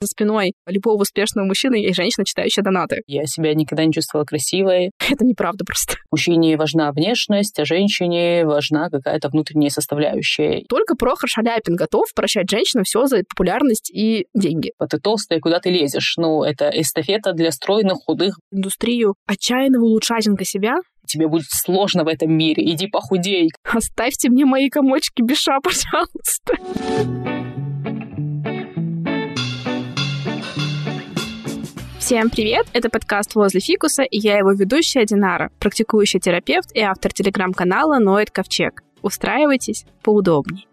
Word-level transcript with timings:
за 0.00 0.06
спиной 0.06 0.54
любого 0.66 1.02
успешного 1.02 1.46
мужчины 1.46 1.74
есть 1.74 1.96
женщина, 1.96 2.24
читающая 2.24 2.62
донаты. 2.62 3.02
Я 3.06 3.26
себя 3.26 3.54
никогда 3.54 3.84
не 3.84 3.92
чувствовала 3.92 4.24
красивой. 4.24 4.92
Это 4.98 5.26
неправда 5.26 5.64
просто. 5.64 5.96
Мужчине 6.10 6.56
важна 6.56 6.90
внешность, 6.92 7.58
а 7.58 7.66
женщине 7.66 8.46
важна 8.46 8.88
какая-то 8.88 9.28
внутренняя 9.28 9.68
составляющая. 9.68 10.64
Только 10.68 10.94
Прохор 10.94 11.28
Шаляпин 11.28 11.76
готов 11.76 12.06
прощать 12.14 12.48
женщинам 12.48 12.84
все 12.84 13.06
за 13.06 13.22
популярность 13.28 13.90
и 13.90 14.24
деньги. 14.34 14.72
Вот 14.78 14.90
ты 14.90 14.98
толстая, 14.98 15.38
куда 15.38 15.60
ты 15.60 15.68
лезешь? 15.70 16.14
Ну, 16.16 16.44
это 16.44 16.70
эстафета 16.70 17.32
для 17.34 17.50
стройных, 17.50 17.98
худых. 18.06 18.38
Индустрию 18.50 19.14
отчаянного 19.26 19.84
улучшательника 19.84 20.44
себя 20.44 20.76
тебе 21.06 21.28
будет 21.28 21.46
сложно 21.48 22.04
в 22.04 22.08
этом 22.08 22.32
мире, 22.32 22.64
иди 22.64 22.86
похудей. 22.86 23.50
Оставьте 23.64 24.30
мне 24.30 24.46
мои 24.46 24.70
комочки 24.70 25.22
Биша, 25.22 25.58
пожалуйста. 25.62 27.39
Всем 32.10 32.28
привет! 32.28 32.66
Это 32.72 32.90
подкаст 32.90 33.36
«Возле 33.36 33.60
фикуса» 33.60 34.02
и 34.02 34.18
я 34.18 34.38
его 34.38 34.50
ведущая 34.50 35.04
Динара, 35.04 35.52
практикующий 35.60 36.18
терапевт 36.18 36.74
и 36.74 36.80
автор 36.80 37.12
телеграм-канала 37.12 38.00
«Ноет 38.00 38.32
Ковчег». 38.32 38.82
Устраивайтесь 39.00 39.84
поудобнее. 40.02 40.66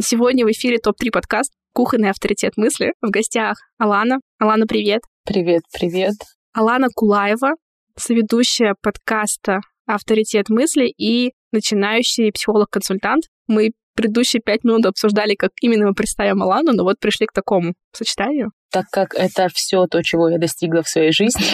Сегодня 0.00 0.46
в 0.46 0.50
эфире 0.52 0.78
топ-3 0.78 1.10
подкаст 1.10 1.52
«Кухонный 1.74 2.08
авторитет 2.08 2.56
мысли». 2.56 2.94
В 3.02 3.10
гостях 3.10 3.58
Алана. 3.76 4.20
Алана, 4.38 4.66
привет! 4.66 5.02
Привет, 5.26 5.64
привет! 5.78 6.14
Алана 6.54 6.86
Кулаева, 6.88 7.50
соведущая 7.98 8.76
подкаста 8.80 9.60
«Авторитет 9.84 10.48
мысли» 10.48 10.86
и 10.86 11.34
начинающий 11.52 12.32
психолог-консультант. 12.32 13.24
Мы 13.46 13.72
предыдущие 13.94 14.40
пять 14.44 14.64
минут 14.64 14.86
обсуждали, 14.86 15.34
как 15.34 15.50
именно 15.60 15.86
мы 15.86 15.94
представим 15.94 16.42
Алану, 16.42 16.72
но 16.72 16.84
вот 16.84 16.98
пришли 16.98 17.26
к 17.26 17.32
такому 17.32 17.74
сочетанию. 17.92 18.50
Так 18.70 18.86
как 18.90 19.14
это 19.14 19.48
все 19.52 19.86
то, 19.86 20.02
чего 20.02 20.28
я 20.28 20.38
достигла 20.38 20.82
в 20.82 20.88
своей 20.88 21.12
жизни, 21.12 21.44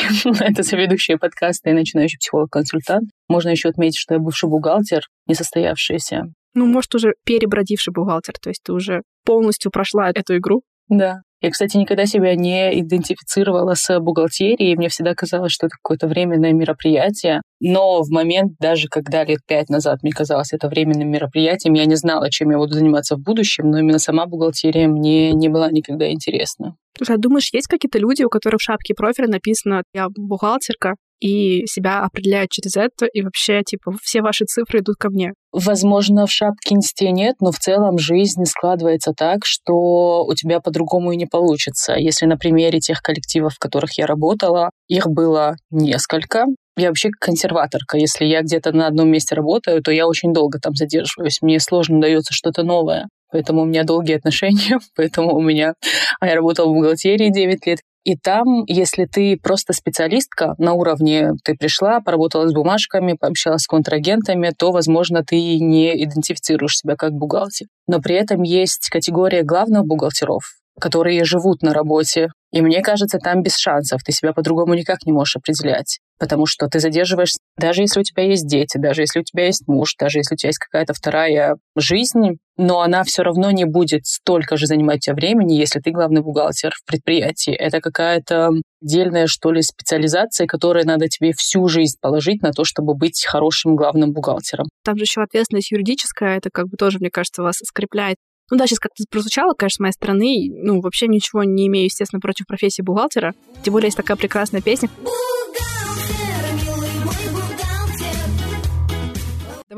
это 0.41 0.62
соведущие 0.62 1.19
подкасты 1.19 1.70
и 1.70 1.72
начинающий 1.72 2.19
психолог-консультант, 2.19 3.11
можно 3.28 3.50
еще 3.50 3.69
отметить, 3.69 3.98
что 3.98 4.14
я 4.14 4.20
бывший 4.20 4.48
бухгалтер, 4.48 5.03
несостоявшийся. 5.27 6.27
Ну, 6.55 6.67
может, 6.67 6.95
уже 6.95 7.14
перебродивший 7.25 7.92
бухгалтер, 7.92 8.34
то 8.41 8.50
есть 8.50 8.62
ты 8.62 8.73
уже 8.73 9.02
полностью 9.25 9.70
прошла 9.70 10.11
эту 10.11 10.36
игру. 10.36 10.62
Да. 10.89 11.22
Я, 11.41 11.50
кстати, 11.50 11.77
никогда 11.77 12.05
себя 12.05 12.34
не 12.34 12.81
идентифицировала 12.81 13.75
с 13.75 14.00
бухгалтерией. 14.00 14.75
Мне 14.75 14.89
всегда 14.89 15.14
казалось, 15.14 15.53
что 15.53 15.67
это 15.67 15.77
какое-то 15.80 16.08
временное 16.08 16.53
мероприятие. 16.53 17.42
Но 17.61 18.03
в 18.03 18.11
момент, 18.11 18.55
даже 18.58 18.89
когда 18.89 19.22
лет 19.22 19.39
пять 19.47 19.69
назад 19.69 20.03
мне 20.03 20.11
казалось 20.11 20.53
это 20.53 20.69
временным 20.69 21.08
мероприятием, 21.08 21.75
я 21.75 21.84
не 21.84 21.95
знала, 21.95 22.28
чем 22.28 22.50
я 22.50 22.58
буду 22.58 22.75
заниматься 22.75 23.14
в 23.14 23.20
будущем, 23.20 23.70
но 23.70 23.78
именно 23.78 24.00
сама 24.00 24.27
бухгалтерия 24.27 24.89
мне 24.89 25.33
не 25.33 25.48
была 25.48 25.70
никогда 25.70 26.11
интересна. 26.11 26.75
Слушай, 26.97 27.14
а 27.14 27.19
думаешь, 27.19 27.52
есть 27.52 27.69
какие-то 27.69 28.00
люди, 28.00 28.25
у 28.25 28.28
которых 28.28 28.58
в 28.58 28.64
шапке 28.64 28.95
профиля 28.95 29.28
написано 29.28 29.83
«я 29.95 30.08
бухгалтерка», 30.17 30.95
и 31.20 31.66
себя 31.66 32.00
определяют 32.00 32.50
через 32.50 32.77
это, 32.77 33.06
и 33.06 33.22
вообще, 33.22 33.62
типа, 33.62 33.92
все 34.02 34.22
ваши 34.22 34.44
цифры 34.44 34.80
идут 34.80 34.97
ко 34.97 35.11
мне. 35.11 35.33
Возможно, 35.52 36.27
в 36.27 36.30
Шапкинсте 36.30 37.11
нет, 37.11 37.36
но 37.41 37.52
в 37.52 37.58
целом 37.58 37.98
жизнь 37.98 38.44
складывается 38.44 39.12
так, 39.16 39.41
что 39.44 40.24
у 40.24 40.34
тебя 40.34 40.61
по-другому 40.61 41.12
и 41.12 41.16
не 41.16 41.27
получится. 41.27 41.94
Если 41.94 42.27
на 42.27 42.36
примере 42.36 42.80
тех 42.80 43.00
коллективов, 43.00 43.55
в 43.55 43.58
которых 43.58 43.96
я 43.98 44.06
работала, 44.06 44.70
их 44.89 45.06
было 45.08 45.56
несколько, 45.70 46.44
я 46.77 46.89
вообще 46.89 47.08
консерваторка. 47.19 47.98
Если 47.98 48.24
я 48.24 48.42
где-то 48.42 48.72
на 48.72 48.86
одном 48.86 49.11
месте 49.11 49.34
работаю, 49.34 49.83
то 49.83 49.91
я 49.91 50.06
очень 50.06 50.33
долго 50.33 50.58
там 50.61 50.74
задерживаюсь. 50.74 51.42
Мне 51.42 51.58
сложно 51.58 52.00
дается 52.00 52.33
что-то 52.33 52.62
новое. 52.62 53.08
Поэтому 53.30 53.62
у 53.62 53.64
меня 53.64 53.84
долгие 53.84 54.16
отношения, 54.16 54.78
поэтому 54.96 55.34
у 55.34 55.42
меня... 55.42 55.74
А 56.20 56.27
я 56.27 56.34
работала 56.34 56.70
в 56.70 56.74
бухгалтерии 56.74 57.30
9 57.30 57.66
лет, 57.66 57.80
и 58.09 58.17
там, 58.17 58.64
если 58.67 59.05
ты 59.05 59.37
просто 59.37 59.75
специалистка 59.75 60.55
на 60.56 60.73
уровне, 60.73 61.33
ты 61.45 61.55
пришла, 61.55 62.01
поработала 62.01 62.48
с 62.48 62.55
бумажками, 62.55 63.13
пообщалась 63.13 63.64
с 63.64 63.67
контрагентами, 63.67 64.51
то, 64.58 64.73
возможно, 64.73 65.23
ты 65.23 65.58
не 65.58 65.92
идентифицируешь 66.05 66.79
себя 66.79 66.96
как 66.96 67.13
бухгалтер. 67.13 67.67
Но 67.86 68.01
при 68.01 68.14
этом 68.14 68.45
есть 68.45 68.89
категория 68.91 69.42
главных 69.42 69.85
бухгалтеров, 69.85 70.42
которые 70.80 71.23
живут 71.24 71.61
на 71.61 71.74
работе. 71.74 72.29
И 72.51 72.63
мне 72.63 72.80
кажется, 72.80 73.19
там 73.19 73.42
без 73.42 73.58
шансов. 73.58 74.01
Ты 74.02 74.13
себя 74.13 74.33
по-другому 74.33 74.73
никак 74.73 75.05
не 75.05 75.13
можешь 75.13 75.36
определять. 75.36 75.98
Потому 76.18 76.46
что 76.46 76.67
ты 76.67 76.80
задерживаешься, 76.80 77.39
даже 77.56 77.83
если 77.83 78.01
у 78.01 78.02
тебя 78.02 78.24
есть 78.24 78.46
дети, 78.46 78.79
даже 78.79 79.02
если 79.02 79.20
у 79.20 79.23
тебя 79.23 79.46
есть 79.46 79.67
муж, 79.67 79.95
даже 79.98 80.18
если 80.18 80.34
у 80.34 80.36
тебя 80.36 80.48
есть 80.48 80.58
какая-то 80.58 80.95
вторая 80.95 81.56
жизнь, 81.77 82.39
но 82.56 82.80
она 82.80 83.05
все 83.05 83.23
равно 83.23 83.51
не 83.52 83.64
будет 83.64 84.05
столько 84.05 84.57
же 84.57 84.67
занимать 84.67 84.98
у 84.98 85.01
тебя 85.01 85.14
времени, 85.14 85.55
если 85.55 85.78
ты 85.80 85.92
главный 85.92 86.23
бухгалтер 86.23 86.73
в 86.74 86.84
предприятии. 86.84 87.52
Это 87.52 87.80
какая-то 87.80 88.51
отдельная, 88.83 89.27
что 89.28 89.52
ли, 89.52 89.62
специализация, 89.62 90.46
которая 90.46 90.84
надо 90.84 91.08
тебе 91.08 91.33
всю 91.36 91.68
жизнь 91.68 91.96
положить 92.01 92.42
на 92.42 92.51
то, 92.51 92.64
чтобы 92.64 92.95
быть 92.95 93.24
хорошим 93.27 93.77
главным 93.77 94.12
бухгалтером. 94.12 94.67
Там 94.84 94.96
же 94.96 95.05
еще 95.05 95.23
ответственность 95.23 95.70
юридическая, 95.70 96.39
это 96.39 96.51
как 96.52 96.68
бы 96.68 96.77
тоже, 96.77 96.98
мне 96.98 97.11
кажется, 97.11 97.42
вас 97.42 97.58
скрепляет. 97.62 98.17
Ну 98.51 98.57
да, 98.57 98.67
сейчас 98.67 98.78
как-то 98.78 99.05
прозвучало, 99.11 99.52
конечно, 99.52 99.77
с 99.77 99.80
моей 99.80 99.92
стороны. 99.92 100.51
Ну, 100.51 100.80
вообще 100.80 101.07
ничего 101.07 101.45
не 101.45 101.67
имею, 101.67 101.84
естественно, 101.84 102.20
против 102.20 102.46
профессии 102.46 102.83
бухгалтера. 102.83 103.34
Тем 103.62 103.73
более 103.73 103.89
есть 103.89 103.96
такая 103.96 104.17
прекрасная 104.17 104.62
песня. 104.62 104.89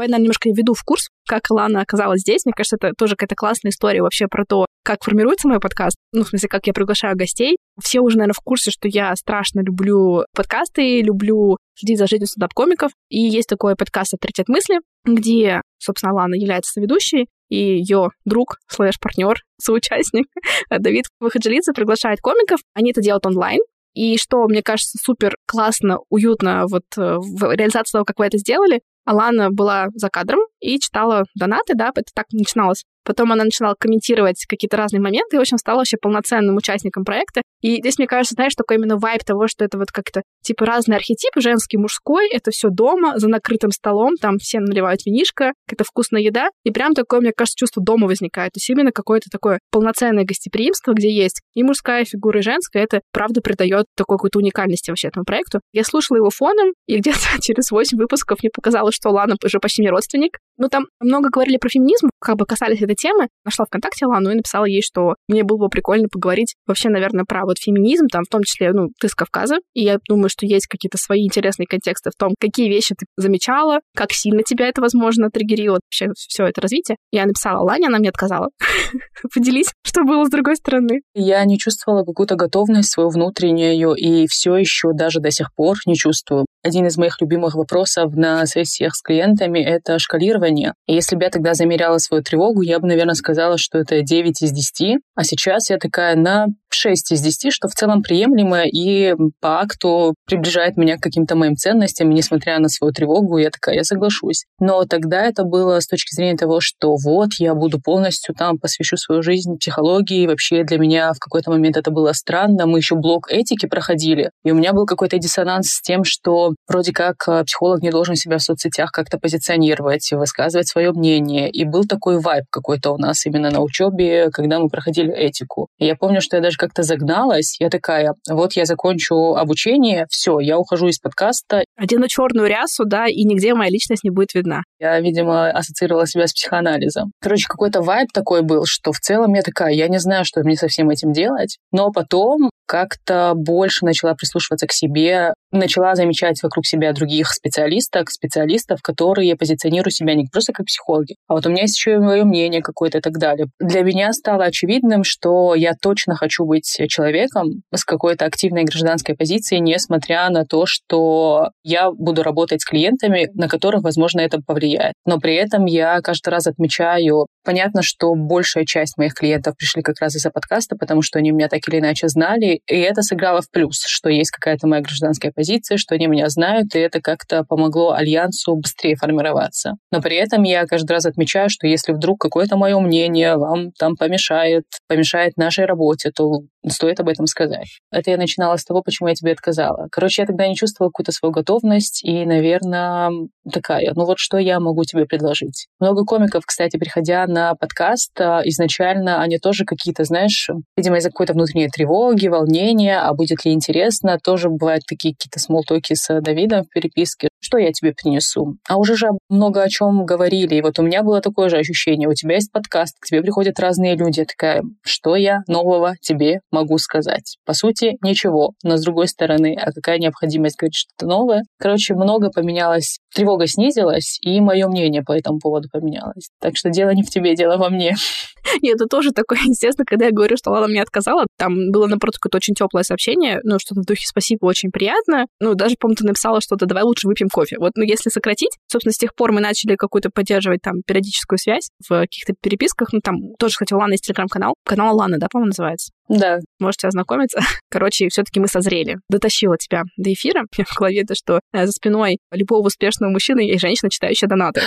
Давай, 0.01 0.09
наверное, 0.09 0.23
немножко 0.23 0.49
введу 0.49 0.73
в 0.73 0.83
курс, 0.83 1.11
как 1.29 1.51
Лана 1.51 1.83
оказалась 1.83 2.23
здесь. 2.23 2.47
Мне 2.47 2.55
кажется, 2.57 2.77
это 2.77 2.95
тоже 2.97 3.17
какая-то 3.17 3.35
классная 3.35 3.71
история 3.71 4.01
вообще 4.01 4.29
про 4.29 4.47
то, 4.47 4.65
как 4.83 5.05
формируется 5.05 5.47
мой 5.47 5.61
подкаст. 5.61 5.95
Ну, 6.15 6.25
в 6.25 6.29
смысле, 6.29 6.49
как 6.49 6.67
я 6.67 6.73
приглашаю 6.73 7.19
гостей. 7.19 7.59
Все 7.83 8.01
уже, 8.01 8.17
наверное, 8.17 8.33
в 8.33 8.41
курсе, 8.43 8.71
что 8.71 8.89
я 8.89 9.15
страшно 9.15 9.61
люблю 9.61 10.25
подкасты, 10.35 11.03
люблю 11.03 11.59
следить 11.75 11.99
за 11.99 12.07
жизнью 12.07 12.29
стендап-комиков. 12.29 12.93
И 13.11 13.21
есть 13.21 13.51
такой 13.51 13.77
подкаст 13.77 14.15
«Авторитет 14.15 14.49
мысли», 14.49 14.79
где, 15.05 15.61
собственно, 15.77 16.15
Лана 16.15 16.35
является 16.35 16.73
соведущей, 16.73 17.27
и 17.51 17.57
ее 17.57 18.09
друг, 18.25 18.57
слэш-партнер, 18.69 19.37
соучастник 19.61 20.29
Давид 20.71 21.09
Выходжилица 21.21 21.75
приглашает 21.75 22.21
комиков. 22.23 22.61
Они 22.73 22.93
это 22.93 23.03
делают 23.03 23.27
онлайн, 23.27 23.61
и 23.95 24.17
что, 24.19 24.47
мне 24.47 24.63
кажется, 24.63 24.99
супер 25.03 25.37
классно, 25.47 25.99
уютно 26.11 26.67
вот 26.69 26.85
э, 26.97 27.17
в 27.19 27.53
реализации 27.53 27.93
того, 27.93 28.05
как 28.05 28.19
вы 28.19 28.27
это 28.27 28.39
сделали, 28.39 28.81
Алана 29.05 29.51
была 29.51 29.89
за 29.95 30.09
кадром 30.09 30.41
и 30.61 30.79
читала 30.79 31.25
донаты, 31.35 31.75
да, 31.75 31.91
это 31.95 32.11
так 32.15 32.27
начиналось. 32.33 32.85
Потом 33.11 33.33
она 33.33 33.43
начинала 33.43 33.75
комментировать 33.77 34.47
какие-то 34.49 34.77
разные 34.77 35.01
моменты 35.01 35.35
и, 35.35 35.39
в 35.39 35.41
общем, 35.41 35.59
стала 35.59 35.79
вообще 35.79 35.97
полноценным 36.01 36.57
участником 36.57 37.05
проекта. 37.05 37.43
И 37.61 37.79
здесь, 37.79 37.99
мне 37.99 38.07
кажется, 38.07 38.35
знаешь, 38.37 38.55
такой 38.55 38.77
именно 38.77 38.99
вайб 38.99 39.25
того, 39.25 39.49
что 39.49 39.65
это 39.65 39.79
вот 39.79 39.91
как-то 39.91 40.23
типа 40.45 40.65
разные 40.65 40.97
архетипы, 40.99 41.41
женский, 41.41 41.77
мужской, 41.77 42.29
это 42.31 42.53
все 42.53 42.69
дома, 42.71 43.19
за 43.19 43.27
накрытым 43.27 43.73
столом, 43.73 44.15
там 44.15 44.39
все 44.39 44.61
наливают 44.61 45.05
винишко, 45.05 45.55
какая-то 45.67 45.83
вкусная 45.83 46.21
еда, 46.21 46.51
и 46.63 46.71
прям 46.71 46.95
такое, 46.95 47.19
мне 47.21 47.33
кажется, 47.37 47.57
чувство 47.59 47.83
дома 47.83 48.07
возникает. 48.07 48.53
То 48.53 48.59
есть 48.59 48.71
именно 48.71 48.93
какое-то 48.93 49.29
такое 49.29 49.59
полноценное 49.73 50.23
гостеприимство, 50.23 50.93
где 50.93 51.11
есть 51.11 51.41
и 51.55 51.65
мужская 51.65 52.05
фигура, 52.05 52.39
и 52.39 52.43
женская, 52.43 52.85
это 52.85 53.01
правда 53.13 53.41
придает 53.41 53.87
такой 53.97 54.19
какой-то 54.19 54.39
уникальности 54.39 54.91
вообще 54.91 55.09
этому 55.09 55.25
проекту. 55.25 55.61
Я 55.73 55.83
слушала 55.83 56.19
его 56.19 56.31
фоном, 56.31 56.75
и 56.87 56.99
где-то 56.99 57.19
через 57.43 57.73
8 57.73 57.99
выпусков 57.99 58.39
мне 58.41 58.51
показалось, 58.55 58.95
что 58.95 59.11
Лана 59.11 59.35
уже 59.45 59.59
почти 59.59 59.83
не 59.83 59.91
родственник. 59.91 60.39
Ну, 60.59 60.69
там 60.69 60.87
много 61.01 61.31
говорили 61.31 61.57
про 61.57 61.69
феминизм, 61.69 62.11
как 62.21 62.37
бы 62.37 62.47
касались 62.47 62.83
этой 62.83 62.95
темы. 62.95 63.29
Нашла 63.45 63.65
ВКонтакте 63.65 64.07
Лану 64.07 64.31
и 64.31 64.35
написала 64.35 64.65
ей, 64.65 64.83
что 64.83 65.15
мне 65.29 65.43
было 65.43 65.59
бы 65.59 65.69
прикольно 65.69 66.09
поговорить 66.09 66.55
вообще, 66.67 66.89
наверное, 66.89 67.25
про 67.25 67.45
вот 67.45 67.59
феминизм, 67.59 68.07
там, 68.09 68.25
в 68.25 68.29
том 68.29 68.43
числе, 68.43 68.73
ну, 68.73 68.89
ты 69.01 69.09
с 69.09 69.15
Кавказа, 69.15 69.57
и 69.75 69.83
я 69.83 69.99
думаю, 70.09 70.29
что 70.29 70.47
есть 70.47 70.67
какие-то 70.67 70.99
свои 70.99 71.25
интересные 71.25 71.67
контексты 71.67 72.11
в 72.11 72.19
том, 72.19 72.35
какие 72.39 72.69
вещи 72.69 72.95
ты 72.95 73.07
замечала, 73.17 73.81
как 73.97 74.13
сильно 74.13 74.43
тебя 74.43 74.69
это, 74.69 74.81
возможно, 74.81 75.31
триггерило, 75.31 75.81
вообще 75.85 76.13
все 76.17 76.45
это 76.45 76.61
развитие. 76.61 76.97
Я 77.11 77.27
написала 77.27 77.63
Лане, 77.65 77.89
она 77.89 77.99
мне 77.99 78.11
отказала. 78.11 78.51
Поделись, 79.35 79.73
что 79.85 80.05
было 80.05 80.25
с 80.25 80.31
другой 80.31 80.57
стороны. 80.57 81.01
Я 81.15 81.45
не 81.45 81.59
чувствовала 81.59 82.05
какую-то 82.05 82.37
готовность 82.37 82.93
свою 82.93 83.11
внутреннюю, 83.11 83.95
и 83.95 84.27
все 84.29 84.57
еще 84.57 84.93
даже 84.93 85.21
до 85.21 85.31
сих 85.31 85.55
пор 85.55 85.77
не 85.87 85.95
чувствую. 85.95 86.47
Один 86.63 86.87
из 86.87 86.99
моих 86.99 87.21
любимых 87.21 87.55
вопросов 87.55 88.15
на 88.15 88.45
сессиях 88.47 88.95
с 88.95 89.03
клиентами— 89.03 89.59
это 89.61 89.99
шкалирование. 89.99 90.75
И 90.87 90.95
если 90.95 91.17
бы 91.17 91.25
я 91.25 91.31
тогда 91.31 91.55
замеряла 91.55 91.99
свою 91.99 92.23
тревогу, 92.23 92.61
я 92.61 92.79
бы, 92.79 92.87
наверное, 92.87 93.15
сказала, 93.15 93.57
что 93.57 93.79
это 93.79 94.03
9 94.03 94.43
из 94.43 94.53
10. 94.53 94.99
А 95.15 95.25
сейчас 95.25 95.71
я 95.71 95.79
такая 95.79 96.17
на 96.17 96.47
6 96.75 97.13
из 97.13 97.21
10, 97.21 97.53
что 97.53 97.69
в 97.69 97.73
целом 97.73 98.03
приемлемо 98.03 98.63
и 98.65 99.15
по 99.41 99.61
акту 99.61 100.15
приближает 100.27 100.77
меня 100.77 100.97
к 100.97 101.03
каким-то 101.03 101.37
моим 101.37 101.57
ценностям, 101.57 102.11
несмотря 102.11 102.59
на 102.59 102.69
свою 102.69 102.93
тревогу, 102.93 103.39
я 103.39 103.51
такая, 103.51 103.77
я 103.77 103.85
соглашусь. 103.85 104.45
Но 104.59 104.85
тогда 104.85 105.25
это 105.25 105.45
было 105.45 105.81
с 105.81 105.87
точки 105.87 106.15
зрения 106.15 106.37
того, 106.37 106.61
что 106.61 106.97
вот, 106.97 107.31
я 107.39 107.55
буду 107.55 107.81
полностью 107.81 108.35
там, 108.35 108.59
посвящу 108.59 108.97
свою 108.97 109.23
жизнь 109.23 109.57
психологии, 109.59 110.27
вообще 110.27 110.65
для 110.65 110.79
меня 110.79 111.13
в 111.13 111.19
какой-то 111.19 111.51
момент 111.51 111.77
это 111.77 111.91
было 111.91 112.13
странно, 112.13 112.67
мы 112.67 112.79
еще 112.79 112.95
блок 112.95 113.31
этики 113.31 113.67
проходили, 113.67 114.31
и 114.45 114.53
у 114.53 114.55
меня 114.55 114.73
был 114.73 114.87
какой-то 114.87 115.19
диссонанс 115.19 115.69
с 115.69 115.83
тем, 115.83 116.05
что 116.05 116.55
вроде 116.69 116.93
как 116.93 117.17
э, 117.29 117.45
психолог 117.45 117.83
не 117.83 117.91
должен 117.91 118.17
себя 118.17 118.39
в 118.39 118.43
соцсетях 118.43 118.91
как-то 118.93 119.19
позиционировать, 119.19 120.11
высказывать 120.13 120.69
свое 120.69 120.93
мнение, 120.93 121.51
и 121.51 121.65
был 121.65 121.85
такой 121.85 122.19
вайб 122.21 122.45
какой-то 122.51 122.93
у 122.93 122.99
нас 122.99 123.27
именно 123.27 123.51
на 123.51 123.61
учебе, 123.61 124.31
когда 124.31 124.59
мы 124.59 124.69
проходили 124.69 125.13
этику. 125.13 125.69
И 125.79 125.87
я 125.87 125.97
помню, 125.97 126.21
что 126.21 126.37
я 126.37 126.43
даже 126.43 126.57
как-то 126.61 126.83
загналась, 126.83 127.57
я 127.59 127.71
такая, 127.71 128.15
вот 128.29 128.53
я 128.53 128.67
закончу 128.67 129.35
обучение, 129.35 130.07
все, 130.11 130.41
я 130.41 130.59
ухожу 130.59 130.89
из 130.89 130.99
подкаста. 130.99 131.65
Одену 131.77 132.07
черную 132.07 132.49
рясу, 132.49 132.85
да, 132.85 133.07
и 133.07 133.25
нигде 133.25 133.55
моя 133.55 133.71
личность 133.71 134.05
не 134.05 134.11
будет 134.11 134.35
видна. 134.35 134.63
Я, 134.79 135.01
видимо, 135.01 135.51
ассоциировала 135.51 136.07
себя 136.07 136.27
с 136.27 136.35
психоанализом. 136.35 137.13
Короче, 137.21 137.47
какой-то 137.49 137.81
вайб 137.81 138.09
такой 138.13 138.43
был, 138.43 138.65
что 138.67 138.93
в 138.93 138.99
целом 138.99 139.33
я 139.33 139.43
такая, 139.43 139.73
я 139.73 139.89
не 139.89 139.99
знаю, 139.99 140.27
что 140.27 140.43
мне 140.43 140.57
со 140.57 140.69
всем 140.69 140.91
этим 140.91 141.13
делать. 141.13 141.57
Но 141.73 141.91
потом 141.91 142.51
как-то 142.67 143.33
больше 143.35 143.85
начала 143.85 144.15
прислушиваться 144.15 144.67
к 144.67 144.73
себе, 144.73 145.33
начала 145.53 145.95
замечать 145.95 146.43
вокруг 146.43 146.67
себя 146.67 146.93
других 146.93 147.31
специалисток, 147.31 148.11
специалистов, 148.11 148.81
которые 148.83 149.37
позиционируют 149.37 149.95
себя 149.95 150.15
не 150.15 150.27
просто 150.27 150.53
как 150.53 150.67
психологи, 150.67 151.17
а 151.29 151.35
вот 151.35 151.47
у 151.47 151.51
меня 151.51 151.63
есть 151.63 151.77
еще 151.77 151.95
и 151.95 151.99
мое 151.99 152.25
мнение 152.25 152.63
какое-то 152.63 152.99
и 152.99 153.01
так 153.01 153.15
далее. 153.19 153.47
Для 153.59 153.83
меня 153.83 154.13
стало 154.13 154.45
очевидным, 154.45 155.05
что 155.05 155.55
я 155.55 155.73
точно 155.81 156.15
хочу 156.15 156.45
быть 156.45 156.81
человеком 156.89 157.63
с 157.75 157.85
какой-то 157.85 158.25
активной 158.25 158.65
гражданской 158.65 159.15
позицией, 159.17 159.61
несмотря 159.61 160.29
на 160.31 160.45
то, 160.45 160.65
что 160.67 161.51
я 161.63 161.91
буду 161.91 162.23
работать 162.23 162.63
с 162.63 162.65
клиентами, 162.65 163.29
на 163.35 163.49
которых, 163.49 163.83
возможно, 163.83 164.21
это 164.21 164.41
повлияет. 164.41 164.95
Но 165.05 165.19
при 165.19 165.35
этом 165.35 165.67
я 165.67 166.01
каждый 166.01 166.31
раз 166.31 166.47
отмечаю, 166.47 167.27
понятно, 167.45 167.83
что 167.83 168.15
большая 168.15 168.65
часть 168.65 168.97
моих 168.97 169.15
клиентов 169.15 169.57
пришли 169.57 169.83
как 169.83 170.01
раз 170.01 170.17
из-за 170.17 170.31
подкаста, 170.31 170.77
потому 170.77 171.03
что 171.03 171.19
они 171.19 171.31
меня 171.31 171.49
так 171.49 171.61
или 171.69 171.79
иначе 171.79 172.09
знали, 172.09 172.61
и 172.67 172.77
это 172.77 173.03
сыграло 173.03 173.43
в 173.43 173.51
плюс, 173.51 173.83
что 173.87 174.09
есть 174.09 174.31
какая-то 174.31 174.67
моя 174.67 174.83
гражданская 174.83 175.33
что 175.77 175.95
они 175.95 176.07
меня 176.07 176.29
знают, 176.29 176.75
и 176.75 176.79
это 176.79 177.01
как-то 177.01 177.45
помогло 177.45 177.93
альянсу 177.93 178.55
быстрее 178.57 178.97
формироваться. 178.97 179.75
Но 179.91 180.01
при 180.01 180.17
этом 180.17 180.43
я 180.43 180.67
каждый 180.67 180.93
раз 180.93 181.07
отмечаю, 181.07 181.51
что 181.51 181.67
если 181.67 181.93
вдруг 181.93 182.21
какое-то 182.21 182.57
мое 182.57 182.79
мнение 182.81 183.37
вам 183.37 183.73
там 183.73 183.97
помешает, 183.97 184.65
помешает 184.89 185.37
нашей 185.37 185.67
работе, 185.67 186.11
то 186.11 186.43
стоит 186.69 187.01
об 187.01 187.09
этом 187.09 187.27
сказать. 187.27 187.81
Это 187.91 188.11
я 188.11 188.17
начинала 188.17 188.57
с 188.57 188.65
того, 188.65 188.83
почему 188.83 189.09
я 189.09 189.15
тебе 189.15 189.33
отказала. 189.33 189.89
Короче, 189.91 190.23
я 190.23 190.27
тогда 190.27 190.47
не 190.47 190.57
чувствовала 190.57 190.91
какую-то 190.91 191.13
свою 191.13 191.33
готовность 191.33 192.05
и, 192.05 192.25
наверное, 192.27 193.11
такая, 193.51 193.93
ну 193.95 194.05
вот 194.05 194.19
что 194.19 194.39
я 194.39 194.61
могу 194.61 194.85
тебе 194.85 195.07
предложить? 195.07 195.69
Много 195.79 196.05
комиков, 196.05 196.45
кстати, 196.47 196.77
приходя 196.77 197.27
на 197.27 197.55
подкаст, 197.55 198.13
а, 198.21 198.43
изначально 198.45 199.23
они 199.23 199.39
тоже 199.39 199.65
какие-то, 199.65 200.05
знаешь, 200.05 200.51
видимо, 200.77 200.99
из-за 200.99 201.09
какой-то 201.09 201.33
внутренней 201.33 201.69
тревоги, 201.69 202.29
волнения, 202.29 203.01
а 203.01 203.15
будет 203.15 203.45
ли 203.45 203.53
интересно, 203.53 204.19
тоже 204.23 204.51
бывают 204.51 204.85
такие 204.87 205.15
какие-то 205.15 205.41
смолтоки 205.41 205.95
с 205.95 206.21
Давидом 206.21 206.65
в 206.65 206.69
переписке, 206.69 207.30
что 207.41 207.59
я 207.59 207.73
тебе 207.73 207.93
принесу? 207.93 208.57
А 208.69 208.77
уже 208.77 208.97
же 208.97 209.09
много 209.29 209.63
о 209.63 209.69
чем 209.69 210.05
говорили, 210.05 210.55
и 210.55 210.63
вот 210.63 210.79
у 210.79 210.83
меня 210.83 211.03
было 211.03 211.21
такое 211.21 211.49
же 211.49 211.57
ощущение, 211.57 212.09
у 212.09 212.15
тебя 212.15 212.35
есть 212.35 212.53
подкаст, 212.53 212.97
к 213.01 213.07
тебе 213.07 213.23
приходят 213.23 213.59
разные 213.59 213.97
люди, 213.97 214.21
я 214.21 214.27
такая, 214.27 214.63
что 214.83 215.17
я 215.17 215.41
нового 215.49 215.95
тебе 216.01 216.41
могу 216.51 216.79
сказать? 216.79 217.39
По 217.45 217.55
сути, 217.55 217.97
ничего, 218.03 218.53
но 218.63 218.77
с 218.77 218.83
другой 218.83 219.09
стороны, 219.09 219.57
а 219.61 219.73
какая 219.73 219.99
необходимость 219.99 220.59
говорить 220.59 220.77
что-то 220.77 221.07
новое? 221.07 221.43
Короче, 221.59 221.95
много 221.95 222.31
поменялось, 222.31 222.99
тревога 223.15 223.47
снизилась, 223.47 224.19
и 224.23 224.41
мое 224.41 224.69
мнение 224.69 225.03
по 225.03 225.13
этому 225.13 225.39
поводу 225.39 225.69
поменялось. 225.73 226.31
Так 226.41 226.57
что 226.57 226.71
дело 226.71 226.91
не 226.91 227.03
в 227.03 227.11
тебе, 227.11 227.35
дело 227.35 227.57
во 227.57 227.71
мне. 227.71 227.95
Нет, 228.63 228.77
это 228.77 228.87
тоже 228.87 229.13
такое, 229.13 229.39
естественно, 229.45 229.85
когда 229.87 230.07
я 230.07 230.13
говорю, 230.13 230.37
что 230.37 230.51
Лана 230.51 230.69
мне 230.69 230.83
отказала, 230.83 231.27
там 231.39 231.71
было, 231.71 231.87
напротив, 231.87 232.21
какое-то 232.21 232.37
очень 232.37 232.55
теплое 232.55 232.83
сообщение, 232.83 233.41
ну, 233.45 233.59
что-то 233.59 233.83
в 233.83 233.85
духе 233.85 234.05
«спасибо, 234.07 234.47
очень 234.47 234.71
приятно». 234.71 235.27
Ну, 235.41 235.55
даже, 235.55 235.77
по-моему, 235.79 235.97
ты 235.97 236.05
написала 236.05 236.41
что-то 236.41 236.67
«давай 236.67 236.83
лучше 236.83 237.07
выпьем 237.07 237.29
кофе». 237.31 237.57
Вот, 237.59 237.73
ну, 237.77 237.85
если 237.85 238.11
сократить, 238.11 238.59
собственно, 238.67 238.93
с 238.93 238.99
тех 238.99 239.15
пор 239.15 239.33
мы 239.33 239.41
начали 239.41 239.77
какую-то 239.77 240.11
поддерживать 240.11 240.63
там 240.63 240.83
периодическую 240.87 241.39
связь 241.39 241.71
в 241.89 242.01
каких-то 242.01 242.35
переписках. 242.41 242.93
Ну, 242.93 243.01
там 243.01 243.17
тоже, 243.39 243.53
кстати, 243.53 243.73
у 243.73 243.79
Ланы 243.79 243.95
есть 243.95 244.05
телеграм-канал. 244.05 244.55
Канал 244.65 244.97
Ланы, 244.97 245.19
да, 245.19 245.29
по-моему, 245.31 245.49
называется? 245.49 245.93
Да. 246.11 246.39
Можете 246.59 246.89
ознакомиться. 246.89 247.41
Короче, 247.71 248.09
все-таки 248.09 248.41
мы 248.41 248.49
созрели. 248.49 248.97
Дотащила 249.09 249.57
тебя 249.57 249.85
до 249.97 250.13
эфира. 250.13 250.43
в 250.67 250.77
голове 250.77 251.05
то, 251.05 251.15
что 251.15 251.41
э, 251.53 251.67
за 251.67 251.73
спиной 251.73 252.19
любого 252.33 252.67
успешного 252.67 253.11
мужчины 253.11 253.41
есть 253.41 253.61
женщина, 253.61 253.91
читающая 253.91 254.29
донаты. 254.29 254.63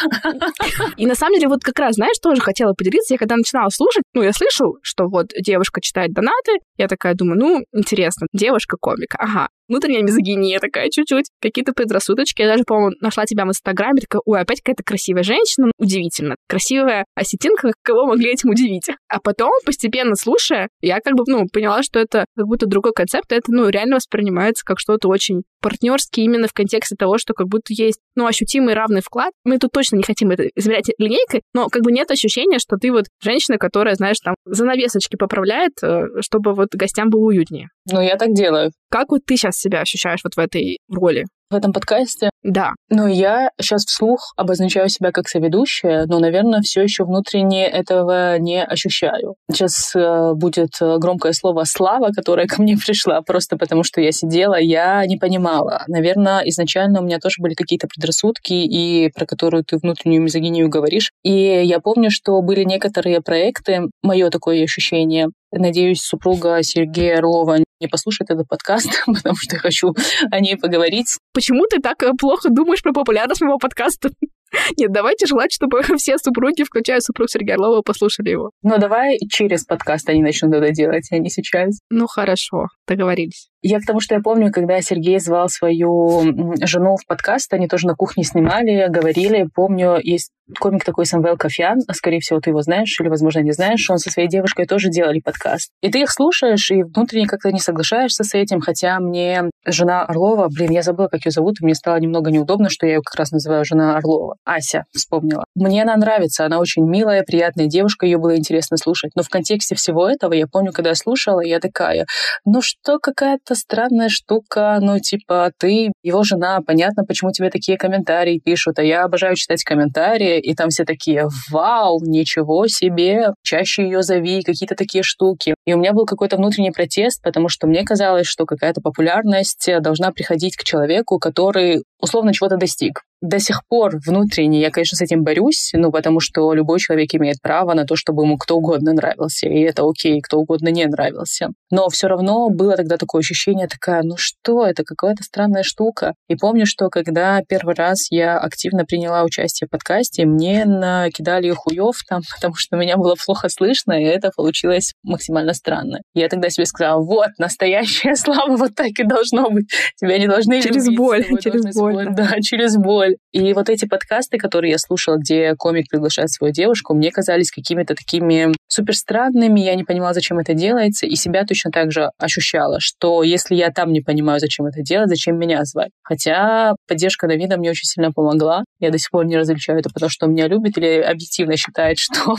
И 0.98 1.06
на 1.06 1.16
самом 1.16 1.36
деле, 1.36 1.50
вот 1.50 1.62
как 1.62 1.78
раз, 1.80 1.96
знаешь, 1.96 2.18
тоже 2.22 2.42
хотела 2.42 2.74
поделиться. 2.74 3.14
Я 3.14 3.18
когда 3.18 3.36
начинала 3.36 3.70
слушать, 3.70 4.04
ну, 4.14 4.22
я 4.22 4.32
слышу, 4.32 4.78
что 4.82 5.08
вот 5.08 5.28
девушка 5.38 5.82
читает 5.82 6.14
донаты, 6.14 6.60
я 6.78 6.88
такая 6.88 7.14
думаю, 7.14 7.38
ну, 7.40 7.64
интересно, 7.74 8.28
девушка-комик, 8.34 9.16
ага 9.18 9.50
внутренняя 9.74 10.04
мизогиния 10.04 10.60
такая 10.60 10.90
чуть-чуть, 10.90 11.26
какие-то 11.42 11.74
предрассудочки. 11.74 12.42
Я 12.42 12.50
даже, 12.50 12.64
по-моему, 12.64 12.96
нашла 13.02 13.26
тебя 13.26 13.46
в 13.46 13.50
Инстаграме, 13.50 14.02
такая, 14.02 14.22
ой, 14.26 14.40
опять 14.40 14.62
какая-то 14.62 14.84
красивая 14.84 15.24
женщина, 15.24 15.72
удивительно. 15.80 16.36
Красивая 16.48 17.06
осетинка, 17.16 17.72
кого 17.82 18.06
могли 18.06 18.32
этим 18.32 18.52
удивить. 18.52 18.90
А 19.08 19.20
потом, 19.20 19.52
постепенно 19.66 20.16
слушая, 20.16 20.70
я 20.82 21.00
как 21.00 21.16
бы, 21.16 21.24
ну, 21.28 21.48
поняла, 21.52 21.82
что 21.82 22.00
это 22.00 22.26
как 22.36 22.46
будто 22.46 22.68
другой 22.68 22.94
концепт, 22.94 23.32
это, 23.32 23.52
ну, 23.52 23.70
реально 23.70 23.96
воспринимается 23.96 24.64
как 24.66 24.80
что-то 24.80 25.08
очень 25.08 25.44
партнерский 25.62 26.24
именно 26.24 26.48
в 26.48 26.54
контексте 26.54 26.96
того, 26.96 27.18
что 27.18 27.34
как 27.34 27.48
будто 27.48 27.68
есть, 27.70 28.00
ну, 28.16 28.28
ощутимый 28.28 28.76
равный 28.76 29.02
вклад. 29.02 29.32
Мы 29.46 29.58
тут 29.58 29.72
точно 29.72 29.96
не 29.96 30.04
хотим 30.04 30.30
это 30.30 30.44
измерять 30.56 30.92
линейкой, 30.98 31.42
но 31.54 31.70
как 31.70 31.84
бы 31.84 31.92
нет 31.92 32.12
ощущения, 32.12 32.60
что 32.60 32.76
ты 32.76 32.92
вот 32.92 33.06
женщина, 33.24 33.58
которая, 33.58 33.96
знаешь, 33.96 34.18
там 34.24 34.36
занавесочки 34.46 35.16
поправляет, 35.16 35.72
э, 35.82 36.08
чтобы 36.20 36.54
вот 36.54 36.70
гостям 36.74 37.10
было 37.10 37.22
уютнее. 37.22 37.70
Ну, 37.92 38.02
я 38.02 38.18
так 38.18 38.34
делаю. 38.34 38.72
Как 38.94 39.10
вот 39.10 39.22
ты 39.26 39.38
сейчас 39.38 39.56
себя 39.58 39.82
ощущаешь 39.82 40.20
вот 40.24 40.36
в 40.36 40.38
этой 40.38 40.78
роли? 40.88 41.26
В 41.54 41.56
этом 41.56 41.72
подкасте? 41.72 42.32
Да. 42.42 42.72
Ну, 42.90 43.06
я 43.06 43.52
сейчас 43.62 43.86
вслух 43.86 44.34
обозначаю 44.38 44.90
себя 44.90 45.12
как 45.12 45.28
соведущая, 45.28 46.08
но, 46.08 46.18
наверное, 46.18 46.62
все 46.62 46.82
еще 46.82 47.04
внутренне 47.04 47.68
этого 47.68 48.40
не 48.40 48.64
ощущаю. 48.64 49.36
Сейчас 49.52 49.96
э, 49.96 50.34
будет 50.34 50.72
э, 50.82 50.98
громкое 50.98 51.32
слово 51.34 51.66
«слава», 51.66 52.10
которое 52.10 52.48
ко 52.48 52.60
мне 52.60 52.76
пришла, 52.76 53.22
просто 53.22 53.56
потому 53.56 53.84
что 53.84 54.02
я 54.02 54.12
сидела, 54.12 54.60
я 54.60 55.06
не 55.06 55.18
понимала. 55.18 55.84
Наверное, 55.88 56.42
изначально 56.46 57.02
у 57.02 57.06
меня 57.06 57.20
тоже 57.20 57.36
были 57.40 57.54
какие-то 57.54 57.88
предрассудки, 57.88 58.54
и 58.54 59.12
про 59.14 59.28
которую 59.28 59.64
ты 59.64 59.78
внутреннюю 59.78 60.24
мизогинию 60.24 60.70
говоришь. 60.70 61.12
И 61.22 61.30
я 61.32 61.80
помню, 61.80 62.10
что 62.10 62.42
были 62.42 62.64
некоторые 62.64 63.22
проекты, 63.22 63.82
мое 64.02 64.32
такое 64.32 64.64
ощущение, 64.64 65.28
Надеюсь, 65.56 66.02
супруга 66.02 66.58
Сергея 66.64 67.20
Орлова 67.20 67.60
не 67.80 67.88
послушает 67.88 68.32
этот 68.32 68.48
подкаст, 68.48 68.90
потому 69.06 69.36
что 69.36 69.56
я 69.56 69.60
хочу 69.60 69.94
о 70.32 70.40
ней 70.40 70.58
поговорить. 70.58 71.18
Почему 71.44 71.66
ты 71.66 71.82
так 71.82 72.02
э, 72.04 72.14
плохо 72.18 72.48
думаешь 72.50 72.82
про 72.82 72.94
популярность 72.94 73.42
моего 73.42 73.58
подкаста? 73.58 74.12
Нет, 74.78 74.94
давайте 74.94 75.26
желать, 75.26 75.52
чтобы 75.52 75.82
все 75.98 76.18
супруги, 76.18 76.64
включая 76.64 77.02
супруг 77.02 77.30
Сергея 77.30 77.56
Орлова, 77.56 77.82
послушали 77.82 78.30
его. 78.30 78.52
Ну, 78.62 78.78
давай 78.78 79.18
через 79.30 79.66
подкаст 79.66 80.08
они 80.08 80.24
начнут 80.24 80.54
это 80.54 80.72
делать, 80.72 81.06
а 81.12 81.18
не 81.18 81.30
сейчас. 81.30 81.80
Ну, 81.90 82.08
хорошо, 82.08 82.68
договорились. 82.88 83.50
Я 83.66 83.80
к 83.80 83.86
тому, 83.86 84.02
что 84.02 84.16
я 84.16 84.22
помню, 84.22 84.52
когда 84.52 84.82
Сергей 84.82 85.20
звал 85.20 85.48
свою 85.48 86.22
жену 86.62 86.98
в 86.98 87.08
подкаст, 87.08 87.54
они 87.54 87.70
тоже 87.70 87.88
на 87.88 87.96
кухне 87.96 88.26
снимали, 88.26 88.88
говорили. 88.90 89.48
Помню, 89.56 89.98
есть 90.04 90.32
комик 90.60 90.84
такой 90.84 91.06
Самвел 91.06 91.38
Кофян, 91.38 91.80
скорее 91.94 92.20
всего, 92.20 92.40
ты 92.40 92.50
его 92.50 92.62
знаешь 92.62 93.00
или, 93.00 93.08
возможно, 93.08 93.40
не 93.40 93.54
знаешь, 93.54 93.90
он 93.90 93.98
со 93.98 94.12
своей 94.12 94.28
девушкой 94.28 94.66
тоже 94.66 94.90
делали 94.90 95.20
подкаст. 95.20 95.72
И 95.82 95.90
ты 95.90 96.02
их 96.02 96.12
слушаешь, 96.12 96.70
и 96.72 96.84
внутренне 96.84 97.28
как-то 97.28 97.52
не 97.52 97.60
соглашаешься 97.60 98.24
с 98.24 98.34
этим, 98.34 98.60
хотя 98.60 99.00
мне 99.00 99.50
жена 99.66 100.04
Орлова, 100.04 100.50
блин, 100.50 100.72
я 100.72 100.82
забыла, 100.82 101.08
как 101.08 101.26
ее 101.26 101.32
зовут, 101.32 101.62
и 101.62 101.66
мне 101.66 101.76
стало 101.76 101.98
немного 101.98 102.30
неудобно, 102.30 102.70
что 102.70 102.86
я 102.86 102.96
ее 102.96 103.02
как 103.02 103.16
раз 103.16 103.32
называю 103.32 103.64
жена 103.64 103.96
Орлова. 103.96 104.36
Ася, 104.44 104.84
вспомнила. 104.92 105.46
Мне 105.56 105.84
она 105.84 105.96
нравится, 105.96 106.46
она 106.46 106.60
очень 106.60 106.84
милая, 106.84 107.24
приятная 107.24 107.68
девушка, 107.68 108.06
ее 108.06 108.18
было 108.18 108.38
интересно 108.38 108.78
слушать. 108.78 109.12
Но 109.16 109.24
в 109.24 109.30
контексте 109.30 109.76
всего 109.76 110.10
этого, 110.10 110.34
я 110.34 110.48
помню, 110.48 110.74
когда 110.74 110.90
я 110.90 110.96
слушала, 110.96 111.40
я 111.40 111.60
такая, 111.60 112.06
ну 112.46 112.62
что, 112.62 113.00
какая-то 113.00 113.53
какая 113.54 113.56
странная 113.56 114.10
штука, 114.10 114.80
ну, 114.82 115.00
типа, 115.00 115.52
ты 115.58 115.92
его 116.04 116.24
жена, 116.24 116.60
понятно, 116.66 117.04
почему 117.06 117.32
тебе 117.32 117.50
такие 117.50 117.78
комментарии 117.78 118.40
пишут, 118.44 118.80
а 118.80 118.84
я 118.84 119.04
обожаю 119.04 119.36
читать 119.36 119.64
комментарии, 119.64 120.40
и 120.40 120.56
там 120.56 120.70
все 120.70 120.86
такие, 120.86 121.28
вау, 121.52 122.00
ничего 122.02 122.68
себе, 122.68 123.34
чаще 123.44 123.84
ее 123.84 124.02
зови, 124.04 124.42
какие-то 124.44 124.76
такие 124.76 125.04
штуки. 125.04 125.56
И 125.66 125.74
у 125.74 125.78
меня 125.78 125.94
был 125.94 126.06
какой-то 126.06 126.38
внутренний 126.38 126.72
протест, 126.72 127.22
потому 127.22 127.50
что 127.50 127.68
мне 127.68 127.84
казалось, 127.84 128.28
что 128.28 128.46
какая-то 128.46 128.82
популярность 128.82 129.70
должна 129.80 130.12
приходить 130.12 130.56
к 130.56 130.64
человеку, 130.64 131.20
который 131.20 131.84
условно 132.00 132.34
чего-то 132.34 132.58
достиг. 132.58 133.02
До 133.24 133.40
сих 133.40 133.66
пор 133.68 133.98
внутренне 134.06 134.60
я, 134.60 134.70
конечно, 134.70 134.98
с 134.98 135.02
этим 135.02 135.24
борюсь, 135.24 135.72
ну, 135.74 135.92
потому 135.92 136.20
что 136.20 136.54
любой 136.54 136.80
человек 136.80 137.16
имеет 137.16 137.42
право 137.42 137.74
на 137.74 137.86
то, 137.86 137.96
чтобы 137.96 138.24
ему 138.24 138.38
кто 138.38 138.58
угодно 138.58 138.92
нравился, 138.92 139.48
и 139.48 139.62
это 139.62 139.84
окей, 139.90 140.20
кто 140.20 140.40
угодно 140.40 140.68
не 140.68 140.86
нравился. 140.86 141.48
Но 141.72 141.88
все 141.88 142.08
равно 142.08 142.50
было 142.50 142.76
тогда 142.76 142.98
такое 142.98 143.22
ощущение, 143.22 143.68
такая, 143.68 144.04
ну 144.04 144.16
что, 144.18 144.66
это 144.66 144.84
какая-то 144.84 145.24
странная 145.24 145.64
штука. 145.64 146.16
И 146.28 146.36
помню, 146.36 146.66
что 146.66 146.90
когда 146.90 147.42
первый 147.48 147.76
раз 147.76 148.12
я 148.12 148.38
активно 148.38 148.84
приняла 148.84 149.24
участие 149.24 149.68
в 149.68 149.72
подкасте, 149.72 150.26
мне 150.26 150.66
накидали 150.66 151.50
хуев 151.52 151.96
там, 152.08 152.22
потому 152.36 152.56
что 152.56 152.76
меня 152.76 152.98
было 152.98 153.16
плохо 153.26 153.48
слышно, 153.48 153.94
и 153.94 154.04
это 154.04 154.32
получилось 154.36 154.94
максимально 155.02 155.54
странно. 155.54 156.00
Я 156.14 156.28
тогда 156.28 156.50
себе 156.50 156.66
сказала, 156.66 157.02
вот, 157.02 157.30
настоящая 157.38 158.16
слава, 158.18 158.58
вот 158.58 158.76
так 158.76 158.92
и 159.00 159.04
должно 159.04 159.50
быть. 159.50 159.70
Тебя 159.96 160.18
не 160.18 160.28
должны 160.28 160.62
Через 160.62 160.86
любить, 160.86 160.98
боль, 160.98 161.26
через 161.42 161.64
боль, 161.76 161.94
спорить. 161.94 162.16
Да, 162.16 162.42
через 162.42 162.76
боль. 162.76 163.13
И 163.32 163.54
вот 163.54 163.70
эти 163.70 163.86
подкасты, 163.86 164.38
которые 164.38 164.72
я 164.72 164.78
слушала, 164.78 165.18
где 165.18 165.56
комик 165.56 165.90
приглашает 165.90 166.30
свою 166.32 166.54
девушку, 166.54 166.94
мне 166.94 167.12
казались 167.12 167.52
какими-то 167.52 167.96
такими 167.96 168.54
супер 168.68 168.96
странными, 168.96 169.60
я 169.60 169.76
не 169.76 169.84
понимала, 169.84 170.14
зачем 170.14 170.40
это 170.40 170.54
делается, 170.54 171.06
и 171.06 171.16
себя 171.16 171.46
точно 171.46 171.72
так 171.72 171.92
же 171.92 172.10
ощущала, 172.18 172.78
что 172.80 173.24
если 173.24 173.56
я 173.56 173.70
там 173.72 173.92
не 173.92 174.02
понимаю, 174.02 174.40
зачем 174.40 174.66
это 174.66 174.82
делать, 174.82 175.10
зачем 175.10 175.38
меня 175.38 175.64
звать. 175.64 175.92
Хотя 176.04 176.76
поддержка 176.88 177.28
Давида 177.28 177.58
мне 177.58 177.72
очень 177.72 177.86
сильно 177.86 178.12
помогла. 178.12 178.64
Я 178.80 178.90
до 178.90 178.98
сих 178.98 179.12
пор 179.12 179.26
не 179.26 179.38
различаю 179.38 179.80
это 179.80 179.90
потому, 179.94 180.10
что 180.10 180.26
он 180.26 180.34
меня 180.34 180.48
любит 180.48 180.78
или 180.78 181.02
объективно 181.02 181.56
считает, 181.56 181.98
что 182.00 182.36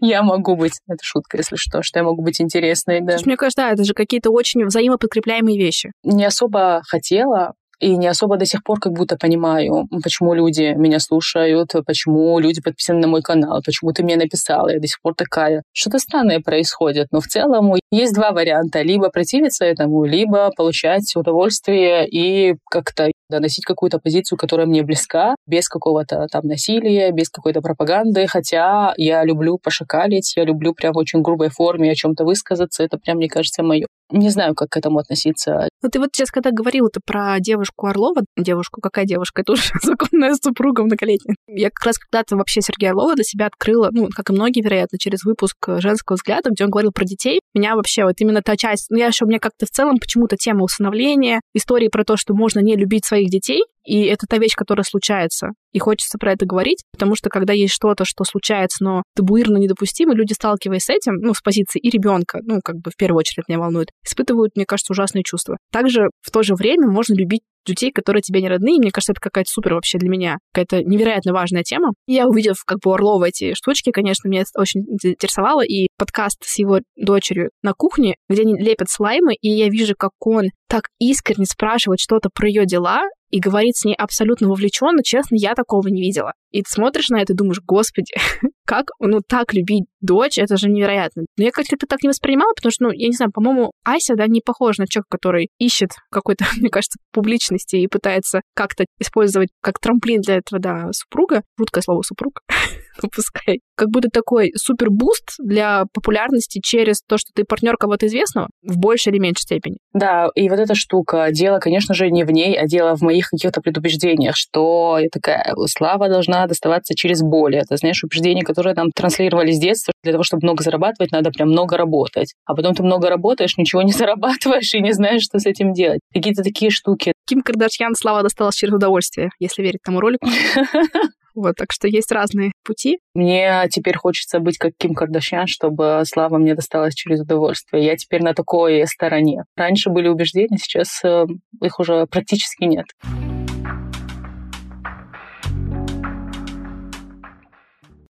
я 0.00 0.22
могу 0.22 0.56
быть, 0.56 0.74
это 0.88 1.02
шутка, 1.02 1.36
если 1.36 1.56
что, 1.56 1.82
что 1.82 1.98
я 1.98 2.04
могу 2.04 2.22
быть 2.22 2.40
интересной, 2.40 3.00
да. 3.00 3.16
Мне 3.24 3.36
кажется, 3.36 3.62
да, 3.62 3.72
это 3.72 3.84
же 3.84 3.92
какие-то 3.92 4.30
очень 4.30 4.64
взаимоподкрепляемые 4.64 5.58
вещи. 5.58 5.92
Не 6.02 6.24
особо 6.24 6.82
хотела, 6.86 7.52
и 7.80 7.96
не 7.96 8.06
особо 8.06 8.36
до 8.36 8.46
сих 8.46 8.62
пор 8.62 8.78
как 8.78 8.92
будто 8.92 9.16
понимаю, 9.16 9.88
почему 10.02 10.34
люди 10.34 10.74
меня 10.76 11.00
слушают, 11.00 11.72
почему 11.86 12.38
люди 12.38 12.60
подписаны 12.60 13.00
на 13.00 13.08
мой 13.08 13.22
канал, 13.22 13.62
почему 13.64 13.92
ты 13.92 14.02
мне 14.02 14.16
написала, 14.16 14.68
я 14.68 14.78
до 14.78 14.86
сих 14.86 15.00
пор 15.00 15.14
такая. 15.14 15.62
Что-то 15.72 15.98
странное 15.98 16.40
происходит, 16.40 17.08
но 17.10 17.20
в 17.20 17.26
целом 17.26 17.74
есть 17.90 18.14
два 18.14 18.32
варианта. 18.32 18.82
Либо 18.82 19.08
противиться 19.08 19.64
этому, 19.64 20.04
либо 20.04 20.50
получать 20.56 21.10
удовольствие 21.16 22.06
и 22.08 22.54
как-то 22.70 23.10
доносить 23.30 23.64
какую-то 23.64 23.98
позицию, 23.98 24.38
которая 24.38 24.66
мне 24.66 24.82
близка, 24.82 25.34
без 25.46 25.68
какого-то 25.68 26.26
там 26.30 26.46
насилия, 26.46 27.10
без 27.12 27.30
какой-то 27.30 27.60
пропаганды, 27.60 28.26
хотя 28.26 28.92
я 28.96 29.24
люблю 29.24 29.58
пошакалить, 29.58 30.34
я 30.36 30.44
люблю 30.44 30.74
прям 30.74 30.92
в 30.92 30.98
очень 30.98 31.22
грубой 31.22 31.48
форме 31.48 31.90
о 31.90 31.94
чем-то 31.94 32.24
высказаться, 32.24 32.82
это 32.82 32.98
прям, 32.98 33.18
мне 33.18 33.28
кажется, 33.28 33.62
мое. 33.62 33.86
Не 34.12 34.28
знаю, 34.28 34.54
как 34.54 34.70
к 34.70 34.76
этому 34.76 34.98
относиться. 34.98 35.68
Ну, 35.82 35.88
ты 35.88 36.00
вот 36.00 36.10
сейчас, 36.12 36.30
когда 36.30 36.50
говорила 36.50 36.88
ты 36.90 37.00
про 37.04 37.38
девушку 37.38 37.86
Орлова, 37.86 38.22
девушку, 38.36 38.80
какая 38.80 39.04
девушка, 39.04 39.42
это 39.42 39.52
уже 39.52 39.62
законная 39.82 40.34
супруга 40.34 40.82
многолетняя. 40.82 41.36
Я 41.46 41.70
как 41.70 41.86
раз 41.86 41.98
когда-то 41.98 42.36
вообще 42.36 42.60
Сергея 42.60 42.90
Орлова 42.90 43.14
для 43.14 43.24
себя 43.24 43.46
открыла, 43.46 43.90
ну, 43.92 44.08
как 44.14 44.30
и 44.30 44.32
многие, 44.32 44.62
вероятно, 44.62 44.98
через 44.98 45.24
выпуск 45.24 45.56
«Женского 45.78 46.16
взгляда», 46.16 46.50
где 46.50 46.64
он 46.64 46.70
говорил 46.70 46.90
про 46.92 47.04
детей. 47.04 47.40
Меня 47.54 47.76
вообще 47.76 48.04
вот 48.04 48.14
именно 48.18 48.42
та 48.42 48.56
часть, 48.56 48.86
ну, 48.90 48.98
я 48.98 49.06
еще, 49.06 49.24
меня 49.26 49.38
как-то 49.38 49.66
в 49.66 49.70
целом 49.70 49.98
почему-то 49.98 50.36
тема 50.36 50.64
усыновления, 50.64 51.40
истории 51.54 51.88
про 51.88 52.04
то, 52.04 52.16
что 52.16 52.34
можно 52.34 52.60
не 52.60 52.76
любить 52.76 53.04
своих 53.20 53.30
детей, 53.30 53.62
и 53.84 54.04
это 54.04 54.26
та 54.28 54.38
вещь, 54.38 54.54
которая 54.54 54.84
случается. 54.84 55.48
И 55.72 55.78
хочется 55.78 56.18
про 56.18 56.32
это 56.32 56.46
говорить, 56.46 56.84
потому 56.92 57.14
что 57.14 57.30
когда 57.30 57.52
есть 57.52 57.72
что-то, 57.72 58.04
что 58.04 58.24
случается, 58.24 58.84
но 58.84 59.02
табуирно 59.14 59.56
недопустимо, 59.56 60.14
люди, 60.14 60.32
сталкиваясь 60.32 60.84
с 60.84 60.90
этим, 60.90 61.14
ну, 61.16 61.34
с 61.34 61.40
позиции 61.40 61.78
и 61.80 61.90
ребенка, 61.90 62.40
ну, 62.42 62.60
как 62.62 62.76
бы 62.76 62.90
в 62.90 62.96
первую 62.96 63.18
очередь 63.18 63.48
меня 63.48 63.58
волнует, 63.58 63.88
испытывают, 64.04 64.56
мне 64.56 64.66
кажется, 64.66 64.92
ужасные 64.92 65.22
чувства. 65.22 65.56
Также 65.72 66.10
в 66.20 66.30
то 66.30 66.42
же 66.42 66.54
время 66.54 66.88
можно 66.88 67.14
любить 67.14 67.42
людей, 67.66 67.92
которые 67.92 68.22
тебе 68.22 68.40
не 68.40 68.48
родные. 68.48 68.78
Мне 68.78 68.90
кажется, 68.90 69.12
это 69.12 69.20
какая-то 69.20 69.50
супер 69.50 69.74
вообще 69.74 69.98
для 69.98 70.08
меня, 70.08 70.38
какая-то 70.52 70.82
невероятно 70.82 71.32
важная 71.32 71.62
тема. 71.62 71.92
Я, 72.06 72.26
увидев 72.26 72.56
как 72.64 72.78
бы 72.82 72.94
Орлова 72.94 73.26
эти 73.26 73.54
штучки, 73.54 73.90
конечно, 73.90 74.28
меня 74.28 74.42
это 74.42 74.60
очень 74.60 74.82
заинтересовало. 75.00 75.62
И 75.62 75.88
подкаст 75.98 76.38
с 76.42 76.58
его 76.58 76.80
дочерью 76.96 77.50
на 77.62 77.72
кухне, 77.74 78.16
где 78.28 78.42
они 78.42 78.58
лепят 78.58 78.88
слаймы, 78.90 79.34
и 79.34 79.50
я 79.50 79.68
вижу, 79.68 79.94
как 79.96 80.12
он 80.20 80.48
так 80.70 80.84
искренне 81.00 81.46
спрашивает 81.46 81.98
что-то 81.98 82.30
про 82.32 82.48
ее 82.48 82.64
дела, 82.64 83.02
и 83.30 83.38
говорит 83.38 83.76
с 83.76 83.84
ней 83.84 83.94
абсолютно 83.94 84.48
вовлеченно, 84.48 85.02
честно, 85.02 85.36
я 85.36 85.54
такого 85.54 85.88
не 85.88 86.00
видела. 86.00 86.32
И 86.50 86.62
ты 86.62 86.70
смотришь 86.70 87.10
на 87.10 87.20
это 87.20 87.32
и 87.32 87.36
думаешь, 87.36 87.60
господи, 87.64 88.12
как, 88.66 88.86
ну, 88.98 89.20
так 89.26 89.54
любить 89.54 89.84
дочь, 90.00 90.38
это 90.38 90.56
же 90.56 90.68
невероятно. 90.68 91.24
Но 91.36 91.44
я 91.44 91.52
как-то 91.52 91.76
так 91.88 92.02
не 92.02 92.08
воспринимала, 92.08 92.52
потому 92.54 92.72
что, 92.72 92.84
ну, 92.84 92.90
я 92.90 93.06
не 93.06 93.14
знаю, 93.14 93.30
по-моему, 93.32 93.72
Ася, 93.84 94.16
да, 94.16 94.26
не 94.26 94.40
похожа 94.40 94.82
на 94.82 94.88
человека, 94.88 95.08
который 95.10 95.48
ищет 95.58 95.90
какой-то, 96.10 96.44
мне 96.58 96.70
кажется, 96.70 96.98
публичности 97.12 97.76
и 97.76 97.86
пытается 97.86 98.40
как-то 98.54 98.84
использовать 98.98 99.50
как 99.60 99.78
трамплин 99.78 100.20
для 100.20 100.36
этого, 100.36 100.60
да, 100.60 100.88
супруга. 100.92 101.42
Жуткое 101.58 101.82
слово 101.82 102.02
супруг, 102.02 102.40
ну, 103.02 103.08
пускай. 103.14 103.60
Как 103.76 103.90
будто 103.90 104.08
такой 104.08 104.52
супер 104.56 104.90
буст 104.90 105.34
для 105.38 105.84
популярности 105.92 106.60
через 106.62 107.00
то, 107.02 107.16
что 107.16 107.30
ты 107.34 107.44
партнер 107.44 107.76
кого-то 107.76 108.06
известного 108.06 108.48
в 108.62 108.76
большей 108.78 109.12
или 109.12 109.20
меньшей 109.20 109.42
степени. 109.42 109.76
Да, 109.92 110.28
и 110.34 110.48
вот 110.48 110.58
эта 110.60 110.74
штука, 110.74 111.28
дело, 111.30 111.58
конечно 111.58 111.94
же, 111.94 112.10
не 112.10 112.24
в 112.24 112.30
ней, 112.30 112.56
а 112.58 112.66
дело 112.66 112.96
в 112.96 113.02
моих 113.02 113.30
каких-то 113.30 113.60
предубеждениях, 113.60 114.36
что 114.36 114.98
я 114.98 115.08
такая, 115.10 115.54
слава 115.66 116.08
должна 116.08 116.46
доставаться 116.46 116.94
через 116.94 117.22
боль. 117.22 117.56
Это, 117.56 117.76
знаешь, 117.76 118.02
убеждения, 118.04 118.42
которые 118.42 118.74
нам 118.74 118.90
транслировали 118.90 119.52
с 119.52 119.58
детства. 119.58 119.92
Для 120.02 120.12
того, 120.12 120.24
чтобы 120.24 120.44
много 120.44 120.62
зарабатывать, 120.62 121.12
надо 121.12 121.30
прям 121.30 121.50
много 121.50 121.76
работать. 121.76 122.34
А 122.46 122.54
потом 122.54 122.74
ты 122.74 122.82
много 122.82 123.08
работаешь, 123.08 123.56
ничего 123.56 123.82
не 123.82 123.92
зарабатываешь 124.00 124.74
и 124.74 124.80
не 124.80 124.92
знаешь, 124.92 125.22
что 125.22 125.38
с 125.38 125.46
этим 125.46 125.72
делать. 125.72 126.00
Какие-то 126.12 126.42
такие 126.42 126.70
штуки. 126.70 127.12
Ким 127.26 127.42
Кардашьян 127.42 127.94
слава 127.94 128.22
досталась 128.22 128.56
через 128.56 128.74
удовольствие, 128.74 129.30
если 129.38 129.62
верить 129.62 129.82
тому 129.82 130.00
ролику. 130.00 130.28
Вот, 131.40 131.54
так 131.56 131.72
что 131.72 131.88
есть 131.88 132.12
разные 132.12 132.52
пути. 132.64 132.98
Мне 133.14 133.66
теперь 133.70 133.96
хочется 133.96 134.40
быть 134.40 134.58
как 134.58 134.72
Ким 134.78 134.94
Кардашьян, 134.94 135.46
чтобы 135.46 136.02
слава 136.04 136.36
мне 136.36 136.54
досталась 136.54 136.94
через 136.94 137.20
удовольствие. 137.20 137.84
Я 137.84 137.96
теперь 137.96 138.22
на 138.22 138.34
такой 138.34 138.86
стороне. 138.86 139.44
Раньше 139.56 139.88
были 139.88 140.08
убеждения, 140.08 140.58
сейчас 140.58 141.00
э, 141.02 141.24
их 141.62 141.80
уже 141.80 142.06
практически 142.06 142.64
нет. 142.64 142.86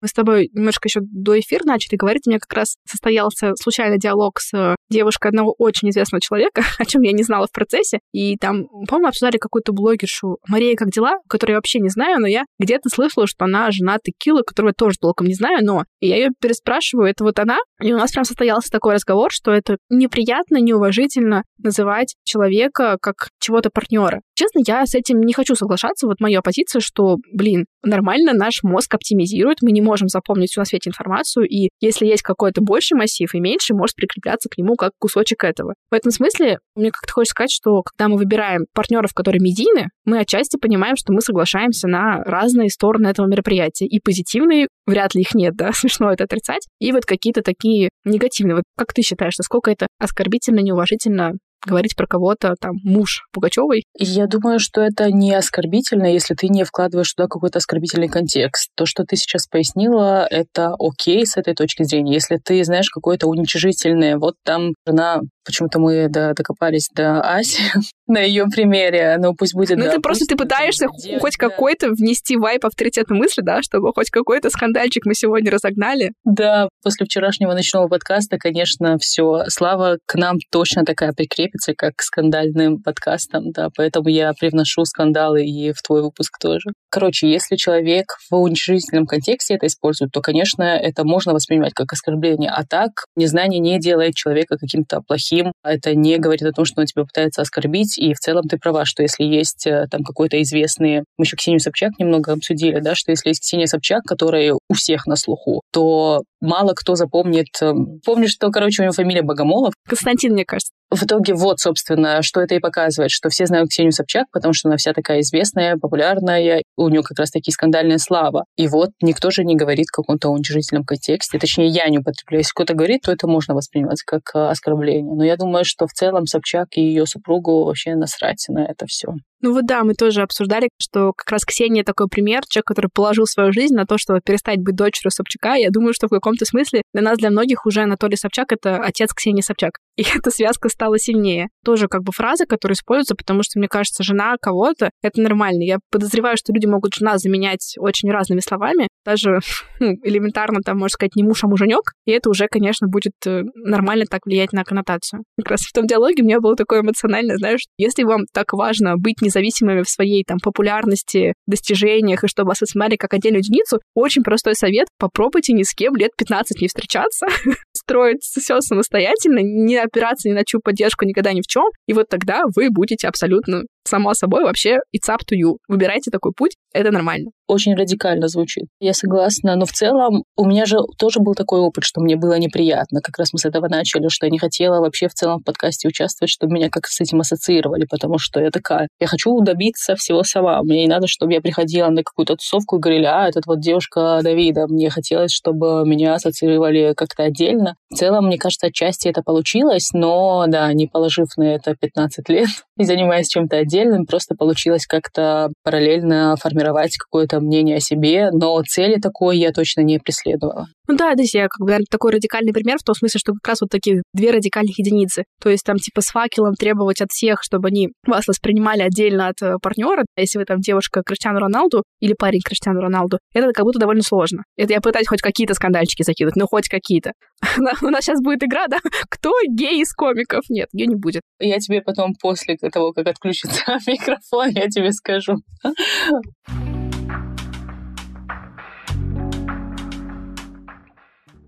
Мы 0.07 0.09
с 0.09 0.13
тобой 0.13 0.51
немножко 0.53 0.87
еще 0.87 1.01
до 1.03 1.37
эфира 1.37 1.65
начали 1.65 1.97
говорить. 1.97 2.29
У 2.29 2.31
меня 2.31 2.39
как 2.39 2.53
раз 2.53 2.77
состоялся 2.89 3.55
случайный 3.61 3.99
диалог 3.99 4.39
с 4.39 4.77
девушкой 4.89 5.33
одного 5.33 5.53
очень 5.59 5.91
известного 5.91 6.21
человека, 6.21 6.63
о 6.79 6.85
чем 6.85 7.03
я 7.03 7.11
не 7.11 7.25
знала 7.25 7.49
в 7.49 7.51
процессе. 7.51 7.99
И 8.13 8.37
там, 8.37 8.69
по-моему, 8.87 9.09
обсуждали 9.09 9.39
какую-то 9.39 9.73
блогершу 9.73 10.39
Мария, 10.47 10.77
как 10.77 10.91
дела, 10.91 11.19
которую 11.29 11.55
я 11.55 11.59
вообще 11.59 11.81
не 11.81 11.89
знаю, 11.89 12.21
но 12.21 12.29
я 12.29 12.45
где-то 12.61 12.89
слышала, 12.89 13.27
что 13.27 13.47
она 13.47 13.73
жена 13.73 13.99
Текила, 13.99 14.43
которую 14.43 14.71
я 14.71 14.75
тоже 14.75 14.97
толком 15.01 15.27
не 15.27 15.35
знаю, 15.35 15.65
но 15.65 15.83
я 16.01 16.15
ее 16.15 16.31
переспрашиваю, 16.41 17.09
это 17.09 17.25
вот 17.25 17.41
она? 17.41 17.59
И 17.83 17.93
у 17.93 17.97
нас 17.97 18.13
прям 18.13 18.25
состоялся 18.25 18.71
такой 18.71 18.95
разговор, 18.95 19.33
что 19.33 19.51
это 19.51 19.77
неприятно, 19.91 20.59
неуважительно 20.59 21.43
называть 21.59 22.15
человека 22.23 22.97
как 23.03 23.31
чего-то 23.41 23.71
партнера. 23.71 24.21
Честно, 24.37 24.61
я 24.67 24.85
с 24.85 24.95
этим 24.95 25.23
не 25.23 25.33
хочу 25.33 25.55
соглашаться. 25.55 26.07
Вот 26.07 26.21
моя 26.21 26.43
позиция, 26.43 26.81
что, 26.81 27.17
блин, 27.33 27.65
нормально 27.83 28.35
наш 28.35 28.63
мозг 28.63 28.95
оптимизирует, 28.95 29.63
мы 29.63 29.73
не 29.73 29.81
можем 29.81 30.09
запомнить 30.09 30.51
всю 30.51 30.61
на 30.61 30.67
свете 30.67 30.91
информацию, 30.91 31.47
и 31.49 31.71
если 31.81 32.07
есть 32.07 32.23
какой-то 32.23 32.61
больший 32.61 32.99
массив 32.99 33.35
и 33.35 33.41
меньше, 33.41 33.73
может 33.73 33.97
прикрепляться 33.97 34.51
к 34.51 34.59
нему 34.59 34.75
как 34.77 34.93
кусочек 34.99 35.43
этого. 35.43 35.75
В 35.91 35.95
этом 35.95 36.13
смысле 36.13 36.59
мне 36.75 36.91
как-то 36.91 37.13
хочется 37.13 37.33
сказать, 37.33 37.51
что 37.51 37.83
когда 37.83 38.09
мы 38.09 38.19
выбираем 38.19 38.67
партнеров, 38.75 39.15
которые 39.15 39.41
медийны, 39.41 39.89
мы 40.05 40.19
отчасти 40.19 40.59
понимаем, 40.59 40.97
что 40.97 41.15
мы 41.15 41.23
соглашаемся 41.23 41.89
на 41.89 42.23
разные 42.25 42.69
стороны 42.69 43.07
этого 43.09 43.27
мероприятия. 43.27 43.87
И 43.87 44.01
позитивные, 44.01 44.69
вряд 44.87 45.15
ли 45.15 45.23
их 45.23 45.35
нет, 45.35 45.57
да, 45.57 45.73
смешно 45.75 46.13
это 46.13 46.25
отрицать, 46.25 46.67
и 46.79 46.93
вот 46.93 47.07
какие-то 47.07 47.41
такие 47.41 47.89
негативные. 48.05 48.57
Вот 48.57 48.65
как 48.77 48.93
ты 48.93 49.01
считаешь, 49.01 49.39
насколько 49.39 49.71
это 49.71 49.87
оскорбительно, 49.99 50.61
неуважительно 50.61 51.33
говорить 51.65 51.97
про 51.97 52.07
кого-то, 52.07 52.55
там, 52.61 52.77
муж 52.85 53.27
Пугачевой. 53.33 53.85
Я 53.99 54.27
думаю, 54.27 54.59
что 54.59 54.81
это 54.81 55.11
не 55.11 55.35
оскорбительно, 55.35 56.13
если 56.13 56.35
ты 56.35 56.49
не 56.49 56.65
вкладываешь 56.65 57.13
туда 57.13 57.29
какой-то 57.29 57.59
оскорбительный 57.59 58.09
контекст. 58.09 58.71
То, 58.77 58.87
что 58.87 59.05
ты 59.05 59.17
сейчас 59.17 59.47
пояснила, 59.47 60.27
это 60.31 60.75
окей 60.79 61.27
с 61.27 61.37
этой 61.37 61.55
точки 61.55 61.83
зрения. 61.83 62.15
Если 62.15 62.37
ты 62.37 62.63
знаешь 62.65 62.91
какое-то 62.91 63.27
уничижительное, 63.27 64.19
вот 64.19 64.35
там 64.45 64.73
жена 64.87 65.21
Почему-то 65.47 65.79
мы 65.79 66.09
до, 66.09 66.35
докопались 66.35 66.89
до 66.93 67.21
Аси 67.21 67.63
на 68.09 68.21
ее 68.21 68.47
примере. 68.47 69.17
Ну, 69.19 69.33
пусть 69.33 69.55
будет... 69.55 69.79
Ну, 69.79 69.85
да, 69.85 69.93
это 69.93 70.01
просто 70.01 70.27
ты 70.27 70.37
пытаешься 70.37 70.89
девочка. 70.99 71.21
хоть 71.21 71.37
какой-то 71.37 71.91
внести 71.91 72.37
вайп 72.37 72.67
авторитетной 72.67 73.17
мысли, 73.17 73.43
да, 73.43 73.63
чтобы 73.63 73.93
хоть 73.95 74.11
какой-то 74.11 74.51
скандальчик 74.51 75.07
мы 75.07 75.15
сегодня 75.15 75.53
разогнали. 75.53 76.13
Да, 76.25 76.69
после 76.83 77.07
вчерашнего 77.07 77.53
ночного 77.53 77.87
подкаста, 77.87 78.39
конечно, 78.39 78.99
все. 78.99 79.45
Слава 79.47 79.99
к 80.05 80.17
нам 80.17 80.39
точно 80.51 80.85
такая 80.85 81.13
прикреп 81.13 81.46
прилепится 81.47 81.75
как 81.75 81.97
к 81.97 82.03
скандальным 82.03 82.83
подкастам, 82.83 83.53
да, 83.53 83.69
поэтому 83.75 84.09
я 84.09 84.33
привношу 84.33 84.85
скандалы 84.85 85.45
и 85.45 85.73
в 85.73 85.83
твой 85.83 86.03
выпуск 86.03 86.39
тоже. 86.41 86.71
Короче, 86.91 87.31
если 87.31 87.57
человек 87.57 88.17
в 88.31 88.37
уничижительном 88.37 89.07
контексте 89.07 89.55
это 89.55 89.67
использует, 89.67 90.13
то, 90.13 90.21
конечно, 90.21 90.63
это 90.63 91.05
можно 91.05 91.33
воспринимать 91.33 91.75
как 91.75 91.93
оскорбление. 91.93 92.51
А 92.51 92.65
так, 92.65 93.05
незнание 93.17 93.61
не 93.61 93.79
делает 93.79 94.15
человека 94.15 94.57
каким-то 94.59 95.01
плохим. 95.07 95.53
Это 95.63 95.95
не 95.95 96.19
говорит 96.19 96.43
о 96.43 96.53
том, 96.53 96.65
что 96.65 96.81
он 96.81 96.87
тебя 96.87 97.05
пытается 97.05 97.43
оскорбить. 97.43 97.99
И 97.99 98.15
в 98.15 98.19
целом 98.19 98.49
ты 98.49 98.59
права, 98.59 98.85
что 98.85 99.03
если 99.03 99.25
есть 99.25 99.67
э, 99.67 99.87
там 99.91 100.03
какой-то 100.03 100.41
известный... 100.43 101.05
Мы 101.19 101.25
еще 101.25 101.37
Ксению 101.37 101.61
Собчак 101.61 101.93
немного 101.99 102.33
обсудили, 102.33 102.81
да, 102.81 102.95
что 102.95 103.11
если 103.11 103.31
есть 103.31 103.41
Ксения 103.41 103.67
Собчак, 103.67 104.03
которая 104.05 104.55
у 104.55 104.75
всех 104.75 105.07
на 105.07 105.17
слуху, 105.17 105.63
то 105.73 106.23
мало 106.41 106.73
кто 106.75 106.95
запомнит... 106.95 107.49
Эм, 107.61 108.01
помнишь, 108.05 108.31
что, 108.31 108.51
короче, 108.51 108.83
у 108.83 108.85
него 108.85 108.93
фамилия 108.93 109.23
Богомолов? 109.23 109.75
Константин, 109.87 110.33
мне 110.33 110.45
кажется. 110.45 110.73
В 110.89 111.03
итоге 111.03 111.35
вот, 111.35 111.59
собственно, 111.59 112.23
что 112.23 112.41
это 112.41 112.55
и 112.55 112.61
показывает, 112.61 113.11
что 113.11 113.29
все 113.29 113.47
знают 113.47 113.71
Ксению 113.71 113.93
Собчак, 113.93 114.27
потому 114.33 114.55
что 114.55 114.69
она 114.69 114.77
вся 114.77 114.93
такая 114.93 115.21
известная, 115.21 115.77
популярная, 115.77 116.63
у 116.77 116.89
нее 116.89 117.03
как 117.03 117.19
раз 117.19 117.31
таки 117.31 117.51
скандальная 117.51 117.99
слава. 117.99 118.45
И 118.57 118.69
вот 118.69 118.91
никто 119.03 119.31
же 119.31 119.45
не 119.45 119.57
говорит 119.57 119.87
в 119.89 119.97
каком-то 119.97 120.29
уничижительном 120.29 120.85
контексте, 120.85 121.39
точнее, 121.39 121.67
я 121.67 121.89
не 121.89 121.99
употребляю. 121.99 122.41
Если 122.41 122.53
кто-то 122.53 122.75
говорит, 122.75 123.03
то 123.03 123.13
это 123.13 123.27
можно 123.27 123.55
воспринимать 123.55 124.03
как 124.03 124.23
э, 124.35 124.49
оскорбление. 124.49 125.13
Но 125.15 125.25
я 125.25 125.37
думаю, 125.37 125.65
что 125.65 125.89
в 125.89 125.93
целом 125.93 126.27
Собчак 126.27 126.69
и 126.77 126.81
ее 126.81 127.05
супругу 127.07 127.65
вообще 127.65 127.97
насрать 127.97 128.45
на 128.49 128.65
это 128.65 128.87
все. 128.87 129.09
Ну 129.43 129.53
вот 129.53 129.67
да, 129.67 129.85
мы 129.85 129.95
тоже 129.95 130.23
обсуждали, 130.23 130.69
что 130.81 131.13
как 131.13 131.31
раз 131.31 131.45
Ксения 131.45 131.85
такой 131.85 132.09
пример, 132.09 132.43
человек, 132.49 132.67
который 132.67 132.91
положил 132.93 133.27
свою 133.27 133.53
жизнь 133.53 133.75
на 133.75 133.87
то, 133.87 133.99
чтобы 133.99 134.21
перестать 134.25 134.61
быть 134.61 134.77
дочерью 134.77 135.11
Собчака. 135.11 135.55
Я 135.55 135.71
думаю, 135.71 135.93
что 135.93 136.07
в 136.07 136.11
каком-то 136.11 136.45
смысле 136.45 136.83
для 136.95 137.03
нас, 137.03 137.19
для 137.19 137.31
многих 137.31 137.67
уже 137.67 137.83
Анатолий 137.83 138.17
Собчак— 138.17 138.51
это 138.53 138.77
отец 138.79 139.13
Ксении 139.13 139.43
Собчак. 139.43 139.79
И 139.97 140.03
эта 140.15 140.31
связка 140.31 140.69
стала 140.69 140.99
сильнее. 140.99 141.49
Тоже 141.65 141.89
как 141.89 142.03
бы 142.03 142.13
фраза, 142.13 142.47
которая 142.47 142.75
используется, 142.75 143.15
потому 143.15 143.43
что, 143.43 143.59
мне 143.59 143.69
кажется, 143.69 144.03
жена 144.03 144.37
кого-то— 144.41 144.91
это 145.03 145.21
нормально. 145.21 145.63
Я 145.63 145.79
подозреваю, 145.91 146.37
что 146.37 146.53
люди 146.53 146.67
могут 146.67 146.95
жена 146.95 147.19
заменять 147.19 147.75
очень 147.79 148.11
разными 148.11 148.41
словами. 148.41 148.89
Даже 149.05 149.41
ну, 149.81 149.95
элементарно, 150.03 150.61
там, 150.65 150.79
можно 150.79 150.93
сказать, 150.93 151.17
не 151.17 151.25
муж, 151.25 151.43
а 151.45 151.49
муженек. 151.49 151.93
И 152.05 152.13
это 152.13 152.31
уже, 152.31 152.47
конечно, 152.49 152.87
будет 152.89 153.15
э, 153.27 153.43
нормально 153.55 154.05
так 154.09 154.27
влиять 154.27 154.53
на 154.53 154.65
коннотацию. 154.65 155.25
Как 155.39 155.51
раз 155.53 155.61
в 155.63 155.73
том 155.73 155.87
диалоге 155.87 156.23
у 156.23 156.27
меня 156.27 156.41
было 156.41 156.57
такое 156.57 156.81
эмоциональное, 156.81 157.37
знаешь, 157.37 157.63
если 157.79 158.05
вам 158.05 158.23
так 158.33 158.53
важно 158.53 158.97
быть 158.97 159.23
независимыми 159.23 159.83
в 159.83 159.89
своей 159.89 160.25
там 160.25 160.39
популярности, 160.39 161.35
достижениях, 161.47 162.25
и 162.25 162.29
чтобы 162.29 162.49
вас 162.49 162.61
воспринимали 162.61 162.97
как 162.97 163.15
отдельную 163.15 163.41
единицу, 163.41 163.81
очень 163.95 164.23
простой 164.23 164.55
совет. 164.55 164.89
Попробуйте 164.99 165.53
ни 165.53 165.63
с 165.63 165.73
кем 165.75 165.97
лет 165.97 166.11
15 166.17 166.61
не 166.61 166.69
встречаться, 166.69 167.27
строить 167.73 168.23
все 168.23 168.61
самостоятельно, 168.61 169.41
не 169.41 169.77
опираться 169.87 170.29
ни 170.29 170.33
на 170.33 170.45
чью 170.45 170.61
поддержку 170.61 171.05
никогда 171.05 171.33
ни 171.33 171.41
в 171.41 171.47
чем, 171.47 171.65
и 171.87 171.93
вот 171.93 172.09
тогда 172.09 172.43
вы 172.55 172.69
будете 172.71 173.09
абсолютно 173.09 173.63
само 173.89 174.15
собой 174.15 174.45
вообще 174.45 174.79
it's 174.95 175.09
up 175.09 175.21
to 175.31 175.37
you. 175.37 175.57
Выбирайте 175.69 176.11
такой 176.11 176.33
путь, 176.33 176.57
это 176.73 176.91
нормально 176.91 177.31
очень 177.49 177.75
радикально 177.75 178.29
звучит. 178.29 178.65
Я 178.81 178.93
согласна, 178.93 179.57
но 179.57 179.67
в 179.67 179.73
целом 179.73 180.25
у 180.37 180.47
меня 180.47 180.67
же 180.67 180.79
тоже 180.99 181.21
был 181.21 181.35
такой 181.35 181.61
опыт, 181.61 181.85
что 181.85 182.01
мне 182.01 182.17
было 182.17 182.39
неприятно. 182.39 183.01
Как 183.01 183.19
раз 183.19 183.33
мы 183.33 183.39
с 183.39 183.45
этого 183.45 183.69
начали, 183.69 184.09
что 184.09 184.27
я 184.27 184.31
не 184.31 184.39
хотела 184.39 184.81
вообще 184.81 185.09
в 185.09 185.15
целом 185.15 185.41
в 185.41 185.45
подкасте 185.45 185.89
участвовать, 185.89 186.31
чтобы 186.31 186.55
меня 186.55 186.69
как 186.71 186.87
с 186.87 187.01
этим 187.01 187.21
ассоциировали, 187.21 187.87
потому 187.89 188.19
что 188.19 188.41
я 188.41 188.51
такая, 188.51 188.89
я 189.01 189.07
хочу 189.07 189.41
добиться 189.41 189.95
всего 189.97 190.23
сама. 190.25 190.63
Мне 190.63 190.83
не 190.83 190.89
надо, 190.89 191.07
чтобы 191.07 191.33
я 191.33 191.41
приходила 191.41 191.89
на 191.89 192.03
какую-то 192.03 192.37
тусовку 192.37 192.77
и 192.77 192.81
говорили, 192.81 193.05
а, 193.05 193.29
этот 193.29 193.47
вот 193.47 193.61
девушка 193.61 194.21
Давида. 194.23 194.67
Мне 194.69 194.91
хотелось, 194.91 195.33
чтобы 195.33 195.87
меня 195.87 196.15
ассоциировали 196.15 196.95
как-то 196.97 197.25
отдельно. 197.25 197.77
В 197.91 197.95
целом, 197.95 198.27
мне 198.27 198.39
кажется, 198.39 198.67
отчасти 198.69 199.09
это 199.09 199.23
получилось, 199.23 199.91
но, 199.93 200.47
да, 200.49 200.73
не 200.73 200.87
положив 200.87 201.29
на 201.37 201.55
это 201.55 201.75
15 201.77 202.29
лет 202.29 202.49
и 202.79 202.85
занимаясь 202.85 203.29
чем-то 203.29 203.59
отдельным, 203.59 203.76
просто 204.07 204.35
получилось 204.35 204.87
как-то 204.87 205.51
параллельно 205.63 206.37
формировать 206.37 206.97
какое-то 206.97 207.41
мнение 207.41 207.77
о 207.77 207.81
себе, 207.81 208.31
но 208.33 208.63
цели 208.63 209.01
такой 209.01 209.39
я 209.39 209.53
точно 209.53 209.81
не 209.83 209.99
преследовала. 209.99 210.67
Ну 210.89 210.97
да, 210.97 211.15
здесь 211.15 211.35
я 211.35 211.49
как 211.49 211.61
бы 211.61 211.67
наверное, 211.67 211.87
такой 211.91 212.13
радикальный 212.13 212.53
пример 212.53 212.79
в 212.79 212.85
том 212.85 212.95
смысле, 212.95 213.19
что 213.19 213.33
как 213.33 213.49
раз 213.49 213.61
вот 213.61 213.71
такие 213.71 214.03
две 214.13 214.31
радикальных 214.31 214.79
единицы. 214.79 215.25
То 215.41 215.51
есть 215.51 215.65
там 215.65 215.77
типа 215.77 216.01
с 216.01 216.07
факелом 216.07 216.55
требовать 216.55 217.01
от 217.01 217.11
всех, 217.11 217.43
чтобы 217.43 217.69
они 217.69 217.91
вас 218.07 218.27
воспринимали 218.27 218.83
отдельно 218.83 219.29
от 219.29 219.43
э, 219.43 219.55
партнера. 219.61 220.05
Если 220.17 220.39
вы 220.39 220.45
там 220.45 220.61
девушка 220.61 221.03
Криштиану 221.05 221.41
Роналду 221.41 221.83
или 222.01 222.15
парень 222.15 222.41
Криштиану 222.41 222.81
Роналду, 222.81 223.19
это 223.33 223.53
как 223.53 223.65
будто 223.65 223.79
довольно 223.79 224.03
сложно. 224.03 224.45
Это 224.57 224.73
я 224.73 224.81
пытаюсь 224.81 225.09
хоть 225.09 225.21
какие-то 225.21 225.55
скандальчики 225.55 226.03
закинуть, 226.03 226.37
но 226.37 226.47
хоть 226.47 226.69
какие-то. 226.69 227.13
У 227.83 227.87
нас 227.89 228.05
сейчас 228.05 228.21
будет 228.23 228.43
игра, 228.43 228.67
да? 228.69 228.79
Кто 229.11 229.33
гей 229.49 229.83
из 229.83 229.93
комиков? 229.93 230.45
Нет, 230.49 230.69
ее 230.73 230.87
не 230.87 230.97
будет. 230.97 231.23
Я 231.41 231.59
тебе 231.59 231.83
потом 231.83 232.15
после 232.21 232.57
того, 232.57 232.93
как 232.93 233.07
отключится 233.09 233.79
микрофон, 233.87 234.51
я 234.51 234.69
тебе 234.69 234.93
скажу. 234.93 235.37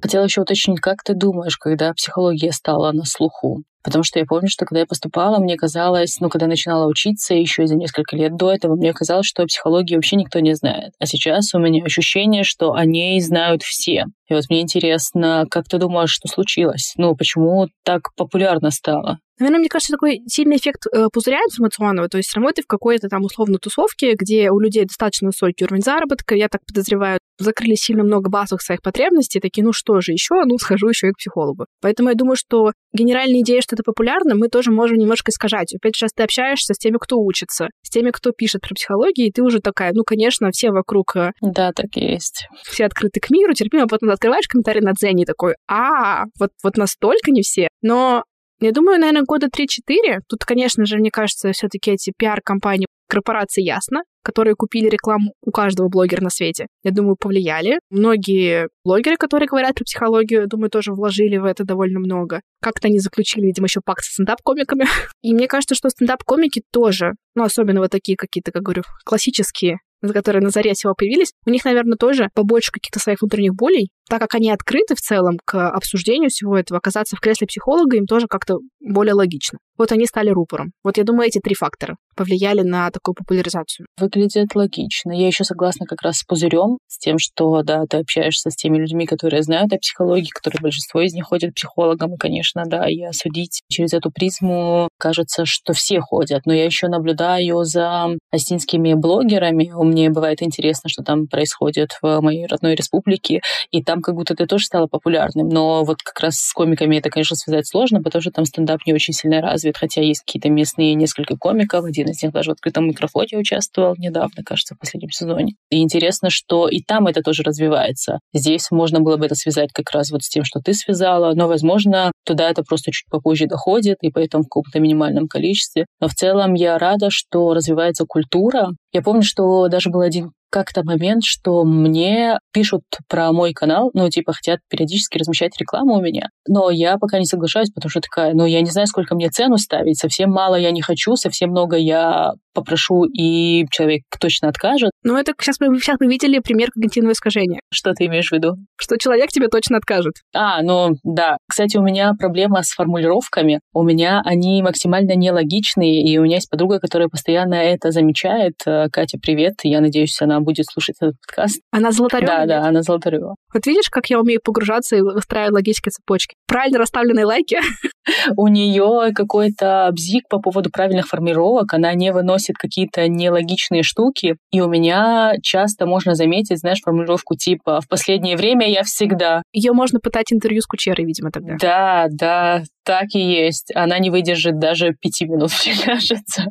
Хотела 0.01 0.25
еще 0.25 0.43
уточнить, 0.43 0.81
как 0.81 1.03
ты 1.03 1.15
думаешь, 1.15 1.57
когда 1.57 1.93
психология 1.93 2.53
стала 2.53 2.93
на 2.93 3.05
слуху? 3.05 3.63
Потому 3.83 4.05
что 4.05 4.19
я 4.19 4.25
помню, 4.25 4.49
что 4.49 4.65
когда 4.67 4.81
я 4.81 4.87
поступала, 4.87 5.39
мне 5.39 5.57
казалось, 5.57 6.19
ну, 6.21 6.29
когда 6.29 6.47
начинала 6.47 6.87
учиться 6.87 7.35
еще 7.35 7.67
за 7.67 7.77
несколько 7.77 8.17
лет 8.17 8.37
до 8.37 8.53
этого, 8.53 8.77
мне 8.77 8.93
казалось, 8.93 9.27
что 9.27 9.43
о 9.43 9.47
психологии 9.47 9.95
вообще 9.95 10.17
никто 10.17 10.41
не 10.41 10.55
знает. 10.55 10.93
А 10.99 11.07
сейчас 11.07 11.55
у 11.55 11.59
меня 11.59 11.85
ощущение, 11.85 12.45
что 12.45 12.73
о 12.73 12.85
ней 12.85 13.21
знают 13.21 13.63
все. 13.63 14.07
И 14.29 14.35
вот 14.35 14.45
мне 14.51 14.61
интересно, 14.61 15.47
как 15.51 15.69
ты 15.69 15.79
думаешь, 15.79 16.11
что 16.11 16.29
случилось? 16.29 16.93
Ну, 16.97 17.15
почему 17.17 17.69
так 17.85 18.15
популярно 18.15 18.71
стало? 18.71 19.19
Наверное, 19.39 19.61
мне 19.61 19.69
кажется, 19.69 19.93
такой 19.93 20.21
сильный 20.27 20.57
эффект 20.57 20.87
э, 20.93 21.07
пузыря 21.13 21.39
информационного. 21.39 22.09
То 22.09 22.19
есть 22.19 22.35
равно 22.35 22.51
ты 22.51 22.63
в 22.63 22.67
какой-то 22.67 23.09
там 23.09 23.23
условно 23.23 23.59
тусовке, 23.59 24.15
где 24.15 24.51
у 24.51 24.59
людей 24.59 24.85
достаточно 24.85 25.29
высокий 25.29 25.65
уровень 25.65 25.83
заработка, 25.83 26.35
я 26.35 26.49
так 26.49 26.63
подозреваю, 26.67 27.21
закрыли 27.39 27.77
сильно 27.77 28.03
много 28.03 28.31
базовых 28.31 28.63
своих 28.63 28.83
потребностей, 28.83 29.39
такие, 29.39 29.65
ну 29.65 29.73
что 29.73 30.01
же 30.01 30.13
еще, 30.13 30.43
ну 30.45 30.59
схожу 30.59 30.89
еще 30.89 31.09
и 31.09 31.13
к 31.13 31.19
психологу. 31.19 31.67
Поэтому 31.81 32.09
я 32.09 32.17
думаю, 32.17 32.37
что 32.37 32.73
генеральная 32.93 33.43
идея, 33.43 33.61
что 33.69 33.77
это 33.77 33.83
популярно, 33.85 34.35
мы 34.35 34.49
тоже 34.49 34.71
можем 34.71 34.97
немножко 34.97 35.31
искажать. 35.31 35.75
Опять 35.75 35.97
же, 35.97 36.07
ты 36.15 36.23
общаешься 36.23 36.75
с 36.75 36.79
теми, 36.79 36.97
кто 36.99 37.19
учится, 37.19 37.69
с 37.83 37.91
теми, 37.91 38.11
кто 38.11 38.33
пишет 38.33 38.63
про 38.63 38.75
психологию, 38.75 39.29
и 39.29 39.31
ты 39.31 39.43
уже 39.43 39.61
такая, 39.61 39.93
ну, 39.93 40.05
конечно, 40.05 40.51
все 40.51 40.71
вокруг... 40.71 41.15
Э, 41.17 41.33
да, 41.43 41.73
так 41.73 41.87
и 41.97 42.01
есть. 42.01 42.47
Все 42.65 42.87
открыты 42.87 43.21
к 43.21 43.31
миру, 43.31 43.53
терпимо, 43.53 43.87
потом 43.87 44.11
открываешь 44.11 44.49
комментарий 44.49 44.81
на 44.81 44.93
Дзене 44.93 45.25
и 45.25 45.27
такой, 45.27 45.55
а, 45.69 46.25
вот, 46.39 46.51
вот 46.63 46.77
настолько 46.77 47.31
не 47.31 47.43
все. 47.43 47.69
Но 47.83 48.25
я 48.61 48.73
думаю, 48.73 48.99
наверное, 48.99 49.23
года 49.23 49.47
3-4. 49.47 50.21
Тут, 50.29 50.45
конечно 50.45 50.85
же, 50.85 50.99
мне 50.99 51.11
кажется, 51.11 51.53
все-таки 51.53 51.93
эти 51.93 52.13
пиар-компании 52.17 52.87
корпорации 53.09 53.63
Ясно, 53.63 54.03
которые 54.23 54.55
купили 54.55 54.89
рекламу 54.89 55.33
у 55.43 55.51
каждого 55.51 55.89
блогера 55.89 56.23
на 56.23 56.31
свете, 56.31 56.67
я 56.83 56.91
думаю, 56.91 57.17
повлияли. 57.17 57.81
Многие 57.91 58.69
блогеры, 58.85 59.17
которые 59.17 59.49
говорят 59.49 59.75
про 59.75 59.85
психологию, 59.85 60.43
я 60.43 60.47
думаю, 60.47 60.71
тоже 60.71 60.93
вложили 60.93 61.39
в 61.39 61.45
это 61.45 61.65
довольно 61.65 61.99
много. 61.99 62.43
Как-то 62.61 62.89
они 62.89 62.99
заключили, 62.99 63.47
видимо, 63.47 63.67
еще 63.67 63.81
пакт 63.85 64.05
со 64.05 64.13
стендап-комиками. 64.13 64.85
И 65.23 65.33
мне 65.33 65.49
кажется, 65.49 65.75
что 65.75 65.89
стендап-комики 65.89 66.63
тоже, 66.71 67.13
ну, 67.35 67.45
особенно 67.45 67.81
вот 67.81 67.91
такие 67.91 68.17
какие-то, 68.17 68.53
как 68.53 68.63
говорю, 68.63 68.83
классические 69.05 69.79
которые 70.13 70.43
на 70.43 70.51
заре 70.51 70.75
всего 70.75 70.95
появились, 70.95 71.33
у 71.45 71.51
них, 71.51 71.65
наверное, 71.65 71.97
тоже 71.97 72.29
побольше 72.35 72.71
каких-то 72.71 73.01
своих 73.01 73.21
внутренних 73.21 73.55
болей, 73.55 73.91
так 74.09 74.21
как 74.21 74.35
они 74.35 74.51
открыты 74.51 74.95
в 74.95 75.01
целом 75.01 75.39
к 75.45 75.71
обсуждению 75.71 76.31
всего 76.31 76.57
этого, 76.57 76.79
оказаться 76.79 77.17
в 77.17 77.21
кресле 77.21 77.47
психолога 77.47 77.97
им 77.97 78.07
тоже 78.07 78.27
как-то 78.27 78.59
более 78.81 79.15
логично. 79.15 79.59
Вот 79.77 79.93
они 79.93 80.07
стали 80.07 80.31
рупором. 80.31 80.73
Вот 80.83 80.99
я 80.99 81.05
думаю, 81.05 81.29
эти 81.29 81.39
три 81.39 81.55
фактора 81.55 81.97
повлияли 82.17 82.63
на 82.63 82.91
такую 82.91 83.15
популяризацию. 83.15 83.87
Выглядит 83.97 84.57
логично. 84.57 85.13
Я 85.13 85.29
еще 85.29 85.45
согласна 85.45 85.87
как 85.87 86.03
раз 86.03 86.19
с 86.19 86.25
пузырем, 86.25 86.79
с 86.89 86.99
тем, 86.99 87.19
что, 87.19 87.63
да, 87.63 87.85
ты 87.89 87.99
общаешься 87.99 88.51
с 88.51 88.57
теми 88.57 88.79
людьми, 88.79 89.07
которые 89.07 89.43
знают 89.43 89.73
о 89.73 89.79
психологии, 89.79 90.31
которые 90.31 90.61
большинство 90.61 91.01
из 91.01 91.15
них 91.15 91.27
ходят 91.27 91.53
к 91.53 91.55
психологам, 91.55 92.15
и, 92.15 92.17
конечно, 92.17 92.65
да, 92.67 92.89
и 92.89 93.01
осудить 93.03 93.63
через 93.69 93.93
эту 93.93 94.11
призму 94.11 94.89
кажется, 94.99 95.45
что 95.45 95.75
все 95.75 96.01
ходят. 96.01 96.45
Но 96.45 96.53
я 96.53 96.65
еще 96.65 96.89
наблюдаю 96.89 97.63
за 97.63 98.09
осетинскими 98.33 98.95
блогерами. 98.95 99.71
Меня 99.85 100.11
бывает 100.11 100.43
интересно, 100.43 100.91
что 100.91 101.05
там 101.05 101.29
происходит 101.29 101.91
в 102.03 102.21
моей 102.21 102.47
родной 102.47 102.75
республике, 102.75 103.43
и 103.71 103.85
там 103.85 103.98
как 104.03 104.15
будто 104.15 104.35
ты 104.35 104.47
тоже 104.47 104.65
стала 104.65 104.87
популярным. 104.87 105.49
Но 105.49 105.85
вот 105.85 106.03
как 106.03 106.21
раз 106.21 106.37
с 106.37 106.53
комиками 106.53 106.97
это, 106.97 107.11
конечно, 107.11 107.37
связать 107.37 107.67
сложно, 107.67 108.03
потому 108.03 108.23
что 108.23 108.31
там 108.31 108.45
стендап 108.45 108.81
не 108.87 108.95
очень 108.95 109.15
сильно 109.15 109.41
развит, 109.41 109.77
хотя 109.77 110.01
есть 110.01 110.23
какие-то 110.25 110.51
местные 110.51 110.95
несколько 110.95 111.37
комиков, 111.37 111.85
один 111.85 112.09
из 112.09 112.23
них 112.23 112.33
даже 112.33 112.51
в 112.51 112.53
открытом 112.55 112.87
микрофоне 112.87 113.39
участвовал 113.39 113.95
недавно, 113.99 114.43
кажется, 114.45 114.75
в 114.75 114.79
последнем 114.79 115.11
сезоне. 115.11 115.55
И 115.71 115.83
интересно, 115.83 116.31
что 116.31 116.69
и 116.69 116.81
там 116.83 117.07
это 117.07 117.23
тоже 117.23 117.43
развивается. 117.43 118.19
Здесь 118.33 118.71
можно 118.71 119.01
было 119.01 119.17
бы 119.17 119.27
это 119.27 119.35
связать 119.35 119.73
как 119.73 119.91
раз 119.93 120.11
вот 120.11 120.23
с 120.23 120.29
тем, 120.29 120.45
что 120.45 120.61
ты 120.61 120.75
связала, 120.75 121.35
но, 121.35 121.49
возможно, 121.49 122.13
туда 122.25 122.51
это 122.51 122.63
просто 122.63 122.93
чуть 122.93 123.09
попозже 123.11 123.47
доходит, 123.47 123.99
и 124.03 124.11
поэтому 124.11 124.45
в 124.45 124.49
каком-то 124.49 124.81
минимальном 124.81 125.29
количестве. 125.29 125.87
Но 126.01 126.09
в 126.09 126.15
целом 126.15 126.55
я 126.55 126.79
рада, 126.79 127.09
что 127.11 127.55
развивается 127.55 128.05
культура. 128.07 128.69
Я 128.93 129.03
помню, 129.03 129.23
что 129.23 129.69
даже 129.69 129.91
был 129.91 130.01
один 130.01 130.33
как-то 130.51 130.85
момент, 130.85 131.25
что 131.25 131.65
мне 131.65 132.39
пишут 132.53 132.83
про 133.09 133.33
мой 133.33 133.53
канал, 133.53 133.91
ну, 133.95 134.09
типа, 134.09 134.33
хотят 134.33 134.61
периодически 134.69 135.19
размещать 135.19 135.59
рекламу 135.59 135.95
у 135.95 136.01
меня, 136.01 136.29
но 136.47 136.71
я 136.71 136.99
пока 136.99 137.19
не 137.19 137.27
соглашаюсь, 137.27 137.71
потому 137.71 137.91
что 137.91 138.01
такая, 138.01 138.35
ну, 138.35 138.47
я 138.47 138.61
не 138.61 138.71
знаю, 138.71 138.87
сколько 138.87 139.15
мне 139.15 139.29
цену 139.29 139.59
ставить, 139.59 139.99
совсем 139.99 140.31
мало 140.31 140.57
я 140.57 140.71
не 140.71 140.83
хочу, 140.83 141.17
совсем 141.17 141.51
много 141.51 141.77
я 141.77 142.33
попрошу, 142.59 143.05
и 143.05 143.67
человек 143.71 144.03
точно 144.21 144.49
откажет. 144.49 144.91
Ну, 145.03 145.17
это 145.17 145.33
сейчас 145.41 145.61
мы, 145.61 145.79
сейчас 145.79 145.97
мы 146.01 146.07
видели 146.07 146.39
пример 146.39 146.71
когнитивного 146.73 147.13
искажения. 147.13 147.61
Что 147.73 147.93
ты 147.93 148.07
имеешь 148.07 148.29
в 148.29 148.33
виду? 148.33 148.55
Что 148.77 148.97
человек 148.99 149.31
тебе 149.31 149.49
точно 149.49 149.79
откажет. 149.79 150.15
А, 150.35 150.63
ну, 150.63 150.91
да. 151.05 151.39
Кстати, 151.49 151.77
у 151.77 151.83
меня 151.83 152.13
проблема 152.19 152.63
с 152.63 152.71
формулировками. 152.71 153.61
У 153.73 153.83
меня 153.83 154.23
они 154.25 154.63
максимально 154.63 155.15
нелогичные, 155.15 156.03
и 156.03 156.19
у 156.19 156.23
меня 156.23 156.37
есть 156.37 156.51
подруга, 156.51 156.81
которая 156.81 157.09
постоянно 157.09 157.55
это 157.55 157.91
замечает. 157.91 158.55
Э, 158.67 158.89
Катя, 158.91 159.19
привет. 159.21 159.55
Я 159.63 159.81
надеюсь, 159.81 160.21
она 160.21 160.41
будет 160.41 160.67
слушать 160.67 160.97
этот 161.01 161.17
подкаст. 161.27 161.61
Она 161.71 161.93
Золотарева? 161.93 162.27
Да, 162.27 162.47
да, 162.47 162.67
она 162.67 162.83
Золотарева. 162.83 163.35
Вот 163.53 163.67
видишь, 163.67 163.89
как 163.91 164.11
я 164.11 164.21
умею 164.21 164.41
погружаться 164.43 164.97
и 164.97 165.01
выстраивать 165.01 165.53
логические 165.53 165.91
цепочки? 165.91 166.35
Правильно 166.47 166.79
расставленные 166.79 167.25
лайки. 167.25 167.59
У 168.37 168.49
нее 168.49 169.13
какой-то 169.15 169.91
бзик 169.93 170.29
по 170.29 170.39
поводу 170.39 170.71
правильных 170.71 171.07
формировок. 171.07 171.73
Она 171.75 171.93
не 171.95 172.13
выносит 172.13 172.48
какие-то 172.57 173.09
нелогичные 173.09 173.83
штуки. 173.83 174.37
И 174.51 174.61
у 174.61 174.69
меня 174.69 175.33
часто 175.43 175.87
можно 175.87 176.15
заметить, 176.15 176.59
знаешь, 176.59 176.81
формулировку 176.81 177.35
типа 177.37 177.81
«в 177.81 177.89
последнее 177.89 178.37
время 178.37 178.71
я 178.71 178.83
всегда». 178.83 179.43
Ее 179.53 179.73
можно 179.73 180.01
пытать 180.01 180.33
интервью 180.33 180.61
с 180.61 180.67
Кучерой, 180.67 181.05
видимо, 181.05 181.31
тогда. 181.31 181.57
Да, 181.61 182.07
да, 182.11 182.63
так 182.89 183.09
и 183.13 183.19
есть. 183.19 183.71
Она 183.75 183.99
не 183.99 184.09
выдержит 184.09 184.59
даже 184.59 184.95
пяти 184.95 185.27
минут, 185.27 185.51
мне. 185.67 186.47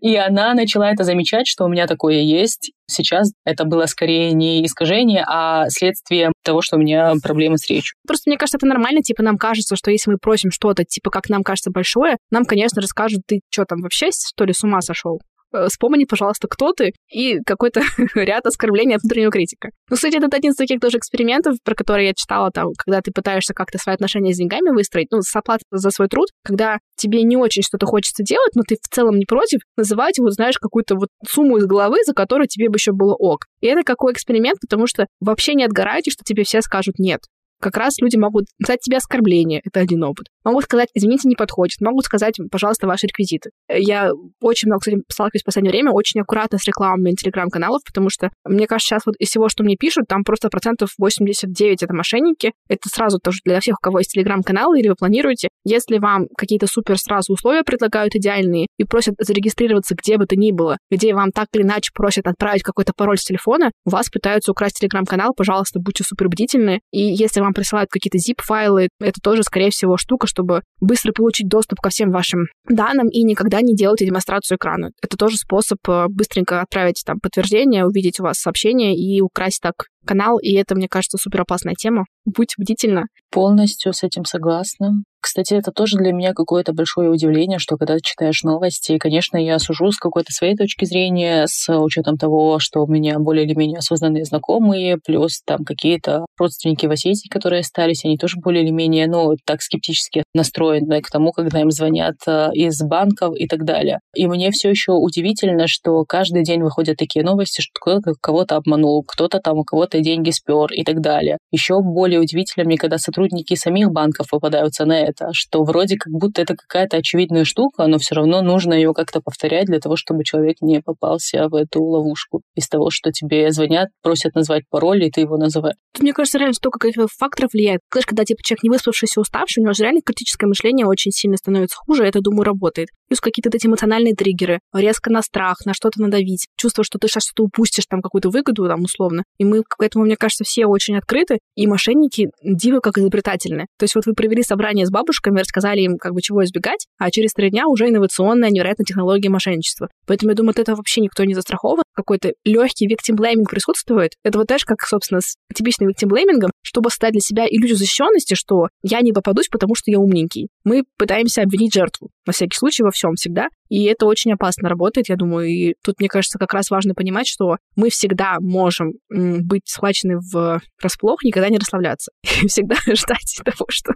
И 0.00 0.14
она 0.14 0.54
начала 0.54 0.88
это 0.88 1.02
замечать, 1.02 1.48
что 1.48 1.64
у 1.64 1.68
меня 1.68 1.88
такое 1.88 2.20
есть. 2.20 2.70
Сейчас 2.86 3.32
это 3.44 3.64
было 3.64 3.86
скорее 3.86 4.30
не 4.34 4.64
искажение, 4.64 5.24
а 5.26 5.68
следствие 5.68 6.30
того, 6.44 6.62
что 6.62 6.76
у 6.76 6.78
меня 6.78 7.12
проблемы 7.20 7.58
с 7.58 7.68
речью. 7.68 7.96
Просто 8.06 8.30
мне 8.30 8.38
кажется, 8.38 8.56
это 8.56 8.66
нормально. 8.66 9.02
Типа 9.02 9.24
нам 9.24 9.36
кажется, 9.36 9.74
что 9.74 9.90
если 9.90 10.12
мы 10.12 10.18
просим 10.18 10.52
что-то, 10.52 10.84
типа 10.84 11.10
как 11.10 11.28
нам 11.28 11.42
кажется 11.42 11.72
большое, 11.72 12.18
нам, 12.30 12.44
конечно, 12.44 12.80
расскажут, 12.80 13.22
ты 13.26 13.40
что 13.50 13.64
там 13.64 13.80
вообще, 13.80 14.10
что 14.12 14.44
ли, 14.44 14.52
с 14.52 14.62
ума 14.62 14.80
сошел? 14.80 15.18
Э, 15.52 15.66
вспомни, 15.68 16.04
пожалуйста, 16.04 16.46
кто 16.48 16.72
ты, 16.72 16.92
и 17.10 17.38
какой-то 17.44 17.80
ряд 18.14 18.46
оскорблений 18.46 18.96
от 18.96 19.02
внутреннего 19.02 19.30
критика. 19.30 19.70
Ну, 19.88 19.96
кстати, 19.96 20.16
это 20.16 20.36
один 20.36 20.52
из 20.52 20.56
таких 20.56 20.80
тоже 20.80 20.98
экспериментов, 20.98 21.56
про 21.64 21.74
которые 21.74 22.08
я 22.08 22.14
читала, 22.14 22.50
там, 22.50 22.68
когда 22.76 23.00
ты 23.00 23.12
пытаешься 23.12 23.54
как-то 23.54 23.78
свои 23.78 23.94
отношения 23.94 24.34
с 24.34 24.36
деньгами 24.36 24.70
выстроить, 24.70 25.08
ну, 25.10 25.22
с 25.22 25.34
оплатой 25.34 25.64
за 25.70 25.90
свой 25.90 26.08
труд, 26.08 26.28
когда 26.44 26.78
тебе 26.96 27.22
не 27.22 27.36
очень 27.36 27.62
что-то 27.62 27.86
хочется 27.86 28.22
делать, 28.22 28.54
но 28.54 28.62
ты 28.66 28.76
в 28.76 28.94
целом 28.94 29.16
не 29.16 29.24
против, 29.24 29.60
называть, 29.76 30.18
вот, 30.18 30.32
знаешь, 30.32 30.58
какую-то 30.58 30.96
вот 30.96 31.08
сумму 31.26 31.58
из 31.58 31.66
головы, 31.66 31.98
за 32.04 32.12
которую 32.12 32.48
тебе 32.48 32.68
бы 32.68 32.76
еще 32.76 32.92
было 32.92 33.14
ок. 33.14 33.46
И 33.60 33.66
это 33.66 33.82
какой 33.82 34.12
эксперимент, 34.12 34.60
потому 34.60 34.86
что 34.86 35.06
вообще 35.20 35.54
не 35.54 35.64
отгорайте, 35.64 36.10
что 36.10 36.24
тебе 36.24 36.44
все 36.44 36.60
скажут 36.60 36.98
нет 36.98 37.20
как 37.60 37.76
раз 37.76 37.98
люди 38.00 38.16
могут 38.16 38.46
сказать 38.62 38.80
тебе 38.80 38.98
оскорбление, 38.98 39.60
это 39.64 39.80
один 39.80 40.02
опыт. 40.04 40.26
Могут 40.44 40.64
сказать, 40.64 40.88
извините, 40.94 41.28
не 41.28 41.36
подходит. 41.36 41.80
Могут 41.80 42.04
сказать, 42.04 42.36
пожалуйста, 42.50 42.86
ваши 42.86 43.06
реквизиты. 43.06 43.50
Я 43.68 44.12
очень 44.40 44.68
много, 44.68 44.80
кстати, 44.80 44.98
сталкиваюсь 45.10 45.42
в 45.42 45.44
последнее 45.44 45.72
время, 45.72 45.90
очень 45.90 46.20
аккуратно 46.20 46.58
с 46.58 46.64
рекламами 46.64 47.12
телеграм-каналов, 47.12 47.82
потому 47.84 48.08
что, 48.10 48.30
мне 48.44 48.66
кажется, 48.66 48.88
сейчас 48.88 49.06
вот 49.06 49.16
из 49.18 49.28
всего, 49.28 49.48
что 49.48 49.64
мне 49.64 49.76
пишут, 49.76 50.06
там 50.08 50.24
просто 50.24 50.48
процентов 50.48 50.90
89 50.98 51.82
это 51.82 51.94
мошенники. 51.94 52.52
Это 52.68 52.88
сразу 52.88 53.18
тоже 53.18 53.40
для 53.44 53.60
всех, 53.60 53.76
у 53.76 53.82
кого 53.82 53.98
есть 53.98 54.12
телеграм-канал 54.12 54.74
или 54.74 54.88
вы 54.88 54.94
планируете. 54.94 55.48
Если 55.64 55.98
вам 55.98 56.26
какие-то 56.36 56.66
супер 56.66 56.98
сразу 56.98 57.32
условия 57.32 57.62
предлагают 57.62 58.14
идеальные 58.14 58.66
и 58.78 58.84
просят 58.84 59.14
зарегистрироваться 59.18 59.94
где 59.94 60.16
бы 60.16 60.26
то 60.26 60.36
ни 60.36 60.52
было, 60.52 60.78
где 60.90 61.14
вам 61.14 61.30
так 61.30 61.48
или 61.54 61.62
иначе 61.62 61.90
просят 61.94 62.26
отправить 62.26 62.62
какой-то 62.62 62.92
пароль 62.96 63.18
с 63.18 63.24
телефона, 63.24 63.70
у 63.84 63.90
вас 63.90 64.08
пытаются 64.08 64.52
украсть 64.52 64.78
телеграм-канал, 64.78 65.32
пожалуйста, 65.36 65.80
будьте 65.80 66.04
супер 66.04 66.28
бдительны. 66.28 66.80
И 66.92 67.00
если 67.00 67.40
вам 67.40 67.47
вам 67.48 67.54
присылают 67.54 67.90
какие-то 67.90 68.18
zip-файлы. 68.18 68.88
Это 69.00 69.20
тоже, 69.22 69.42
скорее 69.42 69.70
всего, 69.70 69.96
штука, 69.96 70.26
чтобы 70.26 70.62
быстро 70.80 71.12
получить 71.12 71.48
доступ 71.48 71.80
ко 71.80 71.88
всем 71.88 72.10
вашим 72.10 72.46
данным 72.68 73.08
и 73.08 73.22
никогда 73.22 73.60
не 73.60 73.74
делать 73.74 74.00
демонстрацию 74.00 74.56
экрана. 74.56 74.90
Это 75.02 75.16
тоже 75.16 75.36
способ 75.36 75.78
э, 75.88 76.06
быстренько 76.08 76.60
отправить 76.60 77.02
там 77.04 77.18
подтверждение, 77.20 77.86
увидеть 77.86 78.20
у 78.20 78.24
вас 78.24 78.38
сообщение 78.38 78.94
и 78.94 79.20
украсть 79.20 79.60
так 79.60 79.74
канал, 80.06 80.38
и 80.38 80.52
это, 80.54 80.74
мне 80.74 80.88
кажется, 80.88 81.18
супер 81.18 81.42
опасная 81.42 81.74
тема. 81.74 82.04
Будь 82.24 82.54
бдительна. 82.58 83.06
Полностью 83.30 83.92
с 83.92 84.02
этим 84.02 84.24
согласна. 84.24 85.02
Кстати, 85.20 85.54
это 85.54 85.72
тоже 85.72 85.96
для 85.96 86.12
меня 86.12 86.32
какое-то 86.32 86.72
большое 86.72 87.10
удивление, 87.10 87.58
что 87.58 87.76
когда 87.76 87.98
читаешь 88.00 88.42
новости, 88.44 88.98
конечно, 88.98 89.36
я 89.36 89.58
сужу 89.58 89.90
с 89.90 89.98
какой-то 89.98 90.32
своей 90.32 90.54
точки 90.54 90.84
зрения, 90.84 91.44
с 91.46 91.68
учетом 91.76 92.16
того, 92.16 92.58
что 92.60 92.80
у 92.84 92.86
меня 92.86 93.18
более 93.18 93.44
или 93.44 93.54
менее 93.54 93.78
осознанные 93.78 94.24
знакомые, 94.24 94.98
плюс 95.04 95.40
там 95.44 95.64
какие-то 95.64 96.24
родственники 96.38 96.86
в 96.86 96.90
Осетии, 96.90 97.28
которые 97.28 97.60
остались, 97.60 98.04
они 98.04 98.16
тоже 98.16 98.36
более 98.40 98.62
или 98.62 98.70
менее, 98.70 99.08
ну, 99.08 99.34
так 99.44 99.60
скептически 99.60 100.22
настроены 100.34 101.02
к 101.02 101.10
тому, 101.10 101.32
когда 101.32 101.60
им 101.60 101.70
звонят 101.70 102.16
э, 102.26 102.50
из 102.54 102.80
банков 102.82 103.34
и 103.36 103.46
так 103.48 103.64
далее. 103.64 103.98
И 104.14 104.26
мне 104.26 104.50
все 104.52 104.70
еще 104.70 104.92
удивительно, 104.92 105.66
что 105.66 106.04
каждый 106.04 106.44
день 106.44 106.62
выходят 106.62 106.96
такие 106.96 107.24
новости, 107.24 107.60
что 107.60 107.72
кто-то 107.80 108.12
кого-то 108.20 108.56
обманул, 108.56 109.04
кто-то 109.06 109.40
там 109.40 109.58
у 109.58 109.64
кого-то 109.64 110.00
деньги 110.00 110.30
спер 110.30 110.72
и 110.72 110.84
так 110.84 111.00
далее. 111.00 111.38
Еще 111.50 111.80
более 111.80 112.20
удивительно 112.20 112.64
мне, 112.64 112.76
когда 112.76 112.98
сотрудники 112.98 113.54
самих 113.54 113.90
банков 113.90 114.28
попадаются 114.30 114.84
на 114.84 115.07
это, 115.08 115.30
что 115.32 115.64
вроде 115.64 115.96
как 115.96 116.12
будто 116.12 116.42
это 116.42 116.54
какая-то 116.54 116.98
очевидная 116.98 117.44
штука, 117.44 117.86
но 117.86 117.98
все 117.98 118.14
равно 118.14 118.42
нужно 118.42 118.74
ее 118.74 118.92
как-то 118.94 119.20
повторять 119.20 119.66
для 119.66 119.80
того, 119.80 119.96
чтобы 119.96 120.24
человек 120.24 120.56
не 120.60 120.80
попался 120.80 121.48
в 121.48 121.54
эту 121.54 121.82
ловушку. 121.82 122.42
Из 122.54 122.68
того, 122.68 122.90
что 122.90 123.10
тебе 123.10 123.50
звонят, 123.50 123.88
просят 124.02 124.34
назвать 124.34 124.64
пароль, 124.70 125.04
и 125.04 125.10
ты 125.10 125.22
его 125.22 125.36
называешь. 125.36 125.76
Мне 125.98 126.12
кажется, 126.12 126.38
реально 126.38 126.54
столько 126.54 126.78
каких-то 126.78 127.08
факторов 127.08 127.52
влияет. 127.52 127.80
Знаешь, 127.92 128.06
когда 128.06 128.24
типа 128.24 128.42
человек 128.42 128.62
не 128.62 128.70
выспавшийся, 128.70 129.20
уставший, 129.20 129.60
у 129.60 129.64
него 129.64 129.72
же 129.72 129.82
реально 129.82 130.00
критическое 130.04 130.46
мышление 130.46 130.86
очень 130.86 131.10
сильно 131.10 131.36
становится 131.36 131.76
хуже, 131.76 132.04
это, 132.04 132.20
думаю, 132.20 132.44
работает. 132.44 132.88
Плюс 133.08 133.20
какие-то 133.20 133.50
эти 133.52 133.66
эмоциональные 133.66 134.14
триггеры, 134.14 134.60
резко 134.74 135.10
на 135.10 135.22
страх, 135.22 135.64
на 135.64 135.74
что-то 135.74 136.00
надавить, 136.00 136.46
чувство, 136.56 136.84
что 136.84 136.98
ты 136.98 137.08
сейчас 137.08 137.24
что-то 137.24 137.44
упустишь, 137.44 137.86
там 137.88 138.02
какую-то 138.02 138.30
выгоду, 138.30 138.66
там, 138.68 138.82
условно. 138.82 139.24
И 139.38 139.44
мы 139.44 139.62
к 139.62 139.82
этому, 139.82 140.04
мне 140.04 140.16
кажется, 140.16 140.44
все 140.44 140.66
очень 140.66 140.96
открыты, 140.96 141.38
и 141.54 141.66
мошенники 141.66 142.28
диво 142.42 142.80
как 142.80 142.98
изобретательны. 142.98 143.66
То 143.78 143.84
есть 143.84 143.94
вот 143.94 144.06
вы 144.06 144.14
провели 144.14 144.42
собрание 144.42 144.86
с 144.86 144.90
бабушками, 144.98 145.40
рассказали 145.40 145.80
им, 145.80 145.96
как 145.98 146.12
бы, 146.12 146.20
чего 146.20 146.44
избегать, 146.44 146.86
а 146.98 147.10
через 147.10 147.32
три 147.32 147.50
дня 147.50 147.68
уже 147.68 147.88
инновационная, 147.88 148.50
невероятная 148.50 148.84
технология 148.84 149.28
мошенничества. 149.28 149.88
Поэтому 150.06 150.30
я 150.30 150.36
думаю, 150.36 150.50
от 150.50 150.58
этого 150.58 150.76
вообще 150.76 151.00
никто 151.00 151.24
не 151.24 151.34
застрахован. 151.34 151.84
Какой-то 151.94 152.32
легкий 152.44 152.86
виктимблейминг 152.86 153.50
присутствует. 153.50 154.12
Это 154.24 154.38
вот, 154.38 154.46
знаешь, 154.48 154.64
как, 154.64 154.82
собственно, 154.82 155.20
с 155.20 155.36
типичным 155.54 155.88
виктимблеймингом, 155.88 156.50
чтобы 156.62 156.90
создать 156.90 157.12
для 157.12 157.20
себя 157.20 157.46
иллюзию 157.48 157.76
защищенности, 157.76 158.34
что 158.34 158.68
я 158.82 159.00
не 159.00 159.12
попадусь, 159.12 159.48
потому 159.48 159.74
что 159.74 159.90
я 159.90 159.98
умненький. 159.98 160.48
Мы 160.68 160.84
пытаемся 160.98 161.40
обвинить 161.40 161.72
жертву, 161.72 162.10
на 162.26 162.34
всякий 162.34 162.54
случай, 162.54 162.82
во 162.82 162.90
всем 162.90 163.14
всегда. 163.14 163.48
И 163.70 163.84
это 163.84 164.04
очень 164.04 164.34
опасно 164.34 164.68
работает, 164.68 165.08
я 165.08 165.16
думаю. 165.16 165.48
И 165.48 165.74
тут, 165.82 165.98
мне 165.98 166.10
кажется, 166.10 166.38
как 166.38 166.52
раз 166.52 166.68
важно 166.68 166.92
понимать, 166.92 167.26
что 167.26 167.56
мы 167.74 167.88
всегда 167.88 168.36
можем 168.38 168.92
быть 169.08 169.62
схвачены 169.64 170.18
в 170.18 170.60
расплох, 170.82 171.24
никогда 171.24 171.48
не 171.48 171.56
расслабляться. 171.56 172.12
И 172.42 172.48
всегда 172.48 172.76
ждать 172.86 173.40
того, 173.42 173.66
что 173.70 173.94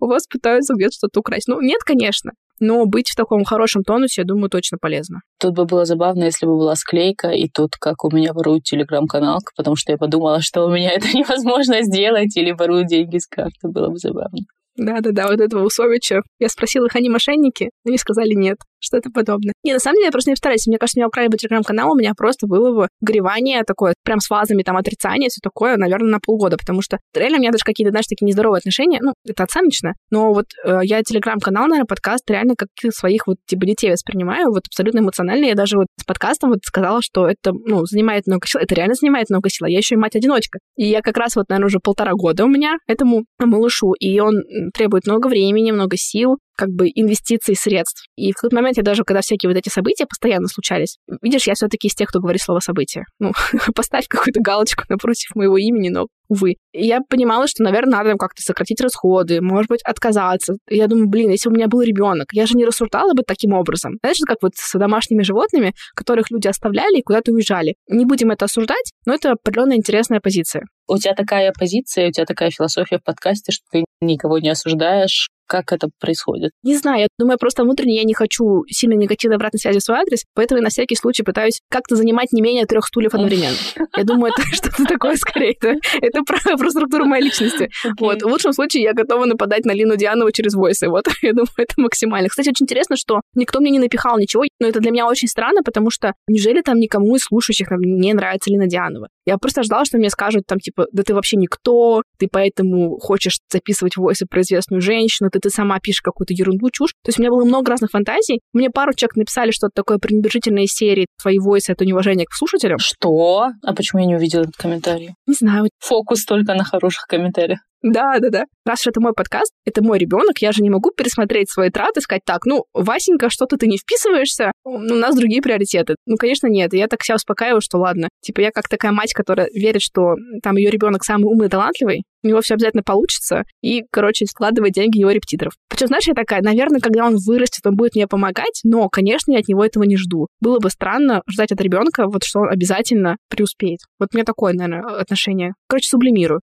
у 0.00 0.06
вас 0.06 0.26
пытаются 0.26 0.74
где-то 0.74 0.94
что-то 0.94 1.20
украсть. 1.20 1.46
Ну, 1.46 1.60
нет, 1.60 1.84
конечно. 1.84 2.32
Но 2.58 2.84
быть 2.86 3.10
в 3.10 3.14
таком 3.14 3.44
хорошем 3.44 3.84
тонусе, 3.84 4.22
я 4.22 4.24
думаю, 4.24 4.50
точно 4.50 4.76
полезно. 4.80 5.20
Тут 5.38 5.54
бы 5.54 5.66
было 5.66 5.84
забавно, 5.84 6.24
если 6.24 6.46
бы 6.46 6.56
была 6.56 6.74
склейка, 6.74 7.28
и 7.28 7.48
тут 7.48 7.76
как 7.78 8.04
у 8.04 8.10
меня 8.10 8.32
воруют 8.32 8.64
телеграм-канал, 8.64 9.38
потому 9.56 9.76
что 9.76 9.92
я 9.92 9.98
подумала, 9.98 10.40
что 10.40 10.64
у 10.64 10.70
меня 10.70 10.90
это 10.90 11.06
невозможно 11.14 11.82
сделать, 11.82 12.36
или 12.36 12.50
воруют 12.50 12.88
деньги 12.88 13.18
с 13.18 13.28
карты, 13.28 13.68
было 13.68 13.90
бы 13.90 13.98
забавно. 13.98 14.40
Да-да-да, 14.78 15.26
вот 15.26 15.40
этого 15.40 15.64
Усовича. 15.64 16.22
Я 16.38 16.48
спросила 16.48 16.86
их, 16.86 16.94
они 16.94 17.10
мошенники? 17.10 17.70
Они 17.84 17.98
сказали 17.98 18.32
нет 18.32 18.58
что-то 18.80 19.10
подобное. 19.10 19.52
Не, 19.64 19.72
на 19.72 19.78
самом 19.78 19.96
деле, 19.96 20.06
я 20.06 20.12
просто 20.12 20.30
не 20.30 20.34
повторяюсь. 20.34 20.66
Мне 20.66 20.78
кажется, 20.78 20.98
меня 20.98 21.08
украли 21.08 21.28
бы 21.28 21.36
телеграм-канал, 21.36 21.92
у 21.92 21.96
меня 21.98 22.12
просто 22.16 22.46
было 22.46 22.74
бы 22.74 22.88
горевание 23.00 23.62
такое, 23.64 23.94
прям 24.04 24.20
с 24.20 24.30
вазами, 24.30 24.62
там, 24.62 24.76
отрицание, 24.76 25.28
все 25.28 25.40
такое, 25.42 25.76
наверное, 25.76 26.10
на 26.12 26.20
полгода, 26.20 26.56
потому 26.56 26.82
что 26.82 26.98
реально 27.14 27.38
у 27.38 27.40
меня 27.40 27.50
даже 27.50 27.64
какие-то, 27.64 27.90
знаешь, 27.90 28.06
такие 28.06 28.26
нездоровые 28.26 28.58
отношения, 28.58 28.98
ну, 29.02 29.12
это 29.26 29.44
оценочно, 29.44 29.94
но 30.10 30.32
вот 30.32 30.46
э, 30.64 30.80
я 30.84 31.02
телеграм-канал, 31.02 31.66
наверное, 31.66 31.86
подкаст 31.86 32.28
реально 32.30 32.54
как 32.56 32.68
своих 32.92 33.26
вот, 33.26 33.36
типа, 33.46 33.66
детей 33.66 33.90
воспринимаю, 33.92 34.50
вот 34.50 34.62
абсолютно 34.66 35.00
эмоционально. 35.00 35.46
Я 35.46 35.54
даже 35.54 35.76
вот 35.76 35.86
с 36.00 36.04
подкастом 36.04 36.50
вот 36.50 36.60
сказала, 36.62 37.02
что 37.02 37.28
это, 37.28 37.52
ну, 37.52 37.84
занимает 37.86 38.26
много 38.26 38.46
сил, 38.46 38.60
это 38.60 38.74
реально 38.74 38.94
занимает 38.94 39.30
много 39.30 39.48
сил, 39.50 39.66
а 39.66 39.70
я 39.70 39.78
еще 39.78 39.94
и 39.94 39.98
мать-одиночка. 39.98 40.58
И 40.76 40.86
я 40.86 41.00
как 41.00 41.16
раз 41.16 41.36
вот, 41.36 41.48
наверное, 41.48 41.66
уже 41.66 41.78
полтора 41.82 42.12
года 42.14 42.44
у 42.44 42.48
меня 42.48 42.76
этому 42.86 43.24
малышу, 43.38 43.92
и 43.98 44.18
он 44.20 44.42
требует 44.74 45.06
много 45.06 45.28
времени, 45.28 45.72
много 45.72 45.96
сил, 45.96 46.38
как 46.58 46.70
бы 46.70 46.88
инвестиций 46.92 47.54
средств. 47.54 48.04
И 48.16 48.32
в 48.32 48.40
тот 48.42 48.52
момент 48.52 48.76
я 48.76 48.82
даже, 48.82 49.04
когда 49.04 49.20
всякие 49.20 49.48
вот 49.48 49.56
эти 49.56 49.68
события 49.68 50.06
постоянно 50.06 50.48
случались, 50.48 50.98
видишь, 51.22 51.46
я 51.46 51.54
все-таки 51.54 51.86
из 51.86 51.94
тех, 51.94 52.08
кто 52.08 52.18
говорит 52.18 52.42
слово 52.42 52.58
событие. 52.58 53.04
Ну, 53.20 53.32
поставь 53.76 54.08
какую-то 54.08 54.40
галочку 54.40 54.82
напротив 54.88 55.36
моего 55.36 55.56
имени, 55.56 55.88
но 55.88 56.08
увы. 56.28 56.56
И 56.72 56.86
я 56.86 57.00
понимала, 57.00 57.46
что, 57.46 57.62
наверное, 57.62 57.98
надо 57.98 58.16
как-то 58.16 58.42
сократить 58.42 58.80
расходы, 58.80 59.40
может 59.40 59.68
быть, 59.68 59.82
отказаться. 59.82 60.54
И 60.68 60.76
я 60.76 60.86
думаю, 60.86 61.08
блин, 61.08 61.30
если 61.30 61.48
у 61.48 61.52
меня 61.52 61.68
был 61.68 61.82
ребенок, 61.82 62.26
я 62.32 62.46
же 62.46 62.54
не 62.54 62.64
рассуждала 62.64 63.14
бы 63.14 63.22
таким 63.26 63.52
образом. 63.52 63.98
Знаешь, 64.02 64.18
как 64.26 64.38
вот 64.42 64.52
с 64.54 64.78
домашними 64.78 65.22
животными, 65.22 65.72
которых 65.94 66.30
люди 66.30 66.48
оставляли 66.48 66.98
и 66.98 67.02
куда-то 67.02 67.32
уезжали. 67.32 67.74
Не 67.88 68.04
будем 68.04 68.30
это 68.30 68.44
осуждать, 68.44 68.92
но 69.06 69.14
это 69.14 69.32
определенная 69.32 69.76
интересная 69.76 70.20
позиция. 70.20 70.64
У 70.86 70.96
тебя 70.96 71.14
такая 71.14 71.52
позиция, 71.52 72.08
у 72.08 72.12
тебя 72.12 72.24
такая 72.24 72.50
философия 72.50 72.98
в 72.98 73.04
подкасте, 73.04 73.52
что 73.52 73.64
ты 73.70 73.84
никого 74.00 74.38
не 74.38 74.48
осуждаешь, 74.48 75.28
как 75.48 75.72
это 75.72 75.88
происходит? 75.98 76.52
Не 76.62 76.76
знаю, 76.76 77.00
я 77.00 77.06
думаю, 77.18 77.38
просто 77.38 77.64
внутренне 77.64 77.96
я 77.96 78.04
не 78.04 78.14
хочу 78.14 78.64
сильно 78.68 78.94
негативной 78.94 79.36
обратной 79.36 79.58
связи 79.58 79.78
в 79.78 79.82
свой 79.82 79.98
адрес, 79.98 80.24
поэтому 80.34 80.58
я 80.58 80.64
на 80.64 80.68
всякий 80.68 80.94
случай 80.94 81.22
пытаюсь 81.22 81.60
как-то 81.70 81.96
занимать 81.96 82.32
не 82.32 82.42
менее 82.42 82.66
трех 82.66 82.86
стульев 82.86 83.14
одновременно. 83.14 83.56
Я 83.96 84.04
думаю, 84.04 84.32
это 84.36 84.46
что-то 84.52 84.84
такое 84.84 85.16
скорее. 85.16 85.56
Это 86.00 86.17
про, 86.22 86.38
про 86.56 86.70
структуру 86.70 87.04
моей 87.04 87.24
личности. 87.24 87.70
Okay. 87.84 87.92
Вот. 87.98 88.22
В 88.22 88.26
лучшем 88.26 88.52
случае 88.52 88.82
я 88.82 88.92
готова 88.92 89.24
нападать 89.24 89.64
на 89.64 89.72
Лину 89.72 89.96
Дианову 89.96 90.30
через 90.32 90.54
войсы. 90.54 90.88
Вот. 90.88 91.06
Я 91.22 91.32
думаю, 91.32 91.48
это 91.56 91.74
максимально. 91.76 92.28
Кстати, 92.28 92.48
очень 92.50 92.64
интересно, 92.64 92.96
что 92.96 93.20
никто 93.34 93.60
мне 93.60 93.70
не 93.70 93.78
напихал 93.78 94.18
ничего, 94.18 94.44
но 94.60 94.68
это 94.68 94.80
для 94.80 94.90
меня 94.90 95.06
очень 95.06 95.28
странно, 95.28 95.62
потому 95.62 95.90
что 95.90 96.14
неужели 96.28 96.62
там 96.62 96.78
никому 96.78 97.16
из 97.16 97.22
слушающих 97.22 97.68
не 97.70 98.14
нравится 98.14 98.50
Лина 98.50 98.66
Дианова? 98.66 99.08
Я 99.28 99.36
просто 99.36 99.62
ждала, 99.62 99.84
что 99.84 99.98
мне 99.98 100.08
скажут 100.08 100.44
там, 100.46 100.58
типа, 100.58 100.86
да 100.90 101.02
ты 101.02 101.14
вообще 101.14 101.36
никто, 101.36 102.02
ты 102.18 102.28
поэтому 102.32 102.98
хочешь 102.98 103.40
записывать 103.52 103.98
войсы 103.98 104.24
про 104.24 104.40
известную 104.40 104.80
женщину, 104.80 105.28
ты, 105.30 105.38
ты 105.38 105.50
сама 105.50 105.78
пишешь 105.80 106.00
какую-то 106.00 106.32
ерунду, 106.32 106.70
чушь. 106.70 106.92
То 107.04 107.10
есть 107.10 107.18
у 107.18 107.22
меня 107.22 107.30
было 107.30 107.44
много 107.44 107.70
разных 107.70 107.90
фантазий. 107.90 108.40
Мне 108.54 108.70
пару 108.70 108.94
человек 108.94 109.16
написали 109.16 109.50
что-то 109.50 109.72
такое 109.74 109.98
пренебрежительное 109.98 110.62
из 110.62 110.70
серии 110.70 111.06
«Твои 111.20 111.38
войсы— 111.38 111.72
это 111.72 111.84
неуважение 111.84 112.24
к 112.24 112.32
слушателям». 112.32 112.78
Что? 112.78 113.50
А 113.62 113.74
почему 113.74 114.00
я 114.00 114.06
не 114.06 114.16
увидела 114.16 114.44
этот 114.44 114.56
комментарий? 114.56 115.10
Не 115.26 115.34
знаю. 115.34 115.68
Фокус 115.80 116.07
только 116.24 116.54
на 116.54 116.64
хороших 116.64 117.06
комментариях. 117.06 117.60
Да, 117.82 118.18
да, 118.18 118.30
да. 118.30 118.44
Раз 118.66 118.80
уж 118.80 118.88
это 118.88 119.00
мой 119.00 119.12
подкаст, 119.12 119.52
это 119.64 119.82
мой 119.84 119.98
ребенок, 119.98 120.38
я 120.38 120.50
же 120.50 120.62
не 120.62 120.70
могу 120.70 120.90
пересмотреть 120.90 121.50
свои 121.50 121.70
траты 121.70 122.00
и 122.00 122.02
сказать, 122.02 122.22
так, 122.24 122.44
ну, 122.44 122.64
Васенька, 122.74 123.30
что-то 123.30 123.56
ты 123.56 123.68
не 123.68 123.78
вписываешься, 123.78 124.50
у 124.64 124.78
нас 124.78 125.14
другие 125.14 125.40
приоритеты. 125.40 125.94
Ну, 126.06 126.16
конечно, 126.16 126.48
нет. 126.48 126.74
Я 126.74 126.88
так 126.88 127.04
себя 127.04 127.16
успокаиваю, 127.16 127.60
что 127.60 127.78
ладно. 127.78 128.08
Типа 128.20 128.40
я 128.40 128.50
как 128.50 128.68
такая 128.68 128.90
мать, 128.90 129.12
которая 129.12 129.48
верит, 129.54 129.82
что 129.82 130.16
там 130.42 130.56
ее 130.56 130.70
ребенок 130.70 131.04
самый 131.04 131.24
умный 131.24 131.46
и 131.46 131.50
талантливый, 131.50 132.02
у 132.22 132.28
него 132.28 132.40
все 132.40 132.54
обязательно 132.54 132.82
получится, 132.82 133.44
и, 133.62 133.84
короче, 133.90 134.26
складывает 134.26 134.72
деньги 134.72 134.98
его 134.98 135.10
репетиторов. 135.10 135.54
Причем, 135.68 135.88
знаешь, 135.88 136.06
я 136.06 136.14
такая, 136.14 136.42
наверное, 136.42 136.80
когда 136.80 137.06
он 137.06 137.16
вырастет, 137.16 137.66
он 137.66 137.76
будет 137.76 137.94
мне 137.94 138.06
помогать, 138.06 138.60
но, 138.64 138.88
конечно, 138.88 139.32
я 139.32 139.38
от 139.38 139.48
него 139.48 139.64
этого 139.64 139.84
не 139.84 139.96
жду. 139.96 140.28
Было 140.40 140.58
бы 140.58 140.70
странно 140.70 141.22
ждать 141.28 141.52
от 141.52 141.60
ребенка, 141.60 142.06
вот 142.06 142.24
что 142.24 142.40
он 142.40 142.50
обязательно 142.50 143.16
преуспеет. 143.28 143.80
Вот 143.98 144.14
мне 144.14 144.24
такое, 144.24 144.52
наверное, 144.52 145.00
отношение. 145.00 145.54
Короче, 145.68 145.88
сублимирую. 145.88 146.40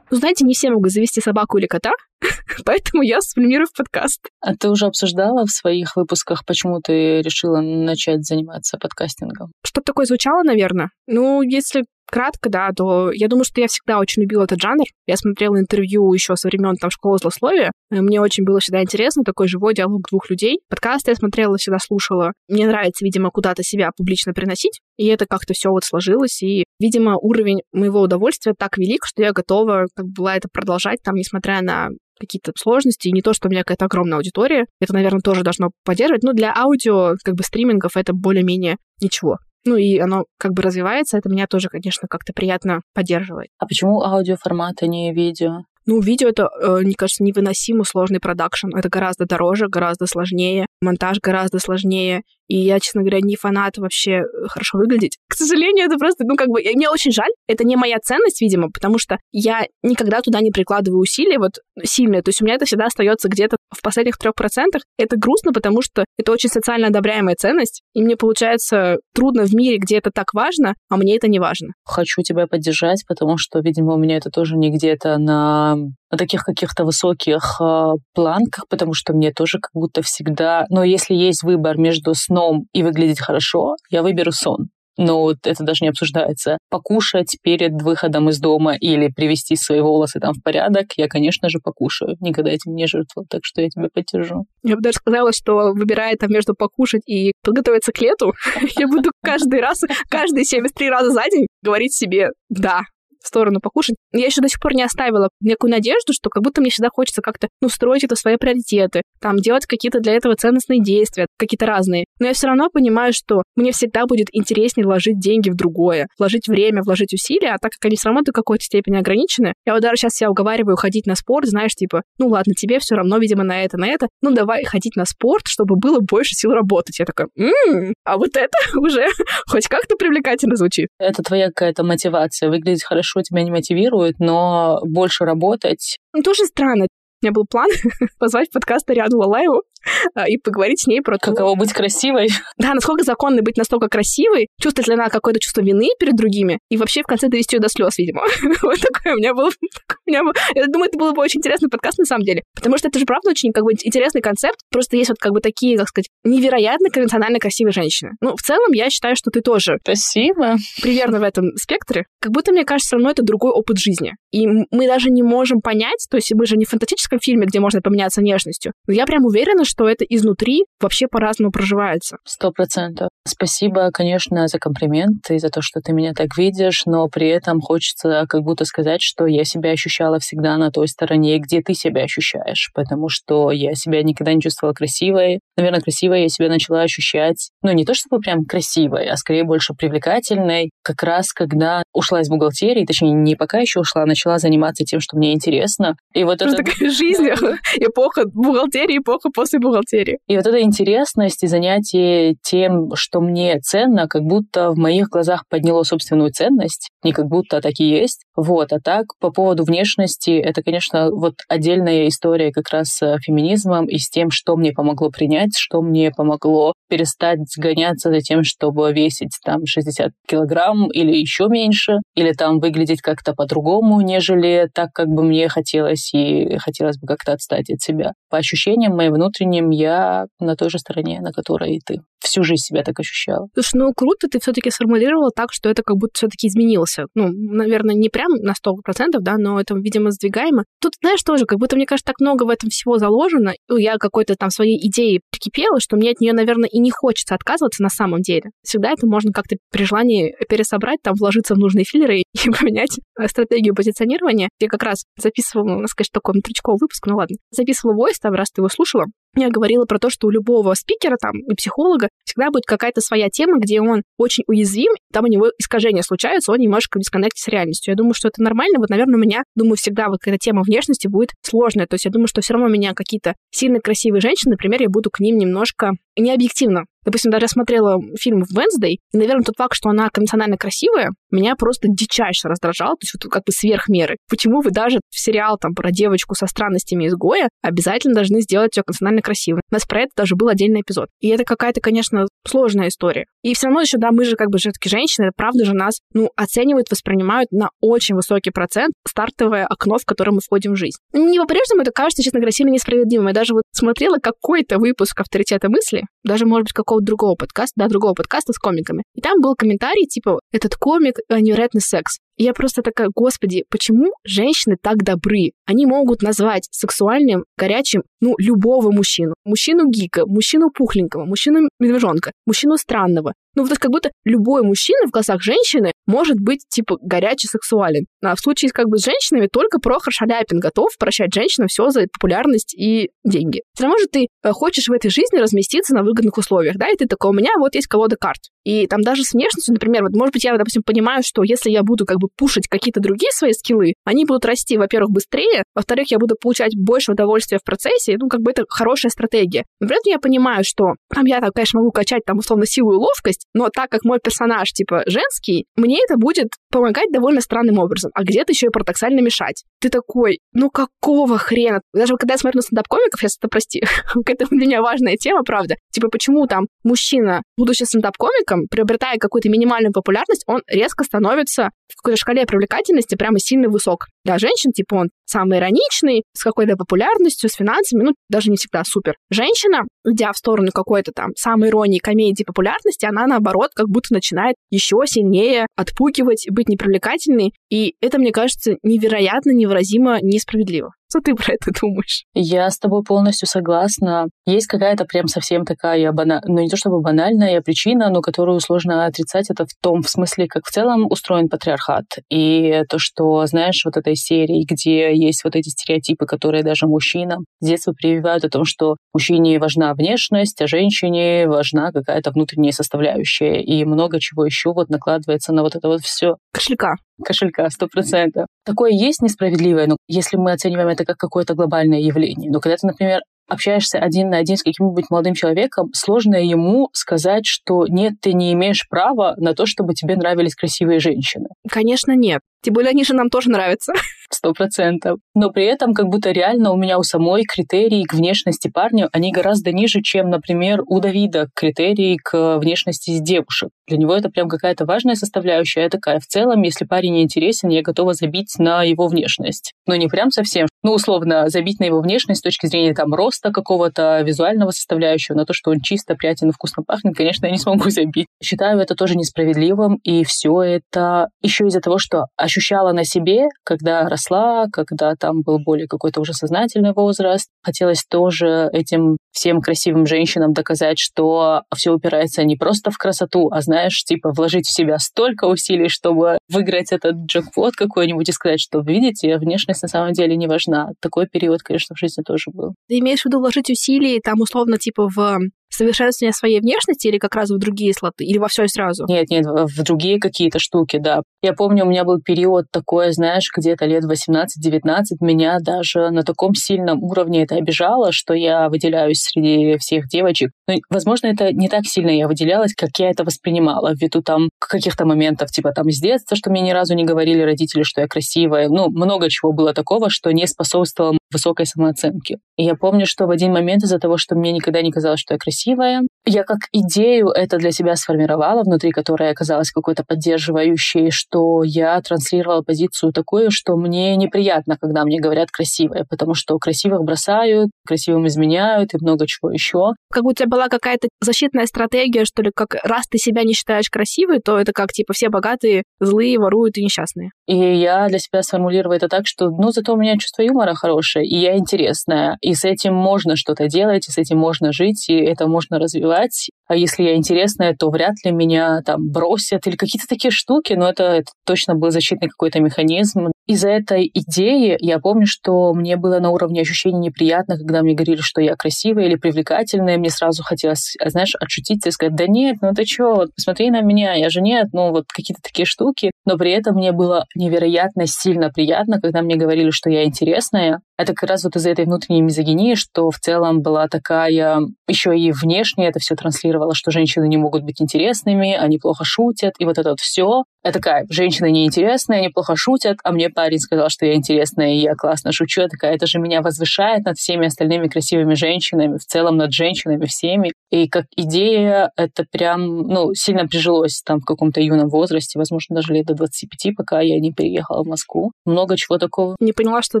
Ну, 0.14 0.20
знаете, 0.20 0.44
не 0.44 0.54
все 0.54 0.70
могут 0.70 0.92
завести 0.92 1.20
собаку 1.20 1.58
или 1.58 1.66
кота, 1.66 1.90
поэтому 2.64 3.02
я 3.02 3.20
сублимирую 3.20 3.66
в 3.66 3.76
подкаст. 3.76 4.20
А 4.40 4.54
ты 4.54 4.68
уже 4.68 4.86
обсуждала 4.86 5.44
в 5.44 5.50
своих 5.50 5.96
выпусках, 5.96 6.46
почему 6.46 6.80
ты 6.80 7.20
решила 7.20 7.60
начать 7.60 8.24
заниматься 8.24 8.78
подкастингом? 8.78 9.50
Что-то 9.66 9.86
такое 9.86 10.06
звучало, 10.06 10.44
наверное. 10.44 10.90
Ну, 11.08 11.42
если 11.42 11.82
кратко, 12.06 12.50
да, 12.50 12.70
то 12.76 13.10
я 13.12 13.28
думаю, 13.28 13.44
что 13.44 13.60
я 13.60 13.68
всегда 13.68 13.98
очень 13.98 14.22
любила 14.22 14.44
этот 14.44 14.60
жанр. 14.60 14.84
Я 15.06 15.16
смотрела 15.16 15.58
интервью 15.58 16.12
еще 16.12 16.36
со 16.36 16.48
времен 16.48 16.76
там 16.76 16.90
школы 16.90 17.18
злословия. 17.18 17.72
Мне 17.90 18.20
очень 18.20 18.44
было 18.44 18.60
всегда 18.60 18.82
интересно 18.82 19.24
такой 19.24 19.48
живой 19.48 19.74
диалог 19.74 20.02
двух 20.10 20.30
людей. 20.30 20.60
Подкасты 20.68 21.10
я 21.10 21.16
смотрела, 21.16 21.56
всегда 21.56 21.78
слушала. 21.78 22.32
Мне 22.48 22.66
нравится, 22.66 23.04
видимо, 23.04 23.30
куда-то 23.30 23.62
себя 23.62 23.90
публично 23.96 24.32
приносить. 24.32 24.80
И 24.96 25.06
это 25.06 25.26
как-то 25.26 25.54
все 25.54 25.70
вот 25.70 25.84
сложилось. 25.84 26.42
И, 26.42 26.64
видимо, 26.78 27.16
уровень 27.16 27.62
моего 27.72 28.00
удовольствия 28.00 28.54
так 28.56 28.78
велик, 28.78 29.04
что 29.04 29.22
я 29.22 29.32
готова, 29.32 29.86
как 29.94 30.06
была 30.06 30.36
это 30.36 30.48
продолжать, 30.52 31.00
там, 31.02 31.14
несмотря 31.14 31.62
на 31.62 31.88
какие-то 32.18 32.52
сложности, 32.56 33.08
и 33.08 33.12
не 33.12 33.22
то, 33.22 33.34
что 33.34 33.48
у 33.48 33.50
меня 33.50 33.62
какая-то 33.62 33.86
огромная 33.86 34.18
аудитория. 34.18 34.66
Это, 34.80 34.94
наверное, 34.94 35.20
тоже 35.20 35.42
должно 35.42 35.70
поддерживать. 35.84 36.22
Но 36.22 36.32
для 36.32 36.54
аудио, 36.54 37.14
как 37.22 37.34
бы, 37.34 37.42
стримингов 37.42 37.96
это 37.96 38.12
более-менее 38.12 38.76
ничего. 39.02 39.38
Ну 39.64 39.76
и 39.76 39.98
оно 39.98 40.24
как 40.38 40.52
бы 40.52 40.62
развивается, 40.62 41.16
это 41.16 41.28
меня 41.28 41.46
тоже, 41.46 41.68
конечно, 41.68 42.06
как-то 42.08 42.32
приятно 42.32 42.82
поддерживает. 42.92 43.48
А 43.58 43.66
почему 43.66 44.02
аудиоформат, 44.02 44.82
а 44.82 44.86
не 44.86 45.12
видео? 45.12 45.64
Ну, 45.86 46.00
видео 46.00 46.28
это, 46.28 46.48
э, 46.60 46.78
мне 46.80 46.94
кажется, 46.96 47.22
невыносимо 47.22 47.84
сложный 47.84 48.18
продакшн. 48.18 48.74
Это 48.74 48.88
гораздо 48.88 49.26
дороже, 49.26 49.68
гораздо 49.68 50.06
сложнее. 50.06 50.66
Монтаж 50.80 51.18
гораздо 51.20 51.58
сложнее. 51.58 52.22
И 52.48 52.58
я, 52.58 52.78
честно 52.80 53.02
говоря, 53.02 53.20
не 53.20 53.36
фанат 53.36 53.78
вообще 53.78 54.22
э, 54.22 54.24
хорошо 54.48 54.78
выглядеть. 54.78 55.18
К 55.28 55.34
сожалению, 55.34 55.86
это 55.86 55.96
просто, 55.96 56.24
ну, 56.24 56.36
как 56.36 56.48
бы, 56.48 56.60
мне 56.74 56.88
очень 56.88 57.12
жаль. 57.12 57.30
Это 57.48 57.64
не 57.64 57.76
моя 57.76 57.98
ценность, 57.98 58.40
видимо, 58.40 58.70
потому 58.70 58.98
что 58.98 59.18
я 59.32 59.66
никогда 59.82 60.20
туда 60.20 60.40
не 60.40 60.50
прикладываю 60.50 61.00
усилия 61.00 61.38
вот 61.38 61.52
сильные. 61.82 62.22
То 62.22 62.28
есть 62.30 62.42
у 62.42 62.44
меня 62.44 62.56
это 62.56 62.66
всегда 62.66 62.86
остается 62.86 63.28
где-то 63.28 63.56
в 63.74 63.82
последних 63.82 64.18
трех 64.18 64.34
процентах. 64.34 64.82
Это 64.98 65.16
грустно, 65.16 65.52
потому 65.52 65.82
что 65.82 66.04
это 66.18 66.32
очень 66.32 66.50
социально 66.50 66.88
одобряемая 66.88 67.34
ценность. 67.36 67.82
И 67.94 68.02
мне, 68.02 68.16
получается, 68.16 68.98
трудно 69.14 69.44
в 69.44 69.54
мире, 69.54 69.78
где 69.78 69.98
это 69.98 70.10
так 70.10 70.34
важно, 70.34 70.74
а 70.88 70.96
мне 70.96 71.16
это 71.16 71.28
не 71.28 71.38
важно. 71.38 71.68
Хочу 71.84 72.22
тебя 72.22 72.46
поддержать, 72.46 73.04
потому 73.06 73.38
что, 73.38 73.60
видимо, 73.60 73.94
у 73.94 73.98
меня 73.98 74.16
это 74.16 74.30
тоже 74.30 74.56
не 74.56 74.70
где-то 74.70 75.18
на 75.18 75.76
на 76.14 76.18
таких 76.18 76.44
каких-то 76.44 76.84
высоких 76.84 77.56
э, 77.60 77.92
планках, 78.14 78.68
потому 78.68 78.94
что 78.94 79.12
мне 79.12 79.32
тоже 79.32 79.58
как 79.58 79.70
будто 79.74 80.00
всегда... 80.02 80.64
Но 80.70 80.84
если 80.84 81.12
есть 81.12 81.42
выбор 81.42 81.76
между 81.76 82.14
сном 82.14 82.66
и 82.72 82.84
выглядеть 82.84 83.20
хорошо, 83.20 83.74
я 83.90 84.02
выберу 84.02 84.30
сон. 84.30 84.68
Но 84.96 85.22
вот 85.22 85.38
это 85.44 85.64
даже 85.64 85.78
не 85.82 85.88
обсуждается. 85.88 86.58
Покушать 86.70 87.36
перед 87.42 87.82
выходом 87.82 88.28
из 88.28 88.38
дома 88.38 88.76
или 88.76 89.08
привести 89.08 89.56
свои 89.56 89.80
волосы 89.80 90.20
там 90.20 90.34
в 90.34 90.42
порядок, 90.42 90.86
я, 90.96 91.08
конечно 91.08 91.48
же, 91.48 91.58
покушаю. 91.58 92.16
Никогда 92.20 92.52
этим 92.52 92.76
не 92.76 92.86
жертвовал, 92.86 93.26
так 93.28 93.40
что 93.42 93.60
я 93.60 93.68
тебя 93.68 93.88
поддержу. 93.92 94.44
Я 94.62 94.76
бы 94.76 94.82
даже 94.82 94.98
сказала, 94.98 95.32
что 95.32 95.72
выбирая 95.72 96.14
там 96.16 96.30
между 96.30 96.54
покушать 96.54 97.02
и 97.08 97.32
подготовиться 97.42 97.90
к 97.90 98.00
лету, 98.00 98.34
я 98.78 98.86
буду 98.86 99.10
каждый 99.20 99.60
раз, 99.60 99.80
каждые 100.08 100.44
73 100.44 100.90
раза 100.90 101.10
за 101.10 101.24
день 101.28 101.48
говорить 101.60 101.92
себе 101.92 102.28
«да, 102.48 102.82
в 103.24 103.28
сторону 103.28 103.60
покушать. 103.60 103.96
Я 104.12 104.26
еще 104.26 104.40
до 104.40 104.48
сих 104.48 104.60
пор 104.60 104.74
не 104.74 104.82
оставила 104.82 105.28
некую 105.40 105.70
надежду, 105.70 106.12
что 106.12 106.30
как 106.30 106.42
будто 106.42 106.60
мне 106.60 106.70
всегда 106.70 106.88
хочется 106.92 107.22
как-то, 107.22 107.48
ну, 107.60 107.68
строить 107.68 108.04
это 108.04 108.16
свои 108.16 108.36
приоритеты, 108.36 109.02
там, 109.20 109.36
делать 109.38 109.66
какие-то 109.66 110.00
для 110.00 110.12
этого 110.12 110.36
ценностные 110.36 110.82
действия, 110.82 111.26
какие-то 111.38 111.66
разные. 111.66 112.04
Но 112.20 112.26
я 112.26 112.34
все 112.34 112.46
равно 112.46 112.68
понимаю, 112.70 113.12
что 113.12 113.42
мне 113.56 113.72
всегда 113.72 114.06
будет 114.06 114.28
интереснее 114.32 114.86
вложить 114.86 115.18
деньги 115.18 115.50
в 115.50 115.56
другое, 115.56 116.06
вложить 116.18 116.48
время, 116.48 116.82
вложить 116.82 117.14
усилия, 117.14 117.54
а 117.54 117.58
так 117.58 117.72
как 117.72 117.86
они 117.86 117.96
все 117.96 118.08
равно 118.08 118.22
до 118.22 118.32
какой-то 118.32 118.64
степени 118.64 118.96
ограничены, 118.96 119.54
я 119.66 119.72
вот 119.72 119.82
даже 119.82 119.96
сейчас 119.96 120.14
себя 120.14 120.30
уговариваю 120.30 120.76
ходить 120.76 121.06
на 121.06 121.14
спорт, 121.14 121.48
знаешь, 121.48 121.74
типа, 121.74 122.02
ну 122.18 122.28
ладно, 122.28 122.54
тебе 122.54 122.78
все 122.78 122.94
равно, 122.94 123.18
видимо, 123.18 123.44
на 123.44 123.62
это, 123.62 123.78
на 123.78 123.86
это, 123.86 124.08
ну 124.20 124.32
давай 124.32 124.64
ходить 124.64 124.96
на 124.96 125.04
спорт, 125.04 125.46
чтобы 125.46 125.76
было 125.76 126.00
больше 126.00 126.34
сил 126.34 126.52
работать. 126.52 126.98
Я 126.98 127.06
такая, 127.06 127.28
м-м, 127.36 127.94
а 128.04 128.16
вот 128.16 128.36
это 128.36 128.56
уже 128.76 129.06
хоть 129.48 129.68
как-то 129.68 129.96
привлекательно 129.96 130.56
звучит. 130.56 130.88
Это 130.98 131.22
твоя 131.22 131.48
какая-то 131.48 131.84
мотивация, 131.84 132.50
выглядеть 132.50 132.84
хорошо 132.84 133.13
хорошо 133.14 133.22
тебя 133.22 133.42
не 133.42 133.50
мотивирует, 133.50 134.18
но 134.18 134.80
больше 134.84 135.24
работать. 135.24 135.98
Ну, 136.12 136.22
тоже 136.22 136.44
странно. 136.44 136.84
У 136.84 137.26
меня 137.26 137.32
был 137.32 137.46
план 137.48 137.68
позвать 138.18 138.48
в 138.48 138.52
подкаст 138.52 138.88
Ариану 138.90 139.18
Лалаеву, 139.18 139.62
и 140.28 140.38
поговорить 140.38 140.82
с 140.82 140.86
ней 140.86 141.00
про 141.00 141.18
то... 141.18 141.30
Каково 141.32 141.56
быть 141.56 141.72
красивой. 141.72 142.28
Да, 142.58 142.74
насколько 142.74 143.04
законно 143.04 143.42
быть 143.42 143.56
настолько 143.56 143.88
красивой, 143.88 144.48
чувствует 144.60 144.88
ли 144.88 144.94
она 144.94 145.08
какое-то 145.08 145.40
чувство 145.40 145.62
вины 145.62 145.88
перед 145.98 146.16
другими, 146.16 146.58
и 146.70 146.76
вообще 146.76 147.02
в 147.02 147.06
конце 147.06 147.28
довести 147.28 147.56
ее 147.56 147.60
до 147.60 147.68
слез, 147.68 147.98
видимо. 147.98 148.22
вот 148.62 148.80
такое 148.80 149.14
у 149.14 149.16
меня 149.16 149.34
был. 149.34 149.48
у 149.48 150.10
меня 150.10 150.22
был... 150.22 150.32
Я 150.54 150.66
думаю, 150.66 150.88
это 150.88 150.98
было 150.98 151.12
бы 151.12 151.22
очень 151.22 151.40
интересный 151.40 151.68
подкаст 151.68 151.98
на 151.98 152.04
самом 152.04 152.24
деле, 152.24 152.42
потому 152.54 152.78
что 152.78 152.88
это 152.88 152.98
же 152.98 153.04
правда 153.04 153.30
очень 153.30 153.52
как 153.52 153.64
бы 153.64 153.72
интересный 153.72 154.20
концепт. 154.20 154.58
Просто 154.70 154.96
есть 154.96 155.10
вот 155.10 155.18
как 155.18 155.32
бы 155.32 155.40
такие, 155.40 155.76
как 155.76 155.88
сказать, 155.88 156.08
невероятно 156.24 156.90
конвенционально 156.90 157.38
красивые 157.38 157.72
женщины. 157.72 158.12
Ну, 158.20 158.36
в 158.36 158.42
целом, 158.42 158.72
я 158.72 158.90
считаю, 158.90 159.16
что 159.16 159.30
ты 159.30 159.40
тоже. 159.40 159.78
Спасибо. 159.82 160.56
Примерно 160.82 161.20
в 161.20 161.22
этом 161.22 161.56
спектре. 161.56 162.04
Как 162.20 162.32
будто, 162.32 162.52
мне 162.52 162.64
кажется, 162.64 162.88
все 162.88 162.96
равно 162.96 163.10
это 163.10 163.22
другой 163.22 163.50
опыт 163.50 163.78
жизни. 163.78 164.12
И 164.30 164.46
мы 164.46 164.86
даже 164.86 165.10
не 165.10 165.22
можем 165.22 165.60
понять, 165.60 166.06
то 166.10 166.16
есть 166.16 166.32
мы 166.34 166.46
же 166.46 166.56
не 166.56 166.64
в 166.64 166.70
фантастическом 166.70 167.18
фильме, 167.20 167.46
где 167.46 167.60
можно 167.60 167.80
поменяться 167.80 168.20
внешностью. 168.20 168.72
Но 168.86 168.94
я 168.94 169.06
прям 169.06 169.24
уверена, 169.24 169.64
что 169.64 169.73
это 169.82 170.04
изнутри 170.04 170.64
вообще 170.80 171.06
по-разному 171.08 171.50
проживается. 171.50 172.18
Сто 172.24 172.52
процентов. 172.52 173.08
Спасибо, 173.26 173.90
конечно, 173.90 174.46
за 174.48 174.58
комплимент 174.58 175.30
и 175.30 175.38
за 175.38 175.48
то, 175.48 175.62
что 175.62 175.80
ты 175.80 175.92
меня 175.92 176.12
так 176.12 176.36
видишь, 176.36 176.82
но 176.84 177.08
при 177.08 177.28
этом 177.28 177.60
хочется 177.60 178.26
как 178.28 178.42
будто 178.42 178.64
сказать, 178.64 179.00
что 179.00 179.26
я 179.26 179.44
себя 179.44 179.70
ощущала 179.70 180.18
всегда 180.18 180.56
на 180.58 180.70
той 180.70 180.88
стороне, 180.88 181.38
где 181.38 181.62
ты 181.62 181.74
себя 181.74 182.02
ощущаешь, 182.02 182.70
потому 182.74 183.08
что 183.08 183.50
я 183.50 183.74
себя 183.74 184.02
никогда 184.02 184.34
не 184.34 184.42
чувствовала 184.42 184.74
красивой. 184.74 185.40
Наверное, 185.56 185.80
красивой 185.80 186.22
я 186.22 186.28
себя 186.28 186.48
начала 186.48 186.82
ощущать, 186.82 187.50
ну, 187.62 187.72
не 187.72 187.84
то 187.84 187.94
чтобы 187.94 188.20
прям 188.20 188.44
красивой, 188.44 189.08
а 189.08 189.16
скорее 189.16 189.44
больше 189.44 189.72
привлекательной, 189.74 190.70
как 190.82 191.02
раз 191.02 191.32
когда 191.32 191.82
ушла 191.94 192.20
из 192.20 192.28
бухгалтерии, 192.28 192.84
точнее, 192.84 193.12
не 193.12 193.36
пока 193.36 193.58
еще 193.58 193.80
ушла, 193.80 194.02
а 194.02 194.06
начала 194.06 194.38
заниматься 194.38 194.84
тем, 194.84 195.00
что 195.00 195.16
мне 195.16 195.32
интересно. 195.32 195.96
И 196.12 196.24
вот 196.24 196.42
это... 196.42 196.56
такая 196.56 196.90
жизнь, 196.90 197.26
эпоха 197.76 198.24
бухгалтерии, 198.26 198.98
эпоха 198.98 199.30
после 199.34 199.58
бухгалтерии. 199.64 200.18
И 200.28 200.36
вот 200.36 200.46
эта 200.46 200.62
интересность 200.62 201.42
и 201.42 201.46
занятие 201.46 202.36
тем, 202.42 202.94
что 202.94 203.20
мне 203.20 203.58
ценно, 203.60 204.06
как 204.08 204.22
будто 204.22 204.70
в 204.70 204.76
моих 204.76 205.08
глазах 205.08 205.44
подняло 205.48 205.82
собственную 205.82 206.30
ценность, 206.30 206.90
не 207.02 207.12
как 207.12 207.26
будто 207.26 207.60
так 207.60 207.72
и 207.78 207.84
есть. 207.84 208.24
Вот, 208.36 208.72
а 208.72 208.80
так, 208.80 209.06
по 209.20 209.30
поводу 209.30 209.64
внешности, 209.64 210.30
это, 210.30 210.62
конечно, 210.62 211.10
вот 211.10 211.34
отдельная 211.48 212.08
история 212.08 212.52
как 212.52 212.70
раз 212.70 212.88
с 212.88 213.18
феминизмом 213.18 213.86
и 213.86 213.98
с 213.98 214.08
тем, 214.08 214.30
что 214.30 214.56
мне 214.56 214.72
помогло 214.72 215.10
принять, 215.10 215.56
что 215.56 215.82
мне 215.82 216.10
помогло 216.10 216.72
перестать 216.88 217.38
гоняться 217.56 218.10
за 218.10 218.20
тем, 218.20 218.44
чтобы 218.44 218.92
весить 218.92 219.38
там 219.44 219.66
60 219.66 220.10
килограмм 220.28 220.90
или 220.90 221.16
еще 221.16 221.48
меньше, 221.48 221.98
или 222.14 222.32
там 222.32 222.60
выглядеть 222.60 223.00
как-то 223.00 223.34
по-другому, 223.34 224.00
нежели 224.00 224.68
так, 224.72 224.92
как 224.92 225.08
бы 225.08 225.22
мне 225.22 225.48
хотелось, 225.48 226.12
и 226.14 226.56
хотелось 226.58 226.98
бы 226.98 227.06
как-то 227.06 227.32
отстать 227.32 227.70
от 227.70 227.80
себя. 227.80 228.12
По 228.30 228.38
ощущениям 228.38 228.96
моим 228.96 229.14
внутренним 229.54 229.70
я 229.70 230.26
на 230.40 230.56
той 230.56 230.70
же 230.70 230.78
стороне, 230.78 231.20
на 231.20 231.32
которой 231.32 231.76
и 231.76 231.80
ты. 231.84 232.00
Всю 232.20 232.42
жизнь 232.42 232.62
себя 232.62 232.82
так 232.82 232.98
ощущала. 232.98 233.48
Слушай, 233.54 233.76
ну 233.76 233.92
круто 233.94 234.28
ты 234.28 234.40
все-таки 234.40 234.70
сформулировала 234.70 235.30
так, 235.34 235.52
что 235.52 235.68
это 235.68 235.82
как 235.82 235.96
будто 235.96 236.12
все-таки 236.14 236.48
изменился. 236.48 237.06
Ну, 237.14 237.28
наверное, 237.30 237.94
не 237.94 238.08
прям 238.08 238.32
на 238.32 238.52
100%, 238.52 239.18
да, 239.20 239.36
но 239.36 239.60
это, 239.60 239.74
видимо, 239.74 240.10
сдвигаемо. 240.10 240.64
Тут, 240.80 240.94
знаешь, 241.02 241.22
тоже, 241.22 241.44
как 241.44 241.58
будто, 241.58 241.76
мне 241.76 241.86
кажется, 241.86 242.06
так 242.06 242.20
много 242.20 242.44
в 242.44 242.48
этом 242.48 242.70
всего 242.70 242.98
заложено. 242.98 243.52
Ну, 243.68 243.76
я 243.76 243.96
какой-то 243.98 244.36
там 244.36 244.50
своей 244.50 244.78
идеей 244.88 245.20
прикипела, 245.30 245.80
что 245.80 245.96
мне 245.96 246.12
от 246.12 246.20
нее, 246.20 246.32
наверное, 246.32 246.68
и 246.68 246.78
не 246.78 246.90
хочется 246.90 247.34
отказываться 247.34 247.82
на 247.82 247.90
самом 247.90 248.22
деле. 248.22 248.50
Всегда 248.62 248.92
это 248.92 249.06
можно 249.06 249.32
как-то 249.32 249.56
при 249.70 249.84
желании 249.84 250.34
пересобрать, 250.48 251.00
там, 251.02 251.14
вложиться 251.14 251.54
в 251.54 251.58
нужные 251.58 251.84
филлеры 251.84 252.22
и 252.32 252.50
поменять 252.50 252.98
э, 253.20 253.28
стратегию 253.28 253.74
позиционирования. 253.74 254.48
Я 254.60 254.68
как 254.68 254.82
раз 254.82 255.04
записывала, 255.18 255.80
ну, 255.80 255.86
сказать, 255.88 256.10
такой 256.10 256.32
внутричковый 256.32 256.78
выпуск, 256.80 257.06
ну 257.06 257.16
ладно, 257.16 257.36
записывала 257.50 257.94
войс, 257.94 258.18
там, 258.18 258.32
раз 258.32 258.50
ты 258.50 258.60
его 258.60 258.68
слушала, 258.68 259.04
я 259.36 259.50
говорила 259.50 259.84
про 259.84 259.98
то, 259.98 260.10
что 260.10 260.26
у 260.26 260.30
любого 260.30 260.74
спикера 260.74 261.16
там 261.20 261.38
и 261.38 261.54
психолога 261.54 262.08
всегда 262.24 262.50
будет 262.50 262.64
какая-то 262.66 263.00
своя 263.00 263.28
тема, 263.28 263.58
где 263.58 263.80
он 263.80 264.02
очень 264.18 264.44
уязвим, 264.46 264.92
там 265.12 265.24
у 265.24 265.28
него 265.28 265.50
искажения 265.58 266.02
случаются, 266.02 266.52
он 266.52 266.58
немножко 266.58 266.98
дисконнектит 266.98 267.38
с 267.38 267.48
реальностью. 267.48 267.92
Я 267.92 267.96
думаю, 267.96 268.14
что 268.14 268.28
это 268.28 268.42
нормально. 268.42 268.78
Вот, 268.78 268.90
наверное, 268.90 269.16
у 269.16 269.20
меня, 269.20 269.42
думаю, 269.54 269.76
всегда 269.76 270.08
вот 270.08 270.20
эта 270.24 270.38
тема 270.38 270.62
внешности 270.62 271.08
будет 271.08 271.30
сложная. 271.42 271.86
То 271.86 271.94
есть 271.94 272.04
я 272.04 272.10
думаю, 272.10 272.28
что 272.28 272.40
все 272.40 272.54
равно 272.54 272.68
у 272.68 272.70
меня 272.70 272.94
какие-то 272.94 273.34
сильно 273.50 273.80
красивые 273.80 274.20
женщины, 274.20 274.52
например, 274.52 274.82
я 274.82 274.88
буду 274.88 275.10
к 275.10 275.20
ним 275.20 275.38
немножко 275.38 275.92
необъективно 276.16 276.84
Допустим, 277.04 277.30
даже 277.30 277.44
я 277.44 277.48
смотрела 277.48 278.00
фильм 278.18 278.42
«Венсдей», 278.42 279.00
и, 279.12 279.16
наверное, 279.16 279.44
тот 279.44 279.56
факт, 279.56 279.74
что 279.74 279.88
она 279.88 280.08
конвенционально 280.10 280.56
красивая, 280.56 281.10
меня 281.30 281.54
просто 281.56 281.88
дичайше 281.88 282.48
раздражал, 282.48 282.92
то 282.92 283.02
есть 283.02 283.14
вот 283.14 283.30
как 283.30 283.44
бы 283.44 283.52
сверх 283.52 283.88
меры. 283.88 284.16
Почему 284.28 284.60
вы 284.60 284.70
даже 284.70 285.00
в 285.10 285.20
сериал 285.20 285.58
там 285.60 285.74
про 285.74 285.90
девочку 285.90 286.34
со 286.34 286.46
странностями 286.46 287.06
изгоя 287.06 287.48
обязательно 287.62 288.14
должны 288.14 288.40
сделать 288.40 288.76
ее 288.76 288.82
конвенционально 288.84 289.22
красивой? 289.22 289.60
У 289.70 289.74
нас 289.74 289.84
про 289.84 290.02
это 290.02 290.10
даже 290.16 290.36
был 290.36 290.48
отдельный 290.48 290.80
эпизод. 290.80 291.08
И 291.20 291.28
это 291.28 291.44
какая-то, 291.44 291.80
конечно, 291.80 292.26
сложная 292.46 292.88
история. 292.88 293.26
И 293.42 293.54
все 293.54 293.66
равно 293.66 293.82
еще, 293.82 293.98
да, 293.98 294.10
мы 294.10 294.24
же 294.24 294.36
как 294.36 294.48
бы 294.48 294.58
все-таки 294.58 294.88
женщины, 294.88 295.30
правда 295.36 295.64
же 295.64 295.74
нас, 295.74 295.98
ну, 296.12 296.30
оценивают, 296.36 296.90
воспринимают 296.90 297.50
на 297.52 297.68
очень 297.80 298.14
высокий 298.14 298.50
процент 298.50 298.94
стартовое 299.06 299.66
окно, 299.66 299.98
в 299.98 300.04
которое 300.04 300.32
мы 300.32 300.40
входим 300.40 300.72
в 300.72 300.76
жизнь. 300.76 300.98
Не 301.12 301.38
по-прежнему 301.38 301.82
это 301.82 301.90
кажется, 301.92 302.22
честно 302.22 302.40
говоря, 302.40 302.52
сильно 302.52 302.70
несправедливым. 302.70 303.28
Я 303.28 303.34
даже 303.34 303.54
вот 303.54 303.64
смотрела 303.72 304.18
какой-то 304.18 304.78
выпуск 304.78 305.20
авторитета 305.20 305.68
мысли, 305.68 306.04
даже, 306.22 306.46
может 306.46 306.64
быть, 306.64 306.72
какого-то 306.94 307.04
другого 307.06 307.34
подкаста, 307.34 307.72
да, 307.76 307.88
другого 307.88 308.14
подкаста 308.14 308.52
с 308.52 308.58
комиками. 308.58 309.02
И 309.14 309.20
там 309.20 309.40
был 309.40 309.54
комментарий, 309.54 310.06
типа, 310.06 310.40
этот 310.52 310.76
комик— 310.76 311.18
невероятный 311.28 311.80
секс. 311.80 312.18
И 312.36 312.44
я 312.44 312.52
просто 312.52 312.82
такая, 312.82 313.08
господи, 313.14 313.64
почему 313.70 314.12
женщины 314.24 314.76
так 314.80 314.98
добры? 314.98 315.52
Они 315.66 315.86
могут 315.86 316.22
назвать 316.22 316.66
сексуальным, 316.70 317.44
горячим, 317.56 318.02
ну, 318.20 318.34
любого 318.38 318.90
мужчину. 318.90 319.34
Мужчину 319.44 319.88
гика, 319.88 320.26
мужчину 320.26 320.70
пухленького, 320.70 321.24
мужчину 321.24 321.68
медвежонка, 321.78 322.32
мужчину 322.46 322.76
странного. 322.76 323.34
Ну, 323.54 323.64
вот 323.64 323.78
как 323.78 323.90
будто 323.90 324.10
любой 324.24 324.62
мужчина 324.62 325.06
в 325.06 325.10
глазах 325.10 325.42
женщины 325.42 325.92
может 326.06 326.38
быть, 326.38 326.60
типа, 326.68 326.98
горячий, 327.00 327.48
сексуален. 327.48 328.06
А 328.22 328.34
в 328.34 328.40
случае 328.40 328.70
как 328.70 328.88
бы 328.88 328.98
с 328.98 329.04
женщинами 329.04 329.48
только 329.50 329.78
Прохор 329.78 330.12
Шаляпин 330.12 330.60
готов 330.60 330.90
прощать 330.98 331.32
женщинам 331.32 331.68
все 331.68 331.90
за 331.90 332.06
популярность 332.12 332.74
и 332.74 333.10
деньги. 333.24 333.62
Равно 333.78 333.96
же 333.98 334.06
ты 334.06 334.26
э, 334.42 334.50
хочешь 334.52 334.88
в 334.88 334.92
этой 334.92 335.10
жизни 335.10 335.38
разместиться 335.38 335.94
на 335.94 336.02
выгодных 336.02 336.36
условиях, 336.36 336.76
да, 336.76 336.88
и 336.88 336.96
ты 336.96 337.06
такой, 337.06 337.30
у 337.30 337.34
меня 337.34 337.52
вот 337.58 337.74
есть 337.74 337.86
колода 337.86 338.16
карт. 338.16 338.40
И 338.64 338.86
там 338.86 339.02
даже 339.02 339.24
с 339.24 339.34
внешностью, 339.34 339.74
например, 339.74 340.02
вот, 340.02 340.12
может 340.14 340.32
быть, 340.32 340.44
я, 340.44 340.56
допустим, 340.56 340.82
понимаю, 340.82 341.22
что 341.22 341.42
если 341.42 341.70
я 341.70 341.82
буду 341.82 342.06
как 342.06 342.18
бы 342.18 342.28
пушить 342.36 342.66
какие-то 342.68 343.00
другие 343.00 343.30
свои 343.32 343.52
скиллы, 343.52 343.94
они 344.04 344.24
будут 344.24 344.44
расти, 344.44 344.78
во-первых, 344.78 345.10
быстрее, 345.10 345.64
во-вторых, 345.74 346.10
я 346.10 346.18
буду 346.18 346.36
получать 346.40 346.72
больше 346.76 347.12
удовольствия 347.12 347.58
в 347.58 347.64
процессе, 347.64 348.16
ну, 348.18 348.28
как 348.28 348.40
бы 348.40 348.50
это 348.50 348.64
хорошая 348.68 349.10
стратегия. 349.10 349.64
Но 349.80 349.88
при 349.88 349.96
этом 349.96 350.10
я 350.10 350.18
понимаю, 350.18 350.64
что 350.64 350.94
там 351.14 351.26
я, 351.26 351.40
там, 351.40 351.50
конечно, 351.52 351.80
могу 351.80 351.92
качать 351.92 352.24
там, 352.24 352.38
условно, 352.38 352.66
силу 352.66 352.94
и 352.94 352.96
ловкость, 352.96 353.43
но 353.52 353.68
так 353.68 353.90
как 353.90 354.04
мой 354.04 354.18
персонаж, 354.18 354.70
типа, 354.72 355.02
женский, 355.06 355.66
мне 355.76 355.98
это 356.02 356.16
будет 356.16 356.48
помогать 356.74 357.12
довольно 357.12 357.40
странным 357.40 357.78
образом, 357.78 358.10
а 358.14 358.24
где-то 358.24 358.50
еще 358.50 358.66
и 358.66 358.70
парадоксально 358.70 359.20
мешать. 359.20 359.62
Ты 359.80 359.90
такой, 359.90 360.40
ну 360.52 360.70
какого 360.70 361.38
хрена? 361.38 361.80
Даже 361.92 362.16
когда 362.16 362.34
я 362.34 362.38
смотрю 362.38 362.58
на 362.58 362.62
стендап-комиков, 362.62 363.22
я 363.22 363.28
это 363.28 363.48
прости, 363.48 363.80
это 364.26 364.46
для 364.50 364.58
меня 364.58 364.82
важная 364.82 365.16
тема, 365.16 365.44
правда. 365.44 365.76
Типа, 365.92 366.08
почему 366.08 366.48
там 366.48 366.66
мужчина, 366.82 367.42
будучи 367.56 367.84
стендап-комиком, 367.84 368.66
приобретая 368.68 369.18
какую-то 369.18 369.48
минимальную 369.48 369.92
популярность, 369.92 370.42
он 370.48 370.62
резко 370.66 371.04
становится 371.04 371.70
в 371.86 371.96
какой-то 372.02 372.18
шкале 372.18 372.44
привлекательности 372.44 373.14
прямо 373.14 373.38
сильно 373.38 373.68
высок. 373.68 374.06
Для 374.24 374.38
женщин, 374.38 374.72
типа, 374.72 374.94
он 374.94 375.10
самый 375.26 375.58
ироничный, 375.58 376.24
с 376.32 376.42
какой-то 376.42 376.76
популярностью, 376.76 377.48
с 377.48 377.54
финансами, 377.54 378.02
ну, 378.02 378.14
даже 378.28 378.50
не 378.50 378.56
всегда 378.56 378.82
супер. 378.84 379.14
Женщина, 379.30 379.82
идя 380.06 380.32
в 380.32 380.36
сторону 380.36 380.70
какой-то 380.72 381.12
там 381.14 381.30
самой 381.36 381.70
иронии, 381.70 381.98
комедии, 381.98 382.44
популярности, 382.44 383.06
она, 383.06 383.26
наоборот, 383.26 383.70
как 383.74 383.88
будто 383.88 384.12
начинает 384.12 384.56
еще 384.70 384.96
сильнее 385.06 385.66
отпугивать, 385.76 386.46
быть 386.50 386.63
непривлекательной. 386.68 387.54
И 387.70 387.96
это, 388.00 388.18
мне 388.18 388.32
кажется, 388.32 388.76
невероятно, 388.82 389.50
невыразимо 389.50 390.18
несправедливо. 390.20 390.92
Что 391.14 391.20
ты 391.20 391.34
про 391.36 391.54
это 391.54 391.70
думаешь? 391.80 392.24
Я 392.34 392.68
с 392.68 392.76
тобой 392.76 393.04
полностью 393.04 393.46
согласна. 393.46 394.26
Есть 394.46 394.66
какая-то 394.66 395.04
прям 395.04 395.28
совсем 395.28 395.64
такая, 395.64 396.10
бана... 396.10 396.42
ну 396.44 396.60
не 396.60 396.68
то 396.68 396.76
чтобы 396.76 397.00
банальная 397.00 397.60
причина, 397.60 398.10
но 398.10 398.20
которую 398.20 398.58
сложно 398.58 399.06
отрицать, 399.06 399.48
это 399.48 399.64
в 399.64 399.68
том 399.80 400.02
в 400.02 400.10
смысле, 400.10 400.48
как 400.48 400.64
в 400.66 400.72
целом 400.72 401.06
устроен 401.08 401.48
патриархат. 401.48 402.06
И 402.30 402.82
то, 402.88 402.98
что, 402.98 403.46
знаешь, 403.46 403.80
вот 403.84 403.96
этой 403.96 404.16
серии, 404.16 404.66
где 404.68 405.14
есть 405.14 405.44
вот 405.44 405.54
эти 405.54 405.68
стереотипы, 405.68 406.26
которые 406.26 406.64
даже 406.64 406.88
мужчинам 406.88 407.44
с 407.60 407.68
детства 407.68 407.92
прививают 407.92 408.44
о 408.44 408.50
том, 408.50 408.64
что 408.64 408.96
мужчине 409.12 409.60
важна 409.60 409.94
внешность, 409.94 410.60
а 410.62 410.66
женщине 410.66 411.46
важна 411.46 411.92
какая-то 411.92 412.32
внутренняя 412.32 412.72
составляющая. 412.72 413.62
И 413.62 413.84
много 413.84 414.18
чего 414.18 414.44
еще 414.44 414.72
вот 414.72 414.88
накладывается 414.88 415.52
на 415.52 415.62
вот 415.62 415.76
это 415.76 415.86
вот 415.86 416.00
все. 416.00 416.38
Кошелька 416.52 416.96
кошелька, 417.22 417.68
сто 417.70 417.86
процентов. 417.86 418.46
Такое 418.64 418.90
есть 418.90 419.22
несправедливое, 419.22 419.86
но 419.86 419.96
если 420.08 420.36
мы 420.36 420.52
оцениваем 420.52 420.88
это 420.88 421.03
как 421.04 421.16
какое-то 421.16 421.54
глобальное 421.54 422.00
явление. 422.00 422.50
Но 422.50 422.60
когда 422.60 422.76
ты, 422.76 422.86
например, 422.86 423.20
общаешься 423.48 423.98
один 423.98 424.30
на 424.30 424.38
один 424.38 424.56
с 424.56 424.62
каким-нибудь 424.62 425.10
молодым 425.10 425.34
человеком, 425.34 425.90
сложно 425.92 426.36
ему 426.36 426.88
сказать, 426.92 427.46
что 427.46 427.86
нет, 427.86 428.14
ты 428.20 428.32
не 428.32 428.52
имеешь 428.52 428.88
права 428.88 429.34
на 429.36 429.54
то, 429.54 429.66
чтобы 429.66 429.94
тебе 429.94 430.16
нравились 430.16 430.54
красивые 430.54 430.98
женщины. 430.98 431.48
Конечно, 431.68 432.12
нет. 432.12 432.40
Тем 432.62 432.74
более 432.74 432.90
они 432.90 433.04
же 433.04 433.14
нам 433.14 433.28
тоже 433.28 433.50
нравятся. 433.50 433.92
Сто 434.34 434.52
процентов. 434.52 435.20
Но 435.34 435.50
при 435.50 435.64
этом 435.64 435.94
как 435.94 436.08
будто 436.08 436.32
реально 436.32 436.72
у 436.72 436.76
меня 436.76 436.98
у 436.98 437.04
самой 437.04 437.44
критерии 437.44 438.02
к 438.02 438.14
внешности 438.14 438.68
парня, 438.68 439.08
они 439.12 439.30
гораздо 439.30 439.72
ниже, 439.72 440.02
чем, 440.02 440.28
например, 440.28 440.82
у 440.86 440.98
Давида 440.98 441.48
критерии 441.54 442.18
к 442.22 442.58
внешности 442.58 443.10
из 443.10 443.20
девушек. 443.20 443.70
Для 443.86 443.96
него 443.96 444.14
это 444.14 444.30
прям 444.30 444.48
какая-то 444.48 444.86
важная 444.86 445.14
составляющая. 445.14 445.82
Я 445.82 445.88
такая, 445.88 446.18
в 446.18 446.26
целом, 446.26 446.62
если 446.62 446.84
парень 446.84 447.22
интересен, 447.22 447.68
я 447.68 447.82
готова 447.82 448.14
забить 448.14 448.54
на 448.58 448.82
его 448.82 449.06
внешность. 449.06 449.72
Но 449.86 449.94
не 449.94 450.08
прям 450.08 450.30
совсем. 450.30 450.66
ну, 450.82 450.94
условно, 450.94 451.48
забить 451.48 451.78
на 451.78 451.84
его 451.84 452.00
внешность 452.00 452.40
с 452.40 452.42
точки 452.42 452.66
зрения 452.66 452.94
там 452.94 453.14
роста 453.14 453.50
какого-то 453.50 454.20
визуального 454.22 454.70
составляющего, 454.70 455.36
на 455.36 455.46
то, 455.46 455.52
что 455.52 455.70
он 455.70 455.80
чисто, 455.80 456.16
приятен 456.16 456.48
и 456.48 456.52
вкусно 456.52 456.82
пахнет, 456.82 457.16
конечно, 457.16 457.46
я 457.46 457.52
не 457.52 457.58
смогу 457.58 457.88
забить. 457.90 458.26
Считаю 458.42 458.80
это 458.80 458.94
тоже 458.94 459.16
несправедливым, 459.16 459.96
и 460.02 460.24
все 460.24 460.60
это 460.62 461.28
еще 461.40 461.66
из-за 461.68 461.80
того, 461.80 461.98
что 461.98 462.26
ощущала 462.36 462.92
на 462.92 463.04
себе, 463.04 463.48
когда 463.62 464.08
росла, 464.24 464.66
когда 464.72 465.14
там 465.14 465.42
был 465.42 465.58
более 465.58 465.86
какой-то 465.86 466.20
уже 466.20 466.32
сознательный 466.32 466.92
возраст. 466.92 467.48
Хотелось 467.62 468.04
тоже 468.04 468.68
этим 468.72 469.16
всем 469.32 469.60
красивым 469.60 470.06
женщинам 470.06 470.52
доказать, 470.52 470.98
что 470.98 471.62
все 471.74 471.92
упирается 471.92 472.44
не 472.44 472.56
просто 472.56 472.90
в 472.90 472.98
красоту, 472.98 473.50
а, 473.50 473.60
знаешь, 473.60 474.02
типа 474.04 474.32
вложить 474.32 474.66
в 474.66 474.72
себя 474.72 474.98
столько 474.98 475.46
усилий, 475.46 475.88
чтобы 475.88 476.38
выиграть 476.50 476.92
этот 476.92 477.16
джекпот 477.26 477.74
какой-нибудь 477.74 478.28
и 478.28 478.32
сказать, 478.32 478.60
что, 478.60 478.80
видите, 478.80 479.36
внешность 479.38 479.82
на 479.82 479.88
самом 479.88 480.12
деле 480.12 480.36
не 480.36 480.46
важна. 480.46 480.90
Такой 481.00 481.26
период, 481.26 481.62
конечно, 481.62 481.94
в 481.94 481.98
жизни 481.98 482.22
тоже 482.22 482.50
был. 482.52 482.74
Ты 482.88 482.98
имеешь 482.98 483.22
в 483.22 483.26
виду 483.26 483.38
вложить 483.38 483.70
усилий, 483.70 484.20
там, 484.20 484.40
условно, 484.40 484.78
типа 484.78 485.08
в 485.08 485.38
совершенствование 485.74 486.32
своей 486.32 486.60
внешности 486.60 487.08
или 487.08 487.18
как 487.18 487.34
раз 487.34 487.50
в 487.50 487.58
другие 487.58 487.92
слоты? 487.92 488.24
Или 488.24 488.38
во 488.38 488.48
все 488.48 488.66
сразу? 488.68 489.04
Нет, 489.08 489.30
нет, 489.30 489.44
в 489.46 489.82
другие 489.82 490.18
какие-то 490.18 490.58
штуки, 490.58 490.98
да. 490.98 491.22
Я 491.42 491.52
помню, 491.52 491.84
у 491.84 491.88
меня 491.88 492.04
был 492.04 492.20
период 492.24 492.66
такой, 492.72 493.12
знаешь, 493.12 493.50
где-то 493.54 493.84
лет 493.86 494.04
18-19, 494.04 495.02
меня 495.20 495.58
даже 495.60 496.10
на 496.10 496.22
таком 496.22 496.54
сильном 496.54 497.02
уровне 497.02 497.42
это 497.42 497.56
обижало, 497.56 498.12
что 498.12 498.34
я 498.34 498.68
выделяюсь 498.68 499.20
среди 499.20 499.76
всех 499.78 500.08
девочек. 500.08 500.50
Ну, 500.68 500.76
возможно, 500.90 501.26
это 501.28 501.52
не 501.52 501.68
так 501.68 501.84
сильно 501.86 502.10
я 502.10 502.28
выделялась, 502.28 502.74
как 502.74 502.90
я 502.98 503.10
это 503.10 503.24
воспринимала, 503.24 503.92
ввиду 503.94 504.22
там 504.22 504.48
каких-то 504.58 505.04
моментов, 505.04 505.50
типа 505.50 505.72
там 505.72 505.88
из 505.88 506.00
детства, 506.00 506.36
что 506.36 506.50
мне 506.50 506.62
ни 506.62 506.70
разу 506.70 506.94
не 506.94 507.04
говорили 507.04 507.40
родители, 507.40 507.82
что 507.82 508.00
я 508.00 508.06
красивая. 508.06 508.68
Ну, 508.68 508.88
много 508.90 509.28
чего 509.28 509.52
было 509.52 509.74
такого, 509.74 510.10
что 510.10 510.30
не 510.32 510.46
способствовало 510.46 511.18
высокой 511.32 511.66
самооценке. 511.66 512.36
И 512.56 512.64
я 512.64 512.74
помню, 512.74 513.06
что 513.06 513.26
в 513.26 513.30
один 513.30 513.52
момент 513.52 513.82
из-за 513.82 513.98
того, 513.98 514.16
что 514.16 514.36
мне 514.36 514.52
никогда 514.52 514.80
не 514.82 514.92
казалось, 514.92 515.20
что 515.20 515.34
я 515.34 515.38
красивая, 515.38 515.63
красивая, 515.64 516.06
я 516.26 516.44
как 516.44 516.60
идею 516.72 517.28
это 517.28 517.58
для 517.58 517.70
себя 517.70 517.96
сформировала, 517.96 518.62
внутри 518.62 518.90
которой 518.90 519.30
оказалась 519.30 519.70
какой-то 519.70 520.04
поддерживающей, 520.04 521.10
что 521.10 521.62
я 521.62 522.00
транслировала 522.00 522.62
позицию 522.62 523.12
такую, 523.12 523.50
что 523.50 523.76
мне 523.76 524.16
неприятно, 524.16 524.76
когда 524.80 525.04
мне 525.04 525.20
говорят 525.20 525.50
красивая, 525.50 526.04
потому 526.08 526.34
что 526.34 526.58
красивых 526.58 527.02
бросают, 527.02 527.70
красивым 527.86 528.26
изменяют 528.26 528.94
и 528.94 528.98
много 529.00 529.26
чего 529.26 529.50
еще. 529.50 529.92
Как 530.10 530.24
у 530.24 530.32
тебя 530.32 530.48
была 530.48 530.68
какая-то 530.68 531.08
защитная 531.20 531.66
стратегия, 531.66 532.24
что 532.24 532.42
ли, 532.42 532.50
как 532.54 532.76
раз 532.84 533.06
ты 533.06 533.18
себя 533.18 533.42
не 533.42 533.52
считаешь 533.52 533.90
красивой, 533.90 534.40
то 534.40 534.58
это 534.58 534.72
как, 534.72 534.92
типа, 534.92 535.12
все 535.12 535.28
богатые, 535.28 535.82
злые, 536.00 536.38
воруют 536.38 536.78
и 536.78 536.84
несчастные. 536.84 537.30
И 537.46 537.56
я 537.56 538.08
для 538.08 538.18
себя 538.18 538.42
сформулировала 538.42 538.94
это 538.94 539.08
так, 539.08 539.26
что, 539.26 539.50
ну, 539.50 539.70
зато 539.70 539.92
у 539.92 539.96
меня 539.96 540.16
чувство 540.16 540.42
юмора 540.42 540.74
хорошее, 540.74 541.26
и 541.26 541.36
я 541.36 541.56
интересная, 541.58 542.38
и 542.40 542.54
с 542.54 542.64
этим 542.64 542.94
можно 542.94 543.36
что-то 543.36 543.68
делать, 543.68 544.08
и 544.08 544.10
с 544.10 544.16
этим 544.16 544.38
можно 544.38 544.72
жить, 544.72 545.08
и 545.10 545.16
это 545.16 545.46
можно 545.46 545.78
развивать 545.78 546.13
танцевать 546.14 546.50
а 546.66 546.76
если 546.76 547.02
я 547.02 547.16
интересная, 547.16 547.74
то 547.78 547.90
вряд 547.90 548.14
ли 548.24 548.32
меня 548.32 548.80
там 548.84 549.10
бросят 549.10 549.66
или 549.66 549.76
какие-то 549.76 550.06
такие 550.08 550.30
штуки, 550.30 550.72
но 550.72 550.88
это, 550.88 551.04
это 551.04 551.32
точно 551.44 551.74
был 551.74 551.90
защитный 551.90 552.28
какой-то 552.28 552.60
механизм. 552.60 553.28
Из-за 553.46 553.68
этой 553.68 554.10
идеи 554.14 554.76
я 554.80 554.98
помню, 554.98 555.26
что 555.26 555.74
мне 555.74 555.96
было 555.96 556.18
на 556.18 556.30
уровне 556.30 556.62
ощущений 556.62 556.98
неприятно, 556.98 557.58
когда 557.58 557.82
мне 557.82 557.94
говорили, 557.94 558.20
что 558.20 558.40
я 558.40 558.56
красивая 558.56 559.04
или 559.04 559.16
привлекательная, 559.16 559.98
мне 559.98 560.08
сразу 560.08 560.42
хотелось, 560.42 560.96
знаешь, 561.04 561.34
отшутиться 561.38 561.90
и 561.90 561.92
сказать, 561.92 562.16
да 562.16 562.26
нет, 562.26 562.56
ну 562.62 562.72
ты 562.72 562.84
чё, 562.84 563.14
вот 563.14 563.34
посмотри 563.34 563.70
на 563.70 563.82
меня, 563.82 564.14
я 564.14 564.30
же 564.30 564.40
нет, 564.40 564.68
ну 564.72 564.90
вот 564.90 565.04
какие-то 565.08 565.42
такие 565.42 565.66
штуки. 565.66 566.10
Но 566.24 566.38
при 566.38 566.52
этом 566.52 566.76
мне 566.76 566.92
было 566.92 567.26
невероятно 567.34 568.06
сильно 568.06 568.48
приятно, 568.48 569.00
когда 569.00 569.20
мне 569.20 569.36
говорили, 569.36 569.70
что 569.70 569.90
я 569.90 570.04
интересная. 570.04 570.80
Это 570.96 571.12
как 571.12 571.28
раз 571.28 571.44
вот 571.44 571.56
из-за 571.56 571.70
этой 571.70 571.84
внутренней 571.84 572.22
мизогинии, 572.22 572.74
что 572.74 573.10
в 573.10 573.18
целом 573.18 573.60
была 573.60 573.88
такая, 573.88 574.60
еще 574.88 575.18
и 575.18 575.32
внешне 575.32 575.88
это 575.88 575.98
все 575.98 576.14
транслировало, 576.54 576.74
что 576.74 576.90
женщины 576.90 577.28
не 577.28 577.36
могут 577.36 577.62
быть 577.62 577.80
интересными, 577.80 578.54
они 578.54 578.78
плохо 578.78 579.04
шутят, 579.04 579.54
и 579.58 579.64
вот 579.64 579.78
это 579.78 579.90
вот 579.90 580.00
все. 580.00 580.44
Я 580.64 580.72
такая, 580.72 581.06
женщины 581.10 581.50
неинтересные, 581.50 582.20
они 582.20 582.28
плохо 582.28 582.56
шутят, 582.56 582.98
а 583.04 583.12
мне 583.12 583.28
парень 583.28 583.58
сказал, 583.58 583.90
что 583.90 584.06
я 584.06 584.14
интересная, 584.14 584.72
и 584.72 584.78
я 584.78 584.94
классно 584.94 585.32
шучу. 585.32 585.62
Я 585.62 585.68
такая, 585.68 585.94
это 585.94 586.06
же 586.06 586.18
меня 586.18 586.40
возвышает 586.40 587.04
над 587.04 587.18
всеми 587.18 587.46
остальными 587.46 587.88
красивыми 587.88 588.34
женщинами, 588.34 588.96
в 588.96 589.04
целом 589.04 589.36
над 589.36 589.52
женщинами 589.52 590.06
всеми. 590.06 590.53
И 590.74 590.88
как 590.88 591.04
идея 591.14 591.92
это 591.96 592.24
прям, 592.28 592.78
ну, 592.78 593.14
сильно 593.14 593.46
прижилось 593.46 594.02
там 594.04 594.18
в 594.18 594.24
каком-то 594.24 594.60
юном 594.60 594.88
возрасте, 594.88 595.38
возможно, 595.38 595.76
даже 595.76 595.94
лет 595.94 596.06
до 596.06 596.14
25, 596.14 596.74
пока 596.76 597.00
я 597.00 597.20
не 597.20 597.32
переехала 597.32 597.84
в 597.84 597.86
Москву. 597.86 598.32
Много 598.44 598.76
чего 598.76 598.98
такого. 598.98 599.36
Не 599.38 599.52
поняла, 599.52 599.82
что 599.82 600.00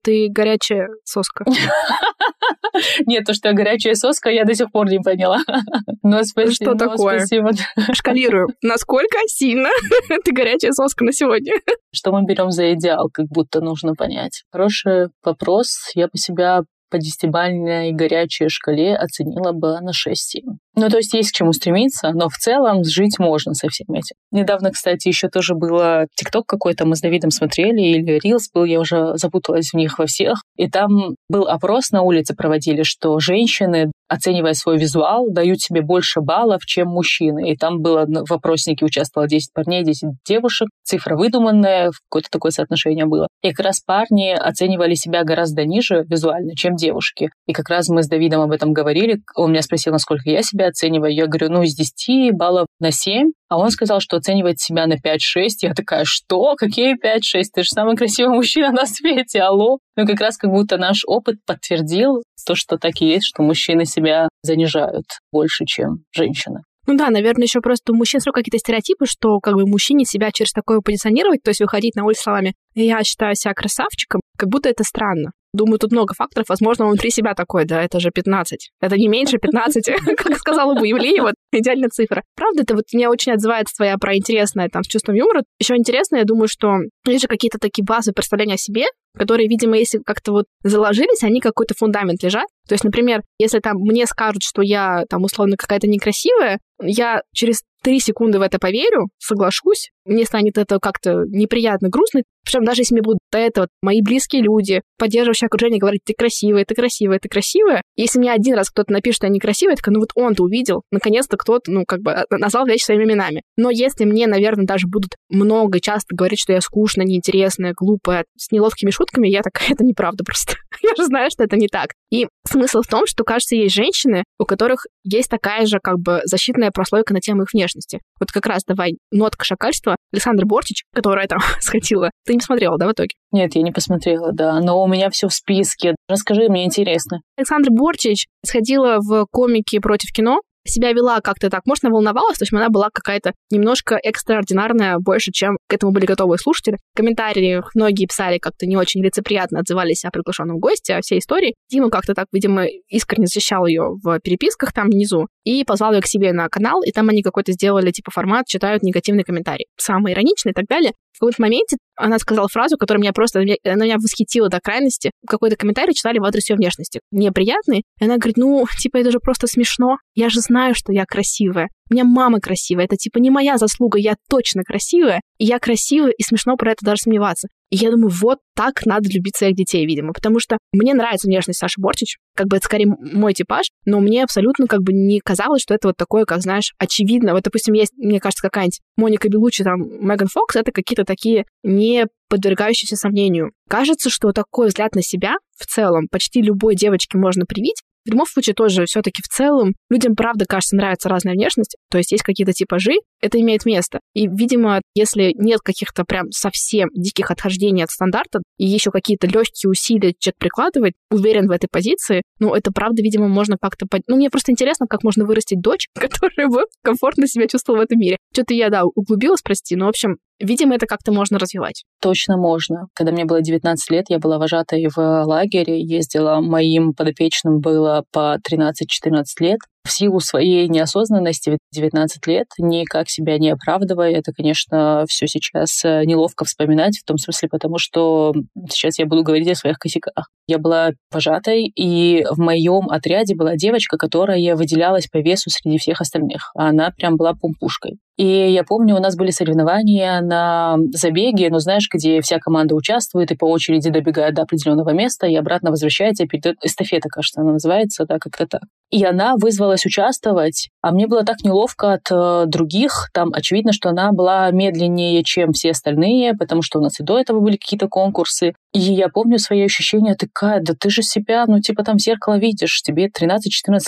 ты 0.00 0.28
горячая 0.30 0.86
соска. 1.02 1.44
Нет, 3.06 3.24
то, 3.24 3.34
что 3.34 3.48
я 3.48 3.54
горячая 3.54 3.96
соска, 3.96 4.30
я 4.30 4.44
до 4.44 4.54
сих 4.54 4.70
пор 4.70 4.88
не 4.88 5.00
поняла. 5.00 5.40
Но 6.04 6.22
спасибо. 6.22 6.52
Что 6.52 6.74
такое? 6.76 7.18
Спасибо. 7.18 7.50
Шкалирую. 7.92 8.46
Насколько 8.62 9.18
сильно 9.26 9.70
ты 10.24 10.30
горячая 10.30 10.70
соска 10.70 11.04
на 11.04 11.12
сегодня. 11.12 11.54
Что 11.92 12.12
мы 12.12 12.24
берем 12.24 12.52
за 12.52 12.74
идеал, 12.74 13.08
как 13.12 13.26
будто 13.26 13.60
нужно 13.60 13.94
понять. 13.94 14.44
Хороший 14.52 15.08
вопрос. 15.24 15.90
Я 15.96 16.06
бы 16.06 16.16
себя 16.16 16.62
по 16.90 16.98
десятибальной 16.98 17.92
горячей 17.92 18.48
шкале 18.48 18.96
оценила 18.96 19.52
бы 19.52 19.80
на 19.80 19.90
6-7. 19.90 20.42
Ну, 20.76 20.88
то 20.88 20.96
есть 20.98 21.12
есть 21.14 21.30
к 21.30 21.34
чему 21.34 21.52
стремиться, 21.52 22.10
но 22.12 22.28
в 22.28 22.36
целом 22.36 22.84
жить 22.84 23.18
можно 23.18 23.54
со 23.54 23.68
всем 23.68 23.92
этим. 23.92 24.16
Недавно, 24.30 24.70
кстати, 24.70 25.08
еще 25.08 25.28
тоже 25.28 25.54
было 25.54 26.06
ТикТок 26.14 26.46
какой-то, 26.46 26.86
мы 26.86 26.96
с 26.96 27.00
Давидом 27.00 27.30
смотрели, 27.30 27.80
или 27.80 28.18
Рилс 28.22 28.50
был, 28.52 28.64
я 28.64 28.80
уже 28.80 29.16
запуталась 29.16 29.70
в 29.70 29.76
них 29.76 29.98
во 29.98 30.06
всех. 30.06 30.42
И 30.56 30.68
там 30.68 31.14
был 31.28 31.48
опрос 31.48 31.90
на 31.90 32.02
улице 32.02 32.34
проводили, 32.34 32.82
что 32.82 33.18
женщины, 33.20 33.90
оценивая 34.10 34.54
свой 34.54 34.76
визуал, 34.76 35.30
дают 35.30 35.60
себе 35.60 35.82
больше 35.82 36.20
баллов, 36.20 36.62
чем 36.66 36.88
мужчины. 36.88 37.52
И 37.52 37.56
там 37.56 37.80
было 37.80 38.04
в 38.06 38.28
вопроснике 38.28 38.84
участвовало 38.84 39.28
10 39.28 39.52
парней, 39.54 39.84
10 39.84 40.08
девушек. 40.26 40.68
Цифра 40.82 41.16
выдуманная, 41.16 41.92
какое-то 42.08 42.28
такое 42.30 42.50
соотношение 42.50 43.06
было. 43.06 43.28
И 43.42 43.52
как 43.52 43.66
раз 43.66 43.80
парни 43.80 44.32
оценивали 44.32 44.94
себя 44.94 45.22
гораздо 45.22 45.64
ниже 45.64 46.04
визуально, 46.08 46.56
чем 46.56 46.74
девушки. 46.74 47.30
И 47.46 47.52
как 47.52 47.68
раз 47.70 47.88
мы 47.88 48.02
с 48.02 48.08
Давидом 48.08 48.40
об 48.42 48.50
этом 48.50 48.72
говорили. 48.72 49.20
Он 49.36 49.52
меня 49.52 49.62
спросил, 49.62 49.92
насколько 49.92 50.28
я 50.28 50.42
себя 50.42 50.66
оцениваю. 50.68 51.14
Я 51.14 51.26
говорю, 51.26 51.48
ну, 51.50 51.62
из 51.62 51.76
10 51.76 52.34
баллов 52.34 52.66
на 52.80 52.90
7. 52.90 53.30
А 53.50 53.58
он 53.58 53.70
сказал, 53.70 53.98
что 54.00 54.16
оценивает 54.16 54.60
себя 54.60 54.86
на 54.86 54.94
5-6. 54.94 55.18
Я 55.62 55.74
такая, 55.74 56.04
что? 56.06 56.54
Какие 56.56 56.94
5-6? 56.94 57.42
Ты 57.52 57.62
же 57.62 57.68
самый 57.68 57.96
красивый 57.96 58.34
мужчина 58.36 58.70
на 58.70 58.86
свете, 58.86 59.40
алло. 59.40 59.78
Ну, 59.96 60.06
как 60.06 60.20
раз 60.20 60.36
как 60.36 60.50
будто 60.50 60.78
наш 60.78 61.02
опыт 61.04 61.36
подтвердил 61.44 62.22
то, 62.46 62.54
что 62.54 62.78
так 62.78 63.00
и 63.00 63.06
есть, 63.06 63.26
что 63.26 63.42
мужчины 63.42 63.84
себя 63.84 64.28
занижают 64.42 65.04
больше, 65.32 65.64
чем 65.66 66.04
женщины. 66.14 66.60
Ну 66.86 66.96
да, 66.96 67.10
наверное, 67.10 67.44
еще 67.44 67.60
просто 67.60 67.92
у 67.92 67.96
мужчин 67.96 68.20
сразу 68.20 68.32
какие-то 68.32 68.58
стереотипы, 68.58 69.06
что 69.06 69.38
как 69.40 69.54
бы 69.54 69.66
мужчине 69.66 70.04
себя 70.04 70.30
через 70.32 70.52
такое 70.52 70.80
позиционировать, 70.80 71.42
то 71.42 71.50
есть 71.50 71.60
выходить 71.60 71.94
на 71.94 72.04
улицу 72.04 72.22
словами 72.22 72.54
«я 72.74 73.02
считаю 73.04 73.34
себя 73.34 73.52
красавчиком», 73.52 74.20
как 74.38 74.48
будто 74.48 74.68
это 74.68 74.82
странно. 74.84 75.32
Думаю, 75.52 75.78
тут 75.78 75.92
много 75.92 76.14
факторов. 76.14 76.48
Возможно, 76.48 76.84
он 76.84 76.92
внутри 76.92 77.10
себя 77.10 77.34
такой, 77.34 77.64
да, 77.64 77.82
это 77.82 77.98
же 78.00 78.10
15. 78.10 78.70
Это 78.80 78.96
не 78.96 79.08
меньше 79.08 79.38
15, 79.38 79.90
как 80.16 80.36
сказала 80.38 80.74
бы 80.74 80.86
Евлеева. 80.86 81.32
Идеальная 81.52 81.88
цифра. 81.88 82.22
Правда, 82.36 82.62
это 82.62 82.74
вот 82.74 82.84
мне 82.92 83.08
очень 83.08 83.32
отзывается 83.32 83.74
твоя 83.76 83.96
про 83.98 84.16
интересное 84.16 84.68
там 84.68 84.84
с 84.84 84.86
чувством 84.86 85.16
юмора. 85.16 85.42
Еще 85.58 85.76
интересно, 85.76 86.16
я 86.16 86.24
думаю, 86.24 86.48
что 86.48 86.78
есть 87.06 87.22
же 87.22 87.28
какие-то 87.28 87.58
такие 87.58 87.84
базовые 87.84 88.14
представления 88.14 88.54
о 88.54 88.58
себе, 88.58 88.86
которые, 89.16 89.48
видимо, 89.48 89.76
если 89.76 89.98
как-то 89.98 90.32
вот 90.32 90.44
заложились, 90.62 91.24
они 91.24 91.40
какой-то 91.40 91.74
фундамент 91.76 92.22
лежат. 92.22 92.46
То 92.68 92.74
есть, 92.74 92.84
например, 92.84 93.22
если 93.38 93.58
там 93.58 93.78
мне 93.78 94.06
скажут, 94.06 94.42
что 94.42 94.62
я 94.62 95.04
там 95.08 95.24
условно 95.24 95.56
какая-то 95.56 95.88
некрасивая, 95.88 96.60
я 96.80 97.22
через 97.32 97.62
три 97.82 97.98
секунды 97.98 98.38
в 98.38 98.42
это 98.42 98.58
поверю, 98.58 99.08
соглашусь, 99.18 99.90
мне 100.04 100.24
станет 100.24 100.58
это 100.58 100.78
как-то 100.78 101.24
неприятно, 101.26 101.88
грустно. 101.88 102.22
Причем 102.50 102.64
даже 102.64 102.80
если 102.80 102.94
мне 102.94 103.02
будут 103.02 103.20
до 103.30 103.38
этого 103.38 103.68
мои 103.80 104.02
близкие 104.02 104.42
люди, 104.42 104.82
поддерживающие 104.98 105.46
окружение, 105.46 105.78
говорить, 105.78 106.02
ты 106.04 106.14
красивая, 106.18 106.64
ты 106.64 106.74
красивая, 106.74 107.20
ты 107.20 107.28
красивая. 107.28 107.82
Если 107.94 108.18
мне 108.18 108.32
один 108.32 108.56
раз 108.56 108.70
кто-то 108.70 108.92
напишет, 108.92 109.18
что 109.18 109.26
я 109.26 109.32
некрасивая, 109.32 109.74
я 109.74 109.76
такая, 109.76 109.92
ну 109.92 110.00
вот 110.00 110.10
он-то 110.16 110.42
увидел, 110.42 110.82
наконец-то 110.90 111.36
кто-то, 111.36 111.70
ну, 111.70 111.84
как 111.86 112.00
бы 112.00 112.10
а, 112.10 112.24
назвал 112.30 112.66
вещи 112.66 112.86
своими 112.86 113.04
именами. 113.04 113.42
Но 113.56 113.70
если 113.70 114.04
мне, 114.04 114.26
наверное, 114.26 114.66
даже 114.66 114.88
будут 114.88 115.12
много, 115.28 115.78
часто 115.78 116.16
говорить, 116.16 116.40
что 116.40 116.52
я 116.52 116.60
скучная, 116.60 117.06
неинтересная, 117.06 117.72
глупая, 117.72 118.24
с 118.36 118.50
неловкими 118.50 118.90
шутками, 118.90 119.28
я 119.28 119.42
такая, 119.42 119.70
это 119.70 119.84
неправда 119.84 120.24
просто. 120.24 120.54
я 120.82 120.96
же 120.96 121.04
знаю, 121.04 121.30
что 121.30 121.44
это 121.44 121.56
не 121.56 121.68
так. 121.68 121.90
И 122.10 122.26
смысл 122.44 122.82
в 122.82 122.88
том, 122.88 123.06
что, 123.06 123.22
кажется, 123.22 123.54
есть 123.54 123.74
женщины, 123.76 124.24
у 124.40 124.44
которых 124.44 124.86
есть 125.04 125.30
такая 125.30 125.66
же, 125.66 125.78
как 125.80 126.00
бы, 126.00 126.20
защитная 126.24 126.72
прослойка 126.72 127.14
на 127.14 127.20
тему 127.20 127.44
их 127.44 127.52
внешности. 127.52 128.00
Вот 128.18 128.32
как 128.32 128.46
раз 128.46 128.64
давай 128.66 128.96
нотка 129.12 129.44
шакальства. 129.44 129.94
Александр 130.12 130.44
Бортич, 130.46 130.82
которая 130.92 131.28
там 131.28 131.38
сходила. 131.60 132.10
Ты 132.26 132.34
не 132.40 132.44
смотрела, 132.44 132.78
да, 132.78 132.88
в 132.88 132.92
итоге? 132.92 133.14
Нет, 133.32 133.54
я 133.54 133.62
не 133.62 133.72
посмотрела, 133.72 134.32
да. 134.32 134.60
Но 134.60 134.82
у 134.82 134.88
меня 134.88 135.10
все 135.10 135.28
в 135.28 135.32
списке. 135.32 135.94
Расскажи, 136.08 136.48
мне 136.48 136.64
интересно. 136.64 137.20
Александр 137.36 137.70
Бортич 137.70 138.26
сходила 138.44 138.98
в 138.98 139.26
комики 139.30 139.78
против 139.78 140.12
кино, 140.12 140.40
себя 140.64 140.92
вела 140.92 141.20
как-то 141.20 141.50
так. 141.50 141.62
Может, 141.66 141.84
она 141.84 141.94
волновалась, 141.94 142.38
то 142.38 142.42
есть 142.42 142.52
она 142.52 142.68
была 142.68 142.90
какая-то 142.92 143.32
немножко 143.50 143.98
экстраординарная 144.02 144.98
больше, 144.98 145.32
чем 145.32 145.56
к 145.68 145.74
этому 145.74 145.92
были 145.92 146.06
готовы 146.06 146.38
слушатели. 146.38 146.78
В 146.92 146.96
комментариях 146.96 147.70
многие 147.74 148.06
писали 148.06 148.38
как-то 148.38 148.66
не 148.66 148.76
очень 148.76 149.02
лицеприятно, 149.02 149.60
отзывались 149.60 150.04
о 150.04 150.10
приглашенном 150.10 150.58
госте, 150.58 150.94
о 150.94 151.00
всей 151.00 151.18
истории. 151.18 151.54
Дима 151.70 151.90
как-то 151.90 152.14
так, 152.14 152.26
видимо, 152.32 152.66
искренне 152.88 153.26
защищал 153.26 153.66
ее 153.66 153.96
в 154.02 154.20
переписках 154.20 154.72
там 154.72 154.88
внизу 154.88 155.26
и 155.44 155.64
позвал 155.64 155.94
ее 155.94 156.02
к 156.02 156.06
себе 156.06 156.32
на 156.32 156.48
канал, 156.48 156.82
и 156.82 156.92
там 156.92 157.08
они 157.08 157.22
какой-то 157.22 157.52
сделали 157.52 157.90
типа 157.90 158.10
формат, 158.10 158.46
читают 158.46 158.82
негативный 158.82 159.24
комментарий. 159.24 159.66
Самый 159.76 160.12
ироничный 160.12 160.52
и 160.52 160.54
так 160.54 160.66
далее. 160.66 160.92
В 161.20 161.24
какой-то 161.28 161.42
моменте 161.42 161.76
она 161.96 162.18
сказала 162.18 162.48
фразу, 162.48 162.78
которая 162.78 163.02
меня 163.02 163.12
просто, 163.12 163.40
она 163.40 163.84
меня 163.84 163.96
восхитила 163.96 164.48
до 164.48 164.58
крайности. 164.58 165.10
Какой-то 165.26 165.56
комментарий 165.56 165.92
читали 165.92 166.18
в 166.18 166.24
адрес 166.24 166.48
ее 166.48 166.56
внешности. 166.56 167.00
Неприятный. 167.10 167.82
И 168.00 168.04
она 168.04 168.16
говорит, 168.16 168.38
ну, 168.38 168.64
типа, 168.78 168.96
это 168.96 169.10
же 169.10 169.18
просто 169.18 169.46
смешно. 169.46 169.98
Я 170.14 170.30
же 170.30 170.40
знаю, 170.40 170.74
что 170.74 170.94
я 170.94 171.04
красивая. 171.04 171.68
У 171.90 171.94
меня 171.94 172.04
мама 172.04 172.40
красивая. 172.40 172.86
Это, 172.86 172.96
типа, 172.96 173.18
не 173.18 173.28
моя 173.28 173.58
заслуга. 173.58 173.98
Я 173.98 174.14
точно 174.30 174.62
красивая. 174.62 175.20
И 175.36 175.44
я 175.44 175.58
красивая, 175.58 176.12
и 176.12 176.22
смешно 176.22 176.56
про 176.56 176.72
это 176.72 176.86
даже 176.86 177.02
сомневаться. 177.02 177.48
И 177.70 177.76
я 177.76 177.90
думаю, 177.90 178.10
вот 178.10 178.38
так 178.54 178.84
надо 178.84 179.08
любить 179.08 179.36
своих 179.36 179.54
детей, 179.54 179.86
видимо. 179.86 180.12
Потому 180.12 180.40
что 180.40 180.58
мне 180.72 180.92
нравится 180.92 181.28
внешность 181.28 181.60
Саши 181.60 181.80
Бортич. 181.80 182.18
Как 182.36 182.48
бы 182.48 182.56
это 182.56 182.66
скорее 182.66 182.86
мой 182.86 183.32
типаж. 183.32 183.66
Но 183.84 184.00
мне 184.00 184.24
абсолютно 184.24 184.66
как 184.66 184.82
бы 184.82 184.92
не 184.92 185.20
казалось, 185.20 185.62
что 185.62 185.74
это 185.74 185.88
вот 185.88 185.96
такое, 185.96 186.24
как, 186.24 186.40
знаешь, 186.42 186.74
очевидно. 186.78 187.32
Вот, 187.32 187.44
допустим, 187.44 187.74
есть, 187.74 187.92
мне 187.96 188.20
кажется, 188.20 188.42
какая-нибудь 188.42 188.80
Моника 188.96 189.28
Белучи, 189.28 189.62
там, 189.62 189.80
Меган 189.80 190.28
Фокс. 190.28 190.56
Это 190.56 190.72
какие-то 190.72 191.04
такие 191.04 191.44
не 191.62 192.06
подвергающиеся 192.28 192.96
сомнению. 192.96 193.52
Кажется, 193.68 194.10
что 194.10 194.32
такой 194.32 194.68
взгляд 194.68 194.94
на 194.94 195.02
себя 195.02 195.36
в 195.56 195.66
целом 195.66 196.08
почти 196.10 196.42
любой 196.42 196.74
девочке 196.74 197.18
можно 197.18 197.44
привить, 197.44 197.82
в 198.04 198.10
любом 198.10 198.26
случае 198.26 198.54
тоже 198.54 198.86
все-таки 198.86 199.22
в 199.22 199.28
целом 199.28 199.74
людям, 199.88 200.14
правда, 200.16 200.44
кажется, 200.46 200.76
нравится 200.76 201.08
разная 201.08 201.34
внешность, 201.34 201.76
то 201.90 201.98
есть 201.98 202.12
есть 202.12 202.24
какие-то 202.24 202.52
типажи, 202.52 202.94
это 203.20 203.40
имеет 203.40 203.66
место. 203.66 204.00
И, 204.14 204.26
видимо, 204.26 204.80
если 204.94 205.34
нет 205.36 205.60
каких-то 205.60 206.04
прям 206.04 206.30
совсем 206.30 206.88
диких 206.94 207.30
отхождений 207.30 207.84
от 207.84 207.90
стандарта, 207.90 208.40
и 208.58 208.66
еще 208.66 208.90
какие-то 208.90 209.26
легкие 209.26 209.70
усилия 209.70 210.14
человек 210.18 210.38
прикладывает, 210.38 210.94
уверен 211.10 211.46
в 211.48 211.50
этой 211.50 211.68
позиции, 211.70 212.22
ну, 212.38 212.54
это 212.54 212.72
правда, 212.72 213.02
видимо, 213.02 213.28
можно 213.28 213.56
как-то... 213.60 213.86
Под... 213.86 214.02
Ну, 214.06 214.16
мне 214.16 214.30
просто 214.30 214.52
интересно, 214.52 214.86
как 214.88 215.02
можно 215.02 215.24
вырастить 215.24 215.60
дочь, 215.60 215.88
которая 215.94 216.48
бы 216.48 216.64
комфортно 216.82 217.26
себя 217.26 217.46
чувствовала 217.46 217.80
в 217.80 217.84
этом 217.84 217.98
мире. 217.98 218.16
Что-то 218.32 218.54
я, 218.54 218.70
да, 218.70 218.84
углубилась, 218.84 219.42
прости, 219.42 219.76
но, 219.76 219.86
в 219.86 219.90
общем, 219.90 220.16
Видимо, 220.40 220.74
это 220.74 220.86
как-то 220.86 221.12
можно 221.12 221.38
развивать. 221.38 221.84
Точно 222.00 222.36
можно. 222.36 222.86
Когда 222.94 223.12
мне 223.12 223.24
было 223.26 223.42
19 223.42 223.90
лет, 223.90 224.06
я 224.08 224.18
была 224.18 224.38
вожатой 224.38 224.88
в 224.94 224.98
лагере, 224.98 225.80
ездила, 225.80 226.40
моим 226.40 226.94
подопечным 226.94 227.60
было 227.60 228.04
по 228.10 228.36
13-14 228.38 229.24
лет 229.40 229.60
в 229.84 229.90
силу 229.92 230.20
своей 230.20 230.68
неосознанности 230.68 231.50
в 231.50 231.74
19 231.74 232.26
лет, 232.26 232.46
никак 232.58 233.08
себя 233.08 233.38
не 233.38 233.50
оправдывая. 233.50 234.12
Это, 234.12 234.32
конечно, 234.32 235.04
все 235.08 235.26
сейчас 235.26 235.84
э, 235.84 236.04
неловко 236.04 236.44
вспоминать, 236.44 236.98
в 236.98 237.04
том 237.04 237.16
смысле, 237.16 237.48
потому 237.48 237.78
что 237.78 238.34
сейчас 238.68 238.98
я 238.98 239.06
буду 239.06 239.22
говорить 239.22 239.48
о 239.48 239.54
своих 239.54 239.78
косяках. 239.78 240.28
Я 240.46 240.58
была 240.58 240.90
вожатой, 241.10 241.64
и 241.64 242.24
в 242.30 242.38
моем 242.38 242.88
отряде 242.90 243.34
была 243.34 243.56
девочка, 243.56 243.96
которая 243.96 244.54
выделялась 244.56 245.06
по 245.06 245.18
весу 245.18 245.50
среди 245.50 245.78
всех 245.78 246.00
остальных. 246.00 246.50
Она 246.54 246.90
прям 246.90 247.16
была 247.16 247.34
пумпушкой. 247.34 247.98
И 248.16 248.26
я 248.26 248.64
помню, 248.64 248.96
у 248.96 249.00
нас 249.00 249.16
были 249.16 249.30
соревнования 249.30 250.20
на 250.20 250.76
забеге, 250.92 251.48
ну, 251.48 251.58
знаешь, 251.58 251.88
где 251.90 252.20
вся 252.20 252.38
команда 252.38 252.74
участвует 252.74 253.30
и 253.30 253.36
по 253.36 253.46
очереди 253.46 253.88
добегает 253.88 254.34
до 254.34 254.42
определенного 254.42 254.90
места 254.90 255.26
и 255.26 255.34
обратно 255.36 255.70
возвращается, 255.70 256.26
перед 256.26 256.62
эстафета, 256.62 257.08
кажется, 257.08 257.40
она 257.40 257.52
называется, 257.52 258.04
да, 258.04 258.18
как-то 258.18 258.46
так. 258.46 258.62
И 258.90 259.04
она 259.04 259.34
вызвалась 259.36 259.86
участвовать, 259.86 260.68
а 260.82 260.90
мне 260.90 261.06
было 261.06 261.24
так 261.24 261.44
неловко 261.44 261.92
от 261.92 262.10
э, 262.10 262.44
других. 262.46 263.08
Там 263.14 263.30
очевидно, 263.32 263.72
что 263.72 263.90
она 263.90 264.10
была 264.10 264.50
медленнее, 264.50 265.22
чем 265.22 265.52
все 265.52 265.70
остальные, 265.70 266.34
потому 266.34 266.62
что 266.62 266.80
у 266.80 266.82
нас 266.82 266.98
и 266.98 267.04
до 267.04 267.20
этого 267.20 267.38
были 267.38 267.56
какие-то 267.56 267.86
конкурсы. 267.86 268.52
И 268.72 268.80
я 268.80 269.08
помню 269.08 269.38
свои 269.38 269.62
ощущения 269.62 270.16
такая, 270.16 270.60
да 270.60 270.74
ты 270.78 270.90
же 270.90 271.02
себя, 271.02 271.44
ну, 271.46 271.60
типа 271.60 271.84
там 271.84 272.00
зеркало 272.00 272.38
видишь, 272.38 272.82
тебе 272.82 273.08
13-14 273.08 273.38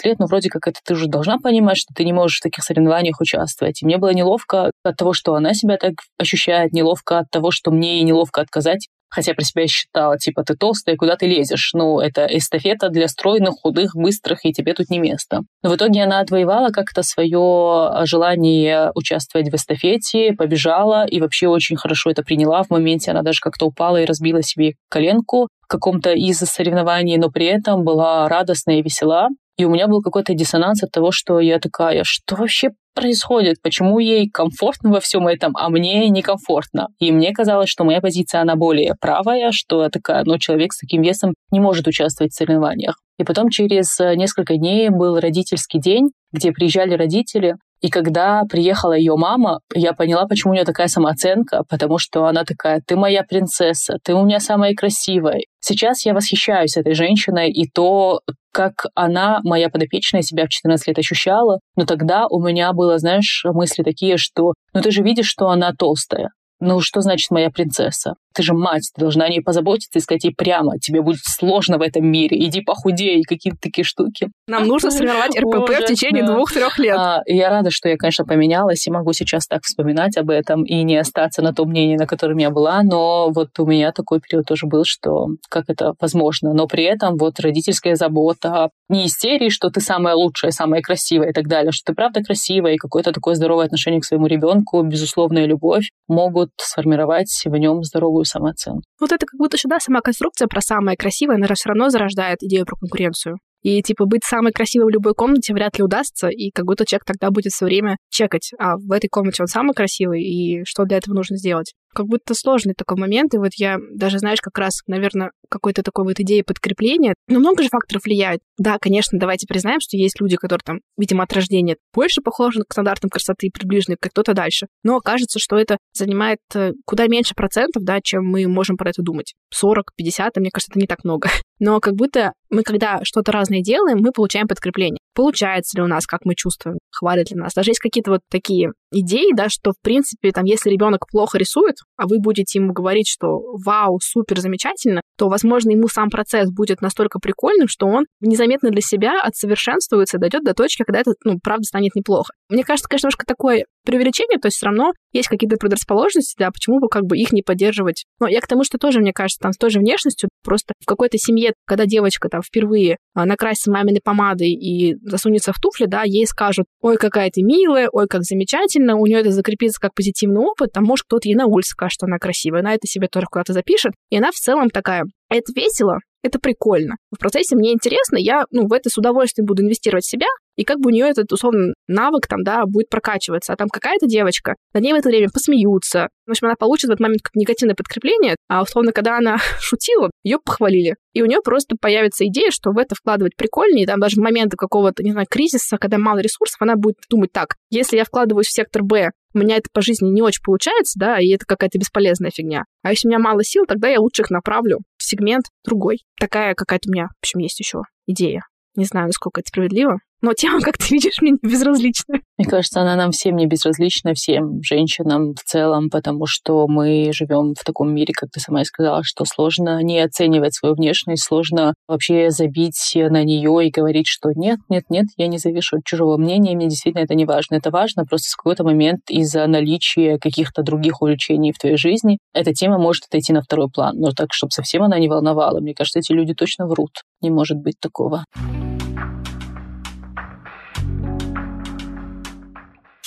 лет, 0.05 0.19
ну, 0.21 0.27
вроде 0.27 0.49
как 0.51 0.69
это 0.69 0.79
ты 0.85 0.95
уже 0.95 1.09
должна 1.09 1.39
понимать, 1.39 1.79
что 1.79 1.93
ты 1.95 2.05
не 2.05 2.13
можешь 2.13 2.39
в 2.39 2.43
таких 2.43 2.63
соревнованиях 2.63 3.21
участвовать. 3.21 3.83
И 3.83 3.87
мне 3.87 3.99
было 3.99 4.13
неловко 4.13 4.71
от 4.85 4.97
того, 4.97 5.15
что 5.15 5.35
она 5.35 5.53
себя 5.55 5.79
так 5.79 5.95
ощущает, 6.17 6.73
неловко 6.73 7.19
от 7.19 7.31
того, 7.31 7.51
что 7.51 7.73
мне 7.73 7.97
ей 7.97 8.05
неловко 8.05 8.41
отказать 8.41 8.89
хотя 9.13 9.35
про 9.35 9.45
себя 9.45 9.67
считала, 9.67 10.19
типа, 10.19 10.43
ты 10.43 10.57
толстая, 10.57 10.97
куда 10.97 11.17
ты 11.17 11.27
лезешь? 11.27 11.71
Ну, 11.75 12.01
это 12.01 12.27
эстафета 12.27 12.89
для 12.89 13.09
стройных, 13.09 13.55
худых, 13.63 13.95
быстрых, 13.95 14.45
и 14.45 14.53
тебе 14.53 14.73
тут 14.73 14.89
не 14.89 14.99
место. 14.99 15.43
Но 15.63 15.71
в 15.71 15.77
итоге 15.77 16.03
она 16.03 16.21
отвоевала 16.21 16.71
как-то 16.71 17.03
свое 17.03 18.05
желание 18.07 18.91
участвовать 18.95 19.51
в 19.51 19.55
эстафете, 19.55 20.33
побежала 20.33 21.05
и 21.07 21.21
вообще 21.21 21.47
очень 21.47 21.77
хорошо 21.77 22.11
это 22.11 22.23
приняла. 22.23 22.63
В 22.63 22.71
моменте 22.71 23.11
она 23.11 23.23
даже 23.23 23.41
как-то 23.41 23.67
упала 23.67 24.01
и 24.01 24.07
разбила 24.07 24.43
себе 24.43 24.75
коленку 24.89 25.49
каком-то 25.73 26.13
из 26.13 26.39
соревнований, 26.39 27.17
но 27.17 27.31
при 27.31 27.47
этом 27.47 27.83
была 27.83 28.29
радостная 28.29 28.77
и 28.77 28.83
весела. 28.83 29.29
И 29.63 29.65
у 29.65 29.71
меня 29.71 29.87
был 29.87 30.03
какой-то 30.03 30.35
диссонанс 30.35 30.83
от 30.83 30.91
того, 30.91 31.13
что 31.13 31.39
я 31.39 31.61
такая, 31.61 32.03
что 32.05 32.35
вообще 32.35 32.71
происходит? 32.97 33.63
Почему 33.63 34.01
ей 34.01 34.29
комфортно 34.29 34.91
во 34.91 34.99
всем 34.99 35.29
этом, 35.29 35.57
а 35.57 35.69
мне 35.69 36.09
некомфортно? 36.09 36.89
И 36.99 37.13
мне 37.13 37.33
казалось, 37.33 37.69
что 37.69 37.85
моя 37.85 38.01
позиция, 38.01 38.41
она 38.41 38.57
более 38.57 38.97
правая, 39.01 39.51
что 39.53 39.89
такая, 39.89 40.25
ну, 40.25 40.37
человек 40.39 40.73
с 40.73 40.81
таким 40.81 41.03
весом 41.03 41.35
не 41.53 41.61
может 41.61 41.87
участвовать 41.87 42.33
в 42.33 42.37
соревнованиях. 42.37 42.97
И 43.21 43.23
потом 43.23 43.51
через 43.51 44.01
несколько 44.01 44.57
дней 44.57 44.89
был 44.89 45.21
родительский 45.21 45.79
день, 45.79 46.11
где 46.33 46.51
приезжали 46.51 46.95
родители, 46.95 47.55
и 47.83 47.89
когда 47.89 48.43
приехала 48.51 48.95
ее 48.95 49.15
мама, 49.17 49.61
я 49.75 49.93
поняла, 49.93 50.27
почему 50.27 50.53
у 50.53 50.55
нее 50.55 50.65
такая 50.65 50.89
самооценка, 50.89 51.63
потому 51.69 51.99
что 51.99 52.27
она 52.27 52.43
такая, 52.45 52.81
ты 52.85 52.97
моя 52.97 53.23
принцесса, 53.23 53.99
ты 54.03 54.15
у 54.15 54.25
меня 54.25 54.41
самая 54.41 54.75
красивая. 54.75 55.41
Сейчас 55.61 56.05
я 56.05 56.15
восхищаюсь 56.15 56.77
этой 56.77 56.95
женщиной 56.95 57.51
и 57.53 57.69
то, 57.69 58.21
как 58.53 58.87
она, 58.95 59.41
моя 59.45 59.69
подопечная, 59.69 60.23
себя 60.23 60.45
в 60.45 60.49
14 60.49 60.87
лет 60.87 60.99
ощущала. 60.99 61.61
Но 61.77 61.87
тогда 61.87 62.27
у 62.29 62.41
меня 62.41 62.73
было, 62.73 62.99
знаешь, 62.99 63.45
мысли 63.45 63.83
такие, 63.83 64.17
что 64.17 64.55
ну 64.75 64.81
ты 64.83 64.91
же 64.91 65.03
видишь, 65.03 65.29
что 65.29 65.49
она 65.49 65.73
толстая. 65.73 66.31
Ну, 66.65 66.81
что 66.81 67.01
значит 67.01 67.33
моя 67.33 67.51
принцесса? 67.51 68.15
Ты 68.35 68.45
же 68.45 68.55
мать, 68.55 68.89
ты 68.95 69.01
должна 69.01 69.25
о 69.25 69.29
ней 69.29 69.41
позаботиться 69.41 69.99
и 69.99 70.01
сказать 70.01 70.23
ей 70.23 70.33
прямо, 70.33 70.79
тебе 70.79 71.03
будет 71.03 71.21
сложно 71.25 71.77
в 71.77 71.83
этом 71.83 72.07
мире, 72.07 72.39
иди 72.47 72.61
похудей, 72.61 73.25
какие-то 73.25 73.59
такие 73.61 73.85
штуки. 73.85 74.29
Нам 74.47 74.69
нужно 74.69 74.93
сформировать 74.93 75.37
РПП 75.37 75.83
в 75.83 75.87
течение 75.87 76.25
двух-трех 76.25 76.79
лет. 76.79 76.97
А, 76.97 77.23
я 77.27 77.51
рада, 77.51 77.73
что 77.73 77.89
я, 77.89 77.97
конечно, 77.97 78.25
поменялась 78.25 78.87
и 78.87 78.93
могу 78.93 79.13
сейчас 79.13 79.49
так 79.49 79.63
вспоминать 79.65 80.17
об 80.17 80.31
этом 80.31 80.63
и 80.63 80.85
не 80.85 80.97
остаться 80.97 81.43
на 81.43 81.53
том 81.53 81.71
мнении, 81.71 81.97
на 81.97 82.07
котором 82.07 82.39
я 82.39 82.51
была, 82.51 82.83
но 82.85 83.31
вот 83.31 83.59
у 83.59 83.67
меня 83.67 83.91
такой 83.91 84.21
период 84.21 84.47
тоже 84.47 84.69
был, 84.69 84.85
что 84.85 85.31
как 85.49 85.65
это 85.67 85.95
возможно, 86.01 86.55
но 86.55 86.69
при 86.69 86.85
этом 86.85 87.17
вот 87.17 87.41
родительская 87.41 87.97
забота, 87.97 88.71
не 88.89 89.07
истерии, 89.07 89.49
что 89.49 89.69
ты 89.71 89.81
самая 89.81 90.15
лучшая, 90.15 90.53
самая 90.53 90.81
красивая 90.81 91.31
и 91.31 91.33
так 91.33 91.49
далее, 91.49 91.73
что 91.73 91.93
ты 91.93 91.97
правда 91.97 92.23
красивая 92.23 92.75
и 92.75 92.79
какое-то 92.79 93.13
такое 93.13 93.35
здоровое 93.35 93.67
отношение 93.67 94.01
к 94.01 94.05
своему 94.05 94.29
ребенку, 94.29 94.81
безусловная 94.83 95.47
любовь 95.47 95.91
могут 96.07 96.52
сформировать 96.57 97.43
в 97.45 97.57
нем 97.57 97.83
здоровую 97.83 98.25
самооценку. 98.25 98.83
Вот 99.01 99.13
это 99.13 99.27
как 99.27 99.39
будто 99.39 99.57
сюда 99.57 99.79
сама 99.81 100.01
конструкция 100.01 100.49
про 100.49 100.61
самое 100.61 100.97
красивое, 100.97 101.37
она 101.37 101.47
все 101.55 101.69
равно 101.69 101.89
зарождает 101.91 102.43
идею 102.43 102.67
про 102.67 102.77
конкуренцию. 102.77 103.39
И, 103.63 103.81
типа, 103.81 104.07
быть 104.07 104.25
самой 104.25 104.53
красивой 104.53 104.87
в 104.87 104.91
любой 104.91 105.15
комнате 105.15 105.55
вряд 105.55 105.79
ли 105.79 105.85
удастся, 105.85 106.29
и 106.29 106.51
как 106.51 106.67
будто 106.67 106.85
человек 106.85 107.05
тогда 107.05 107.31
будет 107.31 107.53
все 107.53 107.65
время 107.65 107.97
чекать, 108.11 108.51
а 108.59 108.77
в 108.77 108.91
этой 108.91 109.09
комнате 109.09 109.43
он 109.43 109.47
самый 109.47 109.73
красивый, 109.73 110.23
и 110.23 110.65
что 110.65 110.85
для 110.85 110.97
этого 110.97 111.15
нужно 111.15 111.37
сделать 111.37 111.73
как 111.95 112.07
будто 112.07 112.35
сложный 112.35 112.75
такой 112.75 112.97
момент, 112.97 113.35
и 113.35 113.39
вот 113.39 113.53
я 113.57 113.79
даже, 113.95 114.19
знаешь, 114.19 114.41
как 114.41 114.57
раз, 114.59 114.81
наверное, 114.87 115.33
какой-то 115.49 115.83
такой 115.83 116.05
вот 116.05 116.19
идеи 116.21 116.43
подкрепления. 116.43 117.15
Но 117.29 117.41
много 117.41 117.63
же 117.63 117.69
факторов 117.69 118.05
влияют. 118.05 118.41
Да, 118.59 118.79
конечно, 118.79 119.19
давайте 119.19 119.47
признаем, 119.47 119.81
что 119.81 119.97
есть 119.97 120.21
люди, 120.21 120.37
которые 120.37 120.63
там, 120.65 120.81
видимо, 120.97 121.25
от 121.25 121.33
рождения 121.33 121.77
больше 121.93 122.21
похожи 122.23 122.63
к 122.63 122.73
стандартам 122.73 123.11
красоты, 123.11 123.51
приближены 123.53 123.97
к 124.01 124.13
кто-то 124.13 124.35
дальше. 124.35 124.67
Но 124.85 125.01
кажется, 125.01 125.39
что 125.39 125.57
это 125.57 125.79
занимает 125.95 126.39
э, 126.55 126.73
куда 126.85 127.07
меньше 127.07 127.35
процентов, 127.35 127.83
да, 127.83 128.01
чем 128.03 128.25
мы 128.25 128.47
можем 128.47 128.77
про 128.77 128.91
это 128.91 129.03
думать. 129.03 129.35
40, 129.51 129.93
50, 129.97 130.37
мне 130.37 130.51
кажется, 130.51 130.71
это 130.73 130.79
не 130.79 130.87
так 130.87 131.05
много. 131.05 131.29
Но 131.59 131.81
как 131.81 131.95
будто 131.95 132.33
мы, 132.51 132.63
когда 132.63 133.01
что-то 133.05 133.33
разное 133.33 133.63
делаем, 133.63 133.99
мы 134.01 134.13
получаем 134.13 134.47
подкрепление. 134.47 134.99
Получается 135.15 135.79
ли 135.79 135.85
у 135.85 135.87
нас, 135.87 136.07
как 136.07 136.25
мы 136.25 136.35
чувствуем, 136.35 136.79
хвалит 136.91 137.31
ли 137.31 137.37
нас. 137.37 137.53
Даже 137.55 137.71
есть 137.71 137.81
какие-то 137.81 138.13
вот 138.13 138.21
такие 138.31 138.73
идеи, 138.91 139.35
да, 139.35 139.49
что, 139.49 139.73
в 139.73 139.81
принципе, 139.83 140.31
там, 140.33 140.45
если 140.45 140.71
ребенок 140.71 141.07
плохо 141.11 141.39
рисует, 141.39 141.77
а 141.97 142.07
вы 142.07 142.19
будете 142.19 142.59
ему 142.59 142.73
говорить, 142.73 143.09
что 143.09 143.41
вау, 143.65 143.99
супер, 144.03 144.41
замечательно, 144.41 145.01
то, 145.19 145.29
возможно, 145.29 145.71
ему 145.71 145.89
сам 145.89 146.11
процесс 146.11 146.51
будет 146.51 146.81
настолько 146.81 147.19
прикольным, 147.19 147.69
что 147.69 147.87
он 147.87 148.07
незаметно 148.21 148.71
для 148.71 148.81
себя 148.81 149.21
отсовершенствуется, 149.23 150.19
дойдет 150.19 150.45
до 150.45 150.55
точки, 150.55 150.85
когда 150.85 151.01
это, 151.01 151.13
ну, 151.25 151.39
правда, 151.43 151.65
станет 151.65 151.95
неплохо. 151.95 152.33
Мне 152.49 152.65
кажется, 152.65 152.89
конечно, 152.89 153.07
немножко 153.07 153.27
такое 153.27 153.65
преувеличение, 153.85 154.39
то 154.39 154.47
есть 154.47 154.57
все 154.57 154.67
равно 154.67 154.93
есть 155.13 155.29
какие-то 155.29 155.57
предрасположенности, 155.57 156.37
да, 156.39 156.51
почему 156.51 156.81
бы 156.81 156.89
как 156.89 157.05
бы 157.05 157.17
их 157.17 157.33
не 157.33 157.43
поддерживать. 157.43 158.05
Но 158.21 158.29
я 158.29 158.41
к 158.41 158.47
тому, 158.47 158.65
что 158.65 158.79
тоже, 158.79 159.01
мне 159.01 159.13
кажется, 159.13 159.41
там 159.41 159.53
с 159.53 159.57
той 159.57 159.71
же 159.71 159.81
внешностью, 159.81 160.29
просто 160.45 160.75
в 160.81 160.87
какой-то 160.87 161.19
семье, 161.19 161.53
когда 161.67 161.87
девочка 161.87 162.29
там 162.29 162.43
впервые 162.43 162.97
а, 163.15 163.27
накрасится 163.27 163.71
маминой 163.71 164.01
помадой 164.03 164.51
и 164.51 164.95
засунется 165.05 165.53
в 165.53 165.59
туфли, 165.59 165.87
да, 165.87 166.03
ей 166.05 166.27
скажут, 166.27 166.67
ой, 166.81 166.97
какая 166.97 167.31
ты 167.31 167.43
милая, 167.43 167.89
ой, 167.91 168.07
как 168.07 168.23
замечательно, 168.23 168.97
у 168.97 169.07
нее 169.07 169.21
это 169.21 169.31
закрепится 169.31 169.81
как 169.81 169.95
позитивный 169.95 170.41
опыт, 170.41 170.73
там, 170.73 170.85
может, 170.85 171.07
кто-то 171.07 171.29
ей 171.29 171.35
на 171.35 171.47
улице 171.47 171.71
скажет, 171.71 171.95
что 171.95 172.07
она 172.07 172.19
красивая, 172.19 172.61
она 172.61 172.75
это 172.75 172.87
себе 172.87 173.09
тоже 173.09 173.27
куда-то 173.31 173.53
запишет, 173.53 173.93
и 174.11 174.17
она 174.17 174.31
в 174.31 174.37
целом 174.37 174.71
такая, 174.71 175.05
это 175.29 175.53
весело, 175.55 175.99
это 176.23 176.39
прикольно. 176.39 176.97
В 177.11 177.19
процессе 177.19 177.57
мне 177.57 177.73
интересно, 177.73 178.17
я, 178.17 178.45
ну, 178.51 178.67
в 178.67 178.73
это 178.73 178.91
с 178.91 178.99
удовольствием 178.99 179.47
буду 179.47 179.63
инвестировать 179.63 180.05
в 180.05 180.11
себя, 180.11 180.27
и 180.57 180.65
как 180.65 180.79
бы 180.79 180.89
у 180.89 180.93
нее 180.93 181.09
этот, 181.09 181.33
условно, 181.33 181.75
навык 181.89 182.27
там, 182.27 182.43
да, 182.43 182.65
будет 182.67 182.89
прокачиваться. 182.89 183.53
А 183.53 183.57
там 183.57 183.69
какая-то 183.69 184.07
девочка, 184.07 184.57
над 184.73 184.83
ней 184.83 184.93
в 184.93 184.97
это 184.97 185.09
время 185.09 185.29
посмеются. 185.33 186.09
В 186.27 186.31
общем, 186.31 186.47
она 186.47 186.57
получит 186.57 186.89
в 186.89 186.93
этот 186.93 187.01
момент 187.01 187.23
как 187.23 187.35
негативное 187.35 187.75
подкрепление, 187.75 188.37
а 188.49 188.63
условно, 188.63 188.93
когда 188.93 189.19
она 189.19 189.39
шутила, 189.61 190.11
ее 190.23 190.39
похвалили. 190.39 190.97
И 191.13 191.23
у 191.23 191.27
нее 191.27 191.41
просто 191.43 191.77
появится 191.81 192.27
идея, 192.27 192.51
что 192.51 192.71
в 192.71 192.79
это 192.79 192.95
вкладывать 192.95 193.37
прикольнее, 193.37 193.87
там 193.87 194.01
даже 194.01 194.17
в 194.17 194.23
моменты 194.23 194.57
какого-то, 194.57 195.03
не 195.03 195.13
знаю, 195.13 195.27
кризиса, 195.29 195.77
когда 195.79 195.99
мало 195.99 196.19
ресурсов, 196.19 196.61
она 196.61 196.77
будет 196.77 196.97
думать 197.11 197.33
так, 197.33 197.57
если 197.71 197.97
я 197.97 198.05
вкладываюсь 198.05 198.47
в 198.47 198.53
сектор 198.53 198.83
Б, 198.83 199.11
у 199.35 199.39
меня 199.39 199.57
это 199.57 199.69
по 199.73 199.81
жизни 199.81 200.11
не 200.11 200.23
очень 200.23 200.43
получается, 200.43 200.99
да, 200.99 201.19
и 201.19 201.29
это 201.29 201.47
какая-то 201.47 201.79
бесполезная 201.79 202.31
фигня. 202.31 202.65
А 202.83 202.91
если 202.91 203.09
у 203.09 203.11
меня 203.11 203.19
мало 203.19 203.43
сил, 203.43 203.65
тогда 203.67 203.89
я 203.89 204.01
лучше 204.01 204.23
их 204.23 204.31
направлю 204.31 204.81
в 204.97 205.03
сегмент 205.03 205.47
другой. 205.65 206.01
Такая 206.21 206.55
какая-то 206.55 206.89
у 206.89 206.93
меня, 206.93 207.07
в 207.07 207.23
общем, 207.23 207.41
есть 207.41 207.59
еще 207.59 207.83
идея. 208.07 208.43
Не 208.77 208.85
знаю, 208.85 209.07
насколько 209.07 209.41
это 209.41 209.49
справедливо, 209.49 209.99
но 210.23 210.33
тема, 210.35 210.61
как 210.61 210.79
ты 210.79 210.95
видишь, 210.95 211.21
мне 211.21 211.33
не 211.33 211.49
безразлична. 211.49 212.21
Мне 212.39 212.49
кажется, 212.49 212.81
она 212.81 212.97
нам 212.97 213.11
всем 213.11 213.37
не 213.37 213.47
безразлична, 213.47 214.15
всем 214.15 214.63
женщинам 214.63 215.35
в 215.35 215.43
целом, 215.45 215.91
потому 215.91 216.27
что 216.27 216.67
мы 216.69 217.11
живем 217.13 217.55
в 217.55 217.65
таком 217.65 217.95
мире, 217.95 218.13
как 218.15 218.31
ты 218.31 218.41
сама 218.41 218.63
и 218.63 218.65
сказала, 218.65 219.03
что 219.05 219.25
сложно 219.25 219.83
не 219.83 220.01
оценивать 220.01 220.55
свою 220.55 220.75
внешность, 220.75 221.25
сложно 221.25 221.75
вообще 221.89 222.31
забить 222.31 222.93
на 222.95 223.25
нее 223.25 223.67
и 223.67 223.71
говорить, 223.71 224.07
что 224.07 224.31
нет, 224.35 224.61
нет, 224.69 224.85
нет, 224.89 225.07
я 225.17 225.27
не 225.27 225.39
завишу 225.39 225.79
от 225.79 225.85
чужого 225.85 226.17
мнения, 226.17 226.55
мне 226.55 226.69
действительно 226.69 227.03
это 227.03 227.15
не 227.15 227.25
важно. 227.25 227.57
Это 227.57 227.71
важно 227.71 228.05
просто 228.05 228.31
в 228.33 228.37
какой-то 228.37 228.65
момент 228.65 229.03
из-за 229.09 229.47
наличия 229.47 230.19
каких-то 230.19 230.63
других 230.63 231.03
увлечений 231.03 231.53
в 231.53 231.59
твоей 231.59 231.77
жизни 231.77 232.19
эта 232.33 232.53
тема 232.53 232.79
может 232.79 233.05
отойти 233.05 233.33
на 233.33 233.43
второй 233.43 233.69
план. 233.69 233.99
Но 233.99 234.13
так, 234.13 234.29
чтобы 234.33 234.53
совсем 234.53 234.83
она 234.83 234.99
не 234.99 235.09
волновала, 235.09 235.61
мне 235.61 235.75
кажется, 235.75 235.99
эти 235.99 236.13
люди 236.13 236.35
точно 236.35 236.67
врут. 236.67 237.03
Не 237.21 237.31
может 237.31 237.59
быть 237.59 237.79
такого. 237.81 238.25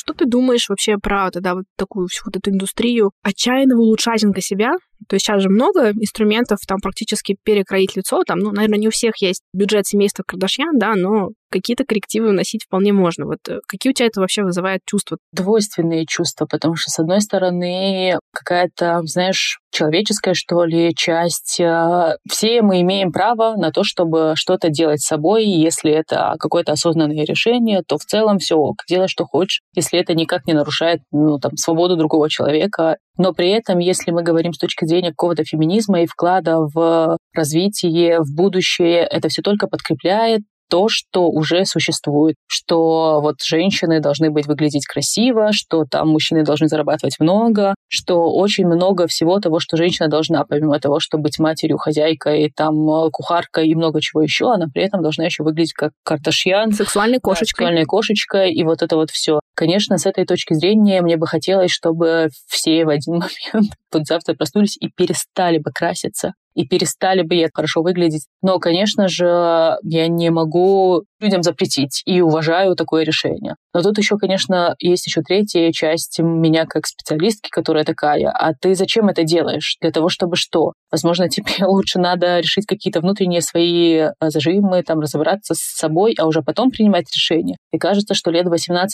Что 0.06 0.14
ты 0.14 0.26
думаешь 0.28 0.70
вообще 0.70 0.97
про 0.99 1.32
тогда 1.32 1.56
вот 1.56 1.66
такую 1.76 2.08
всю 2.08 2.26
вот 2.26 2.38
эту 2.38 2.51
индустрию 2.51 3.12
отчаянного 3.24 3.82
улучшательника 3.82 4.39
себя? 4.39 4.74
То 5.08 5.16
есть 5.16 5.26
сейчас 5.26 5.41
же 5.41 5.50
много 5.50 5.91
инструментов 5.91 6.60
там 6.68 6.80
практически 6.82 7.38
перекроить 7.43 7.96
лицо. 7.96 8.24
Там, 8.26 8.39
ну, 8.39 8.52
наверное, 8.52 8.80
не 8.80 8.88
у 8.88 8.91
всех 8.91 9.22
есть 9.22 9.41
бюджет 9.54 9.86
семейства 9.88 10.24
Кардашьян, 10.26 10.78
да, 10.78 10.96
но 10.96 11.30
какие-то 11.56 11.86
коррективы 11.86 12.30
вносить 12.30 12.66
вполне 12.66 12.91
можно. 12.91 13.26
Вот 13.26 13.39
э, 13.48 13.60
какие 13.68 13.91
у 13.91 13.93
тебя 13.93 14.08
это 14.08 14.20
вообще 14.20 14.43
вызывает 14.43 14.82
чувства? 14.86 15.18
Двойственные 15.32 16.06
чувства, 16.06 16.46
потому 16.46 16.76
что, 16.76 16.91
с 16.91 17.00
одной 17.00 17.22
стороны, 17.22 18.20
какая-то, 18.34 19.02
знаешь, 19.04 19.60
человеческая, 19.72 20.34
что 20.34 20.66
ли, 20.66 20.93
часть. 20.96 21.60
Э, 21.60 22.18
все 22.30 22.62
мы 22.62 22.82
имеем 22.82 23.12
право 23.12 23.56
на 23.56 23.72
то, 23.72 23.84
чтобы 23.84 24.34
что-то 24.36 24.70
делать 24.70 25.02
с 25.02 25.08
собой. 25.08 25.46
Если 25.46 25.91
это 25.91 26.36
какое-то 26.39 26.74
осознанное 26.74 27.26
решение, 27.26 27.84
то 27.88 27.98
в 27.98 28.04
целом 28.04 28.39
все 28.39 28.56
ок, 28.56 28.78
делай, 28.89 29.08
что 29.08 29.26
хочешь, 29.26 29.62
если 29.76 30.00
это 30.00 30.14
никак 30.14 30.48
не 30.48 30.54
нарушает 30.54 31.02
ну, 31.12 31.39
там, 31.39 31.56
свободу 31.56 31.96
другого 31.96 32.30
человека. 32.30 32.98
Но 33.18 33.34
при 33.34 33.49
этом, 33.49 33.80
если 33.80 34.11
мы 34.11 34.24
говорим 34.24 34.53
с 34.53 34.57
точки 34.57 34.86
зрения 34.86 35.09
какого-то 35.09 35.43
феминизма 35.43 36.01
и 36.01 36.05
вклада 36.05 36.59
в 36.59 37.18
развитие, 37.34 38.20
в 38.20 38.36
будущее, 38.36 39.07
это 39.09 39.30
все 39.30 39.41
только 39.41 39.68
подкрепляет 39.68 40.41
то, 40.70 40.88
что 40.89 41.30
уже 41.30 41.66
существует, 41.66 42.36
что 42.47 43.20
вот 43.22 43.36
женщины 43.43 43.99
должны 43.99 44.30
быть 44.32 44.47
выглядеть 44.47 44.86
красиво, 44.86 45.51
что 45.51 45.86
там 45.89 46.09
мужчины 46.09 46.43
должны 46.43 46.68
зарабатывать 46.68 47.20
много, 47.20 47.76
что 47.88 48.32
очень 48.34 48.66
много 48.66 49.07
всего 49.07 49.39
того, 49.39 49.59
что 49.59 49.78
женщина 49.78 50.07
должна, 50.07 50.43
помимо 50.45 50.80
того, 50.80 50.99
чтобы 50.99 51.24
быть 51.24 51.39
матерью, 51.39 51.78
хозяйкой, 51.78 52.51
там, 52.55 52.76
э, 52.89 53.09
кухаркой 53.11 53.68
и 53.68 53.76
много 53.76 54.01
чего 54.01 54.22
еще, 54.22 54.51
она 54.51 54.68
при 54.74 54.84
этом 54.84 55.01
должна 55.01 55.26
еще 55.26 55.43
выглядеть 55.43 55.74
как 55.74 55.91
Кардашьян. 56.03 56.72
Сексуальной 56.72 57.20
кошечкой. 57.20 57.45
Да, 57.45 57.45
сексуальной 57.45 57.86
кошечкой, 57.86 58.53
и 58.53 58.63
вот 58.63 58.82
это 58.82 58.95
вот 58.95 59.11
все. 59.11 59.39
Конечно, 59.55 59.97
с 59.97 60.05
этой 60.05 60.26
точки 60.26 60.53
зрения 60.53 61.01
мне 61.01 61.18
бы 61.18 61.28
хотелось, 61.28 61.72
чтобы 61.72 62.30
все 62.47 62.86
в 62.86 62.89
один 62.89 63.13
момент 63.53 63.72
вот 63.91 64.05
завтра 64.05 64.34
проснулись 64.34 64.78
и 64.80 64.89
перестали 64.89 65.59
бы 65.59 65.72
краситься 65.72 66.34
и 66.56 66.66
перестали 66.66 67.22
бы 67.22 67.36
я 67.36 67.49
хорошо 67.53 67.82
выглядеть. 67.82 68.26
Но, 68.41 68.60
конечно 68.60 69.08
же, 69.08 69.78
я 69.84 70.08
не 70.08 70.32
могу 70.32 71.03
людям 71.20 71.43
запретить 71.43 72.01
и 72.06 72.22
уважаю 72.22 72.76
такое 72.76 73.03
решение. 73.03 73.56
Но 73.74 73.82
тут 73.82 73.97
еще, 73.97 74.18
конечно, 74.18 74.76
есть 74.80 75.06
еще 75.06 75.22
третья 75.22 75.72
часть 75.72 76.20
меня 76.20 76.66
как 76.66 76.88
специалистки, 76.88 77.49
которая 77.49 77.84
такая, 77.84 78.30
а 78.30 78.53
ты 78.53 78.76
зачем 78.76 79.10
это 79.10 79.24
делаешь? 79.24 79.78
Для 79.82 79.91
того, 79.91 80.10
чтобы 80.10 80.36
что? 80.36 80.74
Возможно, 80.91 81.30
тебе 81.30 81.66
лучше 81.66 81.99
надо 81.99 82.39
решить 82.39 82.66
какие-то 82.66 83.01
внутренние 83.01 83.41
свои 83.41 83.95
э, 83.95 84.12
зажимы, 84.22 84.82
там, 84.84 84.99
разобраться 84.99 85.53
с 85.56 85.60
собой, 85.60 86.16
а 86.18 86.26
уже 86.26 86.41
потом 86.41 86.72
принимать 86.72 87.06
решение. 87.14 87.58
И 87.72 87.78
кажется, 87.78 88.14
что 88.14 88.32
лет 88.32 88.47
18-20 88.47 88.88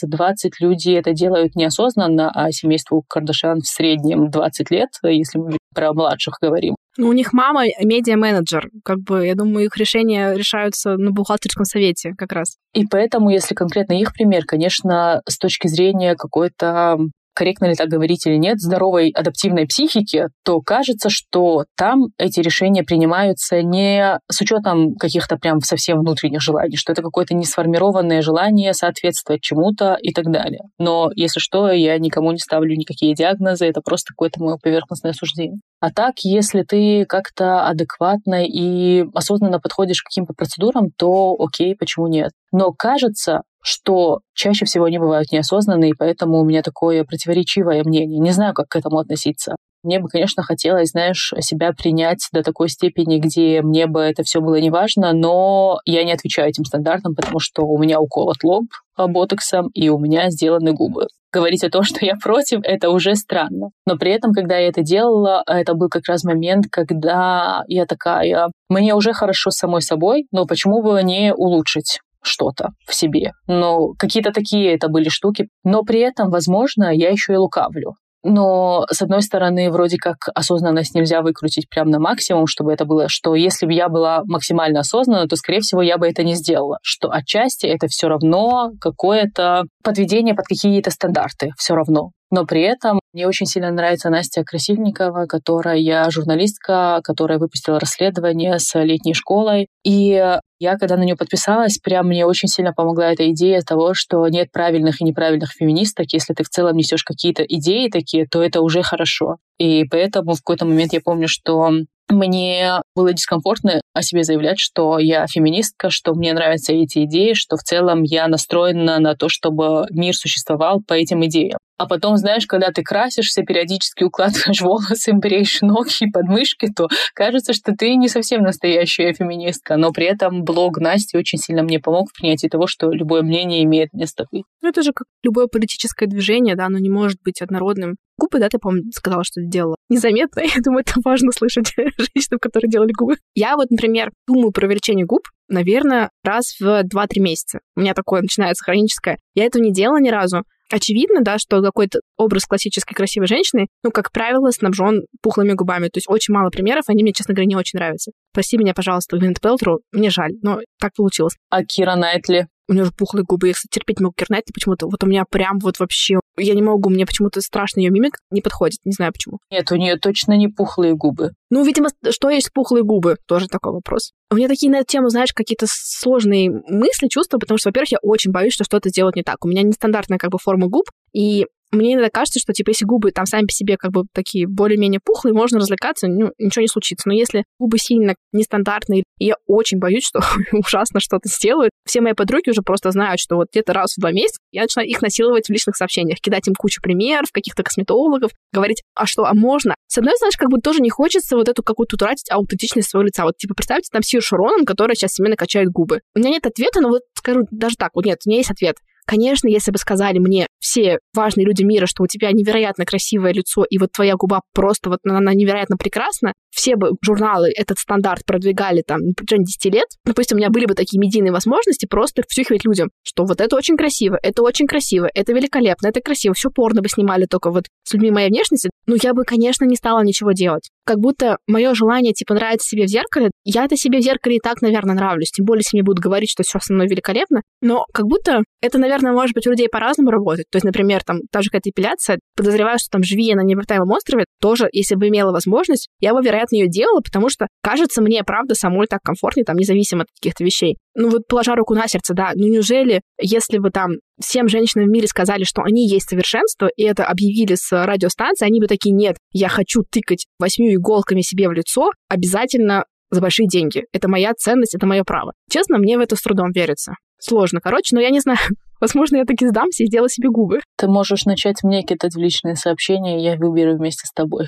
люди 0.60 0.90
это 0.90 1.12
делают 1.12 1.54
неосознанно, 1.54 2.30
а 2.34 2.50
семейству 2.50 3.04
Кардашан 3.08 3.60
в 3.60 3.66
среднем 3.66 4.30
20 4.30 4.70
лет, 4.70 4.88
если 5.04 5.38
мы 5.38 5.58
про 5.74 5.92
младших 5.92 6.38
говорим. 6.40 6.74
Ну, 6.98 7.08
у 7.08 7.12
них 7.12 7.32
мама 7.32 7.64
медиа-менеджер. 7.82 8.70
Как 8.84 8.98
бы, 9.00 9.26
я 9.26 9.34
думаю, 9.34 9.66
их 9.66 9.76
решения 9.76 10.34
решаются 10.34 10.96
на 10.96 11.10
бухгалтерском 11.10 11.64
совете 11.64 12.12
как 12.18 12.32
раз. 12.32 12.56
И 12.74 12.86
поэтому, 12.86 13.30
если 13.30 13.54
конкретно 13.54 13.94
их 13.98 14.12
пример, 14.12 14.44
конечно, 14.46 15.22
с 15.26 15.38
точки 15.38 15.68
зрения 15.68 16.14
какой-то 16.16 16.98
корректно 17.34 17.66
ли 17.66 17.74
так 17.74 17.88
говорить 17.88 18.26
или 18.26 18.36
нет, 18.36 18.60
здоровой 18.60 19.10
адаптивной 19.10 19.66
психики, 19.66 20.26
то 20.44 20.60
кажется, 20.60 21.08
что 21.10 21.64
там 21.76 22.08
эти 22.18 22.40
решения 22.40 22.82
принимаются 22.82 23.62
не 23.62 24.18
с 24.30 24.40
учетом 24.40 24.94
каких-то 24.94 25.36
прям 25.36 25.60
совсем 25.60 26.00
внутренних 26.00 26.40
желаний, 26.40 26.76
что 26.76 26.92
это 26.92 27.02
какое-то 27.02 27.34
несформированное 27.34 28.22
желание 28.22 28.74
соответствовать 28.74 29.42
чему-то 29.42 29.96
и 30.00 30.12
так 30.12 30.30
далее. 30.30 30.62
Но, 30.78 31.10
если 31.14 31.40
что, 31.40 31.70
я 31.70 31.98
никому 31.98 32.32
не 32.32 32.38
ставлю 32.38 32.76
никакие 32.76 33.14
диагнозы, 33.14 33.66
это 33.66 33.80
просто 33.80 34.12
какое-то 34.12 34.42
мое 34.42 34.56
поверхностное 34.62 35.12
суждение. 35.12 35.60
А 35.80 35.90
так, 35.90 36.20
если 36.20 36.62
ты 36.62 37.04
как-то 37.06 37.66
адекватно 37.66 38.44
и 38.46 39.04
осознанно 39.14 39.58
подходишь 39.58 40.02
к 40.02 40.06
каким-то 40.06 40.32
процедурам, 40.32 40.90
то 40.96 41.36
окей, 41.38 41.74
почему 41.74 42.06
нет? 42.06 42.30
Но 42.52 42.72
кажется, 42.72 43.42
что 43.62 44.20
чаще 44.34 44.64
всего 44.64 44.86
они 44.86 44.98
бывают 44.98 45.32
неосознанные, 45.32 45.90
и 45.90 45.96
поэтому 45.96 46.40
у 46.40 46.44
меня 46.44 46.62
такое 46.62 47.04
противоречивое 47.04 47.84
мнение. 47.84 48.18
Не 48.18 48.32
знаю, 48.32 48.54
как 48.54 48.68
к 48.68 48.76
этому 48.76 48.98
относиться. 48.98 49.56
Мне 49.84 49.98
бы, 49.98 50.08
конечно, 50.08 50.44
хотелось, 50.44 50.90
знаешь, 50.90 51.32
себя 51.40 51.72
принять 51.72 52.28
до 52.32 52.44
такой 52.44 52.68
степени, 52.68 53.18
где 53.18 53.62
мне 53.62 53.88
бы 53.88 54.00
это 54.00 54.22
все 54.22 54.40
было 54.40 54.60
неважно, 54.60 55.12
но 55.12 55.80
я 55.84 56.04
не 56.04 56.12
отвечаю 56.12 56.50
этим 56.50 56.64
стандартам, 56.64 57.16
потому 57.16 57.40
что 57.40 57.62
у 57.62 57.78
меня 57.78 58.00
уколот 58.00 58.44
лоб 58.44 58.66
ботоксом, 58.96 59.68
и 59.74 59.88
у 59.88 59.98
меня 59.98 60.30
сделаны 60.30 60.72
губы. 60.72 61.08
Говорить 61.32 61.64
о 61.64 61.70
том, 61.70 61.82
что 61.82 62.04
я 62.04 62.14
против, 62.14 62.60
это 62.62 62.90
уже 62.90 63.16
странно. 63.16 63.70
Но 63.84 63.96
при 63.96 64.12
этом, 64.12 64.32
когда 64.32 64.56
я 64.56 64.68
это 64.68 64.82
делала, 64.82 65.42
это 65.46 65.74
был 65.74 65.88
как 65.88 66.06
раз 66.06 66.22
момент, 66.22 66.66
когда 66.70 67.64
я 67.66 67.86
такая, 67.86 68.50
мне 68.68 68.94
уже 68.94 69.12
хорошо 69.12 69.50
с 69.50 69.56
самой 69.56 69.82
собой, 69.82 70.26
но 70.30 70.46
почему 70.46 70.80
бы 70.82 71.02
не 71.02 71.34
улучшить? 71.34 71.98
Что-то 72.22 72.70
в 72.86 72.94
себе. 72.94 73.32
Но 73.46 73.92
какие-то 73.98 74.32
такие 74.32 74.74
это 74.74 74.88
были 74.88 75.08
штуки. 75.08 75.48
Но 75.64 75.82
при 75.82 76.00
этом, 76.00 76.30
возможно, 76.30 76.94
я 76.94 77.10
еще 77.10 77.34
и 77.34 77.36
лукавлю. 77.36 77.94
Но, 78.24 78.86
с 78.88 79.02
одной 79.02 79.20
стороны, 79.22 79.70
вроде 79.70 79.96
как 79.98 80.28
осознанность 80.34 80.94
нельзя 80.94 81.22
выкрутить 81.22 81.68
прям 81.68 81.88
на 81.90 81.98
максимум, 81.98 82.46
чтобы 82.46 82.72
это 82.72 82.84
было, 82.84 83.08
что 83.08 83.34
если 83.34 83.66
бы 83.66 83.72
я 83.72 83.88
была 83.88 84.22
максимально 84.26 84.80
осознанна, 84.80 85.26
то, 85.26 85.34
скорее 85.34 85.60
всего, 85.60 85.82
я 85.82 85.98
бы 85.98 86.06
это 86.06 86.22
не 86.22 86.34
сделала. 86.34 86.78
Что 86.82 87.10
отчасти 87.10 87.66
это 87.66 87.88
все 87.88 88.06
равно 88.06 88.70
какое-то 88.80 89.64
подведение 89.82 90.34
под 90.34 90.46
какие-то 90.46 90.90
стандарты, 90.90 91.50
все 91.58 91.74
равно. 91.74 92.10
Но 92.32 92.46
при 92.46 92.62
этом 92.62 92.98
мне 93.12 93.28
очень 93.28 93.44
сильно 93.44 93.70
нравится 93.70 94.08
Настя 94.08 94.42
Красильникова, 94.42 95.26
которая 95.26 96.08
журналистка, 96.10 97.00
которая 97.04 97.38
выпустила 97.38 97.78
расследование 97.78 98.58
с 98.58 98.74
летней 98.82 99.12
школой. 99.12 99.66
И 99.84 100.38
я, 100.58 100.78
когда 100.78 100.96
на 100.96 101.02
нее 101.02 101.14
подписалась, 101.14 101.76
прям 101.76 102.08
мне 102.08 102.24
очень 102.24 102.48
сильно 102.48 102.72
помогла 102.72 103.12
эта 103.12 103.30
идея 103.32 103.60
того, 103.60 103.92
что 103.92 104.26
нет 104.28 104.50
правильных 104.50 105.02
и 105.02 105.04
неправильных 105.04 105.50
феминисток. 105.52 106.06
Если 106.14 106.32
ты 106.32 106.42
в 106.42 106.48
целом 106.48 106.74
несешь 106.74 107.04
какие-то 107.04 107.42
идеи 107.42 107.90
такие, 107.90 108.26
то 108.26 108.42
это 108.42 108.62
уже 108.62 108.82
хорошо. 108.82 109.36
И 109.58 109.84
поэтому 109.84 110.32
в 110.32 110.38
какой-то 110.38 110.64
момент 110.64 110.94
я 110.94 111.00
помню, 111.04 111.28
что 111.28 111.70
мне 112.08 112.80
было 112.94 113.12
дискомфортно 113.12 113.80
о 113.94 114.02
себе 114.02 114.22
заявлять, 114.22 114.58
что 114.58 114.98
я 114.98 115.26
феминистка, 115.26 115.90
что 115.90 116.14
мне 116.14 116.32
нравятся 116.32 116.72
эти 116.72 117.04
идеи, 117.04 117.32
что 117.34 117.56
в 117.56 117.62
целом 117.62 118.02
я 118.02 118.26
настроена 118.28 118.98
на 118.98 119.14
то, 119.16 119.28
чтобы 119.28 119.86
мир 119.90 120.14
существовал 120.14 120.80
по 120.86 120.94
этим 120.94 121.24
идеям. 121.26 121.58
А 121.78 121.86
потом, 121.86 122.16
знаешь, 122.16 122.46
когда 122.46 122.70
ты 122.70 122.82
красишься, 122.82 123.42
периодически 123.42 124.04
укладываешь 124.04 124.60
волосы, 124.60 125.12
бреешь 125.12 125.62
ноги 125.62 126.04
и 126.04 126.10
подмышки, 126.10 126.68
то 126.74 126.88
кажется, 127.14 127.52
что 127.52 127.72
ты 127.72 127.96
не 127.96 128.08
совсем 128.08 128.42
настоящая 128.42 129.12
феминистка. 129.14 129.76
Но 129.76 129.92
при 129.92 130.06
этом 130.06 130.44
блог 130.44 130.78
Насти 130.78 131.16
очень 131.16 131.38
сильно 131.38 131.62
мне 131.62 131.80
помог 131.80 132.10
в 132.10 132.18
принятии 132.18 132.48
того, 132.48 132.66
что 132.66 132.90
любое 132.90 133.22
мнение 133.22 133.64
имеет 133.64 133.92
место 133.92 134.26
быть. 134.30 134.44
Ну, 134.60 134.68
это 134.68 134.82
же 134.82 134.92
как 134.92 135.06
любое 135.22 135.46
политическое 135.46 136.06
движение, 136.06 136.56
да, 136.56 136.66
оно 136.66 136.78
не 136.78 136.90
может 136.90 137.18
быть 137.24 137.42
однородным. 137.42 137.96
Губы, 138.18 138.38
да, 138.38 138.48
ты, 138.48 138.58
по-моему, 138.58 138.90
сказала, 138.92 139.24
что 139.24 139.40
сделала. 139.40 139.76
Незаметно. 139.88 140.40
Я 140.42 140.60
думаю, 140.62 140.84
это 140.86 141.00
важно 141.04 141.32
слышать 141.32 141.72
женщинам, 141.76 142.38
которые 142.40 142.70
делали 142.70 142.92
губы. 142.92 143.16
Я 143.34 143.56
вот, 143.56 143.70
например, 143.70 144.10
думаю 144.28 144.52
про 144.52 144.66
увеличение 144.66 145.06
губ, 145.06 145.22
наверное, 145.48 146.10
раз 146.24 146.54
в 146.60 146.64
2-3 146.64 147.20
месяца. 147.20 147.60
У 147.76 147.80
меня 147.80 147.94
такое 147.94 148.22
начинается 148.22 148.64
хроническое. 148.64 149.18
Я 149.34 149.46
этого 149.46 149.62
не 149.62 149.72
делала 149.72 149.98
ни 149.98 150.10
разу, 150.10 150.44
очевидно, 150.72 151.20
да, 151.20 151.38
что 151.38 151.62
какой-то 151.62 152.00
образ 152.16 152.46
классической 152.46 152.94
красивой 152.94 153.26
женщины, 153.26 153.66
ну, 153.82 153.90
как 153.90 154.12
правило, 154.12 154.50
снабжен 154.50 155.02
пухлыми 155.22 155.52
губами. 155.52 155.88
То 155.88 155.98
есть 155.98 156.08
очень 156.08 156.34
мало 156.34 156.50
примеров, 156.50 156.84
они 156.88 157.02
мне, 157.02 157.12
честно 157.12 157.34
говоря, 157.34 157.46
не 157.46 157.56
очень 157.56 157.78
нравятся. 157.78 158.12
Прости 158.32 158.56
меня, 158.56 158.74
пожалуйста, 158.74 159.16
Гвинет 159.16 159.40
Пелтру, 159.40 159.80
мне 159.92 160.10
жаль, 160.10 160.32
но 160.42 160.60
так 160.80 160.92
получилось. 160.96 161.36
А 161.50 161.64
Кира 161.64 161.96
Найтли? 161.96 162.48
У 162.68 162.74
нее 162.74 162.84
же 162.84 162.92
пухлые 162.92 163.24
губы, 163.24 163.48
я, 163.48 163.54
кстати, 163.54 163.78
терпеть 163.78 164.00
могу 164.00 164.14
Кира 164.16 164.28
Найтли 164.30 164.52
почему-то. 164.52 164.86
Вот 164.86 165.02
у 165.02 165.06
меня 165.06 165.24
прям 165.28 165.58
вот 165.58 165.78
вообще... 165.78 166.20
Я 166.38 166.54
не 166.54 166.62
могу, 166.62 166.88
мне 166.88 167.04
почему-то 167.04 167.40
страшно 167.40 167.80
ее 167.80 167.90
мимик 167.90 168.18
не 168.30 168.40
подходит, 168.40 168.78
не 168.84 168.92
знаю 168.92 169.12
почему. 169.12 169.38
Нет, 169.50 169.70
у 169.70 169.76
нее 169.76 169.98
точно 169.98 170.36
не 170.36 170.48
пухлые 170.48 170.94
губы. 170.94 171.32
Ну, 171.50 171.64
видимо, 171.64 171.90
что 172.10 172.30
есть 172.30 172.52
пухлые 172.52 172.84
губы? 172.84 173.16
Тоже 173.26 173.48
такой 173.48 173.72
вопрос. 173.72 174.12
У 174.30 174.36
меня 174.36 174.48
такие 174.48 174.72
на 174.72 174.76
эту 174.76 174.86
тему, 174.86 175.08
знаешь, 175.10 175.32
какие-то 175.34 175.66
сложные 175.68 176.50
мысли, 176.50 177.08
чувства, 177.08 177.38
потому 177.38 177.58
что, 177.58 177.68
во-первых, 177.68 177.92
я 177.92 177.98
очень 178.02 178.30
боюсь, 178.30 178.54
что 178.54 178.64
что-то 178.64 178.88
сделать 178.88 179.16
не 179.16 179.22
так. 179.22 179.44
У 179.44 179.48
меня 179.48 179.62
нестандартная 179.62 180.18
как 180.18 180.30
бы 180.30 180.38
форма 180.38 180.68
губ, 180.68 180.86
и 181.12 181.46
мне 181.72 181.94
иногда 181.94 182.10
кажется, 182.10 182.38
что, 182.38 182.52
типа, 182.52 182.70
если 182.70 182.84
губы 182.84 183.10
там 183.12 183.24
сами 183.24 183.46
по 183.46 183.52
себе 183.52 183.76
как 183.78 183.92
бы 183.92 184.04
такие 184.12 184.46
более-менее 184.46 185.00
пухлые, 185.02 185.34
можно 185.34 185.58
развлекаться, 185.58 186.06
ну, 186.06 186.32
ничего 186.38 186.62
не 186.62 186.68
случится. 186.68 187.08
Но 187.08 187.14
если 187.14 187.44
губы 187.58 187.78
сильно 187.78 188.14
нестандартные, 188.32 189.04
я 189.18 189.34
очень 189.46 189.78
боюсь, 189.78 190.04
что 190.04 190.20
ужасно 190.52 191.00
что-то 191.00 191.28
сделают. 191.28 191.70
Все 191.86 192.00
мои 192.00 192.12
подруги 192.12 192.50
уже 192.50 192.62
просто 192.62 192.90
знают, 192.90 193.20
что 193.20 193.36
вот 193.36 193.48
где-то 193.50 193.72
раз 193.72 193.94
в 193.96 194.00
два 194.00 194.12
месяца 194.12 194.38
я 194.52 194.62
начинаю 194.62 194.88
их 194.88 195.00
насиловать 195.00 195.46
в 195.46 195.50
личных 195.50 195.76
сообщениях, 195.76 196.18
кидать 196.20 196.46
им 196.46 196.54
кучу 196.54 196.82
примеров, 196.82 197.30
каких-то 197.32 197.62
косметологов, 197.62 198.32
говорить, 198.52 198.82
а 198.94 199.06
что, 199.06 199.24
а 199.24 199.34
можно? 199.34 199.74
С 199.86 199.98
одной 199.98 200.14
стороны, 200.16 200.32
как 200.36 200.50
бы 200.50 200.58
тоже 200.58 200.80
не 200.80 200.90
хочется 200.90 201.36
вот 201.36 201.48
эту 201.48 201.62
какую-то 201.62 201.96
тратить 201.96 202.30
аутентичность 202.30 202.90
своего 202.90 203.06
лица. 203.06 203.24
Вот, 203.24 203.36
типа, 203.38 203.54
представьте 203.54 203.88
там 203.90 204.02
Сир 204.02 204.22
Шуронан, 204.22 204.66
которая 204.66 204.94
сейчас 204.94 205.12
себе 205.12 205.28
накачает 205.28 205.68
губы. 205.70 206.00
У 206.14 206.18
меня 206.18 206.30
нет 206.30 206.46
ответа, 206.46 206.80
но 206.80 206.88
вот 206.88 207.02
скажу 207.14 207.46
даже 207.50 207.76
так, 207.76 207.92
вот 207.94 208.04
нет, 208.04 208.18
у 208.26 208.28
меня 208.28 208.38
есть 208.38 208.50
ответ. 208.50 208.76
Конечно, 209.06 209.48
если 209.48 209.70
бы 209.70 209.78
сказали 209.78 210.18
мне 210.18 210.46
все 210.58 210.98
важные 211.14 211.44
люди 211.44 211.62
мира, 211.64 211.86
что 211.86 212.04
у 212.04 212.06
тебя 212.06 212.30
невероятно 212.32 212.84
красивое 212.84 213.32
лицо, 213.32 213.64
и 213.68 213.78
вот 213.78 213.92
твоя 213.92 214.14
губа 214.14 214.42
просто 214.54 214.90
вот 214.90 215.00
она 215.04 215.34
невероятно 215.34 215.76
прекрасна, 215.76 216.34
все 216.50 216.76
бы 216.76 216.90
журналы 217.04 217.50
этот 217.54 217.78
стандарт 217.78 218.24
продвигали 218.24 218.82
там 218.86 219.00
на 219.00 219.14
протяжении 219.14 219.46
10 219.46 219.74
лет. 219.74 219.86
Допустим, 220.04 220.36
у 220.36 220.38
меня 220.38 220.50
были 220.50 220.66
бы 220.66 220.74
такие 220.74 221.00
медийные 221.00 221.32
возможности 221.32 221.86
просто 221.86 222.22
втюхивать 222.28 222.64
людям, 222.64 222.90
что 223.02 223.24
вот 223.24 223.40
это 223.40 223.56
очень 223.56 223.76
красиво, 223.76 224.18
это 224.22 224.42
очень 224.42 224.66
красиво, 224.66 225.08
это 225.12 225.32
великолепно, 225.32 225.88
это 225.88 226.00
красиво, 226.00 226.34
все 226.34 226.50
порно 226.50 226.82
бы 226.82 226.88
снимали 226.88 227.26
только 227.26 227.50
вот 227.50 227.64
с 227.84 227.92
людьми 227.94 228.10
моей 228.10 228.28
внешности. 228.28 228.70
Ну, 228.86 228.96
я 229.02 229.14
бы, 229.14 229.24
конечно, 229.24 229.64
не 229.64 229.76
стала 229.76 230.02
ничего 230.02 230.32
делать. 230.32 230.70
Как 230.84 230.98
будто 230.98 231.36
мое 231.46 231.74
желание, 231.74 232.12
типа, 232.12 232.34
нравится 232.34 232.68
себе 232.68 232.84
в 232.84 232.88
зеркале, 232.88 233.30
я 233.44 233.64
это 233.64 233.76
себе 233.76 233.98
в 233.98 234.02
зеркале 234.02 234.36
и 234.36 234.40
так, 234.40 234.62
наверное, 234.62 234.94
нравлюсь. 234.94 235.30
Тем 235.30 235.44
более, 235.44 235.60
если 235.60 235.76
мне 235.76 235.84
будут 235.84 236.02
говорить, 236.02 236.30
что 236.30 236.42
все 236.42 236.58
со 236.60 236.72
мной 236.72 236.88
великолепно. 236.88 237.42
Но 237.60 237.84
как 237.92 238.06
будто 238.06 238.42
это, 238.60 238.78
наверное, 238.78 239.12
может 239.12 239.34
быть 239.34 239.46
у 239.46 239.50
людей 239.50 239.68
по-разному 239.68 240.10
работать. 240.10 240.46
То 240.50 240.56
есть, 240.56 240.64
например, 240.64 241.02
там, 241.04 241.20
та 241.30 241.42
же 241.42 241.50
какая-то 241.50 241.70
эпиляция, 241.70 242.18
подозреваю, 242.36 242.78
что 242.78 242.88
там, 242.90 243.02
живи 243.02 243.24
я 243.24 243.36
на 243.36 243.42
необитаемом 243.42 243.90
острове, 243.90 244.24
тоже, 244.40 244.68
если 244.72 244.96
бы 244.96 245.08
имела 245.08 245.30
возможность, 245.30 245.88
я 246.00 246.14
бы, 246.14 246.22
вероятно, 246.22 246.56
ее 246.56 246.68
делала, 246.68 247.00
потому 247.00 247.28
что, 247.28 247.46
кажется, 247.62 248.02
мне, 248.02 248.24
правда, 248.24 248.54
самой 248.54 248.86
так 248.86 249.00
комфортнее, 249.02 249.44
там, 249.44 249.56
независимо 249.56 250.02
от 250.02 250.08
каких-то 250.20 250.44
вещей. 250.44 250.76
Ну 250.94 251.08
вот, 251.08 251.26
положа 251.26 251.54
руку 251.54 251.74
на 251.74 251.88
сердце, 251.88 252.12
да, 252.14 252.32
ну 252.34 252.46
неужели, 252.48 253.00
если 253.20 253.58
бы 253.58 253.70
там 253.70 253.92
всем 254.20 254.48
женщинам 254.48 254.86
в 254.86 254.90
мире 254.90 255.06
сказали, 255.06 255.44
что 255.44 255.62
они 255.62 255.88
есть 255.88 256.08
совершенство, 256.08 256.68
и 256.76 256.82
это 256.82 257.04
объявили 257.04 257.54
с 257.54 257.72
радиостанции, 257.72 258.44
они 258.44 258.60
бы 258.60 258.66
такие, 258.66 258.92
нет, 258.92 259.16
я 259.32 259.48
хочу 259.48 259.82
тыкать 259.90 260.26
восьмью 260.38 260.74
иголками 260.74 261.22
себе 261.22 261.48
в 261.48 261.52
лицо, 261.52 261.92
обязательно 262.08 262.84
за 263.10 263.20
большие 263.20 263.46
деньги. 263.46 263.84
Это 263.92 264.08
моя 264.08 264.32
ценность, 264.34 264.74
это 264.74 264.86
мое 264.86 265.04
право. 265.04 265.32
Честно, 265.50 265.78
мне 265.78 265.98
в 265.98 266.00
это 266.00 266.16
с 266.16 266.22
трудом 266.22 266.50
верится. 266.50 266.94
Сложно, 267.18 267.60
короче, 267.60 267.94
но 267.94 268.00
я 268.00 268.10
не 268.10 268.20
знаю. 268.20 268.38
Возможно, 268.80 269.18
я 269.18 269.24
таки 269.24 269.46
сдамся 269.46 269.84
и 269.84 269.86
сделаю 269.86 270.08
себе 270.08 270.28
губы. 270.28 270.60
Ты 270.76 270.88
можешь 270.88 271.24
начать 271.24 271.62
мне 271.62 271.82
кидать 271.84 272.14
в 272.14 272.18
личные 272.18 272.56
сообщения, 272.56 273.20
и 273.20 273.22
я 273.22 273.36
выберу 273.36 273.76
вместе 273.76 274.06
с 274.06 274.12
тобой. 274.12 274.46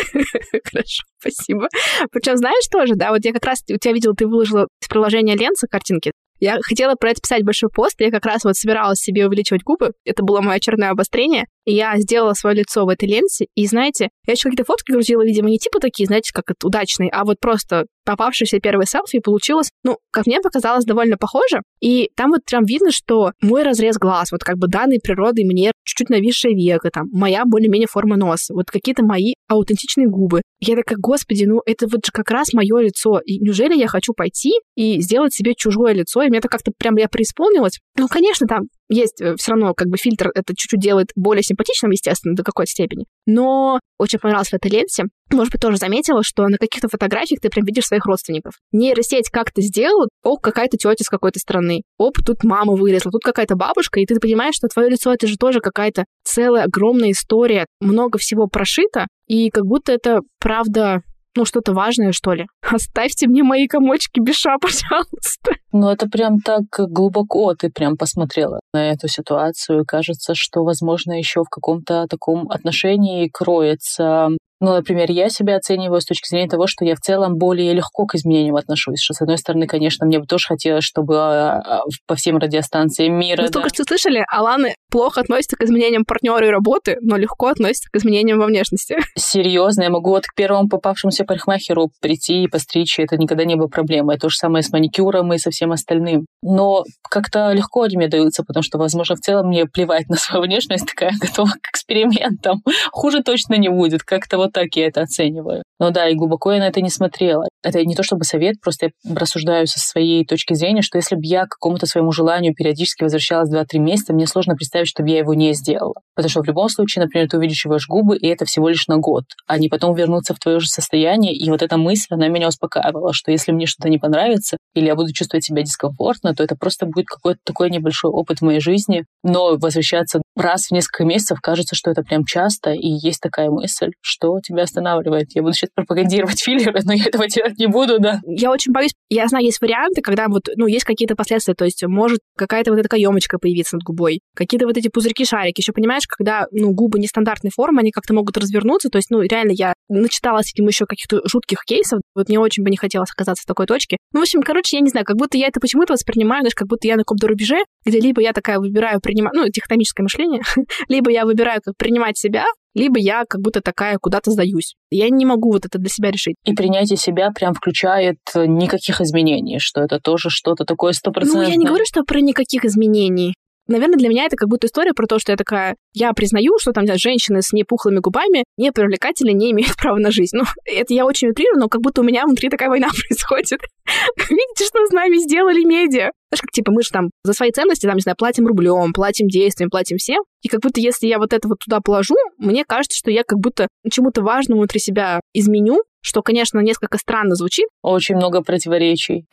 Хорошо, 0.64 1.04
спасибо. 1.18 1.68
Причем 2.10 2.36
знаешь 2.36 2.66
тоже, 2.70 2.94
да, 2.94 3.10
вот 3.10 3.24
я 3.24 3.32
как 3.32 3.44
раз 3.44 3.62
у 3.70 3.76
тебя 3.76 3.92
видела, 3.92 4.14
ты 4.14 4.26
выложила 4.26 4.68
из 4.82 4.88
приложения 4.88 5.36
Ленса 5.36 5.66
картинки. 5.66 6.12
Я 6.40 6.58
хотела 6.62 6.94
про 6.94 7.10
это 7.10 7.20
писать 7.20 7.44
большой 7.44 7.68
пост, 7.68 7.94
я 7.98 8.10
как 8.10 8.24
раз 8.24 8.44
вот 8.44 8.56
собиралась 8.56 8.98
себе 8.98 9.26
увеличивать 9.26 9.62
губы. 9.62 9.92
Это 10.04 10.22
было 10.22 10.40
мое 10.40 10.56
очередное 10.56 10.90
обострение. 10.90 11.44
И 11.66 11.74
я 11.74 11.96
сделала 11.98 12.32
свое 12.32 12.56
лицо 12.56 12.84
в 12.86 12.88
этой 12.88 13.08
ленте. 13.08 13.46
И 13.54 13.66
знаете, 13.66 14.08
я 14.26 14.32
еще 14.32 14.44
какие-то 14.44 14.64
фотки 14.64 14.90
грузила, 14.90 15.22
видимо, 15.22 15.50
не 15.50 15.58
типа 15.58 15.78
такие, 15.78 16.06
знаете, 16.06 16.32
как 16.32 16.50
это 16.50 16.66
удачные, 16.66 17.10
а 17.10 17.24
вот 17.24 17.38
просто 17.38 17.84
попавшиеся 18.04 18.58
первые 18.58 18.86
селфи, 18.86 19.20
получилось, 19.20 19.70
ну, 19.84 19.98
как 20.10 20.26
мне 20.26 20.40
показалось, 20.40 20.84
довольно 20.84 21.16
похоже. 21.16 21.60
И 21.80 22.10
там 22.16 22.30
вот 22.30 22.40
прям 22.44 22.64
видно, 22.64 22.90
что 22.90 23.32
мой 23.42 23.62
разрез 23.62 23.98
глаз, 23.98 24.32
вот 24.32 24.42
как 24.42 24.56
бы 24.56 24.66
данный 24.66 24.98
природой 25.00 25.44
мне 25.44 25.72
чуть-чуть 25.84 26.08
нависшее 26.08 26.54
века, 26.54 26.90
там, 26.90 27.06
моя 27.12 27.44
более-менее 27.44 27.88
форма 27.88 28.16
носа, 28.16 28.54
вот 28.54 28.70
какие-то 28.70 29.04
мои 29.04 29.34
аутентичные 29.48 30.08
губы. 30.08 30.40
Я 30.60 30.76
такая, 30.76 30.98
господи, 30.98 31.44
ну 31.44 31.62
это 31.64 31.86
вот 31.86 32.04
же 32.04 32.12
как 32.12 32.30
раз 32.30 32.52
мое 32.52 32.80
лицо. 32.80 33.18
И 33.24 33.38
неужели 33.38 33.74
я 33.74 33.88
хочу 33.88 34.12
пойти 34.12 34.52
и 34.76 35.00
сделать 35.00 35.32
себе 35.32 35.54
чужое 35.54 35.94
лицо? 35.94 36.22
И 36.22 36.28
мне 36.28 36.38
это 36.38 36.48
как-то 36.48 36.72
прям 36.76 36.96
я 36.96 37.08
преисполнилась. 37.08 37.78
Ну, 37.96 38.08
конечно, 38.08 38.46
там 38.46 38.64
есть 38.90 39.20
э, 39.20 39.36
все 39.36 39.52
равно 39.52 39.72
как 39.72 39.88
бы 39.88 39.96
фильтр 39.96 40.30
это 40.34 40.54
чуть-чуть 40.54 40.80
делает 40.80 41.08
более 41.14 41.42
симпатичным, 41.42 41.92
естественно, 41.92 42.34
до 42.34 42.42
какой-то 42.42 42.70
степени. 42.70 43.06
Но 43.26 43.80
очень 43.98 44.18
понравилось 44.18 44.48
в 44.48 44.54
этой 44.54 44.70
ленте. 44.70 45.04
Может 45.32 45.52
быть, 45.52 45.62
тоже 45.62 45.76
заметила, 45.76 46.22
что 46.22 46.46
на 46.48 46.58
каких-то 46.58 46.88
фотографиях 46.88 47.40
ты 47.40 47.48
прям 47.48 47.64
видишь 47.64 47.86
своих 47.86 48.04
родственников. 48.04 48.54
Нейросеть 48.72 49.30
как-то 49.30 49.62
сделала, 49.62 50.08
о, 50.24 50.36
какая-то 50.36 50.76
тетя 50.76 51.04
с 51.04 51.08
какой-то 51.08 51.38
страны, 51.38 51.82
оп, 51.98 52.18
тут 52.26 52.42
мама 52.42 52.74
вылезла, 52.74 53.12
тут 53.12 53.22
какая-то 53.22 53.54
бабушка, 53.54 54.00
и 54.00 54.06
ты 54.06 54.18
понимаешь, 54.18 54.56
что 54.56 54.66
твое 54.66 54.90
лицо 54.90 55.12
это 55.14 55.26
же 55.28 55.36
тоже 55.36 55.60
какая-то 55.60 56.04
целая 56.24 56.64
огромная 56.64 57.12
история, 57.12 57.66
много 57.80 58.18
всего 58.18 58.48
прошито, 58.48 59.06
и 59.30 59.48
как 59.50 59.64
будто 59.64 59.92
это 59.92 60.22
правда 60.40 61.02
ну, 61.36 61.44
что-то 61.44 61.72
важное, 61.72 62.10
что 62.10 62.32
ли. 62.32 62.46
Оставьте 62.68 63.28
мне 63.28 63.44
мои 63.44 63.68
комочки 63.68 64.18
Биша, 64.18 64.56
пожалуйста. 64.60 65.52
Ну, 65.72 65.88
это 65.88 66.08
прям 66.08 66.40
так 66.40 66.64
глубоко 66.76 67.54
ты 67.54 67.70
прям 67.70 67.96
посмотрела 67.96 68.58
на 68.74 68.90
эту 68.90 69.06
ситуацию. 69.06 69.84
Кажется, 69.86 70.32
что, 70.34 70.64
возможно, 70.64 71.12
еще 71.12 71.42
в 71.44 71.48
каком-то 71.48 72.06
таком 72.08 72.50
отношении 72.50 73.28
кроется 73.32 74.30
ну, 74.62 74.74
например, 74.74 75.10
я 75.10 75.30
себя 75.30 75.56
оцениваю 75.56 76.02
с 76.02 76.04
точки 76.04 76.28
зрения 76.28 76.48
того, 76.48 76.66
что 76.66 76.84
я 76.84 76.94
в 76.94 77.00
целом 77.00 77.38
более 77.38 77.72
легко 77.72 78.04
к 78.04 78.14
изменениям 78.14 78.56
отношусь. 78.56 79.00
Что, 79.00 79.14
с 79.14 79.22
одной 79.22 79.38
стороны, 79.38 79.66
конечно, 79.66 80.04
мне 80.04 80.18
бы 80.18 80.26
тоже 80.26 80.48
хотелось, 80.48 80.84
чтобы 80.84 81.16
а, 81.16 81.60
а, 81.60 81.82
по 82.06 82.14
всем 82.14 82.36
радиостанциям 82.36 83.18
мира... 83.18 83.40
Вы 83.40 83.48
да. 83.48 83.52
только 83.52 83.70
что 83.70 83.84
слышали, 83.84 84.22
Алана 84.28 84.74
плохо 84.90 85.20
относится 85.20 85.56
к 85.56 85.62
изменениям 85.62 86.04
партнера 86.04 86.46
и 86.46 86.50
работы, 86.50 86.98
но 87.00 87.16
легко 87.16 87.46
относится 87.46 87.88
к 87.90 87.96
изменениям 87.96 88.38
во 88.38 88.46
внешности. 88.46 88.96
Серьезно, 89.16 89.82
я 89.82 89.90
могу 89.90 90.10
вот 90.10 90.26
к 90.26 90.34
первому 90.34 90.68
попавшемуся 90.68 91.24
парикмахеру 91.24 91.90
прийти 92.00 92.44
и 92.44 92.48
постричь, 92.48 92.98
и 92.98 93.02
это 93.02 93.16
никогда 93.16 93.44
не 93.44 93.56
было 93.56 93.68
проблемой. 93.68 94.18
То 94.18 94.28
же 94.28 94.36
самое 94.36 94.62
с 94.62 94.70
маникюром 94.70 95.32
и 95.32 95.38
со 95.38 95.50
всем 95.50 95.72
остальным. 95.72 96.26
Но 96.42 96.84
как-то 97.08 97.52
легко 97.52 97.82
они 97.82 97.96
мне 97.96 98.08
даются, 98.08 98.42
потому 98.42 98.62
что, 98.62 98.78
возможно, 98.78 99.16
в 99.16 99.20
целом 99.20 99.48
мне 99.48 99.66
плевать 99.66 100.08
на 100.08 100.16
свою 100.16 100.44
внешность, 100.44 100.86
такая 100.86 101.12
готова 101.20 101.50
к 101.62 101.70
экспериментам. 101.70 102.62
Хуже 102.92 103.22
точно 103.22 103.54
не 103.54 103.68
будет. 103.68 104.02
Как-то 104.02 104.36
вот 104.36 104.52
так 104.52 104.74
я 104.74 104.86
это 104.86 105.02
оцениваю. 105.02 105.62
Ну 105.78 105.90
да, 105.90 106.08
и 106.08 106.14
глубоко 106.14 106.52
я 106.52 106.58
на 106.58 106.68
это 106.68 106.80
не 106.80 106.90
смотрела. 106.90 107.46
Это 107.62 107.84
не 107.84 107.94
то 107.94 108.02
чтобы 108.02 108.24
совет, 108.24 108.60
просто 108.60 108.86
я 108.86 109.14
рассуждаю 109.14 109.66
со 109.66 109.78
своей 109.78 110.24
точки 110.24 110.54
зрения, 110.54 110.82
что 110.82 110.98
если 110.98 111.14
бы 111.14 111.22
я 111.24 111.44
к 111.44 111.50
какому-то 111.50 111.86
своему 111.86 112.12
желанию 112.12 112.54
периодически 112.54 113.02
возвращалась 113.02 113.52
2-3 113.52 113.78
месяца, 113.78 114.12
мне 114.12 114.26
сложно 114.26 114.54
представить, 114.54 114.79
представить, 114.80 114.88
чтобы 114.88 115.10
я 115.10 115.18
его 115.18 115.34
не 115.34 115.52
сделала. 115.54 115.94
Потому 116.14 116.30
что 116.30 116.42
в 116.42 116.46
любом 116.46 116.68
случае, 116.68 117.04
например, 117.04 117.28
ты 117.28 117.38
увеличиваешь 117.38 117.86
губы, 117.88 118.16
и 118.16 118.26
это 118.26 118.44
всего 118.44 118.68
лишь 118.68 118.86
на 118.88 118.96
год. 118.96 119.24
А 119.46 119.58
не 119.58 119.68
потом 119.68 119.94
вернуться 119.94 120.34
в 120.34 120.38
твое 120.38 120.60
же 120.60 120.66
состояние. 120.66 121.34
И 121.34 121.48
вот 121.50 121.62
эта 121.62 121.76
мысль, 121.76 122.08
она 122.10 122.28
меня 122.28 122.48
успокаивала, 122.48 123.12
что 123.12 123.30
если 123.30 123.52
мне 123.52 123.66
что-то 123.66 123.88
не 123.88 123.98
понравится, 123.98 124.56
или 124.74 124.86
я 124.86 124.94
буду 124.94 125.12
чувствовать 125.12 125.44
себя 125.44 125.62
дискомфортно, 125.62 126.34
то 126.34 126.42
это 126.42 126.56
просто 126.56 126.86
будет 126.86 127.06
какой-то 127.06 127.40
такой 127.44 127.70
небольшой 127.70 128.10
опыт 128.10 128.38
в 128.38 128.42
моей 128.42 128.60
жизни. 128.60 129.04
Но 129.22 129.56
возвращаться 129.56 130.20
раз 130.36 130.66
в 130.66 130.72
несколько 130.72 131.04
месяцев 131.04 131.38
кажется, 131.40 131.74
что 131.74 131.90
это 131.90 132.02
прям 132.02 132.24
часто, 132.24 132.72
и 132.72 132.88
есть 132.88 133.20
такая 133.20 133.50
мысль, 133.50 133.90
что 134.00 134.38
тебя 134.40 134.62
останавливает. 134.62 135.28
Я 135.34 135.42
буду 135.42 135.54
сейчас 135.54 135.70
пропагандировать 135.74 136.40
филлеры, 136.42 136.80
но 136.84 136.92
я 136.92 137.04
этого 137.04 137.26
делать 137.28 137.58
не 137.58 137.66
буду, 137.66 137.98
да. 137.98 138.20
Я 138.26 138.50
очень 138.50 138.72
боюсь. 138.72 138.92
Я 139.08 139.26
знаю, 139.28 139.44
есть 139.44 139.60
варианты, 139.60 140.02
когда 140.02 140.28
вот, 140.28 140.48
ну, 140.56 140.66
есть 140.66 140.84
какие-то 140.84 141.16
последствия, 141.16 141.54
то 141.54 141.64
есть 141.64 141.82
может 141.86 142.20
какая-то 142.36 142.70
вот 142.70 142.80
эта 142.80 142.88
каемочка 142.88 143.38
появиться 143.38 143.76
над 143.76 143.82
губой, 143.82 144.20
какие-то 144.34 144.66
вот 144.70 144.76
эти 144.76 144.88
пузырьки-шарики. 144.88 145.60
Еще 145.60 145.72
понимаешь, 145.72 146.04
когда, 146.08 146.46
ну, 146.52 146.72
губы 146.72 146.98
нестандартной 146.98 147.50
формы, 147.54 147.80
они 147.80 147.90
как-то 147.90 148.14
могут 148.14 148.36
развернуться, 148.36 148.88
то 148.88 148.98
есть, 148.98 149.10
ну, 149.10 149.20
реально 149.20 149.52
я 149.52 149.74
начиталась 149.88 150.52
этим 150.52 150.66
еще 150.66 150.86
каких-то 150.86 151.20
жутких 151.26 151.64
кейсов, 151.64 152.00
вот 152.14 152.28
мне 152.28 152.38
очень 152.38 152.62
бы 152.62 152.70
не 152.70 152.76
хотелось 152.76 153.10
оказаться 153.10 153.42
в 153.42 153.46
такой 153.46 153.66
точке. 153.66 153.96
Ну, 154.12 154.20
в 154.20 154.22
общем, 154.22 154.42
короче, 154.42 154.76
я 154.76 154.82
не 154.82 154.90
знаю, 154.90 155.04
как 155.04 155.16
будто 155.16 155.36
я 155.36 155.48
это 155.48 155.60
почему-то 155.60 155.92
воспринимаю, 155.92 156.42
знаешь, 156.42 156.54
как 156.54 156.68
будто 156.68 156.86
я 156.86 156.94
на 156.94 157.02
каком-то 157.02 157.28
рубеже, 157.28 157.64
где 157.84 158.00
либо 158.00 158.20
я 158.22 158.32
такая 158.32 158.58
выбираю 158.58 159.00
принимать, 159.00 159.32
ну, 159.34 159.48
техномическое 159.48 160.04
мышление, 160.04 160.42
либо 160.88 161.10
я 161.10 161.24
выбираю 161.24 161.60
как 161.62 161.74
принимать 161.76 162.16
себя, 162.16 162.44
либо 162.74 162.98
я 162.98 163.24
как 163.28 163.40
будто 163.40 163.60
такая 163.60 163.98
куда-то 163.98 164.30
сдаюсь. 164.30 164.74
Я 164.90 165.08
не 165.10 165.24
могу 165.24 165.52
вот 165.52 165.66
это 165.66 165.78
для 165.78 165.88
себя 165.88 166.10
решить. 166.10 166.36
И 166.44 166.54
принятие 166.54 166.96
себя 166.96 167.30
прям 167.30 167.54
включает 167.54 168.18
э, 168.34 168.46
никаких 168.46 169.00
изменений, 169.00 169.58
что 169.58 169.80
это 169.80 169.98
тоже 169.98 170.30
что-то 170.30 170.64
такое 170.64 170.92
стопроцентное. 170.92 171.46
Ну, 171.46 171.50
я 171.50 171.56
не 171.56 171.66
говорю, 171.66 171.84
что 171.84 172.04
про 172.04 172.20
никаких 172.20 172.64
изменений. 172.64 173.34
Наверное, 173.70 173.98
для 173.98 174.08
меня 174.08 174.24
это 174.24 174.36
как 174.36 174.48
будто 174.48 174.66
история 174.66 174.92
про 174.94 175.06
то, 175.06 175.20
что 175.20 175.30
я 175.30 175.36
такая, 175.36 175.76
я 175.94 176.12
признаю, 176.12 176.58
что 176.58 176.72
там 176.72 176.84
женщины 176.98 177.40
с 177.40 177.52
непухлыми 177.52 178.00
губами 178.00 178.42
не 178.56 178.72
привлекательны, 178.72 179.32
не 179.32 179.52
имеют 179.52 179.76
права 179.80 179.96
на 179.98 180.10
жизнь. 180.10 180.36
Ну, 180.36 180.42
это 180.64 180.92
я 180.92 181.06
очень 181.06 181.28
утрирую, 181.28 181.60
но 181.60 181.68
как 181.68 181.80
будто 181.80 182.00
у 182.00 182.04
меня 182.04 182.24
внутри 182.24 182.48
такая 182.48 182.68
война 182.68 182.88
происходит. 183.08 183.60
Видите, 184.28 184.64
что 184.64 184.84
с 184.84 184.90
нами 184.90 185.18
сделали 185.18 185.64
медиа? 185.64 186.10
Знаешь, 186.30 186.40
как 186.40 186.50
типа 186.52 186.72
мы 186.72 186.82
же 186.82 186.90
там 186.90 187.10
за 187.22 187.32
свои 187.32 187.52
ценности, 187.52 187.86
там, 187.86 187.94
не 187.94 188.02
знаю, 188.02 188.16
платим 188.16 188.48
рублем, 188.48 188.92
платим 188.92 189.28
действием, 189.28 189.70
платим 189.70 189.98
всем. 189.98 190.24
И 190.42 190.48
как 190.48 190.60
будто 190.60 190.80
если 190.80 191.06
я 191.06 191.18
вот 191.18 191.32
это 191.32 191.46
вот 191.46 191.58
туда 191.60 191.80
положу, 191.80 192.16
мне 192.38 192.64
кажется, 192.64 192.98
что 192.98 193.12
я 193.12 193.22
как 193.22 193.38
будто 193.38 193.68
чему-то 193.88 194.22
важному 194.22 194.62
внутри 194.62 194.80
себя 194.80 195.20
изменю, 195.32 195.84
что, 196.02 196.22
конечно, 196.22 196.58
несколько 196.58 196.98
странно 196.98 197.36
звучит. 197.36 197.68
Очень 197.82 198.16
много 198.16 198.42
противоречий. 198.42 199.26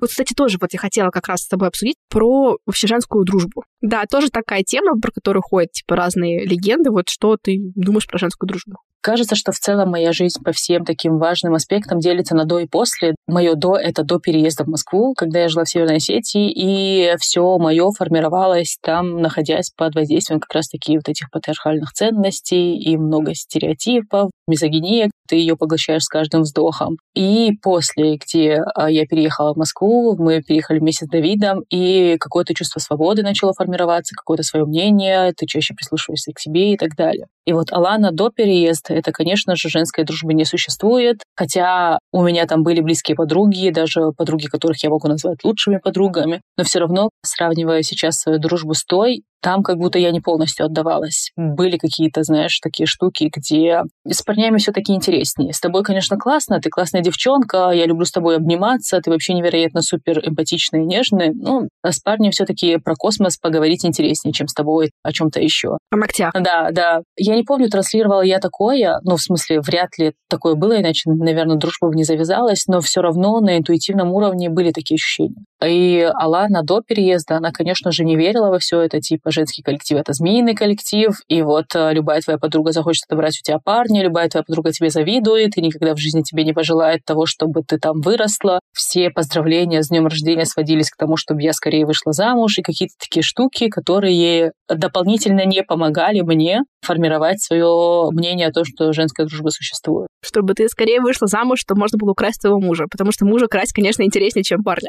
Вот, 0.00 0.10
кстати, 0.10 0.34
тоже 0.34 0.58
вот 0.60 0.72
я 0.72 0.78
хотела 0.78 1.10
как 1.10 1.28
раз 1.28 1.42
с 1.42 1.48
тобой 1.48 1.68
обсудить 1.68 1.96
про 2.08 2.56
вообще 2.66 2.86
женскую 2.86 3.24
дружбу. 3.24 3.64
Да, 3.80 4.04
тоже 4.10 4.30
такая 4.30 4.62
тема, 4.62 5.00
про 5.00 5.10
которую 5.10 5.42
ходят 5.42 5.72
типа 5.72 5.96
разные 5.96 6.44
легенды. 6.46 6.90
Вот 6.90 7.08
что 7.08 7.36
ты 7.40 7.58
думаешь 7.74 8.06
про 8.06 8.18
женскую 8.18 8.48
дружбу? 8.48 8.78
Кажется, 9.06 9.36
что 9.36 9.52
в 9.52 9.58
целом 9.58 9.90
моя 9.90 10.12
жизнь 10.12 10.42
по 10.42 10.50
всем 10.50 10.84
таким 10.84 11.18
важным 11.18 11.54
аспектам 11.54 12.00
делится 12.00 12.34
на 12.34 12.44
до 12.44 12.58
и 12.58 12.66
после. 12.66 13.14
Мое 13.28 13.54
до— 13.54 13.76
это 13.76 14.02
до 14.02 14.18
переезда 14.18 14.64
в 14.64 14.66
Москву, 14.66 15.14
когда 15.14 15.38
я 15.42 15.48
жила 15.48 15.62
в 15.62 15.68
Северной 15.68 15.98
Осетии, 15.98 16.50
и 16.50 17.14
все 17.20 17.56
мое 17.58 17.88
формировалось 17.96 18.78
там, 18.82 19.22
находясь 19.22 19.70
под 19.70 19.94
воздействием 19.94 20.40
как 20.40 20.52
раз-таки 20.52 20.96
вот 20.96 21.08
этих 21.08 21.30
патриархальных 21.30 21.92
ценностей 21.92 22.76
и 22.76 22.96
много 22.96 23.32
стереотипов, 23.36 24.30
мизогиния, 24.48 25.08
ты 25.26 25.36
ее 25.36 25.56
поглощаешь 25.56 26.02
с 26.02 26.08
каждым 26.08 26.42
вздохом. 26.42 26.96
И 27.14 27.52
после, 27.62 28.16
где 28.16 28.62
а, 28.74 28.90
я 28.90 29.06
переехала 29.06 29.54
в 29.54 29.56
Москву, 29.56 30.16
мы 30.18 30.42
переехали 30.42 30.78
вместе 30.78 31.06
с 31.06 31.08
Давидом, 31.08 31.62
и 31.70 32.16
какое-то 32.18 32.54
чувство 32.54 32.80
свободы 32.80 33.22
начало 33.22 33.52
формироваться, 33.52 34.14
какое-то 34.14 34.42
свое 34.42 34.64
мнение, 34.64 35.32
ты 35.36 35.46
чаще 35.46 35.74
прислушиваешься 35.74 36.32
к 36.32 36.40
себе 36.40 36.72
и 36.72 36.76
так 36.76 36.96
далее. 36.96 37.26
И 37.46 37.52
вот 37.52 37.72
Алана 37.72 38.10
до 38.10 38.30
переезда, 38.30 38.94
это, 38.94 39.12
конечно 39.12 39.54
же, 39.54 39.68
женской 39.68 40.04
дружбы 40.04 40.34
не 40.34 40.44
существует, 40.44 41.22
хотя 41.36 41.98
у 42.12 42.24
меня 42.24 42.46
там 42.46 42.64
были 42.64 42.80
близкие 42.80 43.14
подруги, 43.14 43.70
даже 43.70 44.12
подруги, 44.16 44.46
которых 44.46 44.82
я 44.82 44.90
могу 44.90 45.06
назвать 45.06 45.44
лучшими 45.44 45.78
подругами, 45.78 46.40
но 46.56 46.64
все 46.64 46.80
равно, 46.80 47.10
сравнивая 47.24 47.82
сейчас 47.82 48.16
свою 48.16 48.38
дружбу 48.38 48.74
с 48.74 48.84
той, 48.84 49.22
там 49.40 49.62
как 49.62 49.78
будто 49.78 49.98
я 49.98 50.10
не 50.10 50.20
полностью 50.20 50.66
отдавалась. 50.66 51.30
Были 51.36 51.76
какие-то, 51.76 52.22
знаешь, 52.22 52.58
такие 52.60 52.86
штуки, 52.86 53.30
где 53.34 53.82
с 54.06 54.22
парнями 54.22 54.58
все 54.58 54.72
таки 54.72 54.92
интереснее. 54.92 55.52
С 55.52 55.60
тобой, 55.60 55.82
конечно, 55.82 56.16
классно, 56.16 56.60
ты 56.60 56.70
классная 56.70 57.02
девчонка, 57.02 57.70
я 57.70 57.86
люблю 57.86 58.04
с 58.04 58.10
тобой 58.10 58.36
обниматься, 58.36 59.00
ты 59.00 59.10
вообще 59.10 59.34
невероятно 59.34 59.82
супер 59.82 60.20
эмпатичная 60.26 60.82
и 60.82 60.84
нежная. 60.84 61.32
Ну, 61.34 61.68
а 61.82 61.92
с 61.92 62.00
парнем 62.00 62.30
все 62.30 62.44
таки 62.44 62.78
про 62.78 62.94
космос 62.94 63.36
поговорить 63.36 63.84
интереснее, 63.84 64.32
чем 64.32 64.48
с 64.48 64.54
тобой 64.54 64.90
о 65.02 65.12
чем 65.12 65.30
то 65.30 65.40
еще. 65.40 65.78
О 65.90 65.96
ногтях. 65.96 66.32
Да, 66.34 66.70
да. 66.72 67.02
Я 67.16 67.36
не 67.36 67.42
помню, 67.42 67.68
транслировала 67.68 68.22
я 68.22 68.38
такое, 68.38 69.00
ну, 69.02 69.16
в 69.16 69.22
смысле, 69.22 69.60
вряд 69.60 69.90
ли 69.98 70.12
такое 70.28 70.54
было, 70.54 70.80
иначе, 70.80 71.10
наверное, 71.10 71.56
дружба 71.56 71.88
бы 71.88 71.94
не 71.94 72.04
завязалась, 72.04 72.66
но 72.66 72.80
все 72.80 73.00
равно 73.00 73.40
на 73.40 73.58
интуитивном 73.58 74.12
уровне 74.12 74.50
были 74.50 74.72
такие 74.72 74.96
ощущения. 74.96 75.44
И 75.64 76.00
Алана 76.14 76.62
до 76.62 76.82
переезда, 76.82 77.36
она, 77.36 77.50
конечно 77.50 77.92
же, 77.92 78.04
не 78.04 78.16
верила 78.16 78.50
во 78.50 78.58
все 78.58 78.80
это, 78.80 79.00
типа, 79.00 79.25
женский 79.30 79.62
коллектив— 79.62 79.98
это 80.00 80.12
змеиный 80.12 80.54
коллектив, 80.54 81.14
и 81.28 81.42
вот 81.42 81.66
э, 81.74 81.92
любая 81.92 82.20
твоя 82.20 82.38
подруга 82.38 82.72
захочет 82.72 83.04
отобрать 83.08 83.38
у 83.38 83.42
тебя 83.42 83.58
парня, 83.58 84.02
любая 84.02 84.28
твоя 84.28 84.44
подруга 84.44 84.72
тебе 84.72 84.90
завидует, 84.90 85.56
и 85.56 85.62
никогда 85.62 85.94
в 85.94 85.98
жизни 85.98 86.22
тебе 86.22 86.44
не 86.44 86.52
пожелает 86.52 87.04
того, 87.04 87.26
чтобы 87.26 87.62
ты 87.62 87.78
там 87.78 88.00
выросла. 88.00 88.60
Все 88.72 89.10
поздравления 89.10 89.82
с 89.82 89.88
днем 89.88 90.06
рождения 90.06 90.44
сводились 90.44 90.90
к 90.90 90.96
тому, 90.96 91.16
чтобы 91.16 91.42
я 91.42 91.52
скорее 91.52 91.86
вышла 91.86 92.12
замуж, 92.12 92.58
и 92.58 92.62
какие-то 92.62 92.94
такие 92.98 93.22
штуки, 93.22 93.68
которые 93.68 94.52
дополнительно 94.68 95.44
не 95.44 95.62
помогали 95.62 96.20
мне 96.20 96.62
формировать 96.82 97.42
свое 97.42 98.10
мнение 98.12 98.48
о 98.48 98.52
том, 98.52 98.64
что 98.64 98.92
женская 98.92 99.26
дружба 99.26 99.48
существует. 99.50 100.08
Чтобы 100.22 100.54
ты 100.54 100.68
скорее 100.68 101.00
вышла 101.00 101.26
замуж, 101.26 101.60
чтобы 101.60 101.80
можно 101.80 101.98
было 101.98 102.12
украсть 102.12 102.40
своего 102.40 102.60
мужа, 102.60 102.86
потому 102.90 103.12
что 103.12 103.24
мужа 103.24 103.46
красть, 103.48 103.72
конечно, 103.72 104.02
интереснее, 104.02 104.44
чем 104.44 104.62
парня. 104.62 104.88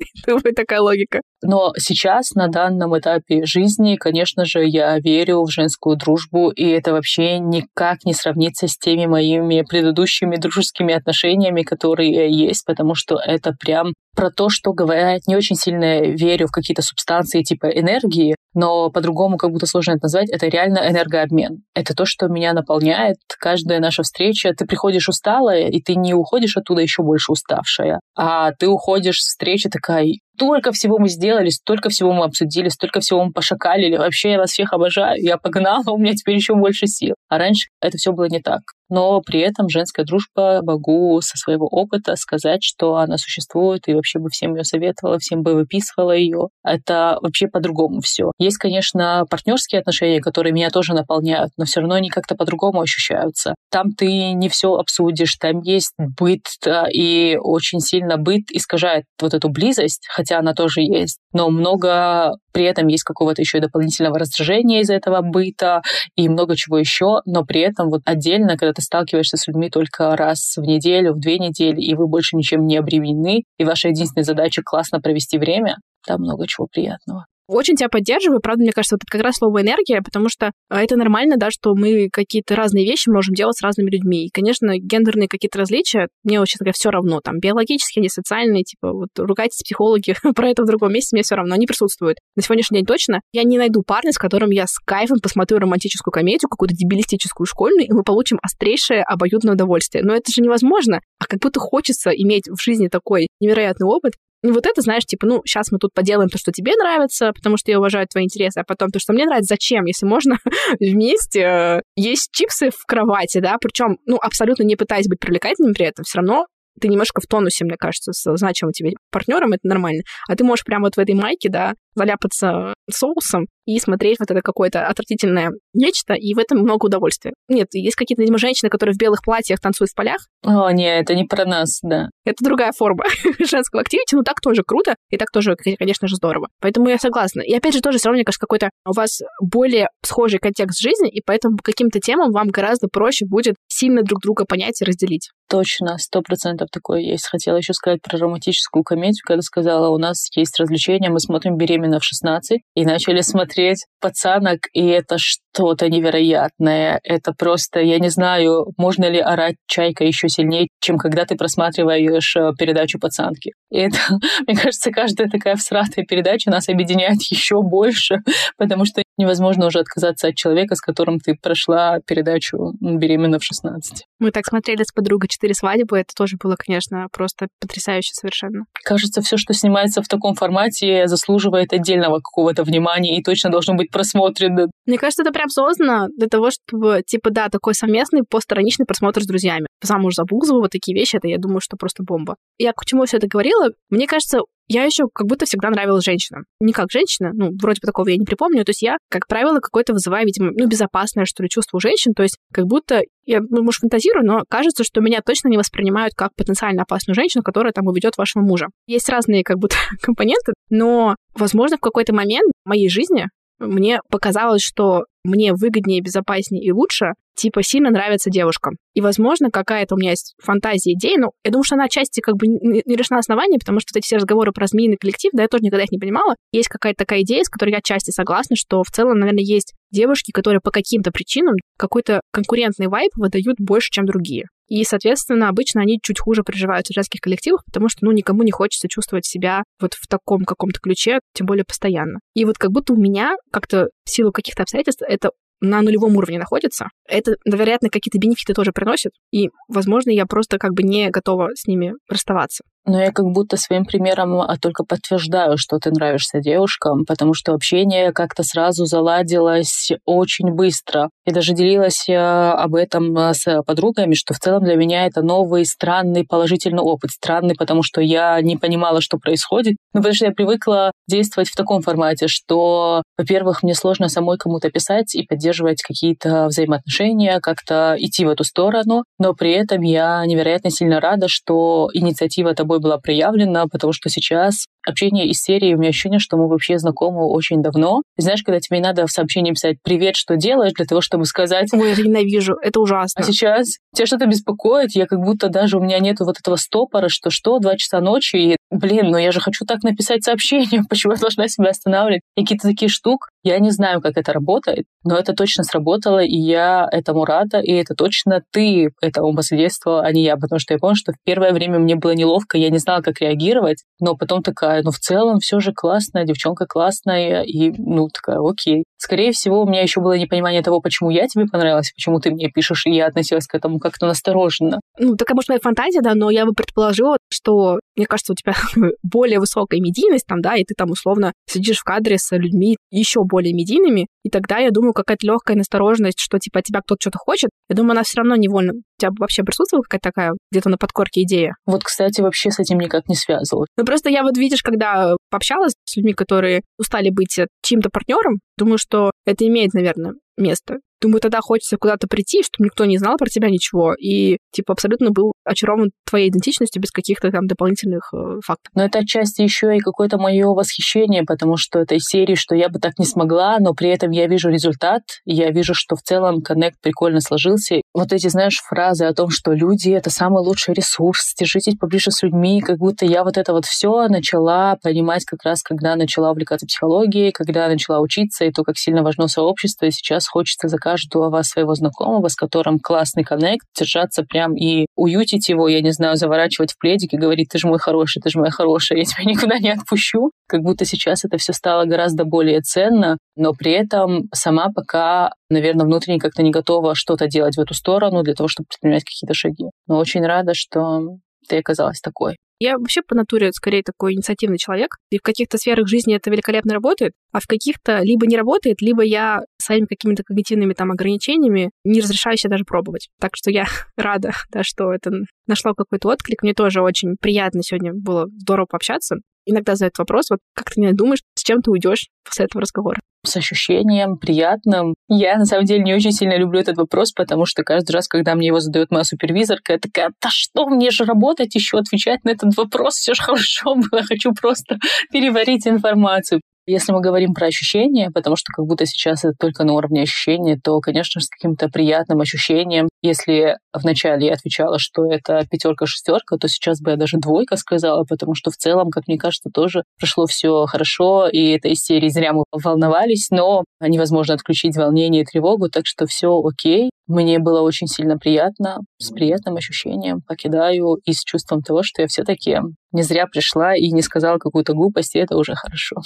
Думаю, 0.26 0.54
такая 0.54 0.80
логика. 0.80 1.20
Но 1.42 1.72
сейчас, 1.76 2.32
на 2.32 2.48
данном 2.48 2.98
этапе 2.98 3.44
жизни, 3.44 3.96
конечно 3.96 4.44
же, 4.44 4.64
я 4.64 4.98
верю 4.98 5.42
в 5.42 5.50
женскую 5.50 5.96
дружбу, 5.96 6.50
и 6.50 6.66
это 6.66 6.92
вообще 6.92 7.38
никак 7.38 8.04
не 8.04 8.14
сравнится 8.14 8.68
с 8.68 8.76
теми 8.76 9.06
моими 9.06 9.62
предыдущими 9.62 10.36
дружескими 10.36 10.94
отношениями, 10.94 11.62
которые 11.62 12.30
есть, 12.30 12.64
потому 12.64 12.94
что 12.94 13.16
это 13.16 13.52
прям 13.58 13.92
про 14.16 14.30
то, 14.30 14.48
что 14.48 14.72
говорят, 14.72 15.22
не 15.26 15.36
очень 15.36 15.54
сильно 15.56 16.00
верю 16.00 16.48
в 16.48 16.50
какие-то 16.50 16.82
субстанции 16.82 17.42
типа 17.42 17.66
энергии, 17.66 18.34
но 18.54 18.90
по-другому 18.90 19.36
как 19.36 19.50
будто 19.50 19.66
сложно 19.66 19.92
это 19.92 20.04
назвать, 20.04 20.30
это 20.30 20.48
реально 20.48 20.78
энергообмен. 20.88 21.62
Это 21.74 21.94
то, 21.94 22.06
что 22.06 22.28
меня 22.28 22.54
наполняет. 22.54 23.18
Каждая 23.38 23.80
наша 23.80 24.02
встреча, 24.02 24.52
ты 24.56 24.64
приходишь 24.66 25.08
усталая, 25.08 25.68
и 25.68 25.80
ты 25.80 25.94
не 25.94 26.14
уходишь 26.14 26.56
оттуда 26.56 26.80
еще 26.80 27.02
больше 27.02 27.32
уставшая, 27.32 28.00
а 28.16 28.52
ты 28.52 28.66
уходишь 28.66 29.22
с 29.22 29.28
встречи 29.28 29.68
такая, 29.68 30.06
столько 30.36 30.72
всего 30.72 30.98
мы 30.98 31.08
сделали, 31.08 31.50
столько 31.50 31.90
всего 31.90 32.12
мы 32.12 32.24
обсудили, 32.24 32.68
столько 32.68 33.00
всего 33.00 33.24
мы 33.24 33.32
пошакалили. 33.32 33.96
Вообще, 33.96 34.32
я 34.32 34.38
вас 34.38 34.50
всех 34.50 34.72
обожаю, 34.72 35.22
я 35.22 35.36
погнала, 35.36 35.90
у 35.90 35.98
меня 35.98 36.14
теперь 36.14 36.36
еще 36.36 36.54
больше 36.54 36.86
сил. 36.86 37.14
А 37.28 37.38
раньше 37.38 37.68
это 37.80 37.96
все 37.98 38.12
было 38.12 38.28
не 38.28 38.40
так. 38.40 38.62
Но 38.88 39.20
при 39.20 39.40
этом 39.40 39.68
женская 39.68 40.04
дружба, 40.04 40.60
могу 40.62 41.20
со 41.20 41.36
своего 41.36 41.66
опыта 41.66 42.14
сказать, 42.16 42.62
что 42.62 42.96
она 42.96 43.18
существует, 43.18 43.88
и 43.88 43.94
вообще 43.94 44.20
бы 44.20 44.28
всем 44.30 44.54
ее 44.54 44.62
советовала, 44.62 45.18
всем 45.18 45.42
бы 45.42 45.54
выписывала 45.54 46.12
ее. 46.12 46.48
Это 46.62 47.18
вообще 47.20 47.48
по-другому 47.48 48.00
все. 48.00 48.30
Есть, 48.38 48.58
конечно, 48.58 49.24
партнерские 49.28 49.80
отношения, 49.80 50.20
которые 50.20 50.52
меня 50.52 50.70
тоже 50.70 50.94
наполняют, 50.94 51.50
но 51.56 51.64
все 51.64 51.80
равно 51.80 51.96
они 51.96 52.10
как-то 52.10 52.36
по-другому 52.36 52.80
ощущаются. 52.80 53.54
Там 53.70 53.90
ты 53.90 54.32
не 54.32 54.48
все 54.48 54.74
обсудишь, 54.74 55.34
там 55.36 55.62
есть 55.62 55.92
быт, 55.98 56.46
и 56.92 57.36
очень 57.40 57.80
сильно 57.80 58.18
быт 58.18 58.50
искажает 58.52 59.04
вот 59.20 59.34
эту 59.34 59.48
близость, 59.48 60.06
хотя 60.08 60.38
она 60.38 60.54
тоже 60.54 60.82
есть. 60.82 61.18
Но 61.32 61.50
много 61.50 62.36
при 62.56 62.64
этом 62.64 62.86
есть 62.86 63.04
какого-то 63.04 63.42
еще 63.42 63.58
и 63.58 63.60
дополнительного 63.60 64.18
раздражения 64.18 64.80
из 64.80 64.88
этого 64.88 65.20
быта 65.20 65.82
и 66.14 66.26
много 66.26 66.56
чего 66.56 66.78
еще, 66.78 67.20
но 67.26 67.44
при 67.44 67.60
этом 67.60 67.90
вот 67.90 68.00
отдельно, 68.06 68.56
когда 68.56 68.72
ты 68.72 68.80
сталкиваешься 68.80 69.36
с 69.36 69.46
людьми 69.46 69.68
только 69.68 70.16
раз 70.16 70.54
в 70.56 70.62
неделю, 70.62 71.12
в 71.12 71.20
две 71.20 71.38
недели, 71.38 71.82
и 71.82 71.94
вы 71.94 72.06
больше 72.06 72.34
ничем 72.34 72.64
не 72.64 72.78
обременены, 72.78 73.42
и 73.58 73.64
ваша 73.64 73.88
единственная 73.88 74.24
задача 74.24 74.62
классно 74.64 75.02
провести 75.02 75.36
время, 75.36 75.76
там 76.06 76.22
много 76.22 76.46
чего 76.46 76.66
приятного. 76.66 77.26
Очень 77.48 77.76
тебя 77.76 77.88
поддерживаю. 77.88 78.40
Правда, 78.40 78.62
мне 78.62 78.72
кажется, 78.72 78.96
вот 78.96 79.02
это 79.04 79.10
как 79.10 79.24
раз 79.24 79.36
слово 79.36 79.62
энергия, 79.62 80.02
потому 80.02 80.28
что 80.28 80.50
а, 80.68 80.82
это 80.82 80.96
нормально, 80.96 81.36
да, 81.36 81.50
что 81.50 81.74
мы 81.74 82.08
какие-то 82.10 82.56
разные 82.56 82.84
вещи 82.84 83.08
можем 83.08 83.34
делать 83.34 83.56
с 83.56 83.62
разными 83.62 83.90
людьми. 83.90 84.26
И, 84.26 84.30
конечно, 84.30 84.78
гендерные 84.78 85.28
какие-то 85.28 85.58
различия, 85.58 86.08
мне 86.24 86.40
очень 86.40 86.56
говоря, 86.58 86.72
все 86.72 86.90
равно. 86.90 87.20
Там 87.20 87.38
биологические, 87.38 88.02
не 88.02 88.08
социальные, 88.08 88.64
типа, 88.64 88.92
вот 88.92 89.08
ругайтесь 89.16 89.62
психологи 89.62 90.14
про 90.34 90.50
это 90.50 90.62
в 90.62 90.66
другом 90.66 90.92
месте, 90.92 91.14
мне 91.14 91.22
все 91.22 91.36
равно, 91.36 91.54
они 91.54 91.66
присутствуют. 91.66 92.18
На 92.34 92.42
сегодняшний 92.42 92.78
день 92.78 92.86
точно 92.86 93.20
я 93.32 93.44
не 93.44 93.58
найду 93.58 93.82
парня, 93.86 94.12
с 94.12 94.18
которым 94.18 94.50
я 94.50 94.66
с 94.66 94.78
кайфом 94.84 95.18
посмотрю 95.22 95.58
романтическую 95.58 96.12
комедию, 96.12 96.48
какую-то 96.48 96.74
дебилистическую 96.74 97.46
школьную, 97.46 97.86
и 97.86 97.92
мы 97.92 98.02
получим 98.02 98.38
острейшее 98.42 99.02
обоюдное 99.02 99.54
удовольствие. 99.54 100.02
Но 100.04 100.14
это 100.14 100.32
же 100.32 100.42
невозможно. 100.42 101.00
А 101.18 101.26
как 101.26 101.40
будто 101.40 101.60
хочется 101.60 102.10
иметь 102.10 102.48
в 102.48 102.60
жизни 102.60 102.88
такой 102.88 103.28
невероятный 103.40 103.86
опыт, 103.86 104.14
Не 104.46 104.52
вот 104.52 104.64
это, 104.64 104.80
знаешь, 104.80 105.04
типа, 105.04 105.26
ну, 105.26 105.42
сейчас 105.44 105.72
мы 105.72 105.78
тут 105.78 105.92
поделаем 105.92 106.28
то, 106.28 106.38
что 106.38 106.52
тебе 106.52 106.76
нравится, 106.76 107.32
потому 107.32 107.56
что 107.56 107.72
я 107.72 107.78
уважаю 107.78 108.06
твои 108.06 108.22
интересы, 108.22 108.60
а 108.60 108.64
потом 108.64 108.90
то, 108.90 109.00
что 109.00 109.12
мне 109.12 109.24
нравится, 109.24 109.54
зачем, 109.54 109.86
если 109.86 110.06
можно 110.06 110.36
вместе 110.78 111.40
э, 111.40 111.80
есть 111.96 112.30
чипсы 112.32 112.70
в 112.70 112.86
кровати, 112.86 113.40
да, 113.40 113.56
причем, 113.60 113.98
ну, 114.06 114.18
абсолютно 114.22 114.62
не 114.62 114.76
пытаясь 114.76 115.08
быть 115.08 115.18
привлекательным 115.18 115.74
при 115.74 115.86
этом, 115.86 116.04
все 116.04 116.18
равно 116.18 116.46
ты 116.80 116.86
немножко 116.86 117.20
в 117.20 117.26
тонусе, 117.26 117.64
мне 117.64 117.76
кажется, 117.76 118.12
с 118.12 118.36
значимым 118.36 118.72
тебе 118.72 118.92
партнером, 119.10 119.52
это 119.52 119.66
нормально. 119.66 120.02
А 120.28 120.36
ты 120.36 120.44
можешь 120.44 120.64
прямо 120.64 120.84
вот 120.84 120.94
в 120.94 121.00
этой 121.00 121.16
майке, 121.16 121.48
да, 121.48 121.74
заляпаться 121.96 122.74
соусом 122.88 123.46
и 123.66 123.78
смотреть 123.78 124.18
вот 124.20 124.30
это 124.30 124.40
какое-то 124.40 124.86
отвратительное 124.86 125.50
нечто, 125.74 126.14
и 126.14 126.34
в 126.34 126.38
этом 126.38 126.60
много 126.60 126.86
удовольствия. 126.86 127.34
Нет, 127.48 127.68
есть 127.72 127.96
какие-то, 127.96 128.22
видимо, 128.22 128.38
женщины, 128.38 128.70
которые 128.70 128.94
в 128.94 128.98
белых 128.98 129.22
платьях 129.22 129.60
танцуют 129.60 129.90
в 129.90 129.94
полях. 129.94 130.26
О, 130.44 130.70
нет, 130.70 131.02
это 131.02 131.14
не 131.14 131.24
про 131.24 131.44
нас, 131.44 131.80
да. 131.82 132.08
Это 132.24 132.44
другая 132.44 132.72
форма 132.72 133.04
женского 133.38 133.82
активити, 133.82 134.14
но 134.14 134.22
так 134.22 134.40
тоже 134.40 134.62
круто, 134.66 134.94
и 135.10 135.16
так 135.16 135.30
тоже, 135.30 135.56
конечно 135.78 136.08
же, 136.08 136.16
здорово. 136.16 136.48
Поэтому 136.60 136.88
я 136.88 136.98
согласна. 136.98 137.40
И 137.40 137.52
опять 137.54 137.74
же, 137.74 137.80
тоже 137.80 137.98
все 137.98 138.08
равно, 138.08 138.18
мне 138.18 138.24
кажется, 138.24 138.40
какой-то 138.40 138.70
у 138.86 138.92
вас 138.92 139.20
более 139.40 139.88
схожий 140.04 140.38
контекст 140.38 140.80
жизни, 140.80 141.10
и 141.10 141.20
поэтому 141.24 141.56
по 141.56 141.62
каким-то 141.62 142.00
темам 142.00 142.30
вам 142.30 142.48
гораздо 142.48 142.88
проще 142.88 143.26
будет 143.26 143.56
сильно 143.68 144.02
друг 144.02 144.22
друга 144.22 144.44
понять 144.44 144.80
и 144.80 144.84
разделить. 144.84 145.30
Точно, 145.48 145.96
сто 145.98 146.22
процентов 146.22 146.68
такое 146.72 147.00
есть. 147.00 147.28
Хотела 147.28 147.56
еще 147.56 147.72
сказать 147.72 148.00
про 148.02 148.18
романтическую 148.18 148.82
комедию, 148.82 149.22
когда 149.24 149.42
сказала, 149.42 149.88
у 149.90 149.98
нас 149.98 150.28
есть 150.34 150.58
развлечения, 150.58 151.10
мы 151.10 151.20
смотрим 151.20 151.56
«Беременна 151.56 152.00
в 152.00 152.02
16», 152.02 152.58
и 152.74 152.84
начали 152.84 153.20
смотреть 153.20 153.55
«Пацанок», 154.00 154.60
и 154.72 154.86
это 154.86 155.16
что-то 155.18 155.88
невероятное. 155.88 157.00
Это 157.02 157.32
просто, 157.32 157.80
я 157.80 157.98
не 157.98 158.08
знаю, 158.08 158.66
можно 158.76 159.06
ли 159.06 159.18
орать 159.18 159.56
«Чайка» 159.66 160.04
еще 160.04 160.28
сильнее, 160.28 160.68
чем 160.80 160.98
когда 160.98 161.24
ты 161.24 161.36
просматриваешь 161.36 162.36
э, 162.36 162.52
передачу 162.58 162.98
«Пацанки». 162.98 163.52
И 163.70 163.78
это, 163.78 163.98
мне 164.46 164.56
кажется, 164.56 164.90
каждая 164.90 165.28
такая 165.28 165.56
всратая 165.56 166.04
передача 166.04 166.50
нас 166.50 166.68
объединяет 166.68 167.20
еще 167.30 167.62
больше, 167.62 168.18
потому 168.58 168.84
что 168.84 169.02
невозможно 169.16 169.66
уже 169.66 169.80
отказаться 169.80 170.28
от 170.28 170.36
человека, 170.36 170.74
с 170.74 170.80
которым 170.80 171.20
ты 171.20 171.34
прошла 171.34 172.00
передачу 172.00 172.74
«Беременна 172.80 173.38
в 173.38 173.42
16». 173.42 174.02
Мы 174.18 174.30
так 174.30 174.46
смотрели 174.46 174.82
с 174.82 174.92
подругой 174.92 175.28
«Четыре 175.28 175.54
свадьбы», 175.54 175.98
это 175.98 176.14
тоже 176.16 176.36
было, 176.42 176.56
конечно, 176.56 177.06
просто 177.12 177.48
потрясающе 177.60 178.12
совершенно. 178.14 178.64
Кажется, 178.84 179.20
все, 179.22 179.36
что 179.36 179.54
снимается 179.54 180.02
в 180.02 180.08
таком 180.08 180.34
формате, 180.34 181.06
заслуживает 181.06 181.72
отдельного 181.72 182.16
какого-то 182.16 182.64
внимания 182.64 183.18
и 183.18 183.22
точно 183.22 183.50
должно 183.50 183.74
быть 183.74 183.90
просмотрено. 183.90 184.68
Мне 184.86 184.98
кажется, 184.98 185.22
это 185.22 185.32
прям 185.32 185.48
создано 185.48 186.08
для 186.16 186.28
того, 186.28 186.50
чтобы, 186.50 187.02
типа, 187.06 187.30
да, 187.30 187.48
такой 187.48 187.74
совместный 187.74 188.22
постраничный 188.28 188.86
просмотр 188.86 189.22
с 189.22 189.26
друзьями. 189.26 189.66
Замуж 189.82 190.14
за 190.14 190.24
Бузову, 190.24 190.60
вот 190.60 190.70
такие 190.70 190.96
вещи, 190.96 191.16
это, 191.16 191.28
я 191.28 191.38
думаю, 191.38 191.60
что 191.60 191.76
просто 191.76 192.02
бомба. 192.02 192.36
Я 192.58 192.72
к 192.72 192.84
чему 192.84 193.04
все 193.04 193.18
это 193.18 193.28
говорила? 193.28 193.70
Мне 193.90 194.06
кажется, 194.06 194.40
я 194.68 194.84
еще 194.84 195.04
как 195.12 195.26
будто 195.26 195.46
всегда 195.46 195.70
нравилась 195.70 196.04
женщинам. 196.04 196.44
Не 196.60 196.72
как 196.72 196.90
женщина, 196.90 197.30
ну, 197.32 197.50
вроде 197.60 197.80
бы 197.80 197.86
такого 197.86 198.08
я 198.08 198.16
не 198.16 198.24
припомню. 198.24 198.64
То 198.64 198.70
есть 198.70 198.82
я, 198.82 198.96
как 199.10 199.26
правило, 199.26 199.60
какое-то 199.60 199.92
вызываю, 199.92 200.26
видимо, 200.26 200.50
ну, 200.52 200.66
безопасное, 200.66 201.24
что 201.24 201.42
ли, 201.42 201.48
чувство 201.48 201.76
у 201.76 201.80
женщин. 201.80 202.12
То 202.14 202.22
есть 202.22 202.36
как 202.52 202.66
будто, 202.66 203.02
я, 203.24 203.40
ну, 203.40 203.62
может, 203.62 203.80
фантазирую, 203.80 204.26
но 204.26 204.42
кажется, 204.48 204.84
что 204.84 205.00
меня 205.00 205.20
точно 205.24 205.48
не 205.48 205.58
воспринимают 205.58 206.14
как 206.14 206.34
потенциально 206.34 206.82
опасную 206.82 207.14
женщину, 207.14 207.42
которая 207.42 207.72
там 207.72 207.86
уведет 207.86 208.16
вашего 208.16 208.42
мужа. 208.42 208.66
Есть 208.86 209.08
разные, 209.08 209.44
как 209.44 209.58
будто, 209.58 209.76
компоненты, 210.02 210.54
но, 210.70 211.16
возможно, 211.34 211.76
в 211.76 211.80
какой-то 211.80 212.14
момент 212.14 212.50
в 212.64 212.68
моей 212.68 212.88
жизни 212.88 213.26
мне 213.58 214.00
показалось, 214.10 214.62
что 214.62 215.04
мне 215.24 215.54
выгоднее, 215.54 216.02
безопаснее 216.02 216.62
и 216.62 216.72
лучше, 216.72 217.12
типа, 217.36 217.62
сильно 217.62 217.90
нравится 217.90 218.30
девушкам. 218.30 218.76
И, 218.94 219.00
возможно, 219.00 219.50
какая-то 219.50 219.94
у 219.94 219.98
меня 219.98 220.10
есть 220.10 220.34
фантазия, 220.42 220.94
идея, 220.94 221.18
ну, 221.18 221.32
я 221.44 221.50
думаю, 221.50 221.64
что 221.64 221.76
она 221.76 221.84
отчасти 221.84 222.20
как 222.20 222.36
бы 222.36 222.46
не 222.46 222.82
решена 222.96 223.20
основания, 223.20 223.58
потому 223.58 223.80
что 223.80 223.92
вот 223.92 223.98
эти 223.98 224.06
все 224.06 224.16
разговоры 224.16 224.52
про 224.52 224.66
змеиный 224.66 224.96
коллектив, 224.96 225.30
да, 225.34 225.42
я 225.42 225.48
тоже 225.48 225.64
никогда 225.64 225.84
их 225.84 225.92
не 225.92 225.98
понимала. 225.98 226.34
Есть 226.52 226.68
какая-то 226.68 227.04
такая 227.04 227.22
идея, 227.22 227.44
с 227.44 227.48
которой 227.48 227.70
я 227.70 227.78
отчасти 227.78 228.10
согласна, 228.10 228.56
что 228.56 228.82
в 228.82 228.90
целом, 228.90 229.18
наверное, 229.18 229.44
есть 229.44 229.74
девушки, 229.90 230.32
которые 230.32 230.60
по 230.60 230.70
каким-то 230.70 231.10
причинам 231.12 231.54
какой-то 231.78 232.20
конкурентный 232.32 232.88
вайп 232.88 233.12
выдают 233.16 233.56
больше, 233.58 233.88
чем 233.90 234.06
другие. 234.06 234.46
И, 234.68 234.82
соответственно, 234.82 235.48
обычно 235.48 235.80
они 235.80 235.98
чуть 236.02 236.18
хуже 236.18 236.42
приживаются 236.42 236.92
в 236.92 236.96
женских 236.96 237.20
коллективах, 237.20 237.64
потому 237.66 237.88
что, 237.88 238.04
ну, 238.04 238.10
никому 238.10 238.42
не 238.42 238.50
хочется 238.50 238.88
чувствовать 238.88 239.24
себя 239.24 239.62
вот 239.80 239.94
в 239.94 240.08
таком 240.08 240.44
каком-то 240.44 240.80
ключе, 240.80 241.20
тем 241.34 241.46
более 241.46 241.64
постоянно. 241.64 242.18
И 242.34 242.44
вот 242.44 242.58
как 242.58 242.72
будто 242.72 242.94
у 242.94 242.96
меня 242.96 243.36
как-то 243.52 243.88
в 244.04 244.10
силу 244.10 244.32
каких-то 244.32 244.64
обстоятельств 244.64 245.02
это 245.06 245.30
на 245.60 245.82
нулевом 245.82 246.16
уровне 246.16 246.38
находится. 246.38 246.88
Это, 247.08 247.36
вероятно, 247.44 247.88
какие-то 247.88 248.18
бенефиты 248.18 248.54
тоже 248.54 248.72
приносит. 248.72 249.12
И, 249.32 249.50
возможно, 249.68 250.10
я 250.10 250.26
просто 250.26 250.58
как 250.58 250.72
бы 250.74 250.82
не 250.82 251.10
готова 251.10 251.50
с 251.54 251.66
ними 251.66 251.94
расставаться. 252.08 252.64
Но 252.86 253.00
я 253.00 253.10
как 253.10 253.26
будто 253.26 253.56
своим 253.56 253.84
примером 253.84 254.40
а, 254.40 254.56
только 254.58 254.84
подтверждаю, 254.84 255.58
что 255.58 255.78
ты 255.78 255.90
нравишься 255.90 256.38
девушкам, 256.38 257.04
потому 257.04 257.34
что 257.34 257.52
общение 257.52 258.12
как-то 258.12 258.44
сразу 258.44 258.86
заладилось 258.86 259.90
очень 260.04 260.50
быстро. 260.52 261.10
Я 261.24 261.32
даже 261.32 261.52
делилась 261.52 262.06
а, 262.08 262.52
об 262.52 262.76
этом 262.76 263.16
а, 263.18 263.34
с 263.34 263.62
подругами, 263.62 264.14
что 264.14 264.34
в 264.34 264.38
целом 264.38 264.62
для 264.62 264.76
меня 264.76 265.06
это 265.06 265.22
новый, 265.22 265.66
странный, 265.66 266.24
положительный 266.24 266.82
опыт. 266.82 267.10
Странный, 267.10 267.56
потому 267.56 267.82
что 267.82 268.00
я 268.00 268.40
не 268.40 268.56
понимала, 268.56 269.00
что 269.00 269.18
происходит. 269.18 269.76
Ну, 269.92 270.00
потому 270.00 270.14
что 270.14 270.26
я 270.26 270.32
привыкла 270.32 270.92
действовать 271.08 271.48
в 271.48 271.56
таком 271.56 271.82
формате, 271.82 272.28
что, 272.28 273.02
во-первых, 273.18 273.64
мне 273.64 273.74
сложно 273.74 274.08
самой 274.08 274.38
кому-то 274.38 274.70
писать 274.70 275.14
и 275.16 275.26
поддерживать 275.26 275.82
какие-то 275.82 276.46
взаимоотношения, 276.46 277.40
как-то 277.40 277.96
идти 277.98 278.24
в 278.24 278.28
эту 278.28 278.44
сторону, 278.44 279.02
но 279.18 279.34
при 279.34 279.52
этом 279.52 279.80
я 279.80 280.24
невероятно 280.24 280.70
сильно 280.70 281.00
рада, 281.00 281.26
что 281.28 281.90
инициатива 281.92 282.54
тобой 282.54 282.75
была 282.78 282.98
проявлена, 282.98 283.66
потому 283.66 283.92
что 283.92 284.08
сейчас 284.08 284.66
общение 284.86 285.26
из 285.26 285.40
серии, 285.40 285.74
у 285.74 285.78
меня 285.78 285.90
ощущение, 285.90 286.18
что 286.18 286.36
мы 286.36 286.48
вообще 286.48 286.78
знакомы 286.78 287.26
очень 287.26 287.62
давно. 287.62 288.02
И 288.16 288.22
знаешь, 288.22 288.42
когда 288.42 288.60
тебе 288.60 288.80
надо 288.80 289.06
в 289.06 289.10
сообщении 289.10 289.52
писать 289.52 289.76
«Привет, 289.82 290.16
что 290.16 290.36
делаешь?» 290.36 290.72
для 290.74 290.86
того, 290.86 291.00
чтобы 291.00 291.24
сказать... 291.24 291.68
Ой, 291.72 291.90
я 291.90 292.02
ненавижу, 292.02 292.56
это 292.62 292.80
ужасно. 292.80 293.22
А 293.22 293.24
сейчас 293.24 293.78
тебя 293.94 294.06
что-то 294.06 294.26
беспокоит, 294.26 294.92
я 294.94 295.06
как 295.06 295.20
будто 295.20 295.48
даже 295.48 295.78
у 295.78 295.80
меня 295.80 295.98
нету 295.98 296.24
вот 296.24 296.38
этого 296.38 296.56
стопора, 296.56 297.08
что 297.08 297.30
что, 297.30 297.58
два 297.58 297.76
часа 297.76 298.00
ночи, 298.00 298.36
и, 298.36 298.56
блин, 298.70 299.10
ну 299.10 299.18
я 299.18 299.32
же 299.32 299.40
хочу 299.40 299.64
так 299.64 299.82
написать 299.82 300.24
сообщение, 300.24 300.82
почему 300.88 301.14
я 301.14 301.18
должна 301.18 301.48
себя 301.48 301.70
останавливать? 301.70 302.22
И 302.36 302.42
какие-то 302.42 302.68
такие 302.68 302.88
штук, 302.88 303.28
я 303.42 303.58
не 303.58 303.70
знаю, 303.70 304.00
как 304.00 304.16
это 304.16 304.32
работает, 304.32 304.86
но 305.04 305.16
это 305.16 305.32
точно 305.32 305.64
сработало, 305.64 306.22
и 306.22 306.36
я 306.36 306.88
этому 306.90 307.24
рада, 307.24 307.60
и 307.60 307.72
это 307.72 307.94
точно 307.94 308.42
ты 308.52 308.90
этому 309.00 309.34
посодействовала, 309.34 310.02
а 310.02 310.12
не 310.12 310.24
я, 310.24 310.36
потому 310.36 310.58
что 310.58 310.74
я 310.74 310.78
помню, 310.78 310.96
что 310.96 311.12
в 311.12 311.16
первое 311.24 311.52
время 311.52 311.78
мне 311.78 311.96
было 311.96 312.12
неловко, 312.12 312.58
я 312.58 312.70
не 312.70 312.78
знала, 312.78 313.02
как 313.02 313.20
реагировать, 313.20 313.84
но 314.00 314.16
потом 314.16 314.42
такая, 314.42 314.75
ну 314.82 314.90
в 314.90 314.98
целом 314.98 315.40
все 315.40 315.60
же 315.60 315.72
классно, 315.72 316.24
девчонка 316.24 316.66
классная, 316.66 317.42
и 317.42 317.72
ну 317.78 318.08
такая, 318.08 318.38
окей. 318.40 318.84
Скорее 318.98 319.32
всего, 319.32 319.62
у 319.62 319.68
меня 319.68 319.82
еще 319.82 320.00
было 320.00 320.16
непонимание 320.16 320.62
того, 320.62 320.80
почему 320.80 321.10
я 321.10 321.28
тебе 321.28 321.46
понравилась, 321.46 321.92
почему 321.92 322.18
ты 322.18 322.30
мне 322.30 322.48
пишешь, 322.48 322.86
и 322.86 322.90
я 322.90 323.06
относилась 323.06 323.46
к 323.46 323.54
этому 323.54 323.78
как-то 323.78 324.06
настороженно. 324.06 324.80
Ну, 324.98 325.16
такая, 325.16 325.34
может, 325.34 325.48
моя 325.48 325.60
фантазия, 325.60 326.00
да, 326.00 326.14
но 326.14 326.30
я 326.30 326.46
бы 326.46 326.52
предположила, 326.52 327.16
что, 327.30 327.78
мне 327.96 328.06
кажется, 328.06 328.32
у 328.32 328.36
тебя 328.36 328.54
более 329.02 329.38
высокая 329.38 329.80
медийность 329.80 330.26
там, 330.26 330.40
да, 330.40 330.56
и 330.56 330.64
ты 330.64 330.74
там 330.76 330.90
условно 330.90 331.32
сидишь 331.48 331.78
в 331.78 331.84
кадре 331.84 332.18
с 332.18 332.34
людьми 332.34 332.76
еще 332.90 333.22
более 333.24 333.52
медийными, 333.52 334.06
и 334.24 334.30
тогда, 334.30 334.58
я 334.58 334.70
думаю, 334.70 334.92
какая-то 334.92 335.26
легкая 335.26 335.56
настороженность, 335.56 336.18
что, 336.18 336.38
типа, 336.38 336.60
от 336.60 336.64
тебя 336.64 336.80
кто-то 336.80 336.98
что-то 337.00 337.18
хочет, 337.18 337.50
я 337.68 337.76
думаю, 337.76 337.92
она 337.92 338.02
все 338.02 338.18
равно 338.18 338.34
невольно. 338.36 338.72
У 338.98 339.02
тебя 339.02 339.10
вообще 339.18 339.42
присутствовала 339.42 339.82
какая-то 339.82 340.10
такая 340.10 340.32
где-то 340.50 340.70
на 340.70 340.78
подкорке 340.78 341.22
идея? 341.22 341.54
Вот, 341.66 341.84
кстати, 341.84 342.20
вообще 342.20 342.50
с 342.50 342.58
этим 342.58 342.78
никак 342.78 343.08
не 343.08 343.14
связывалась. 343.14 343.68
Ну, 343.76 343.84
просто 343.84 344.08
я 344.08 344.22
вот, 344.22 344.38
видишь, 344.38 344.62
когда 344.62 345.14
пообщалась 345.30 345.74
с 345.84 345.96
людьми, 345.96 346.14
которые 346.14 346.62
устали 346.78 347.10
быть 347.10 347.38
чьим-то 347.62 347.90
партнером, 347.90 348.38
думаю, 348.56 348.78
что 348.78 349.10
это 349.26 349.46
имеет, 349.46 349.74
наверное, 349.74 350.14
место. 350.36 350.78
Думаю, 351.02 351.20
тогда 351.20 351.40
хочется 351.42 351.76
куда-то 351.76 352.06
прийти, 352.08 352.42
чтобы 352.42 352.66
никто 352.66 352.86
не 352.86 352.96
знал 352.96 353.16
про 353.18 353.26
тебя 353.26 353.50
ничего, 353.50 353.94
и, 353.94 354.38
типа, 354.52 354.72
абсолютно 354.72 355.10
был 355.10 355.32
очарован 355.44 355.90
твоей 356.08 356.30
идентичностью 356.30 356.80
без 356.80 356.90
каких-то 356.90 357.30
там 357.30 357.46
дополнительных 357.46 358.12
э, 358.14 358.40
фактов. 358.44 358.72
Но 358.74 358.84
это 358.84 359.00
отчасти 359.00 359.42
еще 359.42 359.76
и 359.76 359.80
какое-то 359.80 360.16
мое 360.16 360.46
восхищение, 360.46 361.24
потому 361.24 361.58
что 361.58 361.80
это 361.80 361.96
из 361.96 362.04
серии, 362.04 362.34
что 362.34 362.54
я 362.54 362.70
бы 362.70 362.78
так 362.78 362.98
не 362.98 363.04
смогла, 363.04 363.58
но 363.60 363.74
при 363.74 363.90
этом 363.90 364.10
я 364.10 364.26
вижу 364.26 364.48
результат, 364.48 365.02
я 365.26 365.50
вижу, 365.50 365.74
что 365.74 365.96
в 365.96 366.02
целом 366.02 366.40
коннект 366.40 366.80
прикольно 366.80 367.20
сложился. 367.20 367.82
Вот 367.92 368.12
эти, 368.12 368.28
знаешь, 368.28 368.62
фразы 368.66 369.04
о 369.04 369.12
том, 369.12 369.28
что 369.28 369.52
люди— 369.52 369.90
это 369.92 370.08
самый 370.08 370.42
лучший 370.42 370.72
ресурс, 370.72 371.34
держитесь 371.38 371.76
поближе 371.76 372.10
с 372.10 372.22
людьми, 372.22 372.62
как 372.62 372.78
будто 372.78 373.04
я 373.04 373.22
вот 373.22 373.36
это 373.36 373.52
вот 373.52 373.66
все 373.66 374.08
начала 374.08 374.76
понимать 374.82 375.26
как 375.26 375.42
раз, 375.44 375.62
когда 375.62 375.94
начала 375.94 376.30
увлекаться 376.30 376.66
психологией, 376.66 377.32
когда 377.32 377.68
начала 377.68 378.00
учиться, 378.00 378.46
и 378.46 378.50
то, 378.50 378.62
как 378.62 378.78
сильно 378.78 379.02
важно 379.02 379.28
сообщество, 379.28 379.84
и 379.84 379.90
сейчас 379.90 380.25
хочется 380.28 380.68
за 380.68 380.78
каждого 380.78 381.42
своего 381.42 381.74
знакомого, 381.74 382.28
с 382.28 382.34
которым 382.34 382.78
классный 382.78 383.24
коннект, 383.24 383.66
держаться 383.78 384.22
прям 384.22 384.56
и 384.56 384.86
уютить 384.96 385.48
его, 385.48 385.68
я 385.68 385.80
не 385.80 385.92
знаю, 385.92 386.16
заворачивать 386.16 386.72
в 386.72 386.78
пледик 386.78 387.12
и 387.12 387.18
говорить, 387.18 387.48
ты 387.50 387.58
же 387.58 387.68
мой 387.68 387.78
хороший, 387.78 388.20
ты 388.20 388.30
же 388.30 388.38
моя 388.38 388.50
хорошая, 388.50 388.98
я 388.98 389.04
тебя 389.04 389.24
никуда 389.24 389.58
не 389.58 389.70
отпущу. 389.70 390.30
Как 390.48 390.62
будто 390.62 390.84
сейчас 390.84 391.24
это 391.24 391.38
все 391.38 391.52
стало 391.52 391.84
гораздо 391.84 392.24
более 392.24 392.60
ценно, 392.60 393.18
но 393.36 393.52
при 393.52 393.72
этом 393.72 394.28
сама 394.32 394.68
пока, 394.74 395.32
наверное, 395.50 395.86
внутренне 395.86 396.18
как-то 396.18 396.42
не 396.42 396.50
готова 396.50 396.94
что-то 396.94 397.26
делать 397.26 397.56
в 397.56 397.60
эту 397.60 397.74
сторону 397.74 398.22
для 398.22 398.34
того, 398.34 398.48
чтобы 398.48 398.66
предпринимать 398.68 399.04
какие-то 399.04 399.34
шаги. 399.34 399.66
Но 399.86 399.98
очень 399.98 400.24
рада, 400.24 400.52
что 400.54 401.18
ты 401.48 401.58
оказалась 401.58 402.00
такой. 402.00 402.36
Я 402.58 402.78
вообще 402.78 403.02
по 403.02 403.14
натуре 403.14 403.52
скорее 403.52 403.82
такой 403.82 404.14
инициативный 404.14 404.58
человек, 404.58 404.96
и 405.10 405.18
в 405.18 405.22
каких-то 405.22 405.58
сферах 405.58 405.88
жизни 405.88 406.16
это 406.16 406.30
великолепно 406.30 406.72
работает, 406.72 407.12
а 407.32 407.40
в 407.40 407.46
каких-то 407.46 408.00
либо 408.00 408.26
не 408.26 408.36
работает, 408.36 408.80
либо 408.80 409.02
я 409.02 409.40
своими 409.60 409.84
какими-то 409.86 410.22
когнитивными 410.22 410.72
там 410.72 410.90
ограничениями 410.90 411.70
не 411.84 412.00
разрешаю 412.00 412.36
себе 412.38 412.50
даже 412.50 412.64
пробовать. 412.64 413.08
Так 413.20 413.32
что 413.34 413.50
я 413.50 413.66
рада, 413.96 414.32
да, 414.50 414.62
что 414.62 414.92
это 414.92 415.10
нашло 415.46 415.74
какой-то 415.74 416.08
отклик. 416.08 416.42
Мне 416.42 416.54
тоже 416.54 416.80
очень 416.80 417.16
приятно 417.20 417.62
сегодня 417.62 417.92
было 417.92 418.26
здорово 418.38 418.66
пообщаться. 418.66 419.16
Иногда 419.44 419.76
задают 419.76 419.98
вопрос, 419.98 420.30
вот 420.30 420.40
как 420.54 420.70
ты 420.70 420.80
не 420.80 420.92
думаешь, 420.92 421.20
с 421.34 421.42
чем 421.42 421.62
ты 421.62 421.70
уйдешь 421.70 422.08
после 422.24 422.46
этого 422.46 422.62
разговора? 422.62 423.00
с 423.26 423.36
ощущением 423.36 424.16
приятным. 424.16 424.94
Я, 425.08 425.36
на 425.36 425.44
самом 425.44 425.64
деле, 425.64 425.82
не 425.82 425.94
очень 425.94 426.12
сильно 426.12 426.36
люблю 426.36 426.60
этот 426.60 426.76
вопрос, 426.76 427.12
потому 427.12 427.44
что 427.44 427.62
каждый 427.62 427.92
раз, 427.92 428.08
когда 428.08 428.34
мне 428.34 428.48
его 428.48 428.60
задает 428.60 428.90
моя 428.90 429.04
супервизорка, 429.04 429.74
я 429.74 429.78
такая, 429.78 430.10
да 430.22 430.28
что, 430.30 430.66
мне 430.66 430.90
же 430.90 431.04
работать 431.04 431.54
еще, 431.54 431.78
отвечать 431.78 432.24
на 432.24 432.30
этот 432.48 432.58
вопрос, 432.58 432.94
все 432.94 433.14
же 433.14 433.22
хорошо 433.22 433.74
было, 433.74 434.02
хочу 434.08 434.32
просто 434.32 434.76
переварить 435.12 435.66
информацию. 435.66 436.40
Если 436.68 436.92
мы 436.92 437.00
говорим 437.00 437.32
про 437.32 437.46
ощущения, 437.46 438.10
потому 438.10 438.34
что 438.34 438.46
как 438.52 438.66
будто 438.66 438.86
сейчас 438.86 439.24
это 439.24 439.34
только 439.38 439.62
на 439.62 439.74
уровне 439.74 440.02
ощущения, 440.02 440.58
то, 440.62 440.80
конечно 440.80 441.20
с 441.20 441.28
каким-то 441.28 441.68
приятным 441.68 442.20
ощущением. 442.20 442.88
Если 443.06 443.56
вначале 443.72 444.26
я 444.26 444.32
отвечала, 444.32 444.78
что 444.80 445.06
это 445.06 445.46
пятерка-шестерка, 445.48 446.38
то 446.38 446.48
сейчас 446.48 446.80
бы 446.80 446.90
я 446.90 446.96
даже 446.96 447.18
двойка 447.18 447.56
сказала, 447.56 448.04
потому 448.04 448.34
что 448.34 448.50
в 448.50 448.56
целом, 448.56 448.90
как 448.90 449.06
мне 449.06 449.16
кажется, 449.16 449.48
тоже 449.48 449.84
прошло 449.96 450.26
все 450.26 450.66
хорошо, 450.66 451.28
и 451.28 451.50
этой 451.50 451.76
серии 451.76 452.08
зря 452.08 452.32
мы 452.32 452.42
волновались, 452.50 453.30
но 453.30 453.62
невозможно 453.80 454.34
отключить 454.34 454.76
волнение 454.76 455.22
и 455.22 455.24
тревогу, 455.24 455.68
так 455.68 455.86
что 455.86 456.06
все 456.06 456.36
окей. 456.44 456.90
Мне 457.06 457.38
было 457.38 457.60
очень 457.60 457.86
сильно 457.86 458.18
приятно, 458.18 458.80
с 458.98 459.10
приятным 459.10 459.56
ощущением 459.56 460.22
покидаю 460.26 460.96
и 461.04 461.12
с 461.12 461.22
чувством 461.22 461.62
того, 461.62 461.84
что 461.84 462.02
я 462.02 462.08
все-таки 462.08 462.58
не 462.90 463.02
зря 463.02 463.26
пришла 463.26 463.76
и 463.76 463.92
не 463.92 464.02
сказала 464.02 464.38
какую-то 464.38 464.72
глупость, 464.72 465.14
и 465.14 465.20
это 465.20 465.36
уже 465.36 465.54
хорошо. 465.54 465.96